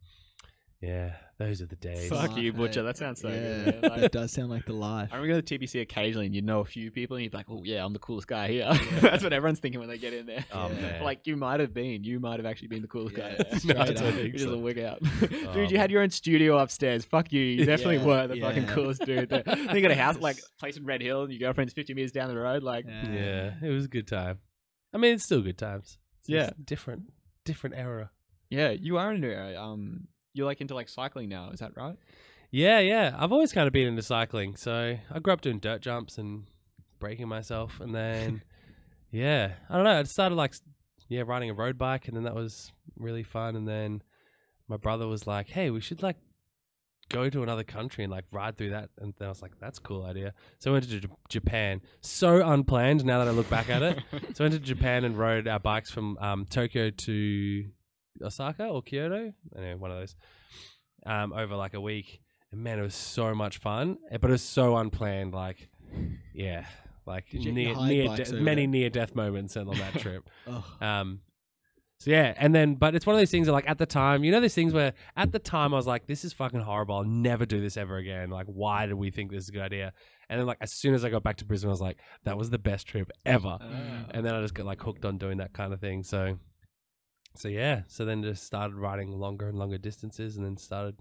Yeah, 0.87 1.15
those 1.39 1.63
are 1.63 1.67
the 1.67 1.77
days. 1.77 2.09
Fuck 2.11 2.31
Life, 2.33 2.39
you, 2.39 2.53
Butcher. 2.53 2.83
That 2.83 2.97
sounds 2.99 3.21
so 3.21 3.29
yeah, 3.29 3.65
good. 3.65 3.83
man. 3.83 3.91
Like, 3.91 4.03
it 4.03 4.13
does 4.13 4.33
sound 4.33 4.51
like 4.51 4.67
the 4.67 4.73
life. 4.75 5.09
I 5.13 5.17
remember 5.17 5.41
going 5.41 5.45
to 5.45 5.59
TBC 5.59 5.81
occasionally, 5.81 6.27
and 6.27 6.35
you 6.35 6.43
know 6.43 6.61
a 6.61 6.65
few 6.65 6.91
people, 6.91 7.17
and 7.17 7.23
you'd 7.25 7.33
be 7.33 7.39
like, 7.39 7.47
"Oh 7.49 7.63
yeah, 7.65 7.85
I'm 7.85 7.93
the 7.93 7.99
coolest 7.99 8.27
guy 8.29 8.49
here." 8.49 8.71
That's 9.01 9.23
what 9.25 9.33
everyone's 9.33 9.61
thinking 9.61 9.81
when 9.81 9.89
they 9.89 9.99
get 9.99 10.13
in 10.13 10.27
there. 10.27 10.45
Oh, 10.53 10.69
Yeah. 10.69 10.75
man. 10.81 11.03
Like 11.05 11.27
you 11.27 11.37
might 11.37 11.61
have 11.61 11.73
been, 11.73 12.05
you 12.05 12.21
might 12.21 12.39
have 12.39 12.47
actually 12.47 12.69
been 12.69 12.83
the 12.83 12.89
coolest 12.89 13.17
Yeah, 13.17 13.37
guy. 13.43 13.57
straight 13.59 13.77
No, 13.77 13.83
I 13.83 13.87
don't 13.87 13.97
up. 14.09 14.15
think 14.15 14.33
Which 14.33 14.43
is 14.43 14.49
so. 14.49 14.55
a 14.55 14.59
wig 14.59 14.79
out, 14.79 14.99
Oh, 15.03 15.53
dude. 15.55 15.71
You 15.71 15.79
had 15.79 15.91
your 15.91 16.03
own 16.03 16.11
studio 16.11 16.59
upstairs. 16.59 17.05
Fuck 17.05 17.33
you. 17.33 17.41
You 17.41 17.65
definitely 17.65 17.97
Yeah, 17.99 18.05
were 18.07 18.27
the 18.27 18.41
fucking 18.41 18.65
yeah. 18.65 18.75
coolest 18.75 19.05
dude. 19.07 19.29
there. 19.31 19.43
Then 19.45 19.75
you 19.75 19.81
got 19.81 19.91
a 19.91 19.95
house 19.95 20.19
like 20.19 20.39
place 20.61 20.77
in 20.77 20.85
Red 20.85 21.01
Hill, 21.01 21.23
and 21.23 21.33
your 21.33 21.39
girlfriend's 21.41 21.73
50 21.73 21.95
meters 21.95 22.13
down 22.13 22.29
the 22.29 22.37
road. 22.37 22.63
Like, 22.63 22.85
Yeah, 22.87 23.55
it 23.63 23.71
was 23.71 23.87
a 23.87 23.89
good 23.89 24.07
time. 24.07 24.39
I 24.93 24.99
mean, 24.99 25.15
it's 25.15 25.25
still 25.25 25.41
good 25.41 25.59
times. 25.59 25.99
It's 26.21 26.29
Yeah. 26.29 26.51
different, 26.63 27.05
different 27.45 27.77
era. 27.77 28.11
yeah, 28.51 28.71
you 28.71 28.99
are 28.99 29.13
into 29.13 29.31
it. 29.31 29.57
Um, 29.57 30.09
you're 30.35 30.47
like 30.47 30.61
into 30.61 30.75
like 30.75 30.89
cycling 30.89 31.29
now. 31.29 31.51
Is 31.51 31.61
that 31.61 31.77
right? 31.77 31.97
Yeah, 32.51 32.81
yeah. 32.81 33.17
I've 33.19 33.33
always 33.33 33.53
kind 33.53 33.67
of 33.67 33.73
been 33.73 33.87
into 33.89 34.03
cycling. 34.03 34.57
So 34.57 34.97
I 35.11 35.19
grew 35.21 35.33
up 35.33 35.41
doing 35.41 35.59
dirt 35.59 35.81
jumps 35.81 36.19
and 36.19 36.45
breaking 37.01 37.29
myself, 37.29 37.81
and 37.81 37.95
then 37.95 38.43
yeah, 39.11 39.53
I 39.71 39.75
don't 39.77 39.85
know. 39.85 39.99
I 39.99 40.03
started 40.03 40.35
like 40.35 40.55
yeah 41.09 41.23
riding 41.27 41.51
a 41.51 41.55
road 41.55 41.79
bike, 41.79 42.09
and 42.09 42.17
then 42.17 42.25
that 42.25 42.35
was 42.35 42.73
really 42.97 43.23
fun. 43.23 43.57
And 43.57 43.67
then 43.67 44.03
my 44.69 44.77
brother 44.77 45.07
was 45.07 45.27
like, 45.27 45.49
"Hey, 45.49 45.71
we 45.71 45.81
should 45.81 46.03
like 46.03 46.17
go 47.11 47.29
to 47.29 47.43
another 47.43 47.65
country 47.65 48.03
and 48.03 48.11
like 48.13 48.25
ride 48.33 48.57
through 48.57 48.71
that." 48.71 48.91
And 48.99 49.15
then 49.19 49.27
I 49.27 49.31
was 49.31 49.43
like, 49.43 49.53
"That's 49.61 49.79
a 49.79 49.83
cool 49.83 50.05
idea." 50.05 50.33
So 50.59 50.71
I 50.71 50.73
went 50.75 50.89
to 50.89 51.01
J- 51.01 51.09
Japan. 51.29 51.81
So 52.01 52.45
unplanned. 52.47 53.05
Now 53.05 53.19
that 53.19 53.29
I 53.29 53.33
look 53.33 53.51
back 53.51 53.69
at 53.71 53.83
it. 53.83 53.99
So 54.35 54.45
I 54.45 54.49
went 54.49 54.55
to 54.55 54.61
Japan 54.61 55.05
and 55.05 55.17
rode 55.17 55.47
our 55.47 55.61
bikes 55.61 55.91
from 55.91 56.19
um, 56.19 56.45
Tokyo 56.47 56.91
to 56.91 57.65
Osaka 58.23 58.67
or 58.67 58.83
Kyoto, 58.83 59.33
anyway, 59.57 59.75
one 59.75 59.91
of 59.91 59.99
those, 59.99 60.15
um, 61.07 61.33
over 61.33 61.57
like 61.57 61.75
a 61.75 61.81
week. 61.81 62.21
And 62.53 62.63
man, 62.63 62.79
it 62.79 62.83
was 62.83 62.95
so 62.95 63.35
much 63.35 63.59
fun, 63.59 63.99
eh, 64.11 64.19
but 64.21 64.31
it 64.31 64.33
was 64.33 64.43
so 64.43 64.77
unplanned. 64.77 65.35
Like, 65.35 65.69
yeah, 66.35 66.67
like 67.07 67.27
near, 67.53 67.75
near 67.89 68.05
de- 68.17 68.23
many 68.45 68.67
near 68.67 68.91
death 68.91 69.15
moments 69.15 69.57
on 69.57 69.67
that 69.69 69.95
trip. 69.99 70.29
Oh, 70.47 70.65
Um, 70.81 71.21
so 71.99 72.11
yeah, 72.11 72.35
and 72.37 72.55
then 72.55 72.75
but 72.75 72.95
it's 72.95 73.07
one 73.07 73.15
of 73.17 73.21
those 73.21 73.31
things 73.31 73.47
that 73.47 73.53
like 73.53 73.69
at 73.69 73.79
the 73.79 73.87
time, 73.87 74.25
you 74.25 74.33
know, 74.33 74.41
those 74.41 74.55
things 74.55 74.73
where 74.75 74.93
at 75.17 75.33
the 75.33 75.39
time 75.39 75.73
I 75.73 75.77
was 75.77 75.87
like, 75.87 76.07
this 76.07 76.25
is 76.25 76.33
fucking 76.35 76.61
horrible. 76.61 76.97
I'll 76.97 77.05
never 77.05 77.47
do 77.47 77.61
this 77.61 77.77
ever 77.77 77.97
again. 77.97 78.31
Like, 78.31 78.47
why 78.47 78.87
did 78.87 78.95
we 78.95 79.11
think 79.11 79.31
this 79.31 79.45
is 79.45 79.49
a 79.49 79.53
good 79.53 79.63
idea? 79.63 79.93
And 80.29 80.39
then 80.39 80.47
like 80.47 80.59
as 80.61 80.73
soon 80.73 80.93
as 80.95 81.05
I 81.05 81.09
got 81.09 81.23
back 81.23 81.37
to 81.37 81.45
Brisbane, 81.45 81.71
I 81.71 81.73
was 81.73 81.81
like, 81.81 81.99
that 82.25 82.37
was 82.37 82.51
the 82.51 82.59
best 82.59 82.87
trip 82.89 83.11
ever. 83.25 83.59
And 84.11 84.27
then 84.27 84.35
I 84.35 84.41
just 84.43 84.55
got 84.55 84.67
like 84.67 84.83
hooked 84.83 85.05
on 85.05 85.19
doing 85.19 85.39
that 85.39 85.53
kind 85.55 85.73
of 85.73 85.81
thing. 85.81 86.03
So, 86.03 86.39
so 87.37 87.49
yeah. 87.49 87.83
So 87.89 88.05
then 88.05 88.23
just 88.23 88.45
started 88.45 88.77
riding 88.77 89.11
longer 89.13 89.49
and 89.49 89.59
longer 89.59 89.79
distances, 89.79 90.37
and 90.37 90.45
then 90.45 90.57
started 90.57 90.97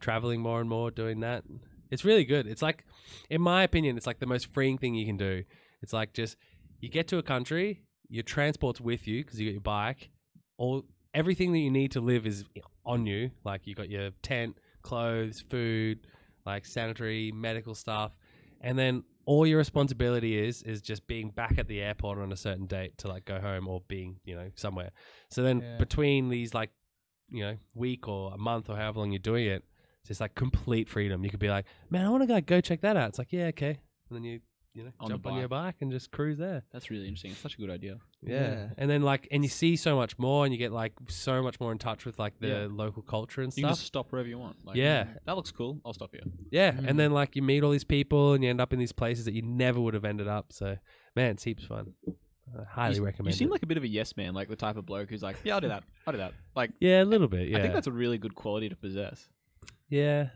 traveling 0.00 0.40
more 0.40 0.60
and 0.60 0.68
more 0.68 0.90
doing 0.90 1.20
that. 1.20 1.44
It's 1.90 2.04
really 2.04 2.24
good. 2.24 2.46
It's 2.46 2.62
like, 2.62 2.84
in 3.30 3.40
my 3.40 3.62
opinion, 3.62 3.96
it's 3.96 4.06
like 4.06 4.18
the 4.18 4.26
most 4.26 4.52
freeing 4.52 4.78
thing 4.78 4.94
you 4.94 5.06
can 5.06 5.16
do. 5.16 5.44
It's 5.82 5.92
like 5.92 6.12
just 6.12 6.36
you 6.80 6.88
get 6.88 7.08
to 7.08 7.18
a 7.18 7.22
country, 7.22 7.82
your 8.08 8.22
transport's 8.22 8.80
with 8.80 9.06
you 9.06 9.24
because 9.24 9.40
you 9.40 9.48
got 9.48 9.52
your 9.52 9.60
bike. 9.60 10.10
All 10.58 10.84
everything 11.14 11.52
that 11.52 11.58
you 11.58 11.70
need 11.70 11.92
to 11.92 12.00
live 12.00 12.26
is 12.26 12.44
on 12.84 13.06
you. 13.06 13.30
Like 13.44 13.66
you 13.66 13.74
got 13.74 13.88
your 13.88 14.10
tent, 14.22 14.56
clothes, 14.82 15.44
food, 15.48 16.06
like 16.44 16.66
sanitary, 16.66 17.32
medical 17.32 17.74
stuff, 17.74 18.12
and 18.60 18.78
then 18.78 19.04
all 19.26 19.46
your 19.46 19.58
responsibility 19.58 20.38
is 20.38 20.62
is 20.62 20.80
just 20.80 21.06
being 21.06 21.28
back 21.30 21.58
at 21.58 21.68
the 21.68 21.80
airport 21.82 22.18
on 22.18 22.32
a 22.32 22.36
certain 22.36 22.66
date 22.66 22.96
to 22.98 23.08
like 23.08 23.24
go 23.26 23.38
home 23.40 23.68
or 23.68 23.82
being 23.88 24.16
you 24.24 24.34
know 24.34 24.50
somewhere. 24.54 24.92
So 25.30 25.42
then 25.42 25.60
Yeah. 25.60 25.76
between 25.78 26.30
these 26.30 26.54
like 26.54 26.70
you 27.28 27.42
know 27.44 27.56
week 27.74 28.08
or 28.08 28.32
a 28.32 28.38
month 28.38 28.70
or 28.70 28.76
however 28.76 29.00
long 29.00 29.10
you're 29.12 29.18
doing 29.18 29.46
it, 29.46 29.64
it's 30.00 30.08
just 30.08 30.20
like 30.20 30.34
complete 30.34 30.88
freedom. 30.88 31.24
You 31.24 31.30
could 31.30 31.40
be 31.40 31.48
like, 31.48 31.66
man, 31.90 32.06
I 32.06 32.08
want 32.08 32.22
to 32.22 32.26
go 32.26 32.40
go 32.40 32.60
check 32.60 32.80
that 32.80 32.96
out. 32.96 33.08
It's 33.10 33.18
like 33.18 33.32
yeah, 33.32 33.46
okay, 33.46 33.80
and 34.08 34.16
then 34.16 34.24
you 34.24 34.40
you 34.76 34.84
know 34.84 34.92
On 35.00 35.08
the 35.08 35.14
jump 35.14 35.26
on 35.26 35.38
your 35.38 35.48
bike 35.48 35.76
and 35.80 35.90
just 35.90 36.10
cruise 36.10 36.36
there. 36.38 36.62
That's 36.72 36.90
really 36.90 37.04
interesting. 37.04 37.30
It's 37.30 37.40
such 37.40 37.54
a 37.54 37.56
good 37.56 37.70
idea. 37.70 37.96
Yeah. 38.22 38.40
Yeah. 38.40 38.68
And 38.76 38.90
then 38.90 39.02
like 39.02 39.26
and 39.30 39.42
you 39.42 39.48
see 39.48 39.74
so 39.76 39.96
much 39.96 40.18
more 40.18 40.44
and 40.44 40.52
you 40.52 40.58
get 40.58 40.70
like 40.72 40.92
so 41.08 41.42
much 41.42 41.58
more 41.60 41.72
in 41.72 41.78
touch 41.78 42.04
with 42.04 42.18
like 42.18 42.38
the 42.40 42.48
Yeah. 42.48 42.66
local 42.70 43.02
culture 43.02 43.40
and 43.42 43.52
stuff. 43.52 43.58
You 43.58 43.64
can 43.64 43.74
stuff. 43.74 43.78
just 43.78 43.86
stop 43.86 44.12
wherever 44.12 44.28
you 44.28 44.38
want. 44.38 44.56
Like, 44.66 44.76
Yeah. 44.76 45.06
that 45.24 45.34
looks 45.36 45.50
cool. 45.50 45.80
I'll 45.84 45.94
stop 45.94 46.10
here. 46.12 46.24
Yeah. 46.50 46.72
Mm. 46.72 46.88
And 46.88 46.98
then 47.00 47.12
like 47.12 47.34
you 47.36 47.42
meet 47.42 47.62
all 47.64 47.70
these 47.70 47.84
people 47.84 48.34
and 48.34 48.44
you 48.44 48.50
end 48.50 48.60
up 48.60 48.72
in 48.72 48.78
these 48.78 48.92
places 48.92 49.24
that 49.24 49.32
you 49.34 49.42
never 49.42 49.80
would 49.80 49.94
have 49.94 50.04
ended 50.04 50.28
up. 50.28 50.52
So 50.52 50.76
man, 51.16 51.30
it's 51.32 51.44
heaps 51.44 51.64
fun. 51.64 51.94
I 52.58 52.62
highly 52.68 52.96
you, 52.96 53.04
recommend 53.04 53.34
You 53.34 53.38
seem 53.38 53.48
it. 53.48 53.52
like 53.52 53.62
a 53.62 53.66
bit 53.66 53.76
of 53.76 53.82
a 53.82 53.88
yes 53.88 54.16
man, 54.16 54.32
like 54.34 54.48
the 54.48 54.56
type 54.56 54.76
of 54.76 54.86
bloke 54.86 55.10
who's 55.10 55.22
like, 55.22 55.36
yeah, 55.42 55.54
I'll 55.54 55.60
do 55.60 55.68
that. 55.68 55.82
I'll 56.06 56.12
do 56.12 56.18
that. 56.18 56.32
Like, 56.54 56.70
yeah, 56.80 57.02
a 57.02 57.04
little 57.04 57.26
bit. 57.28 57.48
Yeah. 57.48 57.58
I 57.58 57.60
think 57.62 57.74
that's 57.74 57.88
a 57.88 57.92
really 57.92 58.18
good 58.18 58.34
quality 58.34 58.68
to 58.68 58.76
possess. 58.76 59.28
yeah. 59.88 60.28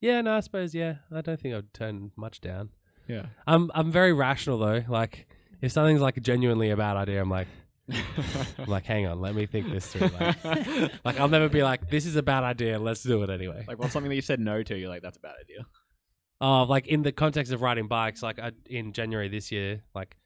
Yeah, 0.00 0.20
no, 0.20 0.36
I 0.36 0.40
suppose 0.40 0.74
yeah. 0.74 0.96
I 1.10 1.22
don't 1.22 1.40
think 1.40 1.54
I'd 1.54 1.72
turn 1.72 2.10
much 2.16 2.42
down. 2.42 2.68
Yeah. 3.08 3.26
I'm 3.46 3.70
I'm 3.74 3.90
very 3.90 4.12
rational 4.12 4.58
though. 4.58 4.82
Like 4.88 5.26
if 5.60 5.72
something's 5.72 6.00
like 6.00 6.20
genuinely 6.22 6.70
a 6.70 6.76
bad 6.76 6.96
idea, 6.96 7.20
I'm 7.20 7.30
like 7.30 7.48
I'm 7.90 8.66
like, 8.66 8.84
hang 8.84 9.06
on, 9.06 9.20
let 9.20 9.34
me 9.34 9.46
think 9.46 9.70
this 9.70 9.86
through. 9.86 10.08
Like, 10.08 10.44
like 11.04 11.20
I'll 11.20 11.28
never 11.28 11.48
be 11.48 11.62
like, 11.62 11.90
this 11.90 12.06
is 12.06 12.16
a 12.16 12.22
bad 12.22 12.42
idea, 12.42 12.78
let's 12.78 13.02
do 13.02 13.22
it 13.22 13.30
anyway. 13.30 13.64
like, 13.68 13.78
what's 13.78 13.92
something 13.92 14.08
that 14.08 14.16
you 14.16 14.22
said 14.22 14.40
no 14.40 14.62
to? 14.62 14.76
You're 14.76 14.88
like, 14.88 15.02
that's 15.02 15.18
a 15.18 15.20
bad 15.20 15.34
idea. 15.40 15.66
Oh, 16.40 16.62
like 16.64 16.86
in 16.86 17.02
the 17.02 17.12
context 17.12 17.52
of 17.52 17.62
riding 17.62 17.86
bikes, 17.86 18.22
like 18.22 18.38
I, 18.38 18.52
in 18.66 18.92
January 18.92 19.28
this 19.28 19.52
year, 19.52 19.82
like 19.94 20.16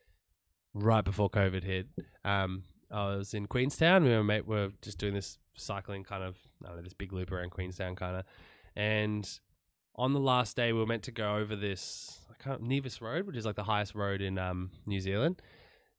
right 0.74 1.04
before 1.04 1.28
COVID 1.30 1.64
hit, 1.64 1.88
um, 2.24 2.62
I 2.90 3.16
was 3.16 3.34
in 3.34 3.46
Queenstown. 3.46 4.04
Me 4.04 4.12
and 4.12 4.26
my 4.26 4.36
mate 4.36 4.46
were 4.46 4.70
just 4.80 4.98
doing 4.98 5.14
this 5.14 5.38
cycling 5.54 6.04
kind 6.04 6.22
of, 6.22 6.36
I 6.64 6.68
don't 6.68 6.76
know, 6.76 6.82
this 6.82 6.94
big 6.94 7.12
loop 7.12 7.32
around 7.32 7.50
Queenstown 7.50 7.96
kind 7.96 8.16
of. 8.16 8.24
And 8.76 9.28
on 9.96 10.12
the 10.12 10.20
last 10.20 10.56
day, 10.56 10.72
we 10.72 10.78
were 10.78 10.86
meant 10.86 11.02
to 11.04 11.12
go 11.12 11.36
over 11.36 11.56
this, 11.56 12.20
I 12.27 12.27
can't, 12.27 12.27
Nevis 12.60 13.00
Road, 13.00 13.26
which 13.26 13.36
is 13.36 13.44
like 13.44 13.56
the 13.56 13.64
highest 13.64 13.94
road 13.94 14.20
in 14.20 14.38
um, 14.38 14.70
New 14.86 15.00
Zealand. 15.00 15.40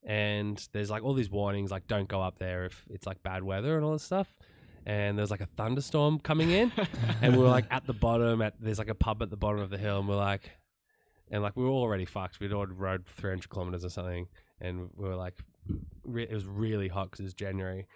And 0.04 0.66
there's 0.72 0.90
like 0.90 1.04
all 1.04 1.14
these 1.14 1.30
warnings, 1.30 1.72
like 1.72 1.88
don't 1.88 2.08
go 2.08 2.22
up 2.22 2.40
there 2.40 2.66
if 2.66 2.86
it's 2.90 3.06
like 3.06 3.22
bad 3.22 3.44
weather 3.44 3.76
and 3.76 3.86
all 3.86 3.94
this 3.94 4.04
stuff. 4.04 4.34
And 4.86 5.18
there's 5.18 5.30
like 5.30 5.42
a 5.42 5.46
thunderstorm 5.58 6.20
coming 6.20 6.52
in 6.52 6.72
and 7.22 7.36
we 7.36 7.44
were 7.44 7.50
like 7.50 7.66
at 7.70 7.86
the 7.86 7.94
bottom 7.94 8.42
at 8.42 8.54
there's 8.60 8.80
like 8.80 8.90
a 8.90 8.96
pub 8.96 9.22
at 9.22 9.30
the 9.30 9.38
bottom 9.38 9.60
of 9.60 9.70
the 9.70 9.78
hill 9.78 10.00
and 10.00 10.08
we're 10.08 10.16
like 10.16 10.52
and 11.30 11.44
like 11.44 11.56
we 11.56 11.64
were 11.64 11.70
already 11.70 12.06
fucked 12.06 12.40
we'd 12.40 12.54
already 12.54 12.74
rode 12.74 13.06
300 13.06 13.50
kilometers 13.50 13.84
or 13.86 13.90
something 13.90 14.28
and 14.62 14.90
we 14.96 15.08
were 15.08 15.18
like 15.18 15.36
re- 16.06 16.24
it 16.24 16.34
was 16.34 16.46
really 16.46 16.88
hot 16.88 17.12
because 17.12 17.20
it 17.20 17.24
was 17.24 17.34
january 17.34 17.88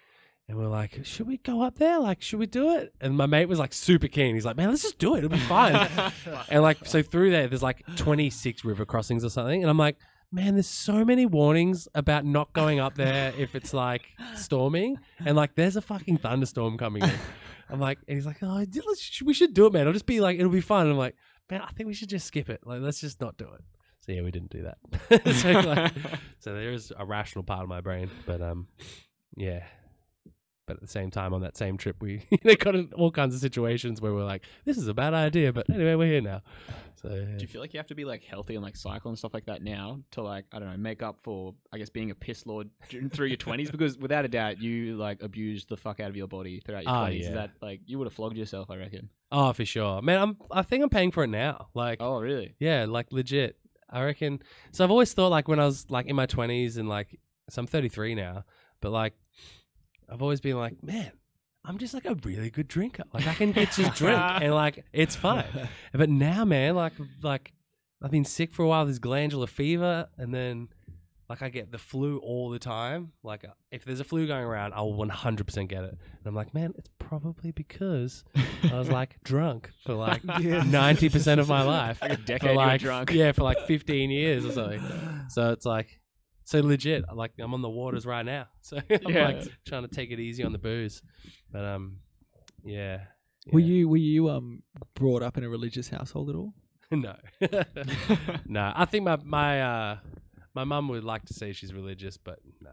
and 0.50 0.58
we 0.58 0.66
are 0.66 0.70
like 0.70 1.06
should 1.06 1.28
we 1.28 1.38
go 1.38 1.62
up 1.62 1.78
there? 1.80 2.00
Like 2.00 2.22
should 2.22 2.40
we 2.40 2.46
do 2.46 2.76
it? 2.76 2.94
And 3.00 3.16
my 3.16 3.26
mate 3.26 3.48
was 3.48 3.60
like 3.60 3.74
super 3.74 4.08
keen. 4.08 4.36
He's 4.36 4.46
like 4.46 4.58
man 4.58 4.70
let's 4.70 4.82
just 4.82 5.00
do 5.00 5.16
it. 5.16 5.20
It'll 5.20 5.30
be 5.30 5.38
fine. 5.40 5.90
And 6.50 6.62
like 6.62 6.86
so 6.86 7.02
through 7.02 7.32
there 7.32 7.48
there's 7.48 7.64
like 7.64 7.84
26 7.96 8.66
river 8.66 8.86
crossings 8.86 9.24
or 9.24 9.30
something. 9.30 9.62
And 9.62 9.70
i'm 9.70 9.78
like 9.78 9.98
man 10.32 10.56
there's 10.56 10.68
so 10.68 11.06
many 11.06 11.26
warnings 11.26 11.88
about 11.96 12.26
not 12.26 12.52
going 12.54 12.80
up 12.80 12.96
there 12.96 13.34
if 13.38 13.56
it's 13.56 13.74
like 13.74 14.04
storming. 14.36 14.98
And 15.26 15.36
like 15.36 15.56
there's 15.56 15.76
a 15.76 15.82
fucking 15.82 16.18
thunderstorm 16.18 16.78
coming 16.78 17.04
in. 17.04 17.12
I'm 17.70 17.80
like 17.80 18.00
and 18.08 18.18
he's 18.18 18.26
like 18.26 18.44
oh 18.44 18.66
let's, 18.88 19.22
we 19.22 19.34
should 19.34 19.54
do 19.54 19.66
it 19.66 19.74
man. 19.74 19.82
It'll 19.84 19.94
just 19.94 20.06
be 20.06 20.20
like 20.20 20.38
it'll 20.38 20.52
be 20.52 20.62
fun. 20.62 20.82
And 20.82 20.92
i'm 20.92 20.98
like 20.98 21.16
man 21.50 21.62
i 21.62 21.70
think 21.72 21.88
we 21.88 21.94
should 21.94 22.10
just 22.10 22.28
skip 22.28 22.50
it. 22.50 22.62
Like 22.66 22.82
let's 22.82 23.00
just 23.00 23.22
not 23.22 23.38
do 23.38 23.46
it. 23.46 23.62
So 24.02 24.12
yeah 24.12 24.22
we 24.22 24.32
didn't 24.32 24.52
do 24.52 24.64
that. 24.64 24.78
So, 25.36 25.52
like, 25.52 25.94
so 26.40 26.54
there 26.54 26.74
is 26.74 26.92
a 26.98 27.06
rational 27.06 27.44
part 27.44 27.64
of 27.64 27.70
my 27.70 27.80
brain 27.80 28.10
but 28.26 28.42
um 28.42 28.68
yeah 29.38 29.64
but 30.66 30.76
at 30.78 30.82
the 30.82 30.88
same 30.88 31.12
time 31.12 31.34
on 31.34 31.42
that 31.42 31.58
same 31.58 31.78
trip 31.78 31.96
we 32.02 32.26
you 32.30 32.38
know, 32.44 32.56
got 32.56 32.76
in 32.76 32.90
all 32.94 33.12
kinds 33.12 33.36
of 33.36 33.42
situations 33.42 34.00
where 34.02 34.14
we're 34.14 34.24
like 34.24 34.44
this 34.66 34.78
is 34.78 34.88
a 34.88 34.94
bad 34.94 35.14
idea 35.14 35.52
but 35.52 35.70
anyway 35.70 35.96
we're 35.96 36.08
here 36.12 36.22
now 36.22 36.42
so 36.96 37.10
yeah. 37.10 37.36
Do 37.38 37.42
you 37.42 37.48
feel 37.48 37.60
like 37.60 37.74
you 37.74 37.80
have 37.80 37.88
to 37.88 37.96
be 37.96 38.06
like 38.06 38.24
healthy 38.24 38.56
and 38.56 38.64
like 38.64 38.78
cycle 38.78 39.10
and 39.10 39.18
stuff 39.18 39.34
like 39.34 39.46
that 39.48 39.62
now 39.62 40.00
to 40.12 40.22
like 40.22 40.46
I 40.54 40.60
don't 40.60 40.70
know 40.72 40.78
make 40.78 41.04
up 41.04 41.18
for 41.22 41.54
I 41.74 41.78
guess 41.78 41.90
being 41.90 42.12
a 42.12 42.16
piss 42.16 42.46
lord 42.46 42.70
through 43.12 43.28
your 43.28 43.36
twenties 43.38 43.70
because 43.72 43.98
without 43.98 44.24
a 44.24 44.30
doubt 44.30 44.62
you 44.62 44.96
like 44.96 45.22
abused 45.22 45.68
the 45.68 45.76
fuck 45.76 46.00
out 46.00 46.10
of 46.10 46.16
your 46.16 46.28
body 46.28 46.62
throughout 46.66 46.84
your 46.86 46.94
Oh, 46.96 47.00
twenties. 47.02 47.26
yeah. 47.28 47.34
That 47.34 47.52
like 47.62 47.82
you 47.86 47.98
would 47.98 48.06
have 48.08 48.14
flogged 48.14 48.38
yourself, 48.38 48.70
I 48.72 48.78
reckon. 48.78 49.10
oh 49.32 49.52
for 49.52 49.66
sure 49.66 50.02
man 50.02 50.22
i'm 50.22 50.38
i 50.52 50.62
think 50.62 50.84
i'm 50.84 50.90
paying 50.90 51.12
for 51.12 51.24
it 51.26 51.28
now 51.30 51.68
like 51.74 51.98
Oh 52.00 52.20
really? 52.20 52.56
Yeah, 52.60 52.86
like 52.88 53.12
legit. 53.12 53.58
I 53.90 54.04
reckon. 54.04 54.42
So 54.72 54.84
I've 54.84 54.90
always 54.90 55.14
thought 55.14 55.28
like 55.30 55.48
when 55.48 55.60
I 55.60 55.66
was 55.66 55.86
like 55.92 56.08
in 56.08 56.16
my 56.16 56.26
twenties 56.26 56.78
and 56.78 56.90
like 56.90 57.20
so 57.50 57.60
I'm 57.60 57.68
33 57.68 58.16
now, 58.16 58.44
but 58.82 58.92
like 58.92 59.14
I've 60.10 60.22
always 60.22 60.42
been 60.42 60.58
like, 60.58 60.82
man, 60.84 61.12
I'm 61.66 61.78
just 61.78 61.94
like 61.94 62.06
a 62.06 62.16
really 62.24 62.50
good 62.50 62.68
drinker. 62.68 63.04
Like 63.14 63.28
I 63.28 63.34
can 63.34 63.52
get 63.52 63.72
just 63.72 63.94
drink 63.98 64.20
and 64.20 64.54
like 64.54 64.86
it's 64.94 65.16
fine. 65.16 65.46
But 65.94 66.10
now, 66.10 66.46
man, 66.46 66.76
like 66.76 66.94
like 67.22 67.54
I've 68.02 68.12
been 68.12 68.26
sick 68.26 68.52
for 68.52 68.64
a 68.64 68.68
while. 68.68 68.86
There's 68.86 69.00
glandular 69.00 69.48
fever, 69.48 70.08
and 70.18 70.34
then 70.34 70.68
like 71.30 71.42
I 71.42 71.50
get 71.50 71.72
the 71.72 71.78
flu 71.78 72.18
all 72.20 72.50
the 72.50 72.60
time. 72.60 73.14
Like 73.24 73.46
if 73.72 73.86
there's 73.86 74.02
a 74.02 74.04
flu 74.04 74.28
going 74.28 74.44
around, 74.44 74.74
I'll 74.74 74.92
100% 74.92 75.68
get 75.70 75.84
it. 75.84 75.92
And 75.92 76.26
I'm 76.26 76.36
like, 76.36 76.54
man, 76.54 76.74
it's 76.78 76.90
probably 77.00 77.52
because 77.52 78.26
I 78.70 78.78
was 78.78 78.90
like 78.90 79.18
drunk 79.24 79.72
for 79.86 79.94
like 79.94 80.22
90% 80.24 81.40
of 81.40 81.48
my 81.48 81.64
life. 81.64 82.02
Like 82.02 82.12
a 82.14 82.18
decade 82.18 82.50
were 82.52 82.56
like 82.58 82.82
drunk. 82.82 83.12
yeah, 83.12 83.32
for 83.32 83.44
like 83.44 83.66
15 83.68 84.12
years 84.12 84.46
or 84.46 84.52
something. 84.52 84.82
So 85.30 85.52
it's 85.52 85.66
like 85.66 86.00
so 86.46 86.60
legit. 86.62 87.04
Like 87.14 87.32
I'm 87.40 87.54
on 87.54 87.62
the 87.62 87.70
waters 87.70 88.06
right 88.06 88.26
now. 88.26 88.48
So 88.62 88.78
I'm 88.78 89.00
Yeah. 89.14 89.26
like 89.28 89.44
trying 89.66 89.84
to 89.88 89.94
take 89.94 90.12
it 90.12 90.20
easy 90.20 90.44
on 90.44 90.52
the 90.52 90.58
booze. 90.60 91.02
But 91.52 91.66
um, 91.66 91.98
yeah. 92.64 93.02
Were 93.52 93.60
you 93.60 93.90
were 93.90 93.98
you 93.98 94.30
um 94.30 94.64
brought 94.96 95.22
up 95.22 95.38
in 95.38 95.44
a 95.44 95.50
religious 95.50 95.90
household 95.90 96.30
at 96.30 96.36
all? 96.36 96.54
no, 96.92 97.16
no. 98.46 98.72
I 98.76 98.86
think 98.86 99.04
my 99.04 99.18
my 99.24 99.62
uh 99.62 99.98
my 100.56 100.64
mum 100.64 100.88
would 100.90 101.04
like 101.04 101.26
to 101.26 101.34
say 101.34 101.52
she's 101.54 101.74
religious, 101.74 102.18
but 102.18 102.40
no. 102.62 102.72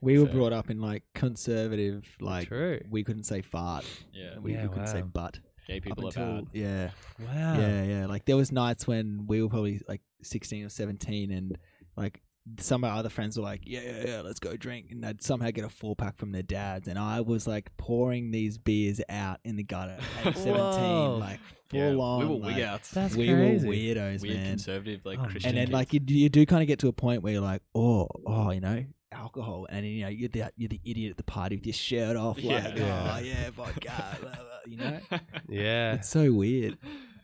We 0.00 0.18
were 0.18 0.26
brought 0.26 0.52
up 0.52 0.70
in 0.70 0.80
like 0.80 1.02
conservative, 1.14 2.04
like 2.20 2.48
True. 2.48 2.80
we 2.88 3.02
couldn't 3.02 3.24
say 3.24 3.42
fart. 3.42 3.84
yeah, 4.12 4.38
We, 4.40 4.54
Yeah, 4.54 4.62
we 4.64 4.68
couldn't 4.68 4.86
say 4.86 5.02
butt. 5.02 5.40
gay 5.66 5.78
Up 5.78 5.82
people 5.82 6.04
are 6.04 6.06
until- 6.08 6.34
bad. 6.42 6.46
Yeah, 6.52 6.90
Wow. 7.20 7.58
yeah, 7.58 7.82
yeah. 7.82 8.06
Like 8.06 8.24
there 8.24 8.36
was 8.36 8.52
nights 8.52 8.86
when 8.86 9.26
we 9.26 9.42
were 9.42 9.48
probably 9.48 9.80
like 9.88 10.00
sixteen 10.22 10.64
or 10.64 10.68
seventeen, 10.68 11.30
and 11.32 11.58
like 11.96 12.22
some 12.58 12.84
of 12.84 12.90
our 12.90 12.98
other 12.98 13.08
friends 13.08 13.36
were 13.36 13.42
like, 13.44 13.62
"Yeah, 13.64 13.80
yeah, 13.82 14.04
yeah, 14.06 14.20
let's 14.20 14.40
go 14.40 14.56
drink," 14.56 14.86
and 14.90 15.02
they'd 15.04 15.22
somehow 15.22 15.50
get 15.50 15.64
a 15.64 15.68
four 15.68 15.94
pack 15.96 16.16
from 16.16 16.32
their 16.32 16.42
dads, 16.42 16.88
and 16.88 16.98
I 16.98 17.20
was 17.20 17.46
like 17.46 17.70
pouring 17.76 18.30
these 18.30 18.58
beers 18.58 19.00
out 19.08 19.40
in 19.44 19.56
the 19.56 19.62
gutter 19.64 19.98
at 20.24 20.36
seventeen, 20.36 21.20
like 21.20 21.40
full 21.70 21.78
Yeah, 21.78 21.94
on. 21.94 22.18
we 22.20 22.26
were 22.26 22.46
like, 22.46 22.56
wig 22.56 22.64
outs. 22.64 22.90
That's 22.90 23.14
we 23.14 23.28
crazy. 23.32 23.66
were 23.68 23.74
weirdos, 23.74 24.22
Weird 24.22 24.36
man. 24.36 24.48
conservative 24.50 25.00
like 25.04 25.18
Oh, 25.18 25.24
Christian. 25.26 25.48
and 25.50 25.58
then 25.58 25.66
kids. 25.66 25.72
like 25.74 25.92
you, 25.92 26.00
do- 26.00 26.14
you 26.14 26.28
do 26.28 26.46
kind 26.46 26.62
of 26.62 26.68
get 26.68 26.78
to 26.80 26.88
a 26.88 26.92
point 26.92 27.22
where 27.22 27.32
you're 27.34 27.42
like, 27.42 27.62
oh, 27.74 28.08
oh, 28.26 28.50
you 28.50 28.60
know, 28.60 28.84
alcohol, 29.12 29.66
and 29.70 29.86
you 29.86 30.02
know 30.02 30.08
you're 30.08 30.28
the 30.28 30.50
you're 30.56 30.68
the 30.68 30.80
idiot 30.84 31.10
at 31.10 31.16
the 31.16 31.22
party 31.24 31.56
with 31.56 31.66
your 31.66 31.72
shirt 31.74 32.16
off, 32.16 32.38
Yeah. 32.38 32.64
like, 32.68 32.76
Yeah. 32.78 33.14
oh 33.16 33.18
yeah, 33.20 33.50
vodka, 33.50 34.16
blah, 34.20 34.30
blah, 34.30 34.42
you 34.66 34.76
know, 34.76 34.98
Yeah. 35.48 35.94
it's 35.94 36.08
so 36.08 36.32
weird. 36.32 36.76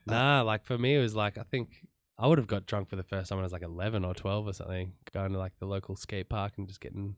Nah, 0.07 0.43
like 0.43 0.65
for 0.65 0.77
me, 0.77 0.97
it 0.97 1.01
was 1.01 1.15
like 1.15 1.39
I 1.39 1.43
think 1.45 1.71
I 2.19 2.27
would 2.29 2.39
have 2.39 2.47
got 2.47 2.67
drunk 2.67 2.89
for 2.89 2.97
the 2.97 3.03
first 3.03 3.29
time 3.29 3.39
when 3.39 3.43
I 3.43 3.47
was 3.47 3.53
like 3.53 3.63
eleven 3.63 4.05
or 4.05 4.15
twelve 4.15 4.47
or 4.47 4.53
something, 4.53 4.93
going 5.13 5.33
to 5.33 5.39
like 5.39 5.53
the 5.59 5.67
local 5.67 5.97
skate 5.97 6.29
park 6.29 6.53
and 6.59 6.69
just 6.69 6.81
getting 6.81 7.17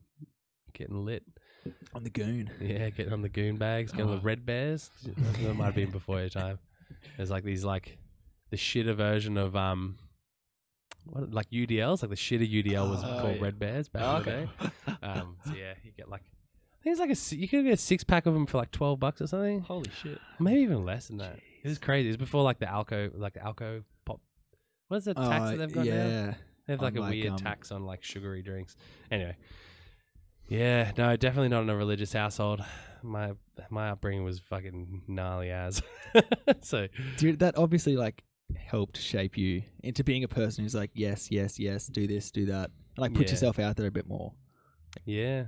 getting 0.73 1.05
lit. 1.05 1.23
On 1.93 2.03
the 2.03 2.09
goon, 2.09 2.49
Yeah, 2.61 2.89
getting 2.89 3.11
on 3.13 3.21
the 3.21 3.29
goon 3.29 3.57
bags, 3.57 3.91
getting 3.91 4.09
Oh. 4.09 4.15
the 4.15 4.21
red 4.21 4.45
bears. 4.45 4.89
That 5.41 5.55
might 5.55 5.65
have 5.65 5.75
been 5.75 5.91
before 5.91 6.19
your 6.19 6.29
time. 6.29 6.59
There's 7.17 7.29
like 7.29 7.43
these 7.43 7.63
like 7.65 7.97
the 8.51 8.57
shitter 8.57 8.95
version 8.95 9.37
of 9.37 9.55
um, 9.55 9.97
what 11.05 11.31
like 11.33 11.49
UDLs, 11.51 12.01
like 12.01 12.09
the 12.09 12.15
shitter 12.15 12.49
UDL 12.49 12.89
was 12.89 13.03
Oh, 13.03 13.19
called 13.21 13.35
yeah. 13.37 13.43
red 13.43 13.59
bears 13.59 13.89
back 13.89 14.03
Oh, 14.03 14.17
in 14.17 14.23
the 14.23 14.31
okay. 14.31 14.49
day. 14.61 14.71
Um, 15.03 15.37
so 15.45 15.53
yeah, 15.53 15.73
you 15.83 15.91
get 15.95 16.09
like 16.09 16.21
I 16.23 16.83
think 16.83 16.93
it's 16.93 16.99
like 16.99 17.11
a 17.11 17.35
you 17.39 17.47
could 17.47 17.65
get 17.65 17.73
a 17.73 17.77
six 17.77 18.03
pack 18.03 18.25
of 18.25 18.33
them 18.33 18.45
for 18.45 18.57
like 18.57 18.71
twelve 18.71 18.99
bucks 18.99 19.21
or 19.21 19.27
something. 19.27 19.59
Holy 19.61 19.89
shit! 20.01 20.19
Maybe 20.39 20.61
even 20.61 20.85
less 20.85 21.07
than 21.07 21.17
that. 21.17 21.37
It 21.63 21.67
was 21.67 21.77
crazy. 21.77 22.07
It 22.07 22.11
was 22.11 22.17
before 22.17 22.43
like 22.43 22.59
the 22.59 22.65
alco, 22.65 23.11
like 23.15 23.33
the 23.33 23.41
alco. 23.41 23.83
What's 24.87 25.05
the 25.05 25.13
tax 25.13 25.27
Oh, 25.45 25.49
that 25.51 25.57
they've 25.57 25.71
got 25.73 25.85
now? 25.85 25.93
yeah, 25.93 26.33
They 26.65 26.73
have 26.73 26.81
like 26.81 26.93
on, 26.93 26.97
a 26.99 27.01
like, 27.01 27.11
weird 27.11 27.31
um, 27.33 27.37
tax 27.37 27.71
on 27.71 27.85
like 27.85 28.03
sugary 28.03 28.41
drinks. 28.41 28.75
Anyway, 29.11 29.35
yeah, 30.47 30.91
no, 30.97 31.15
definitely 31.17 31.49
not 31.49 31.63
in 31.63 31.69
a 31.69 31.75
religious 31.75 32.13
household. 32.13 32.63
My 33.03 33.33
my 33.69 33.89
upbringing 33.89 34.23
was 34.23 34.39
fucking 34.39 35.03
gnarly 35.07 35.51
as. 35.51 35.81
so 36.61 36.87
Dude, 37.17 37.39
that 37.39 37.57
obviously 37.57 37.95
like 37.97 38.23
helped 38.55 38.97
shape 38.97 39.37
you 39.37 39.63
into 39.83 40.03
being 40.03 40.23
a 40.23 40.27
person 40.27 40.63
who's 40.63 40.73
like, 40.75 40.91
yes, 40.93 41.27
yes, 41.31 41.59
yes, 41.59 41.87
do 41.87 42.07
this, 42.07 42.31
do 42.31 42.45
that, 42.45 42.71
and 42.95 42.99
like 42.99 43.13
put 43.13 43.27
Yeah. 43.27 43.31
yourself 43.33 43.59
out 43.59 43.75
there 43.75 43.87
a 43.87 43.91
bit 43.91 44.07
more. 44.07 44.33
yeah, 45.05 45.45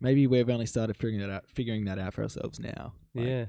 Maybe 0.00 0.26
we've 0.26 0.50
only 0.50 0.66
started 0.66 0.96
figuring 0.96 1.20
that 1.20 1.30
out, 1.30 1.44
figuring 1.48 1.84
that 1.86 1.98
out 1.98 2.12
for 2.12 2.22
ourselves 2.22 2.58
now. 2.58 2.92
Like, 3.14 3.26
yeah, 3.26 3.44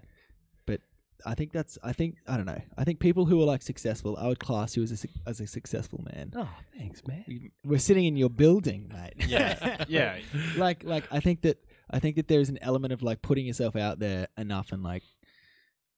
I 1.26 1.36
think 1.36 1.52
that's. 1.52 1.78
I 1.84 1.94
think 1.94 2.16
I 2.28 2.38
don't 2.38 2.46
know. 2.46 2.62
I 2.78 2.84
think 2.84 3.00
people 3.00 3.26
who 3.26 3.42
are 3.42 3.46
like 3.46 3.62
successful, 3.62 4.18
I 4.18 4.28
would 4.28 4.40
class 4.40 4.76
you 4.76 4.84
as 4.84 4.92
a 4.92 4.98
suc- 4.98 5.12
as 5.26 5.40
a 5.40 5.48
successful 5.48 6.04
man. 6.14 6.32
Oh, 6.36 6.50
thanks, 6.78 7.02
man. 7.08 7.24
We- 7.28 7.52
We're 7.64 7.80
sitting 7.80 8.06
in 8.06 8.16
your 8.16 8.30
building, 8.30 8.92
mate. 8.94 9.28
Yeah, 9.28 9.86
yeah. 9.88 10.18
like, 10.58 10.84
like 10.84 11.06
I 11.12 11.20
think 11.20 11.42
that 11.42 11.58
I 11.90 12.00
think 12.00 12.16
that 12.18 12.28
there 12.28 12.40
is 12.40 12.50
an 12.50 12.60
element 12.62 12.94
of 12.94 13.02
like 13.04 13.22
putting 13.22 13.46
yourself 13.46 13.76
out 13.76 14.00
there 14.00 14.28
enough 14.38 14.72
and 14.72 14.84
like 14.84 15.04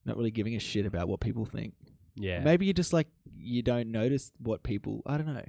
not 0.06 0.18
really 0.18 0.32
giving 0.32 0.56
a 0.56 0.60
shit 0.60 0.86
about 0.86 1.08
what 1.08 1.20
people 1.20 1.46
think. 1.46 1.74
Yeah, 2.16 2.40
Maybe 2.40 2.66
you 2.66 2.74
just 2.74 2.94
like 2.94 3.08
you 3.38 3.62
don't 3.62 3.92
notice 3.92 4.32
what 4.40 4.64
people. 4.64 5.02
I 5.06 5.18
don't 5.18 5.28
know. 5.34 5.46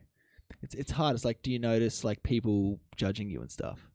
It's 0.62 0.74
it's 0.74 0.90
hard. 0.92 1.14
It's 1.14 1.24
like, 1.24 1.42
do 1.42 1.50
you 1.50 1.58
notice 1.58 2.04
like 2.04 2.22
people 2.22 2.80
judging 2.96 3.30
you 3.30 3.40
and 3.40 3.50
stuff? 3.50 3.88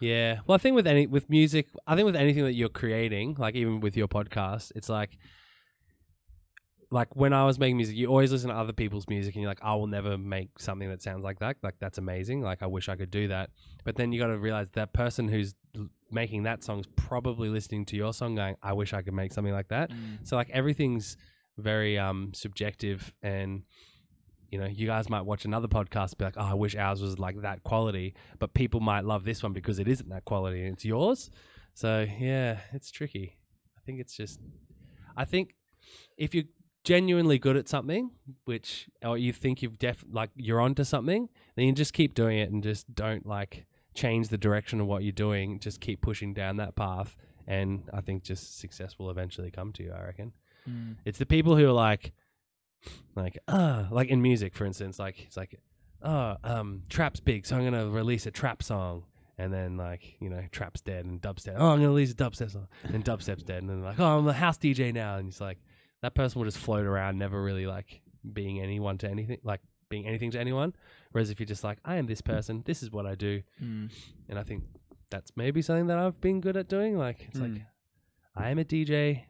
Yeah. 0.00 0.40
Well, 0.46 0.54
I 0.54 0.58
think 0.58 0.76
with 0.76 0.86
any 0.86 1.06
with 1.06 1.28
music, 1.28 1.68
I 1.86 1.96
think 1.96 2.06
with 2.06 2.16
anything 2.16 2.44
that 2.44 2.54
you're 2.54 2.68
creating, 2.68 3.36
like 3.38 3.54
even 3.54 3.80
with 3.80 3.96
your 3.96 4.08
podcast, 4.08 4.72
it's 4.74 4.88
like 4.88 5.18
like 6.90 7.14
when 7.14 7.32
I 7.32 7.44
was 7.44 7.58
making 7.58 7.76
music, 7.76 7.96
you 7.96 8.06
always 8.06 8.32
listen 8.32 8.48
to 8.48 8.56
other 8.56 8.72
people's 8.72 9.06
music 9.08 9.34
and 9.34 9.42
you're 9.42 9.50
like, 9.50 9.62
I 9.62 9.74
will 9.74 9.86
never 9.86 10.16
make 10.16 10.58
something 10.58 10.88
that 10.88 11.02
sounds 11.02 11.22
like 11.22 11.40
that. 11.40 11.56
Like 11.62 11.74
that's 11.78 11.98
amazing. 11.98 12.40
Like 12.40 12.62
I 12.62 12.66
wish 12.66 12.88
I 12.88 12.96
could 12.96 13.10
do 13.10 13.28
that. 13.28 13.50
But 13.84 13.96
then 13.96 14.12
you 14.12 14.20
got 14.20 14.28
to 14.28 14.38
realize 14.38 14.70
that 14.70 14.92
person 14.92 15.28
who's 15.28 15.54
making 16.10 16.44
that 16.44 16.64
song's 16.64 16.86
probably 16.96 17.50
listening 17.50 17.84
to 17.86 17.96
your 17.96 18.14
song 18.14 18.36
going, 18.36 18.56
I 18.62 18.72
wish 18.72 18.94
I 18.94 19.02
could 19.02 19.12
make 19.12 19.32
something 19.32 19.52
like 19.52 19.68
that. 19.68 19.90
So 20.24 20.36
like 20.36 20.48
everything's 20.50 21.16
very 21.58 21.98
um 21.98 22.30
subjective 22.34 23.12
and 23.22 23.64
you 24.50 24.58
know, 24.58 24.66
you 24.66 24.86
guys 24.86 25.08
might 25.10 25.22
watch 25.22 25.44
another 25.44 25.68
podcast 25.68 26.12
and 26.12 26.18
be 26.18 26.24
like, 26.24 26.36
oh, 26.36 26.44
I 26.44 26.54
wish 26.54 26.74
ours 26.74 27.02
was 27.02 27.18
like 27.18 27.40
that 27.42 27.62
quality, 27.64 28.14
but 28.38 28.54
people 28.54 28.80
might 28.80 29.04
love 29.04 29.24
this 29.24 29.42
one 29.42 29.52
because 29.52 29.78
it 29.78 29.88
isn't 29.88 30.08
that 30.08 30.24
quality 30.24 30.64
and 30.64 30.74
it's 30.74 30.84
yours. 30.84 31.30
So 31.74 32.06
yeah, 32.18 32.58
it's 32.72 32.90
tricky. 32.90 33.36
I 33.76 33.80
think 33.84 34.00
it's 34.00 34.16
just, 34.16 34.40
I 35.16 35.24
think 35.24 35.54
if 36.16 36.34
you're 36.34 36.44
genuinely 36.84 37.38
good 37.38 37.56
at 37.56 37.68
something, 37.68 38.10
which, 38.44 38.88
or 39.04 39.18
you 39.18 39.32
think 39.32 39.62
you've 39.62 39.78
def, 39.78 40.04
like 40.10 40.30
you're 40.36 40.60
onto 40.60 40.84
something, 40.84 41.28
then 41.56 41.66
you 41.66 41.72
just 41.72 41.92
keep 41.92 42.14
doing 42.14 42.38
it 42.38 42.50
and 42.50 42.62
just 42.62 42.94
don't 42.94 43.26
like 43.26 43.66
change 43.94 44.28
the 44.28 44.38
direction 44.38 44.80
of 44.80 44.86
what 44.86 45.02
you're 45.02 45.12
doing. 45.12 45.60
Just 45.60 45.80
keep 45.80 46.00
pushing 46.00 46.32
down 46.32 46.56
that 46.56 46.74
path. 46.76 47.16
And 47.46 47.82
I 47.92 48.00
think 48.00 48.22
just 48.22 48.58
success 48.58 48.98
will 48.98 49.10
eventually 49.10 49.50
come 49.50 49.72
to 49.74 49.82
you, 49.82 49.92
I 49.92 50.04
reckon. 50.04 50.32
Hmm. 50.64 50.92
It's 51.04 51.18
the 51.18 51.26
people 51.26 51.56
who 51.56 51.66
are 51.66 51.72
like, 51.72 52.12
like, 53.14 53.38
uh, 53.48 53.86
like 53.90 54.08
in 54.08 54.22
music, 54.22 54.54
for 54.54 54.64
instance, 54.64 54.98
like 54.98 55.20
it's 55.26 55.36
like, 55.36 55.58
oh, 56.02 56.36
um, 56.44 56.82
trap's 56.88 57.20
big, 57.20 57.46
so 57.46 57.56
I'm 57.56 57.64
gonna 57.64 57.88
release 57.88 58.26
a 58.26 58.30
trap 58.30 58.62
song, 58.62 59.04
and 59.36 59.52
then 59.52 59.76
like, 59.76 60.16
you 60.20 60.28
know, 60.30 60.42
trap's 60.52 60.80
dead 60.80 61.04
and 61.04 61.20
dubstep. 61.20 61.56
Oh, 61.58 61.68
I'm 61.70 61.78
gonna 61.78 61.88
release 61.88 62.12
a 62.12 62.14
dubstep 62.14 62.50
song, 62.50 62.68
and 62.84 63.04
dubstep's 63.04 63.42
dead, 63.42 63.62
and 63.62 63.70
then 63.70 63.82
like, 63.82 63.98
oh, 63.98 64.18
I'm 64.18 64.26
a 64.28 64.32
house 64.32 64.58
DJ 64.58 64.92
now, 64.92 65.16
and 65.16 65.28
it's 65.28 65.40
like 65.40 65.58
that 66.02 66.14
person 66.14 66.38
will 66.40 66.46
just 66.46 66.58
float 66.58 66.86
around, 66.86 67.18
never 67.18 67.42
really 67.42 67.66
like 67.66 68.00
being 68.32 68.60
anyone 68.60 68.98
to 68.98 69.08
anything, 69.08 69.38
like 69.42 69.60
being 69.88 70.06
anything 70.06 70.30
to 70.32 70.38
anyone. 70.38 70.74
Whereas 71.12 71.30
if 71.30 71.40
you're 71.40 71.46
just 71.46 71.64
like, 71.64 71.78
I 71.84 71.96
am 71.96 72.06
this 72.06 72.20
person, 72.20 72.62
this 72.66 72.82
is 72.82 72.90
what 72.92 73.06
I 73.06 73.14
do, 73.14 73.42
Mm. 73.62 73.90
and 74.28 74.38
I 74.38 74.42
think 74.42 74.64
that's 75.10 75.32
maybe 75.36 75.62
something 75.62 75.86
that 75.86 75.98
I've 75.98 76.20
been 76.20 76.40
good 76.40 76.56
at 76.56 76.68
doing. 76.68 76.96
Like 76.98 77.26
it's 77.30 77.40
like 77.40 77.50
Mm. 77.52 77.64
I 78.36 78.50
am 78.50 78.58
a 78.58 78.64
DJ. 78.64 79.24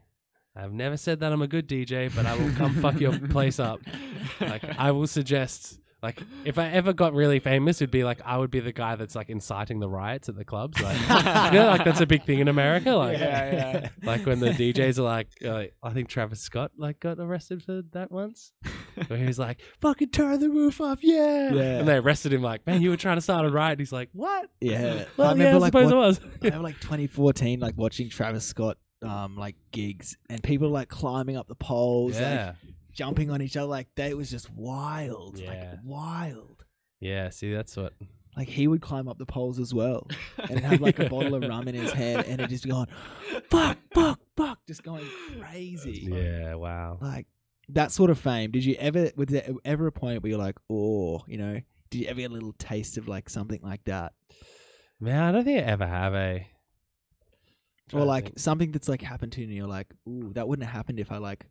I've 0.58 0.72
never 0.72 0.96
said 0.96 1.20
that 1.20 1.32
I'm 1.32 1.42
a 1.42 1.46
good 1.48 1.68
DJ, 1.68 2.14
but 2.14 2.26
I 2.26 2.36
will 2.36 2.50
come 2.52 2.74
fuck 2.82 2.98
your 3.00 3.16
place 3.18 3.60
up. 3.60 3.80
Like 4.40 4.64
I 4.78 4.90
will 4.90 5.06
suggest 5.06 5.78
like 6.02 6.20
if 6.44 6.58
I 6.58 6.68
ever 6.68 6.92
got 6.92 7.12
really 7.12 7.40
famous, 7.40 7.80
it'd 7.82 7.90
be 7.90 8.04
like 8.04 8.20
I 8.24 8.38
would 8.38 8.50
be 8.50 8.60
the 8.60 8.72
guy 8.72 8.94
that's 8.96 9.14
like 9.16 9.30
inciting 9.30 9.80
the 9.80 9.88
riots 9.88 10.28
at 10.28 10.36
the 10.36 10.44
clubs. 10.44 10.80
Like 10.80 10.96
you 11.52 11.58
know, 11.58 11.66
like 11.68 11.84
that's 11.84 12.00
a 12.00 12.06
big 12.06 12.24
thing 12.24 12.38
in 12.40 12.48
America. 12.48 12.90
Like 12.92 13.18
Yeah, 13.18 13.52
yeah. 13.52 13.88
like 14.04 14.24
when 14.26 14.40
the 14.40 14.50
DJs 14.50 14.98
are 14.98 15.02
like, 15.02 15.28
uh, 15.44 15.64
I 15.82 15.90
think 15.92 16.08
Travis 16.08 16.40
Scott 16.40 16.72
like 16.76 17.00
got 17.00 17.18
arrested 17.18 17.62
for 17.64 17.82
that 17.92 18.10
once, 18.12 18.52
where 19.08 19.18
he 19.18 19.26
was 19.26 19.38
like, 19.38 19.60
"Fucking 19.80 20.10
turn 20.10 20.38
the 20.40 20.50
roof 20.50 20.80
off, 20.80 21.00
yeah!" 21.02 21.52
Yeah. 21.52 21.78
And 21.80 21.88
they 21.88 21.96
arrested 21.96 22.32
him 22.32 22.42
like, 22.42 22.64
"Man, 22.66 22.80
you 22.82 22.90
were 22.90 22.96
trying 22.96 23.16
to 23.16 23.22
start 23.22 23.44
a 23.44 23.50
riot." 23.50 23.72
And 23.72 23.80
he's 23.80 23.92
like, 23.92 24.08
"What?" 24.12 24.48
Yeah. 24.60 25.04
Well, 25.16 25.28
I 25.28 25.30
yeah, 25.32 25.38
remember 25.44 25.56
I 25.56 25.58
like 25.58 25.68
suppose 25.72 25.92
what- 25.92 26.02
it 26.02 26.06
was. 26.06 26.20
I 26.20 26.46
remember 26.46 26.62
like 26.64 26.80
2014, 26.80 27.58
like 27.60 27.74
watching 27.76 28.08
Travis 28.08 28.44
Scott 28.44 28.76
um 29.02 29.36
like 29.36 29.56
gigs 29.70 30.16
and 30.28 30.42
people 30.42 30.68
like 30.70 30.88
climbing 30.88 31.36
up 31.36 31.48
the 31.48 31.54
poles, 31.54 32.18
yeah, 32.18 32.46
like 32.64 32.74
jumping 32.92 33.30
on 33.30 33.40
each 33.42 33.56
other, 33.56 33.66
like 33.68 33.88
that 33.96 34.16
was 34.16 34.30
just 34.30 34.50
wild, 34.52 35.38
Yeah. 35.38 35.48
like 35.50 35.78
wild. 35.84 36.64
yeah. 37.00 37.30
See, 37.30 37.52
that's 37.52 37.76
what. 37.76 37.92
Like 38.36 38.48
he 38.48 38.68
would 38.68 38.80
climb 38.80 39.08
up 39.08 39.18
the 39.18 39.26
poles 39.26 39.58
as 39.58 39.74
well, 39.74 40.06
and 40.48 40.60
have 40.60 40.80
like 40.80 41.00
a 41.00 41.08
bottle 41.08 41.34
of 41.34 41.42
rum 41.42 41.66
in 41.66 41.74
his 41.74 41.92
hand, 41.92 42.24
and 42.28 42.40
it 42.40 42.48
just 42.50 42.68
going, 42.68 42.86
fuck, 43.50 43.78
fuck, 43.92 44.20
fuck, 44.36 44.58
just 44.68 44.84
going 44.84 45.04
crazy. 45.40 46.06
Yeah, 46.08 46.54
wow. 46.54 46.98
Like 47.00 47.26
that 47.70 47.90
sort 47.90 48.10
of 48.10 48.18
fame. 48.20 48.52
Did 48.52 48.64
you 48.64 48.76
ever, 48.78 49.10
was 49.16 49.26
there 49.28 49.48
ever 49.64 49.88
a 49.88 49.92
point 49.92 50.22
where 50.22 50.30
you're 50.30 50.38
like, 50.38 50.56
oh, 50.70 51.24
you 51.26 51.36
know, 51.36 51.60
did 51.90 51.98
you 52.02 52.06
ever 52.06 52.20
get 52.20 52.30
a 52.30 52.34
little 52.34 52.52
taste 52.52 52.96
of 52.96 53.08
like 53.08 53.28
something 53.28 53.60
like 53.60 53.82
that? 53.86 54.12
Man, 55.00 55.20
I 55.20 55.32
don't 55.32 55.44
think 55.44 55.58
I 55.60 55.64
ever 55.64 55.86
have 55.86 56.14
a. 56.14 56.46
or 57.94 58.04
like 58.04 58.24
think. 58.24 58.38
something 58.38 58.72
that's 58.72 58.88
like 58.88 59.02
happened 59.02 59.32
to 59.32 59.40
you, 59.40 59.46
and 59.46 59.56
you're 59.56 59.66
like, 59.66 59.86
ooh, 60.08 60.32
that 60.34 60.48
wouldn't 60.48 60.66
have 60.66 60.74
happened 60.74 61.00
if 61.00 61.10
I 61.12 61.18
like 61.18 61.46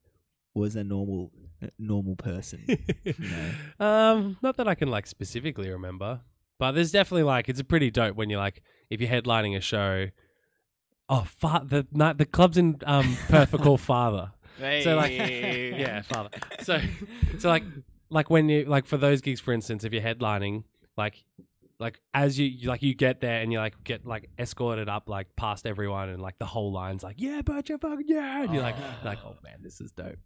was 0.53 0.75
a 0.75 0.83
normal 0.83 1.31
uh, 1.63 1.67
normal 1.77 2.15
person. 2.15 2.63
you 2.67 3.13
know? 3.19 3.51
Um, 3.85 4.37
not 4.41 4.57
that 4.57 4.67
I 4.67 4.75
can 4.75 4.89
like 4.89 5.07
specifically 5.07 5.69
remember, 5.69 6.21
but 6.59 6.71
there's 6.71 6.91
definitely 6.91 7.23
like 7.23 7.47
it's 7.49 7.59
a 7.59 7.63
pretty 7.63 7.91
dope 7.91 8.15
when 8.15 8.29
you're 8.29 8.39
like 8.39 8.61
if 8.89 8.99
you're 9.01 9.09
headlining 9.09 9.55
a 9.55 9.61
show. 9.61 10.07
Oh, 11.09 11.25
fa- 11.39 11.63
the 11.65 11.87
night 11.91 12.17
the 12.17 12.25
club's 12.25 12.57
in 12.57 12.77
um 12.85 13.17
Perth 13.29 13.53
are 13.53 13.57
called 13.57 13.81
Father. 13.81 14.31
So 14.83 14.95
like, 14.95 15.11
yeah, 15.11 16.01
Father. 16.01 16.29
So 16.63 16.79
so 17.37 17.47
like 17.47 17.63
like 18.09 18.31
when 18.31 18.49
you 18.49 18.65
like 18.65 18.87
for 18.87 18.97
those 18.97 19.21
gigs, 19.21 19.39
for 19.39 19.53
instance, 19.53 19.83
if 19.83 19.93
you're 19.93 20.01
headlining, 20.01 20.63
like 20.97 21.23
like 21.79 21.99
as 22.13 22.39
you 22.39 22.45
you- 22.47 22.69
like 22.69 22.81
you 22.81 22.95
get 22.95 23.21
there 23.21 23.41
and 23.41 23.51
you 23.51 23.59
like 23.59 23.75
get 23.83 24.05
like 24.05 24.29
escorted 24.39 24.89
up 24.89 25.07
like 25.09 25.27
past 25.35 25.65
everyone 25.67 26.09
and 26.09 26.21
like 26.21 26.37
the 26.39 26.45
whole 26.45 26.71
line's 26.71 27.03
like 27.03 27.15
yeah, 27.19 27.41
but 27.45 27.69
you 27.69 27.77
fucking 27.77 28.05
yeah, 28.07 28.43
and 28.43 28.53
you're 28.53 28.63
like 28.63 28.75
Oh. 28.79 29.05
like 29.05 29.19
oh 29.23 29.35
man, 29.43 29.59
this 29.61 29.79
is 29.81 29.91
dope. 29.91 30.17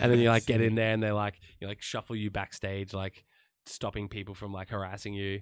And 0.00 0.12
then 0.12 0.18
you 0.18 0.28
like 0.28 0.44
get 0.46 0.60
in 0.60 0.74
there 0.74 0.92
and 0.92 1.02
they're 1.02 1.12
like 1.14 1.40
you 1.60 1.66
like 1.68 1.80
shuffle 1.82 2.14
you 2.16 2.30
backstage 2.30 2.92
like 2.92 3.24
stopping 3.66 4.08
people 4.08 4.34
from 4.34 4.52
like 4.52 4.68
harassing 4.70 5.14
you. 5.14 5.40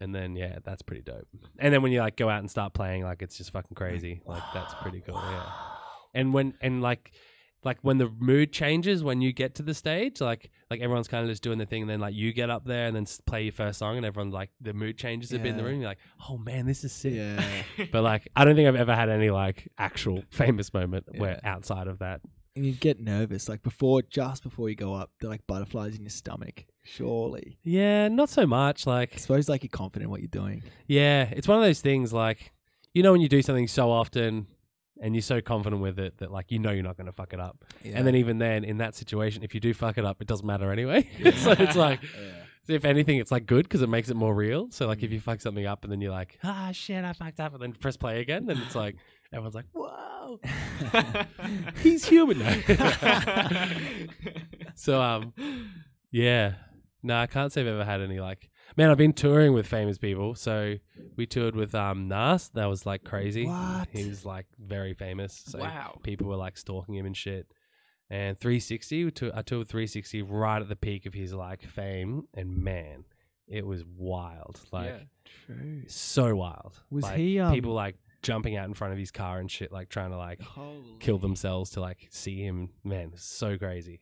And 0.00 0.12
then 0.12 0.34
yeah 0.34 0.58
that's 0.64 0.82
pretty 0.82 1.02
dope. 1.02 1.28
And 1.58 1.72
then 1.72 1.80
when 1.82 1.92
you 1.92 2.00
like 2.00 2.16
go 2.16 2.28
out 2.28 2.40
and 2.40 2.50
start 2.50 2.74
playing 2.74 3.04
like 3.04 3.22
it's 3.22 3.36
just 3.38 3.52
fucking 3.52 3.76
crazy. 3.76 4.20
Like 4.26 4.42
that's 4.52 4.74
pretty 4.82 5.00
cool 5.00 5.14
yeah. 5.30 5.46
and 6.14 6.34
when 6.34 6.54
and 6.60 6.82
like 6.82 7.12
like 7.64 7.78
when 7.82 7.98
the 7.98 8.08
mood 8.18 8.52
changes 8.52 9.02
when 9.02 9.20
you 9.20 9.32
get 9.32 9.54
to 9.54 9.62
the 9.62 9.74
stage 9.74 10.20
like 10.20 10.50
like 10.70 10.80
everyone's 10.80 11.08
kind 11.08 11.24
of 11.24 11.30
just 11.30 11.42
doing 11.42 11.58
the 11.58 11.66
thing 11.66 11.82
and 11.82 11.90
then 11.90 12.00
like 12.00 12.14
you 12.14 12.32
get 12.32 12.50
up 12.50 12.64
there 12.64 12.86
and 12.86 12.94
then 12.96 13.06
play 13.26 13.42
your 13.44 13.52
first 13.52 13.78
song 13.78 13.96
and 13.96 14.04
everyone 14.06 14.30
like 14.30 14.50
the 14.60 14.72
mood 14.74 14.96
changes 14.98 15.32
a 15.32 15.38
bit 15.38 15.48
in 15.48 15.56
the 15.56 15.64
room 15.64 15.80
you're 15.80 15.88
like 15.88 15.98
oh 16.28 16.36
man 16.38 16.66
this 16.66 16.84
is 16.84 16.92
sick 16.92 17.14
Yeah. 17.14 17.42
but 17.92 18.02
like 18.02 18.28
i 18.36 18.44
don't 18.44 18.54
think 18.56 18.68
i've 18.68 18.76
ever 18.76 18.94
had 18.94 19.08
any 19.08 19.30
like 19.30 19.68
actual 19.78 20.22
famous 20.30 20.72
moment 20.74 21.06
where 21.16 21.40
outside 21.44 21.86
of 21.86 21.98
that 22.00 22.20
and 22.56 22.64
you 22.64 22.70
get 22.72 23.00
nervous, 23.00 23.48
like 23.48 23.64
before, 23.64 24.02
just 24.02 24.44
before 24.44 24.68
you 24.68 24.76
go 24.76 24.94
up, 24.94 25.10
they're 25.18 25.28
like 25.28 25.44
butterflies 25.48 25.96
in 25.96 26.02
your 26.02 26.10
stomach. 26.10 26.64
Surely, 26.84 27.58
yeah 27.64 28.06
not 28.06 28.28
so 28.28 28.46
much 28.46 28.86
like 28.86 29.12
I 29.14 29.16
suppose 29.16 29.48
like 29.48 29.64
you're 29.64 29.70
confident 29.70 30.04
in 30.04 30.10
what 30.10 30.20
you're 30.20 30.28
doing. 30.28 30.62
Yeah, 30.86 31.24
it's 31.32 31.48
one 31.48 31.58
of 31.58 31.64
those 31.64 31.80
things 31.80 32.12
like 32.12 32.52
you 32.92 33.02
know 33.02 33.10
when 33.10 33.20
you 33.20 33.28
do 33.28 33.42
something 33.42 33.66
so 33.66 33.90
often 33.90 34.46
and 35.00 35.14
you're 35.14 35.22
so 35.22 35.40
confident 35.40 35.82
with 35.82 35.98
it 35.98 36.18
that 36.18 36.30
like 36.30 36.50
you 36.50 36.58
know 36.58 36.70
you're 36.70 36.84
not 36.84 36.96
going 36.96 37.06
to 37.06 37.12
fuck 37.12 37.32
it 37.32 37.40
up. 37.40 37.64
And 37.84 38.06
then 38.06 38.14
even 38.14 38.38
then 38.38 38.64
in 38.64 38.78
that 38.78 38.94
situation 38.94 39.42
if 39.42 39.54
you 39.54 39.60
do 39.60 39.74
fuck 39.74 39.98
it 39.98 40.04
up 40.04 40.20
it 40.20 40.26
doesn't 40.26 40.46
matter 40.46 40.70
anyway. 40.70 41.08
so 41.36 41.52
it's 41.52 41.76
like 41.76 42.00
if 42.68 42.84
anything 42.84 43.18
it's 43.18 43.30
like 43.30 43.46
good 43.46 43.64
because 43.64 43.82
it 43.82 43.88
makes 43.88 44.08
it 44.10 44.14
more 44.16 44.34
real. 44.34 44.70
So 44.70 44.86
like 44.86 45.02
if 45.02 45.12
you 45.12 45.20
fuck 45.20 45.40
something 45.40 45.66
up 45.66 45.84
and 45.84 45.92
then 45.92 46.00
you're 46.00 46.12
like 46.12 46.38
ah 46.44 46.70
shit 46.72 47.04
I 47.04 47.12
fucked 47.12 47.40
up 47.40 47.52
and 47.54 47.62
then 47.62 47.72
press 47.72 47.96
play 47.96 48.20
again 48.20 48.46
then 48.46 48.58
it's 48.58 48.74
like 48.74 48.96
everyone's 49.32 49.54
like 49.54 49.66
whoa 49.72 50.40
he's 51.82 52.04
human 52.04 52.38
now. 52.38 53.68
so 54.74 55.02
um 55.02 55.32
yeah. 56.10 56.54
No, 57.02 57.18
I 57.18 57.26
can't 57.26 57.52
say 57.52 57.60
I've 57.60 57.66
ever 57.66 57.84
had 57.84 58.00
any 58.00 58.20
like 58.20 58.48
man, 58.76 58.90
I've 58.90 58.98
been 58.98 59.12
touring 59.12 59.52
with 59.52 59.66
famous 59.66 59.98
people. 59.98 60.34
So 60.34 60.76
we 61.16 61.26
toured 61.26 61.54
with 61.56 61.74
um 61.74 62.08
Nas. 62.08 62.50
That 62.54 62.66
was 62.66 62.86
like 62.86 63.04
crazy. 63.04 63.46
What? 63.46 63.88
He 63.90 64.04
was 64.08 64.24
like 64.24 64.46
very 64.58 64.94
famous. 64.94 65.42
So 65.46 65.58
Wow. 65.60 65.98
people 66.02 66.26
were 66.28 66.36
like 66.36 66.56
stalking 66.56 66.94
him 66.94 67.06
and 67.06 67.16
shit. 67.16 67.46
And 68.10 68.38
360, 68.38 69.04
we 69.06 69.10
tou- 69.10 69.32
I 69.34 69.42
toured 69.42 69.60
with 69.60 69.70
360 69.70 70.22
right 70.22 70.60
at 70.60 70.68
the 70.68 70.76
peak 70.76 71.06
of 71.06 71.14
his 71.14 71.32
like 71.32 71.62
fame, 71.62 72.28
and 72.34 72.58
man, 72.62 73.04
it 73.48 73.66
was 73.66 73.82
wild. 73.84 74.60
Like 74.72 75.06
True. 75.46 75.82
so 75.88 76.36
wild. 76.36 76.80
Was 76.90 77.04
Like, 77.04 77.16
he, 77.18 77.40
um, 77.40 77.52
people 77.54 77.72
like 77.72 77.96
jumping 78.22 78.56
out 78.56 78.66
in 78.66 78.74
front 78.74 78.92
of 78.92 78.98
his 78.98 79.10
car 79.10 79.38
and 79.38 79.50
shit, 79.50 79.72
like 79.72 79.88
trying 79.88 80.10
to 80.10 80.16
like 80.18 80.40
kill 81.00 81.18
themselves 81.18 81.70
to 81.70 81.80
like 81.80 82.06
see 82.10 82.42
him. 82.44 82.70
Man, 82.84 83.12
so 83.16 83.56
crazy. 83.56 84.00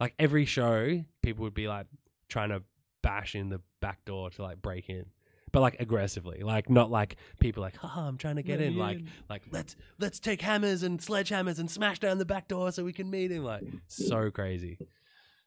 Like 0.00 0.14
every 0.18 0.44
show, 0.46 1.04
people 1.22 1.44
would 1.44 1.54
be 1.54 1.68
like 1.68 1.86
trying 2.28 2.48
to 2.48 2.62
bash 3.02 3.34
in 3.34 3.50
the 3.50 3.60
back 3.82 4.02
door 4.06 4.30
to 4.30 4.42
like 4.42 4.62
break 4.62 4.88
in, 4.88 5.04
but 5.52 5.60
like 5.60 5.76
aggressively, 5.80 6.40
like 6.42 6.70
not 6.70 6.90
like 6.90 7.16
people 7.38 7.62
like, 7.62 7.76
"Haha, 7.76 8.08
I'm 8.08 8.16
trying 8.16 8.36
to 8.36 8.42
get 8.42 8.62
in." 8.62 8.76
Like, 8.78 9.00
like 9.28 9.42
let's 9.50 9.76
let's 9.98 10.18
take 10.18 10.40
hammers 10.40 10.82
and 10.82 10.98
sledgehammers 10.98 11.58
and 11.58 11.70
smash 11.70 11.98
down 11.98 12.16
the 12.16 12.24
back 12.24 12.48
door 12.48 12.72
so 12.72 12.82
we 12.84 12.94
can 12.94 13.10
meet 13.10 13.30
him. 13.30 13.44
Like, 13.44 13.64
so 13.88 14.30
crazy. 14.30 14.78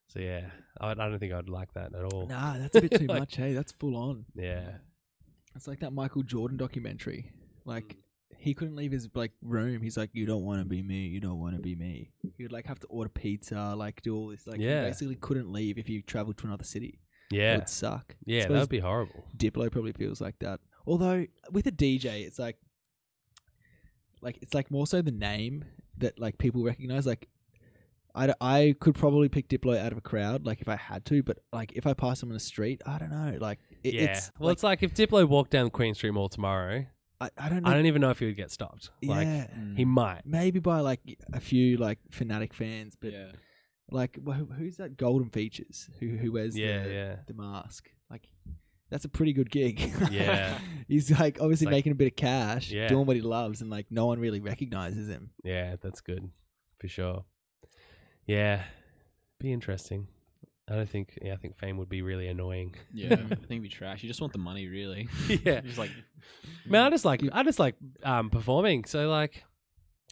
So 0.08 0.20
yeah, 0.20 0.46
I, 0.80 0.92
I 0.92 0.94
don't 0.94 1.18
think 1.18 1.34
I'd 1.34 1.50
like 1.50 1.74
that 1.74 1.96
at 1.96 2.04
all. 2.14 2.28
Nah, 2.28 2.60
that's 2.60 2.76
a 2.78 2.82
bit 2.82 2.92
too 3.00 3.08
Like- 3.08 3.20
much. 3.22 3.36
Hey, 3.38 3.54
that's 3.54 3.72
full 3.72 3.96
on. 3.98 4.26
Yeah, 4.36 4.78
It's 5.56 5.68
like 5.68 5.80
that 5.80 5.94
Michael 5.94 6.22
Jordan 6.22 6.58
documentary. 6.58 7.32
Like 7.66 7.88
mm. 7.88 7.98
he 8.38 8.54
couldn't 8.54 8.76
leave 8.76 8.92
his 8.92 9.10
like 9.16 9.32
room. 9.42 9.82
He's 9.82 9.98
like, 9.98 10.12
"You 10.14 10.28
don't 10.28 10.44
want 10.46 10.60
to 10.60 10.66
be 10.66 10.84
me. 10.84 11.08
You 11.08 11.20
don't 11.20 11.40
want 11.40 11.56
to 11.56 11.62
be 11.62 11.76
me." 11.76 12.12
He 12.38 12.44
would 12.44 12.52
like 12.52 12.68
have 12.68 12.80
to 12.82 12.88
order 12.88 13.10
pizza, 13.10 13.74
like 13.76 14.04
do 14.04 14.16
all 14.16 14.28
this. 14.28 14.46
Like 14.46 14.60
Yeah. 14.60 14.84
basically 14.84 15.16
couldn't 15.16 15.52
leave 15.52 15.80
if 15.80 15.90
you 15.90 16.04
traveled 16.04 16.38
to 16.38 16.46
another 16.48 16.64
city. 16.66 17.00
It 17.32 17.38
yeah, 17.38 17.58
would 17.58 17.70
suck. 17.70 18.16
yeah. 18.26 18.40
That 18.40 18.44
Suppose 18.44 18.60
would 18.62 18.70
be 18.70 18.80
horrible. 18.80 19.26
Diplo 19.38 19.72
probably 19.72 19.94
feels 19.94 20.22
like 20.22 20.40
that. 20.40 20.60
Although 20.86 21.26
with 21.52 21.68
a 21.68 21.72
DJ, 21.72 22.26
it's 22.26 22.40
like, 22.40 22.58
like 24.22 24.38
it's 24.42 24.54
like 24.54 24.70
more 24.72 24.88
so 24.88 25.02
the 25.02 25.12
name 25.12 25.66
that 25.98 26.20
like 26.20 26.38
people 26.38 26.64
recognize. 26.64 27.06
Like, 27.06 27.28
I, 28.14 28.34
I 28.40 28.76
could 28.80 28.96
probably 28.96 29.30
pick 29.30 29.50
Diplo 29.50 29.78
out 29.78 29.92
of 29.92 29.98
a 29.98 30.02
crowd, 30.02 30.46
like 30.46 30.62
if 30.62 30.70
I 30.70 30.76
had 30.76 31.06
to. 31.06 31.24
But 31.24 31.40
like 31.52 31.74
if 31.76 31.88
I 31.88 31.94
pass 31.94 32.22
him 32.22 32.30
on 32.30 32.34
the 32.34 32.40
street, 32.40 32.82
I 32.86 32.98
don't 32.98 33.12
know. 33.12 33.38
Like 33.40 33.60
it, 33.84 33.94
yeah. 33.96 34.04
it's 34.04 34.32
well, 34.40 34.48
like, 34.48 34.54
it's 34.54 34.64
like 34.64 34.84
if 34.84 34.94
Diplo 34.94 35.28
walked 35.28 35.52
down 35.52 35.70
Queen 35.70 35.96
Street 35.96 36.12
Mall 36.12 36.30
tomorrow, 36.30 36.86
I, 37.20 37.30
I 37.38 37.50
don't 37.50 37.64
know. 37.64 37.70
I 37.70 37.74
don't 37.74 37.86
even 37.86 38.02
know 38.02 38.10
if 38.10 38.20
he 38.20 38.26
would 38.26 38.38
get 38.38 38.52
stopped. 38.52 38.92
Like 39.04 39.28
yeah, 39.28 39.48
he 39.76 39.86
might. 39.86 40.22
maybe 40.26 40.60
by 40.60 40.82
like 40.82 41.00
a 41.34 41.40
few 41.40 41.78
like 41.78 42.00
fanatic 42.12 42.54
fans, 42.54 42.96
but 43.00 43.14
yeah. 43.14 43.32
Like 43.92 44.18
wh- 44.26 44.56
who's 44.58 44.78
that 44.78 44.98
Golden 44.98 45.30
Features 45.30 45.90
who 46.00 46.10
who 46.18 46.32
wears 46.32 46.58
Yeah, 46.58 46.84
the, 46.84 46.90
yeah. 46.94 47.16
the 47.28 47.34
mask? 47.34 47.90
Like 48.10 48.28
that's 48.90 49.06
a 49.06 49.10
pretty 49.10 49.34
good 49.34 49.50
gig. 49.52 49.92
Yeah. 50.12 50.58
he's 50.88 51.12
like 51.12 51.38
obviously 51.42 51.66
like- 51.66 51.72
making 51.74 51.92
a 51.92 51.96
bit 51.96 52.08
of 52.08 52.16
cash, 52.16 52.72
Yeah. 52.72 52.88
doing 52.88 53.06
what 53.06 53.16
he 53.16 53.22
loves, 53.22 53.62
and 53.62 53.70
like 53.70 53.88
no 53.90 54.06
one 54.06 54.20
really 54.20 54.40
recognizes 54.40 55.08
him. 55.10 55.32
Yeah, 55.44 55.76
that's 55.82 56.02
good 56.02 56.30
for 56.80 56.88
sure. 56.88 57.26
Yeah, 58.28 58.64
be 59.40 59.52
interesting. 59.52 60.08
I 60.68 60.76
don't 60.76 60.90
think. 60.90 61.20
Yeah, 61.22 61.34
I 61.34 61.36
think 61.38 61.58
fame 61.60 61.78
would 61.78 61.90
be 61.90 62.02
really 62.02 62.28
annoying. 62.28 62.74
Yeah, 62.92 63.14
I 63.14 63.16
think 63.18 63.32
it'd 63.52 63.62
be 63.62 63.70
trash. 63.70 64.02
You 64.02 64.08
just 64.10 64.20
want 64.22 64.34
the 64.34 64.40
money, 64.40 64.66
really. 64.68 65.08
yeah, 65.44 65.62
Just 65.62 65.78
like, 65.78 65.92
man, 66.66 66.86
I 66.86 66.90
just 66.90 67.06
like 67.06 67.22
I 67.32 67.44
just 67.44 67.60
like 67.60 67.76
um 68.04 68.32
performing. 68.32 68.86
So 68.86 69.08
like, 69.10 69.44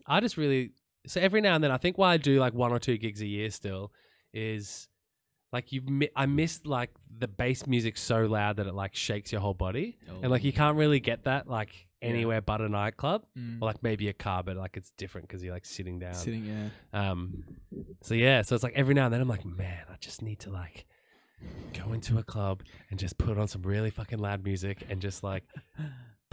I 0.05 0.19
just 0.19 0.37
really 0.37 0.71
so 1.07 1.19
every 1.21 1.41
now 1.41 1.55
and 1.55 1.63
then 1.63 1.71
I 1.71 1.77
think 1.77 1.97
why 1.97 2.13
I 2.13 2.17
do 2.17 2.39
like 2.39 2.53
one 2.53 2.71
or 2.71 2.79
two 2.79 2.97
gigs 2.97 3.21
a 3.21 3.27
year 3.27 3.49
still 3.49 3.91
is 4.33 4.87
like 5.51 5.71
you 5.71 5.81
mi- 5.81 6.09
I 6.15 6.25
miss 6.25 6.61
like 6.65 6.89
the 7.15 7.27
bass 7.27 7.67
music 7.67 7.97
so 7.97 8.25
loud 8.25 8.57
that 8.57 8.67
it 8.67 8.73
like 8.73 8.95
shakes 8.95 9.31
your 9.31 9.41
whole 9.41 9.53
body, 9.53 9.97
and 10.21 10.31
like 10.31 10.43
you 10.43 10.53
can't 10.53 10.77
really 10.77 10.99
get 10.99 11.25
that 11.25 11.47
like 11.47 11.87
anywhere 12.01 12.41
but 12.41 12.59
a 12.59 12.67
nightclub 12.67 13.23
or 13.61 13.67
like 13.67 13.81
maybe 13.83 14.09
a 14.09 14.13
car, 14.13 14.43
but 14.43 14.57
like 14.57 14.75
it's 14.75 14.91
different 14.97 15.27
because 15.27 15.43
you're 15.43 15.53
like 15.53 15.65
sitting 15.65 15.99
down. 15.99 16.13
Sitting, 16.13 16.45
yeah. 16.45 16.69
Um, 17.11 17.43
so 18.01 18.13
yeah, 18.13 18.41
so 18.41 18.55
it's 18.55 18.63
like 18.63 18.73
every 18.75 18.93
now 18.93 19.05
and 19.05 19.13
then 19.13 19.21
I'm 19.21 19.27
like, 19.29 19.45
man, 19.45 19.83
I 19.89 19.95
just 19.99 20.21
need 20.21 20.39
to 20.41 20.49
like 20.49 20.85
go 21.73 21.93
into 21.93 22.17
a 22.17 22.23
club 22.23 22.63
and 22.89 22.97
just 22.99 23.17
put 23.17 23.37
on 23.37 23.47
some 23.47 23.61
really 23.61 23.89
fucking 23.89 24.19
loud 24.19 24.43
music 24.43 24.85
and 24.89 25.01
just 25.01 25.23
like 25.23 25.43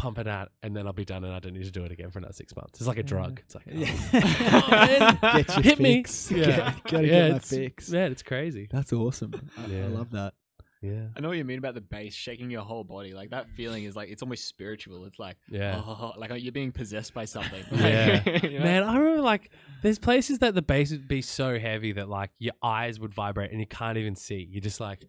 pump 0.01 0.18
it 0.18 0.27
out, 0.27 0.51
and 0.62 0.74
then 0.74 0.86
I'll 0.86 0.94
be 0.94 1.05
done, 1.05 1.24
and 1.24 1.32
I 1.35 1.39
don't 1.40 1.52
need 1.52 1.64
to 1.64 1.70
do 1.70 1.85
it 1.85 1.93
again 1.93 2.10
for 2.10 2.18
another 2.18 2.32
six 2.32 2.56
months. 2.56 2.81
It's 2.81 2.89
like 2.89 2.98
a 2.98 3.02
drug. 3.02 3.40
It's 3.44 3.55
like, 3.55 3.64
oh, 3.68 3.72
Yeah. 4.12 4.68
man, 4.70 5.18
Get 5.44 5.48
your 5.48 5.62
hit 5.62 5.78
me. 5.81 6.05
Yeah. 6.31 6.47
Get- 6.47 6.85
gotta 6.85 7.06
yeah, 7.06 7.12
get 7.12 7.31
my 7.31 7.36
it's, 7.36 7.51
fix. 7.51 7.90
Man, 7.90 8.12
it's 8.12 8.22
crazy. 8.22 8.66
That's 8.70 8.93
awesome. 8.93 9.51
I, 9.59 9.66
Yeah. 9.66 9.85
I 9.85 9.89
love 9.89 10.10
that. 10.12 10.35
Yeah, 10.82 11.09
I 11.14 11.20
know 11.20 11.28
what 11.28 11.36
you 11.36 11.44
mean 11.44 11.59
about 11.59 11.74
the 11.74 11.82
bass 11.82 12.14
shaking 12.14 12.51
your 12.51 12.62
whole 12.62 12.85
body. 12.85 13.12
Like 13.12 13.31
that 13.31 13.51
feeling 13.55 13.85
is 13.85 13.94
like 13.94 14.09
it's 14.09 14.22
almost 14.22 14.48
spiritual. 14.48 15.05
It's 15.05 15.18
like 15.18 15.36
yeah. 15.51 15.74
oh, 15.77 15.85
oh, 15.86 16.12
oh 16.16 16.18
like 16.18 16.31
you're 16.43 16.52
being 16.52 16.72
possessed 16.72 17.12
by 17.12 17.27
something. 17.27 17.62
Yeah. 17.70 18.22
You 18.43 18.59
know? 18.59 18.64
Man, 18.64 18.82
I 18.85 18.97
remember 18.97 19.20
like 19.20 19.51
there's 19.82 19.98
places 19.98 20.39
that 20.39 20.55
the 20.55 20.62
bass 20.62 20.90
would 20.90 21.06
be 21.06 21.20
so 21.20 21.59
heavy 21.59 21.93
that 21.93 22.09
like 22.09 22.31
your 22.39 22.55
eyes 22.62 22.98
would 22.98 23.12
vibrate 23.12 23.51
and 23.51 23.60
you 23.60 23.66
can't 23.66 23.98
even 23.98 24.16
see. 24.16 24.48
You're 24.51 24.62
just 24.62 24.81
like, 24.81 25.05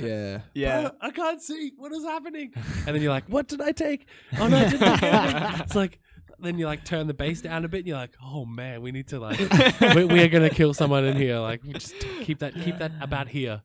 Yeah. 0.00 0.40
Yeah. 0.54 0.90
"Oh, 0.92 0.96
I 1.00 1.10
can't 1.10 1.40
see. 1.42 1.72
What 1.76 1.92
is 1.92 2.04
happening? 2.04 2.52
And 2.86 2.94
then 2.94 3.02
you're 3.02 3.12
like, 3.12 3.24
what 3.28 3.48
did 3.48 3.60
I 3.60 3.72
take? 3.72 4.06
Oh 4.38 4.46
no, 4.48 4.56
I 4.58 4.68
didn't 4.68 4.80
take 4.98 5.02
anything." 5.02 5.60
It's 5.60 5.74
like, 5.74 5.98
then 6.42 6.58
you 6.58 6.64
like 6.64 6.84
turn 6.86 7.06
the 7.06 7.12
bass 7.12 7.42
down 7.42 7.66
a 7.66 7.68
bit 7.68 7.78
and 7.80 7.88
you're 7.88 7.98
like, 7.98 8.14
oh 8.24 8.46
man, 8.46 8.80
we 8.80 8.92
need 8.92 9.08
to 9.08 9.18
like, 9.20 9.38
we, 9.94 10.04
we 10.06 10.22
are 10.22 10.28
going 10.28 10.48
to 10.48 10.54
kill 10.54 10.72
someone 10.72 11.04
in 11.04 11.14
here. 11.14 11.38
Like, 11.38 11.62
we 11.62 11.74
just 11.74 11.94
keep 12.22 12.38
that, 12.38 12.54
keep 12.54 12.78
that 12.78 12.92
about 13.02 13.28
here. 13.28 13.60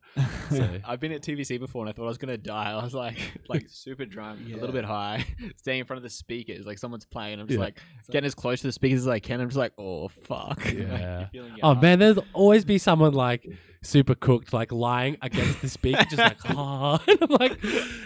So 0.50 0.68
I've 0.84 1.00
been 1.00 1.12
at 1.12 1.22
TBC 1.22 1.58
before 1.58 1.82
and 1.84 1.88
I 1.88 1.92
thought 1.94 2.04
I 2.04 2.08
was 2.08 2.18
gonna 2.18 2.36
die. 2.36 2.72
I 2.72 2.84
was 2.84 2.92
like, 2.92 3.16
like 3.48 3.64
super 3.70 4.04
drunk, 4.04 4.40
a 4.46 4.56
little 4.56 4.72
bit 4.72 4.84
high, 4.84 5.24
staying 5.56 5.80
in 5.80 5.86
front 5.86 5.98
of 5.98 6.02
the 6.02 6.10
speakers, 6.10 6.66
like 6.66 6.76
someone's 6.78 7.06
playing. 7.06 7.40
I'm 7.40 7.46
just 7.48 7.58
Yeah. 7.58 7.64
like 7.64 7.80
getting 8.10 8.26
as 8.26 8.34
close 8.34 8.60
to 8.60 8.66
the 8.66 8.72
speakers 8.72 9.00
as 9.00 9.08
I 9.08 9.20
can. 9.20 9.40
I'm 9.40 9.48
just 9.48 9.56
like, 9.58 9.72
oh 9.78 10.08
fuck. 10.08 10.62
Yeah. 10.66 10.72
you're 11.20 11.28
feeling 11.32 11.56
your 11.56 11.64
Oh 11.64 11.74
man, 11.74 11.98
there's 11.98 12.18
always 12.34 12.66
be 12.66 12.76
someone 12.76 13.14
like 13.14 13.48
super 13.82 14.14
cooked, 14.14 14.52
like 14.52 14.72
lying 14.72 15.16
against 15.22 15.60
the 15.62 15.68
speaker, 15.68 16.04
just 16.04 16.18
like, 16.18 16.38
oh, 16.50 16.98
and 17.08 17.18
I'm 17.22 17.30
like, 17.30 17.62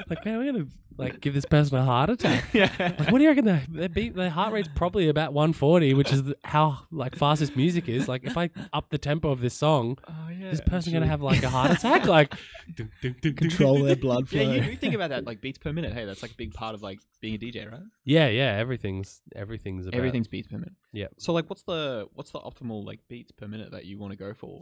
like 0.09 0.25
man, 0.25 0.39
we're 0.39 0.53
gonna 0.53 0.67
like 0.99 1.21
give 1.21 1.33
this 1.33 1.47
person 1.47 1.79
a 1.79 1.85
heart 1.85 2.11
attack. 2.11 2.45
yeah. 2.53 2.71
Like, 2.79 3.11
what 3.11 3.19
do 3.19 3.23
you 3.23 3.29
reckon? 3.31 3.47
Their, 3.47 3.63
their 3.71 3.89
beat, 3.89 4.15
their 4.15 4.29
heart 4.29 4.53
rate's 4.53 4.69
probably 4.75 5.09
about 5.09 5.33
140, 5.33 5.95
which 5.95 6.13
is 6.13 6.25
the, 6.25 6.37
how 6.45 6.81
like 6.91 7.17
fast 7.17 7.41
this 7.41 7.57
music 7.57 7.89
is. 7.89 8.07
Like, 8.07 8.25
if 8.25 8.37
I 8.37 8.51
up 8.73 8.91
the 8.91 8.99
tempo 8.99 9.31
of 9.31 9.41
this 9.41 9.55
song, 9.55 9.97
Oh 10.07 10.29
yeah. 10.29 10.51
this 10.51 10.61
person 10.61 10.93
gonna 10.93 11.07
have 11.07 11.23
like 11.23 11.43
a 11.43 11.49
heart 11.49 11.71
attack. 11.71 12.07
Like, 12.07 12.35
dun, 12.75 12.91
dun, 13.01 13.17
dun, 13.23 13.33
dun, 13.33 13.35
Control 13.35 13.77
dun, 13.79 13.87
their 13.87 13.95
dun. 13.95 14.03
blood 14.03 14.29
flow. 14.29 14.43
Yeah, 14.43 14.53
you, 14.53 14.71
you 14.73 14.77
think 14.77 14.95
about 14.95 15.11
that, 15.11 15.25
like 15.25 15.41
beats 15.41 15.59
per 15.59 15.73
minute. 15.73 15.93
Hey, 15.95 16.05
that's 16.05 16.23
like 16.23 16.33
a 16.33 16.37
big 16.37 16.53
part 16.53 16.75
of 16.75 16.83
like 16.83 16.99
being 17.21 17.35
a 17.35 17.39
DJ, 17.39 17.71
right? 17.71 17.81
Yeah, 18.05 18.29
yeah. 18.29 18.57
Everything's 18.57 19.23
everything's 19.35 19.87
about 19.87 19.97
Everything's 19.97 20.29
beats 20.29 20.49
per 20.49 20.59
minute. 20.59 20.75
Yeah. 20.93 21.07
So 21.19 21.33
like, 21.33 21.49
what's 21.49 21.63
the 21.63 22.09
what's 22.15 22.31
the 22.33 22.41
optimal 22.41 22.85
like 22.85 23.01
beats 23.09 23.33
per 23.33 23.49
minute 23.49 23.71
that 23.71 23.87
you 23.87 23.99
want 23.99 24.13
to 24.13 24.19
go 24.19 24.35
for? 24.35 24.59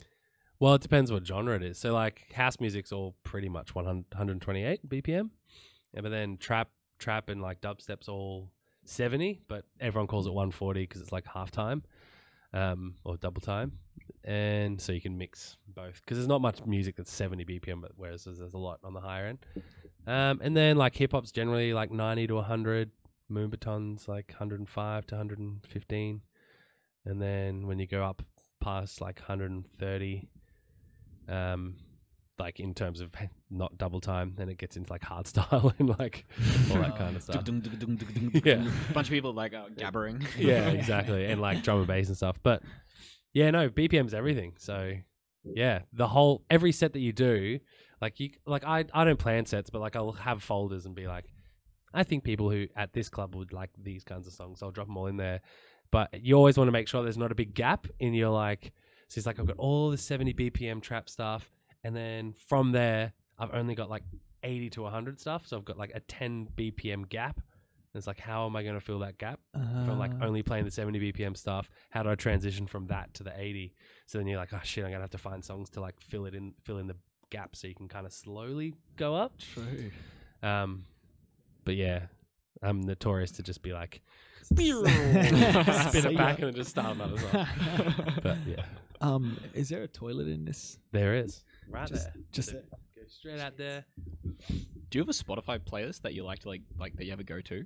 Well, 0.61 0.75
it 0.75 0.83
depends 0.83 1.13
what 1.13 1.27
genre 1.27 1.55
it 1.55 1.63
is. 1.63 1.79
So, 1.79 1.93
like, 1.93 2.33
house 2.33 2.59
music's 2.59 2.93
all 2.93 3.15
pretty 3.23 3.49
much 3.49 3.75
100, 3.75 4.07
128 4.11 4.89
BPM. 4.89 5.31
Yeah, 5.95 6.01
but 6.01 6.11
then 6.11 6.37
trap, 6.37 6.69
trap, 6.99 7.29
and 7.29 7.41
like 7.41 7.61
dubstep's 7.61 8.09
all 8.09 8.51
70, 8.85 9.41
but 9.49 9.65
everyone 9.81 10.07
calls 10.07 10.27
it 10.27 10.33
140 10.33 10.83
because 10.83 11.01
it's 11.01 11.13
like 11.13 11.27
half 11.27 11.51
time 11.51 11.83
um, 12.53 12.95
or 13.05 13.17
double 13.17 13.41
time. 13.41 13.73
And 14.25 14.81
so 14.81 14.93
you 14.93 15.01
can 15.01 15.17
mix 15.17 15.57
both 15.75 16.01
because 16.01 16.19
there's 16.19 16.29
not 16.29 16.41
much 16.41 16.65
music 16.67 16.97
that's 16.97 17.13
70 17.13 17.45
BPM, 17.45 17.81
but 17.81 17.93
whereas 17.97 18.25
there's, 18.25 18.39
there's 18.39 18.55
a 18.55 18.59
lot 18.59 18.81
on 18.85 18.95
the 18.95 19.01
higher 19.01 19.27
end. 19.27 19.39
Um, 20.07 20.41
and 20.43 20.57
then 20.57 20.77
like 20.77 20.97
hip 20.97 21.13
hop's 21.13 21.33
generally 21.33 21.73
like 21.73 21.91
90 21.91 22.29
to 22.29 22.35
100, 22.37 22.91
Moombahton's 23.31 24.09
like 24.09 24.29
105 24.31 25.07
to 25.07 25.15
115. 25.15 26.21
And 27.05 27.23
then 27.23 27.67
when 27.67 27.79
you 27.79 27.87
go 27.87 28.03
up 28.03 28.23
past 28.61 29.01
like 29.01 29.19
130, 29.19 30.29
um, 31.29 31.77
like 32.39 32.61
in 32.61 32.75
terms 32.75 33.01
of 33.01 33.11
not 33.51 33.77
double 33.79 34.01
time, 34.01 34.35
then 34.37 34.49
it 34.49 34.59
gets 34.59 34.77
into 34.77 34.91
like 34.93 35.03
hard 35.05 35.27
style 35.33 35.73
and 35.79 35.89
like 35.99 36.25
all 36.71 36.81
that 36.81 36.97
kind 36.97 37.17
of 37.17 37.23
stuff. 37.23 37.45
Yeah. 38.45 38.71
bunch 38.93 39.09
of 39.09 39.13
people 39.13 39.33
like 39.33 39.55
uh, 39.55 39.69
gabbering. 39.77 40.27
yeah, 40.39 40.69
exactly, 40.69 41.27
and 41.27 41.41
like 41.41 41.63
drum 41.63 41.79
and 41.79 41.87
bass 41.87 42.09
and 42.09 42.17
stuff. 42.17 42.39
But 42.43 42.63
yeah, 43.33 43.51
no, 43.51 43.69
BPM's 43.69 44.15
everything. 44.15 44.55
So 44.59 44.93
yeah, 45.45 45.81
the 45.93 46.09
whole 46.09 46.45
every 46.51 46.73
set 46.73 46.93
that 46.93 47.01
you 47.01 47.13
do, 47.13 47.59
like 48.01 48.21
you, 48.21 48.31
like 48.47 48.65
I, 48.65 48.85
I 48.93 49.05
don't 49.05 49.19
plan 49.19 49.47
sets, 49.47 49.71
but 49.71 49.81
like 49.81 49.97
I'll 49.97 50.13
have 50.13 50.43
folders 50.43 50.87
and 50.87 50.95
be 50.95 51.07
like, 51.07 51.25
I 51.93 52.03
think 52.05 52.25
people 52.25 52.51
who 52.51 52.67
at 52.77 52.93
this 52.93 53.09
club 53.09 53.35
would 53.35 53.53
like 53.53 53.71
these 53.81 54.05
kinds 54.05 54.27
of 54.27 54.33
songs. 54.33 54.61
So 54.61 54.67
I'll 54.67 54.73
drop 54.73 54.87
them 54.87 54.97
all 54.97 55.07
in 55.07 55.17
there. 55.17 55.41
But 55.91 56.23
you 56.23 56.35
always 56.35 56.59
want 56.59 56.69
to 56.69 56.73
make 56.73 56.87
sure 56.87 57.03
there's 57.03 57.17
not 57.17 57.33
a 57.33 57.37
big 57.37 57.55
gap 57.55 57.87
in 57.99 58.15
your 58.15 58.31
like. 58.31 58.73
So 59.09 59.19
it's 59.19 59.27
like 59.27 59.39
I've 59.41 59.47
got 59.47 59.57
all 59.59 59.91
the 59.91 59.97
70 59.99 60.35
BPM 60.35 60.83
trap 60.83 61.09
stuff, 61.09 61.51
and 61.83 61.97
then 61.97 62.35
from 62.49 62.73
there 62.73 63.13
I've 63.39 63.55
only 63.55 63.75
got 63.75 63.89
like 63.89 64.03
80 64.43 64.71
to 64.71 64.83
100 64.83 65.19
stuff. 65.21 65.47
So 65.47 65.57
I've 65.57 65.65
got 65.65 65.79
like 65.79 65.93
a 65.95 66.01
10 66.01 66.49
BPM 66.57 67.09
gap. 67.09 67.37
And 67.37 67.99
it's 67.99 68.07
like, 68.07 68.21
how 68.21 68.45
am 68.47 68.55
I 68.55 68.63
going 68.63 68.75
to 68.75 68.81
fill 68.81 68.99
that 68.99 69.17
gap? 69.17 69.41
if 69.55 69.61
I'm 69.63 69.99
like 69.99 70.11
Uh, 70.21 70.27
only 70.27 70.43
playing 70.43 70.65
the 70.67 70.71
70 70.71 71.13
BPM 71.13 71.35
stuff, 71.37 71.71
how 71.91 72.03
do 72.03 72.11
I 72.11 72.17
transition 72.17 72.67
from 72.67 72.87
that 72.89 73.15
to 73.15 73.23
the 73.25 73.33
80? 73.35 73.73
So 74.07 74.19
then 74.19 74.27
you're 74.27 74.39
like, 74.39 74.53
oh 74.53 74.61
shit, 74.63 74.85
I'm 74.85 74.91
gonna 74.91 75.03
have 75.03 75.11
to 75.11 75.19
find 75.19 75.43
songs 75.45 75.71
to 75.71 75.81
like 75.81 75.99
fill 76.01 76.27
it 76.27 76.35
in, 76.35 76.53
fill 76.65 76.79
in 76.79 76.87
the 76.87 76.97
gap, 77.31 77.57
so 77.57 77.67
you 77.67 77.75
can 77.75 77.89
kind 77.89 78.05
of 78.07 78.13
slowly 78.13 78.75
go 78.97 79.15
up. 79.15 79.39
True. 79.39 79.91
Um, 80.43 80.85
but 81.65 81.77
yeah, 81.77 82.07
I'm 82.63 82.81
notorious 82.83 83.31
to 83.33 83.43
just 83.43 83.63
be 83.63 83.73
like, 83.73 84.03
spin 84.57 84.85
it 86.13 86.17
back 86.17 86.39
and 86.39 86.49
then 86.49 86.55
just 86.55 86.71
start 86.71 86.95
another 86.97 87.19
song. 87.19 87.47
But 88.23 88.37
yeah, 88.47 88.65
Um, 89.01 89.39
is 89.55 89.69
there 89.69 89.83
a 89.83 89.89
toilet 89.89 90.29
in 90.29 90.45
this? 90.45 90.79
there 90.93 91.15
is 91.15 91.45
right 91.71 91.89
Just- 91.89 92.05
there. 92.05 92.23
Just 92.33 92.51
So 92.51 92.55
go 92.97 93.03
straight 93.09 93.41
out 93.41 93.57
there. 93.57 93.85
Do 94.91 94.99
you 94.99 95.01
have 95.03 95.09
a 95.09 95.13
Spotify 95.13 95.59
playlist 95.59 96.03
that 96.03 96.15
you 96.15 96.25
like 96.25 96.41
to 96.41 96.49
like 96.49 96.63
like 96.79 96.97
that 96.97 97.05
you 97.05 97.11
have 97.11 97.21
a 97.21 97.25
go 97.25 97.41
to? 97.43 97.65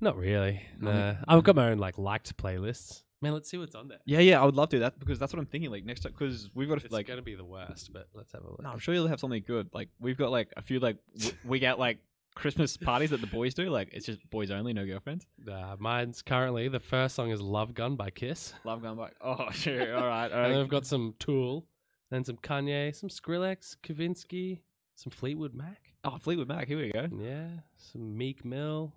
Not 0.00 0.16
really. 0.16 0.62
No. 0.80 0.92
Nah. 0.92 1.14
I've 1.28 1.44
got 1.44 1.56
my 1.56 1.70
own 1.70 1.78
like 1.78 1.98
liked 1.98 2.36
playlists. 2.36 3.02
Man, 3.22 3.32
let's 3.32 3.48
see 3.48 3.56
what's 3.56 3.74
on 3.74 3.88
there. 3.88 4.00
Yeah, 4.04 4.18
yeah, 4.18 4.42
I 4.42 4.44
would 4.44 4.54
love 4.54 4.68
to 4.70 4.76
do 4.76 4.80
that 4.80 4.98
because 4.98 5.18
that's 5.18 5.32
what 5.32 5.38
I'm 5.40 5.46
thinking. 5.46 5.70
Like 5.70 5.84
next 5.84 6.00
time, 6.00 6.12
because 6.12 6.50
we've 6.54 6.68
got 6.68 6.82
It's 6.84 6.92
like, 6.92 7.02
It's 7.02 7.08
gonna 7.10 7.22
be 7.22 7.34
the 7.36 7.44
worst, 7.44 7.90
but 7.92 8.08
let's 8.12 8.32
have 8.32 8.42
a 8.44 8.50
look. 8.50 8.62
no, 8.62 8.68
I'm 8.68 8.78
sure 8.78 8.92
you'll 8.94 9.06
have 9.06 9.20
something 9.20 9.42
good. 9.46 9.70
Like 9.72 9.88
we've 9.98 10.18
got 10.18 10.30
like 10.30 10.52
a 10.56 10.62
few 10.62 10.78
like 10.80 10.98
w- 11.16 11.36
we 11.44 11.58
get 11.58 11.78
like 11.78 11.98
Christmas 12.34 12.76
parties 12.90 13.10
that 13.10 13.20
the 13.20 13.26
boys 13.26 13.54
do. 13.54 13.70
Like 13.70 13.90
it's 13.92 14.06
just 14.06 14.28
boys 14.30 14.50
only, 14.50 14.72
no 14.72 14.84
girlfriends. 14.86 15.26
Uh, 15.50 15.76
mine's 15.78 16.22
currently 16.22 16.68
the 16.68 16.80
first 16.80 17.14
song 17.14 17.30
is 17.30 17.40
"Love 17.40 17.74
Gun" 17.74 17.96
by 17.96 18.10
Kiss. 18.10 18.54
Love 18.64 18.82
going 18.82 18.96
by 18.96 19.10
Oh, 19.20 19.50
sure, 19.52 19.96
all 19.96 20.06
right, 20.06 20.30
all 20.32 20.38
And 20.38 20.44
then 20.46 20.50
right. 20.52 20.58
we've 20.58 20.68
got 20.68 20.86
some 20.86 21.14
Tool, 21.18 21.66
then 22.10 22.24
some 22.24 22.36
Kanye, 22.36 22.94
some 22.94 23.08
Skrillex, 23.08 23.76
Kavinsky, 23.82 24.60
some 24.94 25.10
Fleetwood 25.10 25.54
Mac. 25.54 25.80
Oh, 26.04 26.18
Fleetwood 26.18 26.48
Mac. 26.48 26.66
Here 26.68 26.78
we 26.78 26.90
go. 26.92 27.08
Yeah, 27.18 27.48
some 27.76 28.16
Meek 28.16 28.44
Mill. 28.44 28.92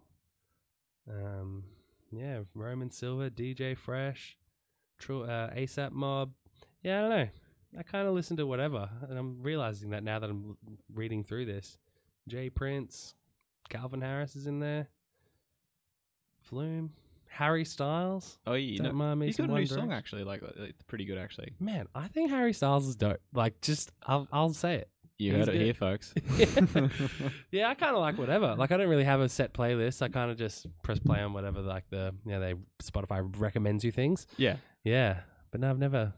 Um, 1.09 1.63
yeah, 2.11 2.39
Roman 2.53 2.91
Silver, 2.91 3.29
DJ 3.29 3.77
Fresh, 3.77 4.37
True, 4.99 5.23
uh, 5.23 5.53
ASAP 5.53 5.91
Mob. 5.91 6.31
Yeah, 6.83 6.97
I 6.97 7.01
don't 7.01 7.09
know. 7.09 7.29
I 7.79 7.83
kind 7.83 8.07
of 8.07 8.13
listen 8.13 8.37
to 8.37 8.47
whatever, 8.47 8.89
and 9.09 9.17
I'm 9.17 9.41
realizing 9.41 9.91
that 9.91 10.03
now 10.03 10.19
that 10.19 10.29
I'm 10.29 10.57
reading 10.93 11.23
through 11.23 11.45
this. 11.45 11.77
Jay 12.27 12.49
Prince, 12.49 13.13
Calvin 13.69 14.01
Harris 14.01 14.35
is 14.35 14.47
in 14.47 14.59
there. 14.59 14.87
Flume, 16.41 16.91
Harry 17.29 17.65
Styles. 17.65 18.37
Oh, 18.47 18.53
you 18.53 18.77
Don't 18.77 18.87
know, 18.87 18.93
mind 18.93 19.19
me 19.19 19.25
he's 19.27 19.37
got 19.37 19.49
a 19.49 19.53
new 19.53 19.65
song 19.65 19.91
actually. 19.91 20.23
Like 20.23 20.43
uh, 20.43 20.47
it's 20.63 20.81
pretty 20.83 21.05
good 21.05 21.17
actually. 21.17 21.53
Man, 21.59 21.87
I 21.93 22.07
think 22.07 22.29
Harry 22.31 22.53
Styles 22.53 22.87
is 22.87 22.95
dope. 22.95 23.19
Like, 23.33 23.59
just 23.61 23.91
I'll 24.05 24.27
I'll 24.31 24.53
say 24.53 24.75
it. 24.75 24.89
You 25.19 25.33
He's 25.35 25.45
heard 25.47 25.55
it 25.55 25.57
good. 25.57 25.61
here, 25.61 25.73
folks. 25.73 26.13
yeah, 27.51 27.69
I 27.69 27.73
kind 27.73 27.95
of 27.95 28.01
like 28.01 28.19
whatever. 28.19 28.53
Like, 28.55 28.71
I 28.71 28.77
don't 28.77 28.87
really 28.87 29.03
have 29.03 29.19
a 29.19 29.27
set 29.27 29.51
playlist. 29.51 30.03
I 30.03 30.09
kind 30.09 30.29
of 30.29 30.37
just 30.37 30.67
press 30.83 30.99
play 30.99 31.19
on 31.21 31.33
whatever. 31.33 31.59
Like 31.61 31.85
the 31.89 32.13
you 32.25 32.31
know 32.33 32.39
they 32.39 32.53
Spotify 32.83 33.27
recommends 33.39 33.83
you 33.83 33.91
things. 33.91 34.27
yeah, 34.37 34.57
Yeah, 34.83 35.21
but 35.51 35.59
no, 35.59 35.71
I've 35.71 35.79
never, 35.79 36.13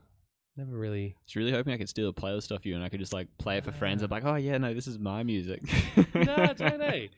never 0.58 0.78
really. 0.78 1.16
just 1.26 1.38
really 1.38 1.52
hoping 1.54 1.74
I 1.74 1.78
could 1.78 1.88
steal 1.88 2.10
a 2.10 2.14
playlist 2.14 2.54
off 2.54 2.66
you 2.66 2.76
and 2.76 2.84
I 2.84 2.90
could 2.90 3.00
just 3.00 3.14
like 3.14 3.30
play 3.38 3.58
it 3.58 3.64
for 3.64 3.72
friends. 3.72 4.04
I'm 4.04 4.10
like, 4.12 4.26
oh 4.26 4.36
yeah, 4.36 4.58
no, 4.58 4.74
this 4.74 4.86
is 4.86 5.00
my 5.00 5.24
music. 5.24 5.62
no, 6.14 6.54
don't 6.54 6.78
they? 6.80 7.10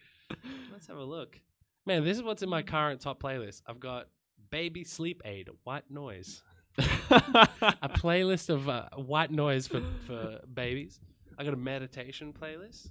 Let's 0.71 0.87
have 0.87 0.97
a 0.97 1.03
look. 1.03 1.39
Man, 1.85 2.03
this 2.03 2.17
is 2.17 2.23
what's 2.23 2.43
in 2.43 2.49
my 2.49 2.61
current 2.61 3.01
top 3.01 3.21
playlist. 3.21 3.61
I've 3.67 3.79
got 3.79 4.07
Baby 4.51 4.83
Sleep 4.83 5.21
Aid, 5.25 5.49
White 5.63 5.89
Noise, 5.89 6.43
a 6.77 6.83
playlist 7.95 8.49
of 8.49 8.69
uh, 8.69 8.89
white 8.95 9.31
noise 9.31 9.67
for 9.67 9.81
for 10.05 10.39
babies. 10.53 10.99
I 11.37 11.43
got 11.43 11.53
a 11.53 11.57
meditation 11.57 12.33
playlist. 12.33 12.89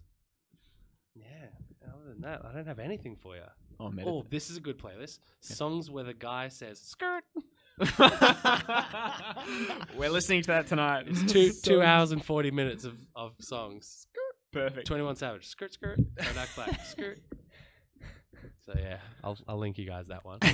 Yeah. 1.15 1.25
Other 1.87 2.09
than 2.09 2.21
that, 2.23 2.43
I 2.45 2.53
don't 2.53 2.67
have 2.67 2.79
anything 2.79 3.17
for 3.17 3.37
you. 3.37 3.43
oh, 3.79 3.93
Oh, 4.05 4.25
this 4.31 4.51
is 4.51 4.57
a 4.57 4.61
good 4.61 4.79
playlist. 4.79 5.19
Songs 5.41 5.91
where 5.91 6.05
the 6.05 6.15
guy 6.15 6.49
says 6.49 6.79
"skirt." 6.81 7.25
We're 9.97 10.11
listening 10.11 10.43
to 10.43 10.49
that 10.49 10.67
tonight. 10.67 11.05
It's 11.09 11.23
two 11.33 11.53
two 11.63 11.83
hours 11.83 12.13
and 12.13 12.25
forty 12.25 12.51
minutes 12.51 12.85
of, 12.85 12.97
of 13.15 13.33
songs. 13.41 14.07
Perfect. 14.53 14.87
Twenty 14.87 15.03
One 15.05 15.15
Savage, 15.17 15.47
skirt, 15.47 15.73
skirt, 15.73 15.99
Kodak 16.19 16.49
Black, 16.57 16.81
skirt. 16.87 17.21
So 18.67 18.73
yeah, 18.79 18.99
I'll 19.23 19.39
I'll 19.49 19.59
link 19.59 19.79
you 19.79 19.87
guys 19.87 20.07
that 20.09 20.25
one. 20.25 20.39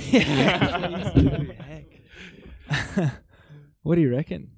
what 3.83 3.95
do 3.95 4.01
you 4.01 4.13
reckon? 4.15 4.49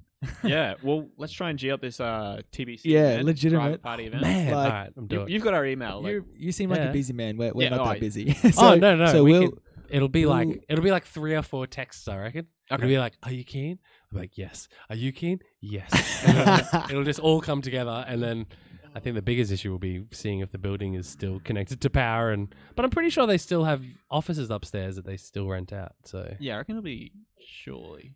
yeah. 0.44 0.74
Well, 0.82 1.08
let's 1.16 1.32
try 1.32 1.50
and 1.50 1.58
g 1.58 1.70
up 1.70 1.80
this 1.80 2.00
uh 2.00 2.40
TBC. 2.52 2.80
Yeah, 2.84 3.12
event, 3.12 3.24
legitimate. 3.26 3.60
private 3.62 3.82
party 3.82 4.04
event. 4.06 4.22
Man, 4.22 4.46
Like, 4.52 4.56
all 4.56 4.68
right, 4.78 4.90
I'm 4.96 5.02
You, 5.04 5.08
doing. 5.08 5.22
it. 5.22 5.30
you've 5.30 5.42
got 5.42 5.54
our 5.54 5.64
email. 5.66 6.02
Like, 6.02 6.12
you 6.12 6.24
you 6.36 6.52
seem 6.52 6.70
like 6.70 6.80
Yeah. 6.80 6.90
a 6.90 6.92
busy 6.92 7.12
man. 7.12 7.36
We're, 7.38 7.52
we're 7.52 7.64
Yeah, 7.64 7.70
not 7.76 7.80
oh, 7.80 7.88
that 7.92 8.00
busy. 8.00 8.36
oh 8.58 8.74
no 8.74 8.96
no, 8.96 9.06
So 9.06 9.24
we 9.24 9.32
we'll. 9.32 9.50
could- 9.50 9.60
it'll 9.88 10.08
be 10.08 10.26
we'll- 10.26 10.34
like 10.34 10.64
it'll 10.68 10.84
be 10.84 10.90
like 10.90 11.06
three 11.06 11.34
or 11.34 11.42
four 11.42 11.66
texts, 11.66 12.06
I 12.08 12.18
reckon. 12.18 12.46
Okay. 12.70 12.82
It'll 12.84 12.88
be 12.92 12.98
like, 12.98 13.14
"Are 13.24 13.32
you 13.32 13.42
keen?" 13.42 13.80
I'm 14.12 14.18
like, 14.18 14.38
"Yes." 14.38 14.68
Are 14.90 14.94
you 14.96 15.10
keen? 15.10 15.40
Yes. 15.60 15.90
And 16.24 16.36
then 16.38 16.84
it'll 16.90 17.02
just 17.02 17.18
all 17.18 17.40
come 17.40 17.62
together, 17.62 18.04
and 18.06 18.22
then 18.22 18.46
I 18.94 19.00
think 19.00 19.14
the 19.14 19.22
biggest 19.22 19.52
issue 19.52 19.70
will 19.70 19.78
be 19.78 20.04
seeing 20.10 20.40
if 20.40 20.50
the 20.50 20.58
building 20.58 20.94
is 20.94 21.08
still 21.08 21.40
connected 21.44 21.80
to 21.82 21.90
power. 21.90 22.30
And 22.32 22.54
but 22.76 22.84
I'm 22.84 22.90
pretty 22.90 23.10
sure 23.10 23.26
they 23.26 23.38
still 23.38 23.64
have 23.64 23.82
offices 24.10 24.50
upstairs 24.50 24.96
that 24.96 25.04
they 25.06 25.16
still 25.16 25.48
rent 25.48 25.72
out. 25.72 25.92
So 26.04 26.34
yeah, 26.40 26.54
I 26.54 26.58
reckon 26.58 26.76
it'll 26.76 26.82
be 26.84 27.12
surely. 27.44 28.14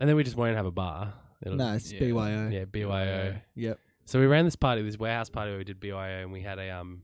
and 0.00 0.08
then 0.08 0.16
we 0.16 0.24
just 0.24 0.36
won't 0.36 0.56
have 0.56 0.66
a 0.66 0.70
bar. 0.70 1.12
It'll, 1.42 1.56
no, 1.58 1.74
it's 1.74 1.92
Yeah. 1.92 2.00
BYO. 2.00 2.48
yeah, 2.50 2.64
BYO. 2.64 3.36
Yep. 3.54 3.78
So 4.06 4.18
we 4.20 4.26
ran 4.26 4.44
this 4.44 4.56
party, 4.56 4.82
this 4.82 4.98
warehouse 4.98 5.28
party 5.28 5.50
where 5.50 5.58
we 5.58 5.64
did 5.64 5.78
BYO, 5.80 6.22
and 6.22 6.32
we 6.32 6.40
had 6.42 6.58
a 6.58 6.70
um, 6.70 7.02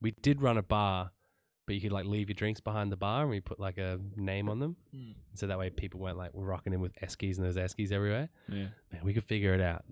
we 0.00 0.10
did 0.10 0.42
run 0.42 0.58
a 0.58 0.62
bar, 0.62 1.10
but 1.66 1.74
you 1.74 1.80
could 1.80 1.92
like 1.92 2.04
leave 2.04 2.28
your 2.28 2.34
drinks 2.34 2.60
behind 2.60 2.92
the 2.92 2.96
bar, 2.96 3.22
and 3.22 3.30
we 3.30 3.40
put 3.40 3.58
like 3.58 3.78
a 3.78 3.98
name 4.16 4.48
on 4.48 4.58
them, 4.60 4.76
Mm. 4.94 5.14
so 5.34 5.46
that 5.46 5.58
way 5.58 5.70
people 5.70 6.00
weren't 6.00 6.18
like 6.18 6.30
rocking 6.34 6.72
in 6.74 6.80
with 6.80 6.92
eskies 7.02 7.38
and 7.38 7.44
there's 7.46 7.56
eskies 7.56 7.90
everywhere. 7.92 8.28
Yeah. 8.48 8.66
Man, 8.92 9.02
we 9.04 9.14
could 9.14 9.24
figure 9.24 9.54
it 9.54 9.60
out. 9.62 9.84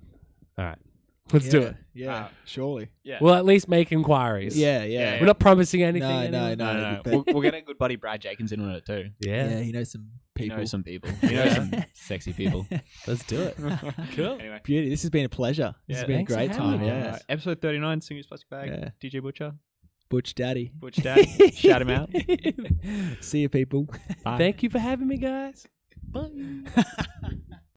All 0.58 0.64
right. 0.66 0.78
Let's 1.32 1.48
do 1.48 1.62
it. 1.62 1.76
Yeah, 1.94 2.14
Uh, 2.14 2.28
surely. 2.44 2.88
Yeah. 3.02 3.18
We'll 3.20 3.34
at 3.34 3.44
least 3.44 3.68
make 3.68 3.92
inquiries. 3.92 4.56
Yeah, 4.58 4.84
yeah. 4.84 5.20
We're 5.20 5.26
not 5.26 5.38
promising 5.38 5.82
anything. 5.82 6.08
No, 6.08 6.28
no, 6.30 6.54
no. 6.54 6.72
no, 6.72 6.72
no, 6.74 6.90
no. 6.92 7.02
We'll, 7.04 7.24
we'll 7.34 7.42
get 7.42 7.54
a 7.54 7.60
good 7.66 7.78
buddy 7.78 7.96
Brad 7.96 8.20
Jenkins 8.20 8.52
in 8.52 8.60
on 8.60 8.70
it 8.70 8.86
too. 8.86 9.10
Yeah, 9.20 9.48
Yeah, 9.50 9.60
he 9.60 9.72
knows 9.72 9.90
some 9.92 10.02
You 10.36 10.44
people. 10.44 10.58
know 10.58 10.64
some 10.64 10.82
people. 10.82 11.10
He 11.20 11.34
knows 11.34 11.54
some 11.54 11.72
sexy 11.94 12.32
people. 12.32 12.66
let's 13.06 13.24
do 13.24 13.40
it. 13.42 13.56
Cool. 14.14 14.38
Anyway. 14.40 14.60
Beauty. 14.64 14.88
This 14.88 15.02
has 15.02 15.10
been 15.10 15.24
a 15.24 15.28
pleasure. 15.28 15.74
This 15.88 15.98
has 15.98 16.06
been 16.06 16.20
a 16.20 16.24
great 16.24 16.52
time. 16.52 16.82
Yeah. 16.82 17.10
guys. 17.10 17.14
Uh, 17.20 17.24
episode 17.28 17.60
39, 17.60 18.00
Singer's 18.00 18.26
Plastic 18.26 18.48
Bag. 18.50 18.68
Yeah. 18.68 18.88
DJ 19.10 19.22
Butcher. 19.22 19.52
Butch 20.08 20.34
Daddy. 20.34 20.72
Butch 20.74 20.96
Daddy. 20.96 21.50
Shout 21.52 21.82
him 21.82 21.90
out. 21.90 22.10
See 23.20 23.40
you, 23.40 23.48
people. 23.48 23.86
Bye. 24.24 24.38
Thank 24.38 24.62
you 24.64 24.70
for 24.70 24.78
having 24.80 25.06
me, 25.06 25.18
guys. 25.18 25.66
Bye. 26.02 26.30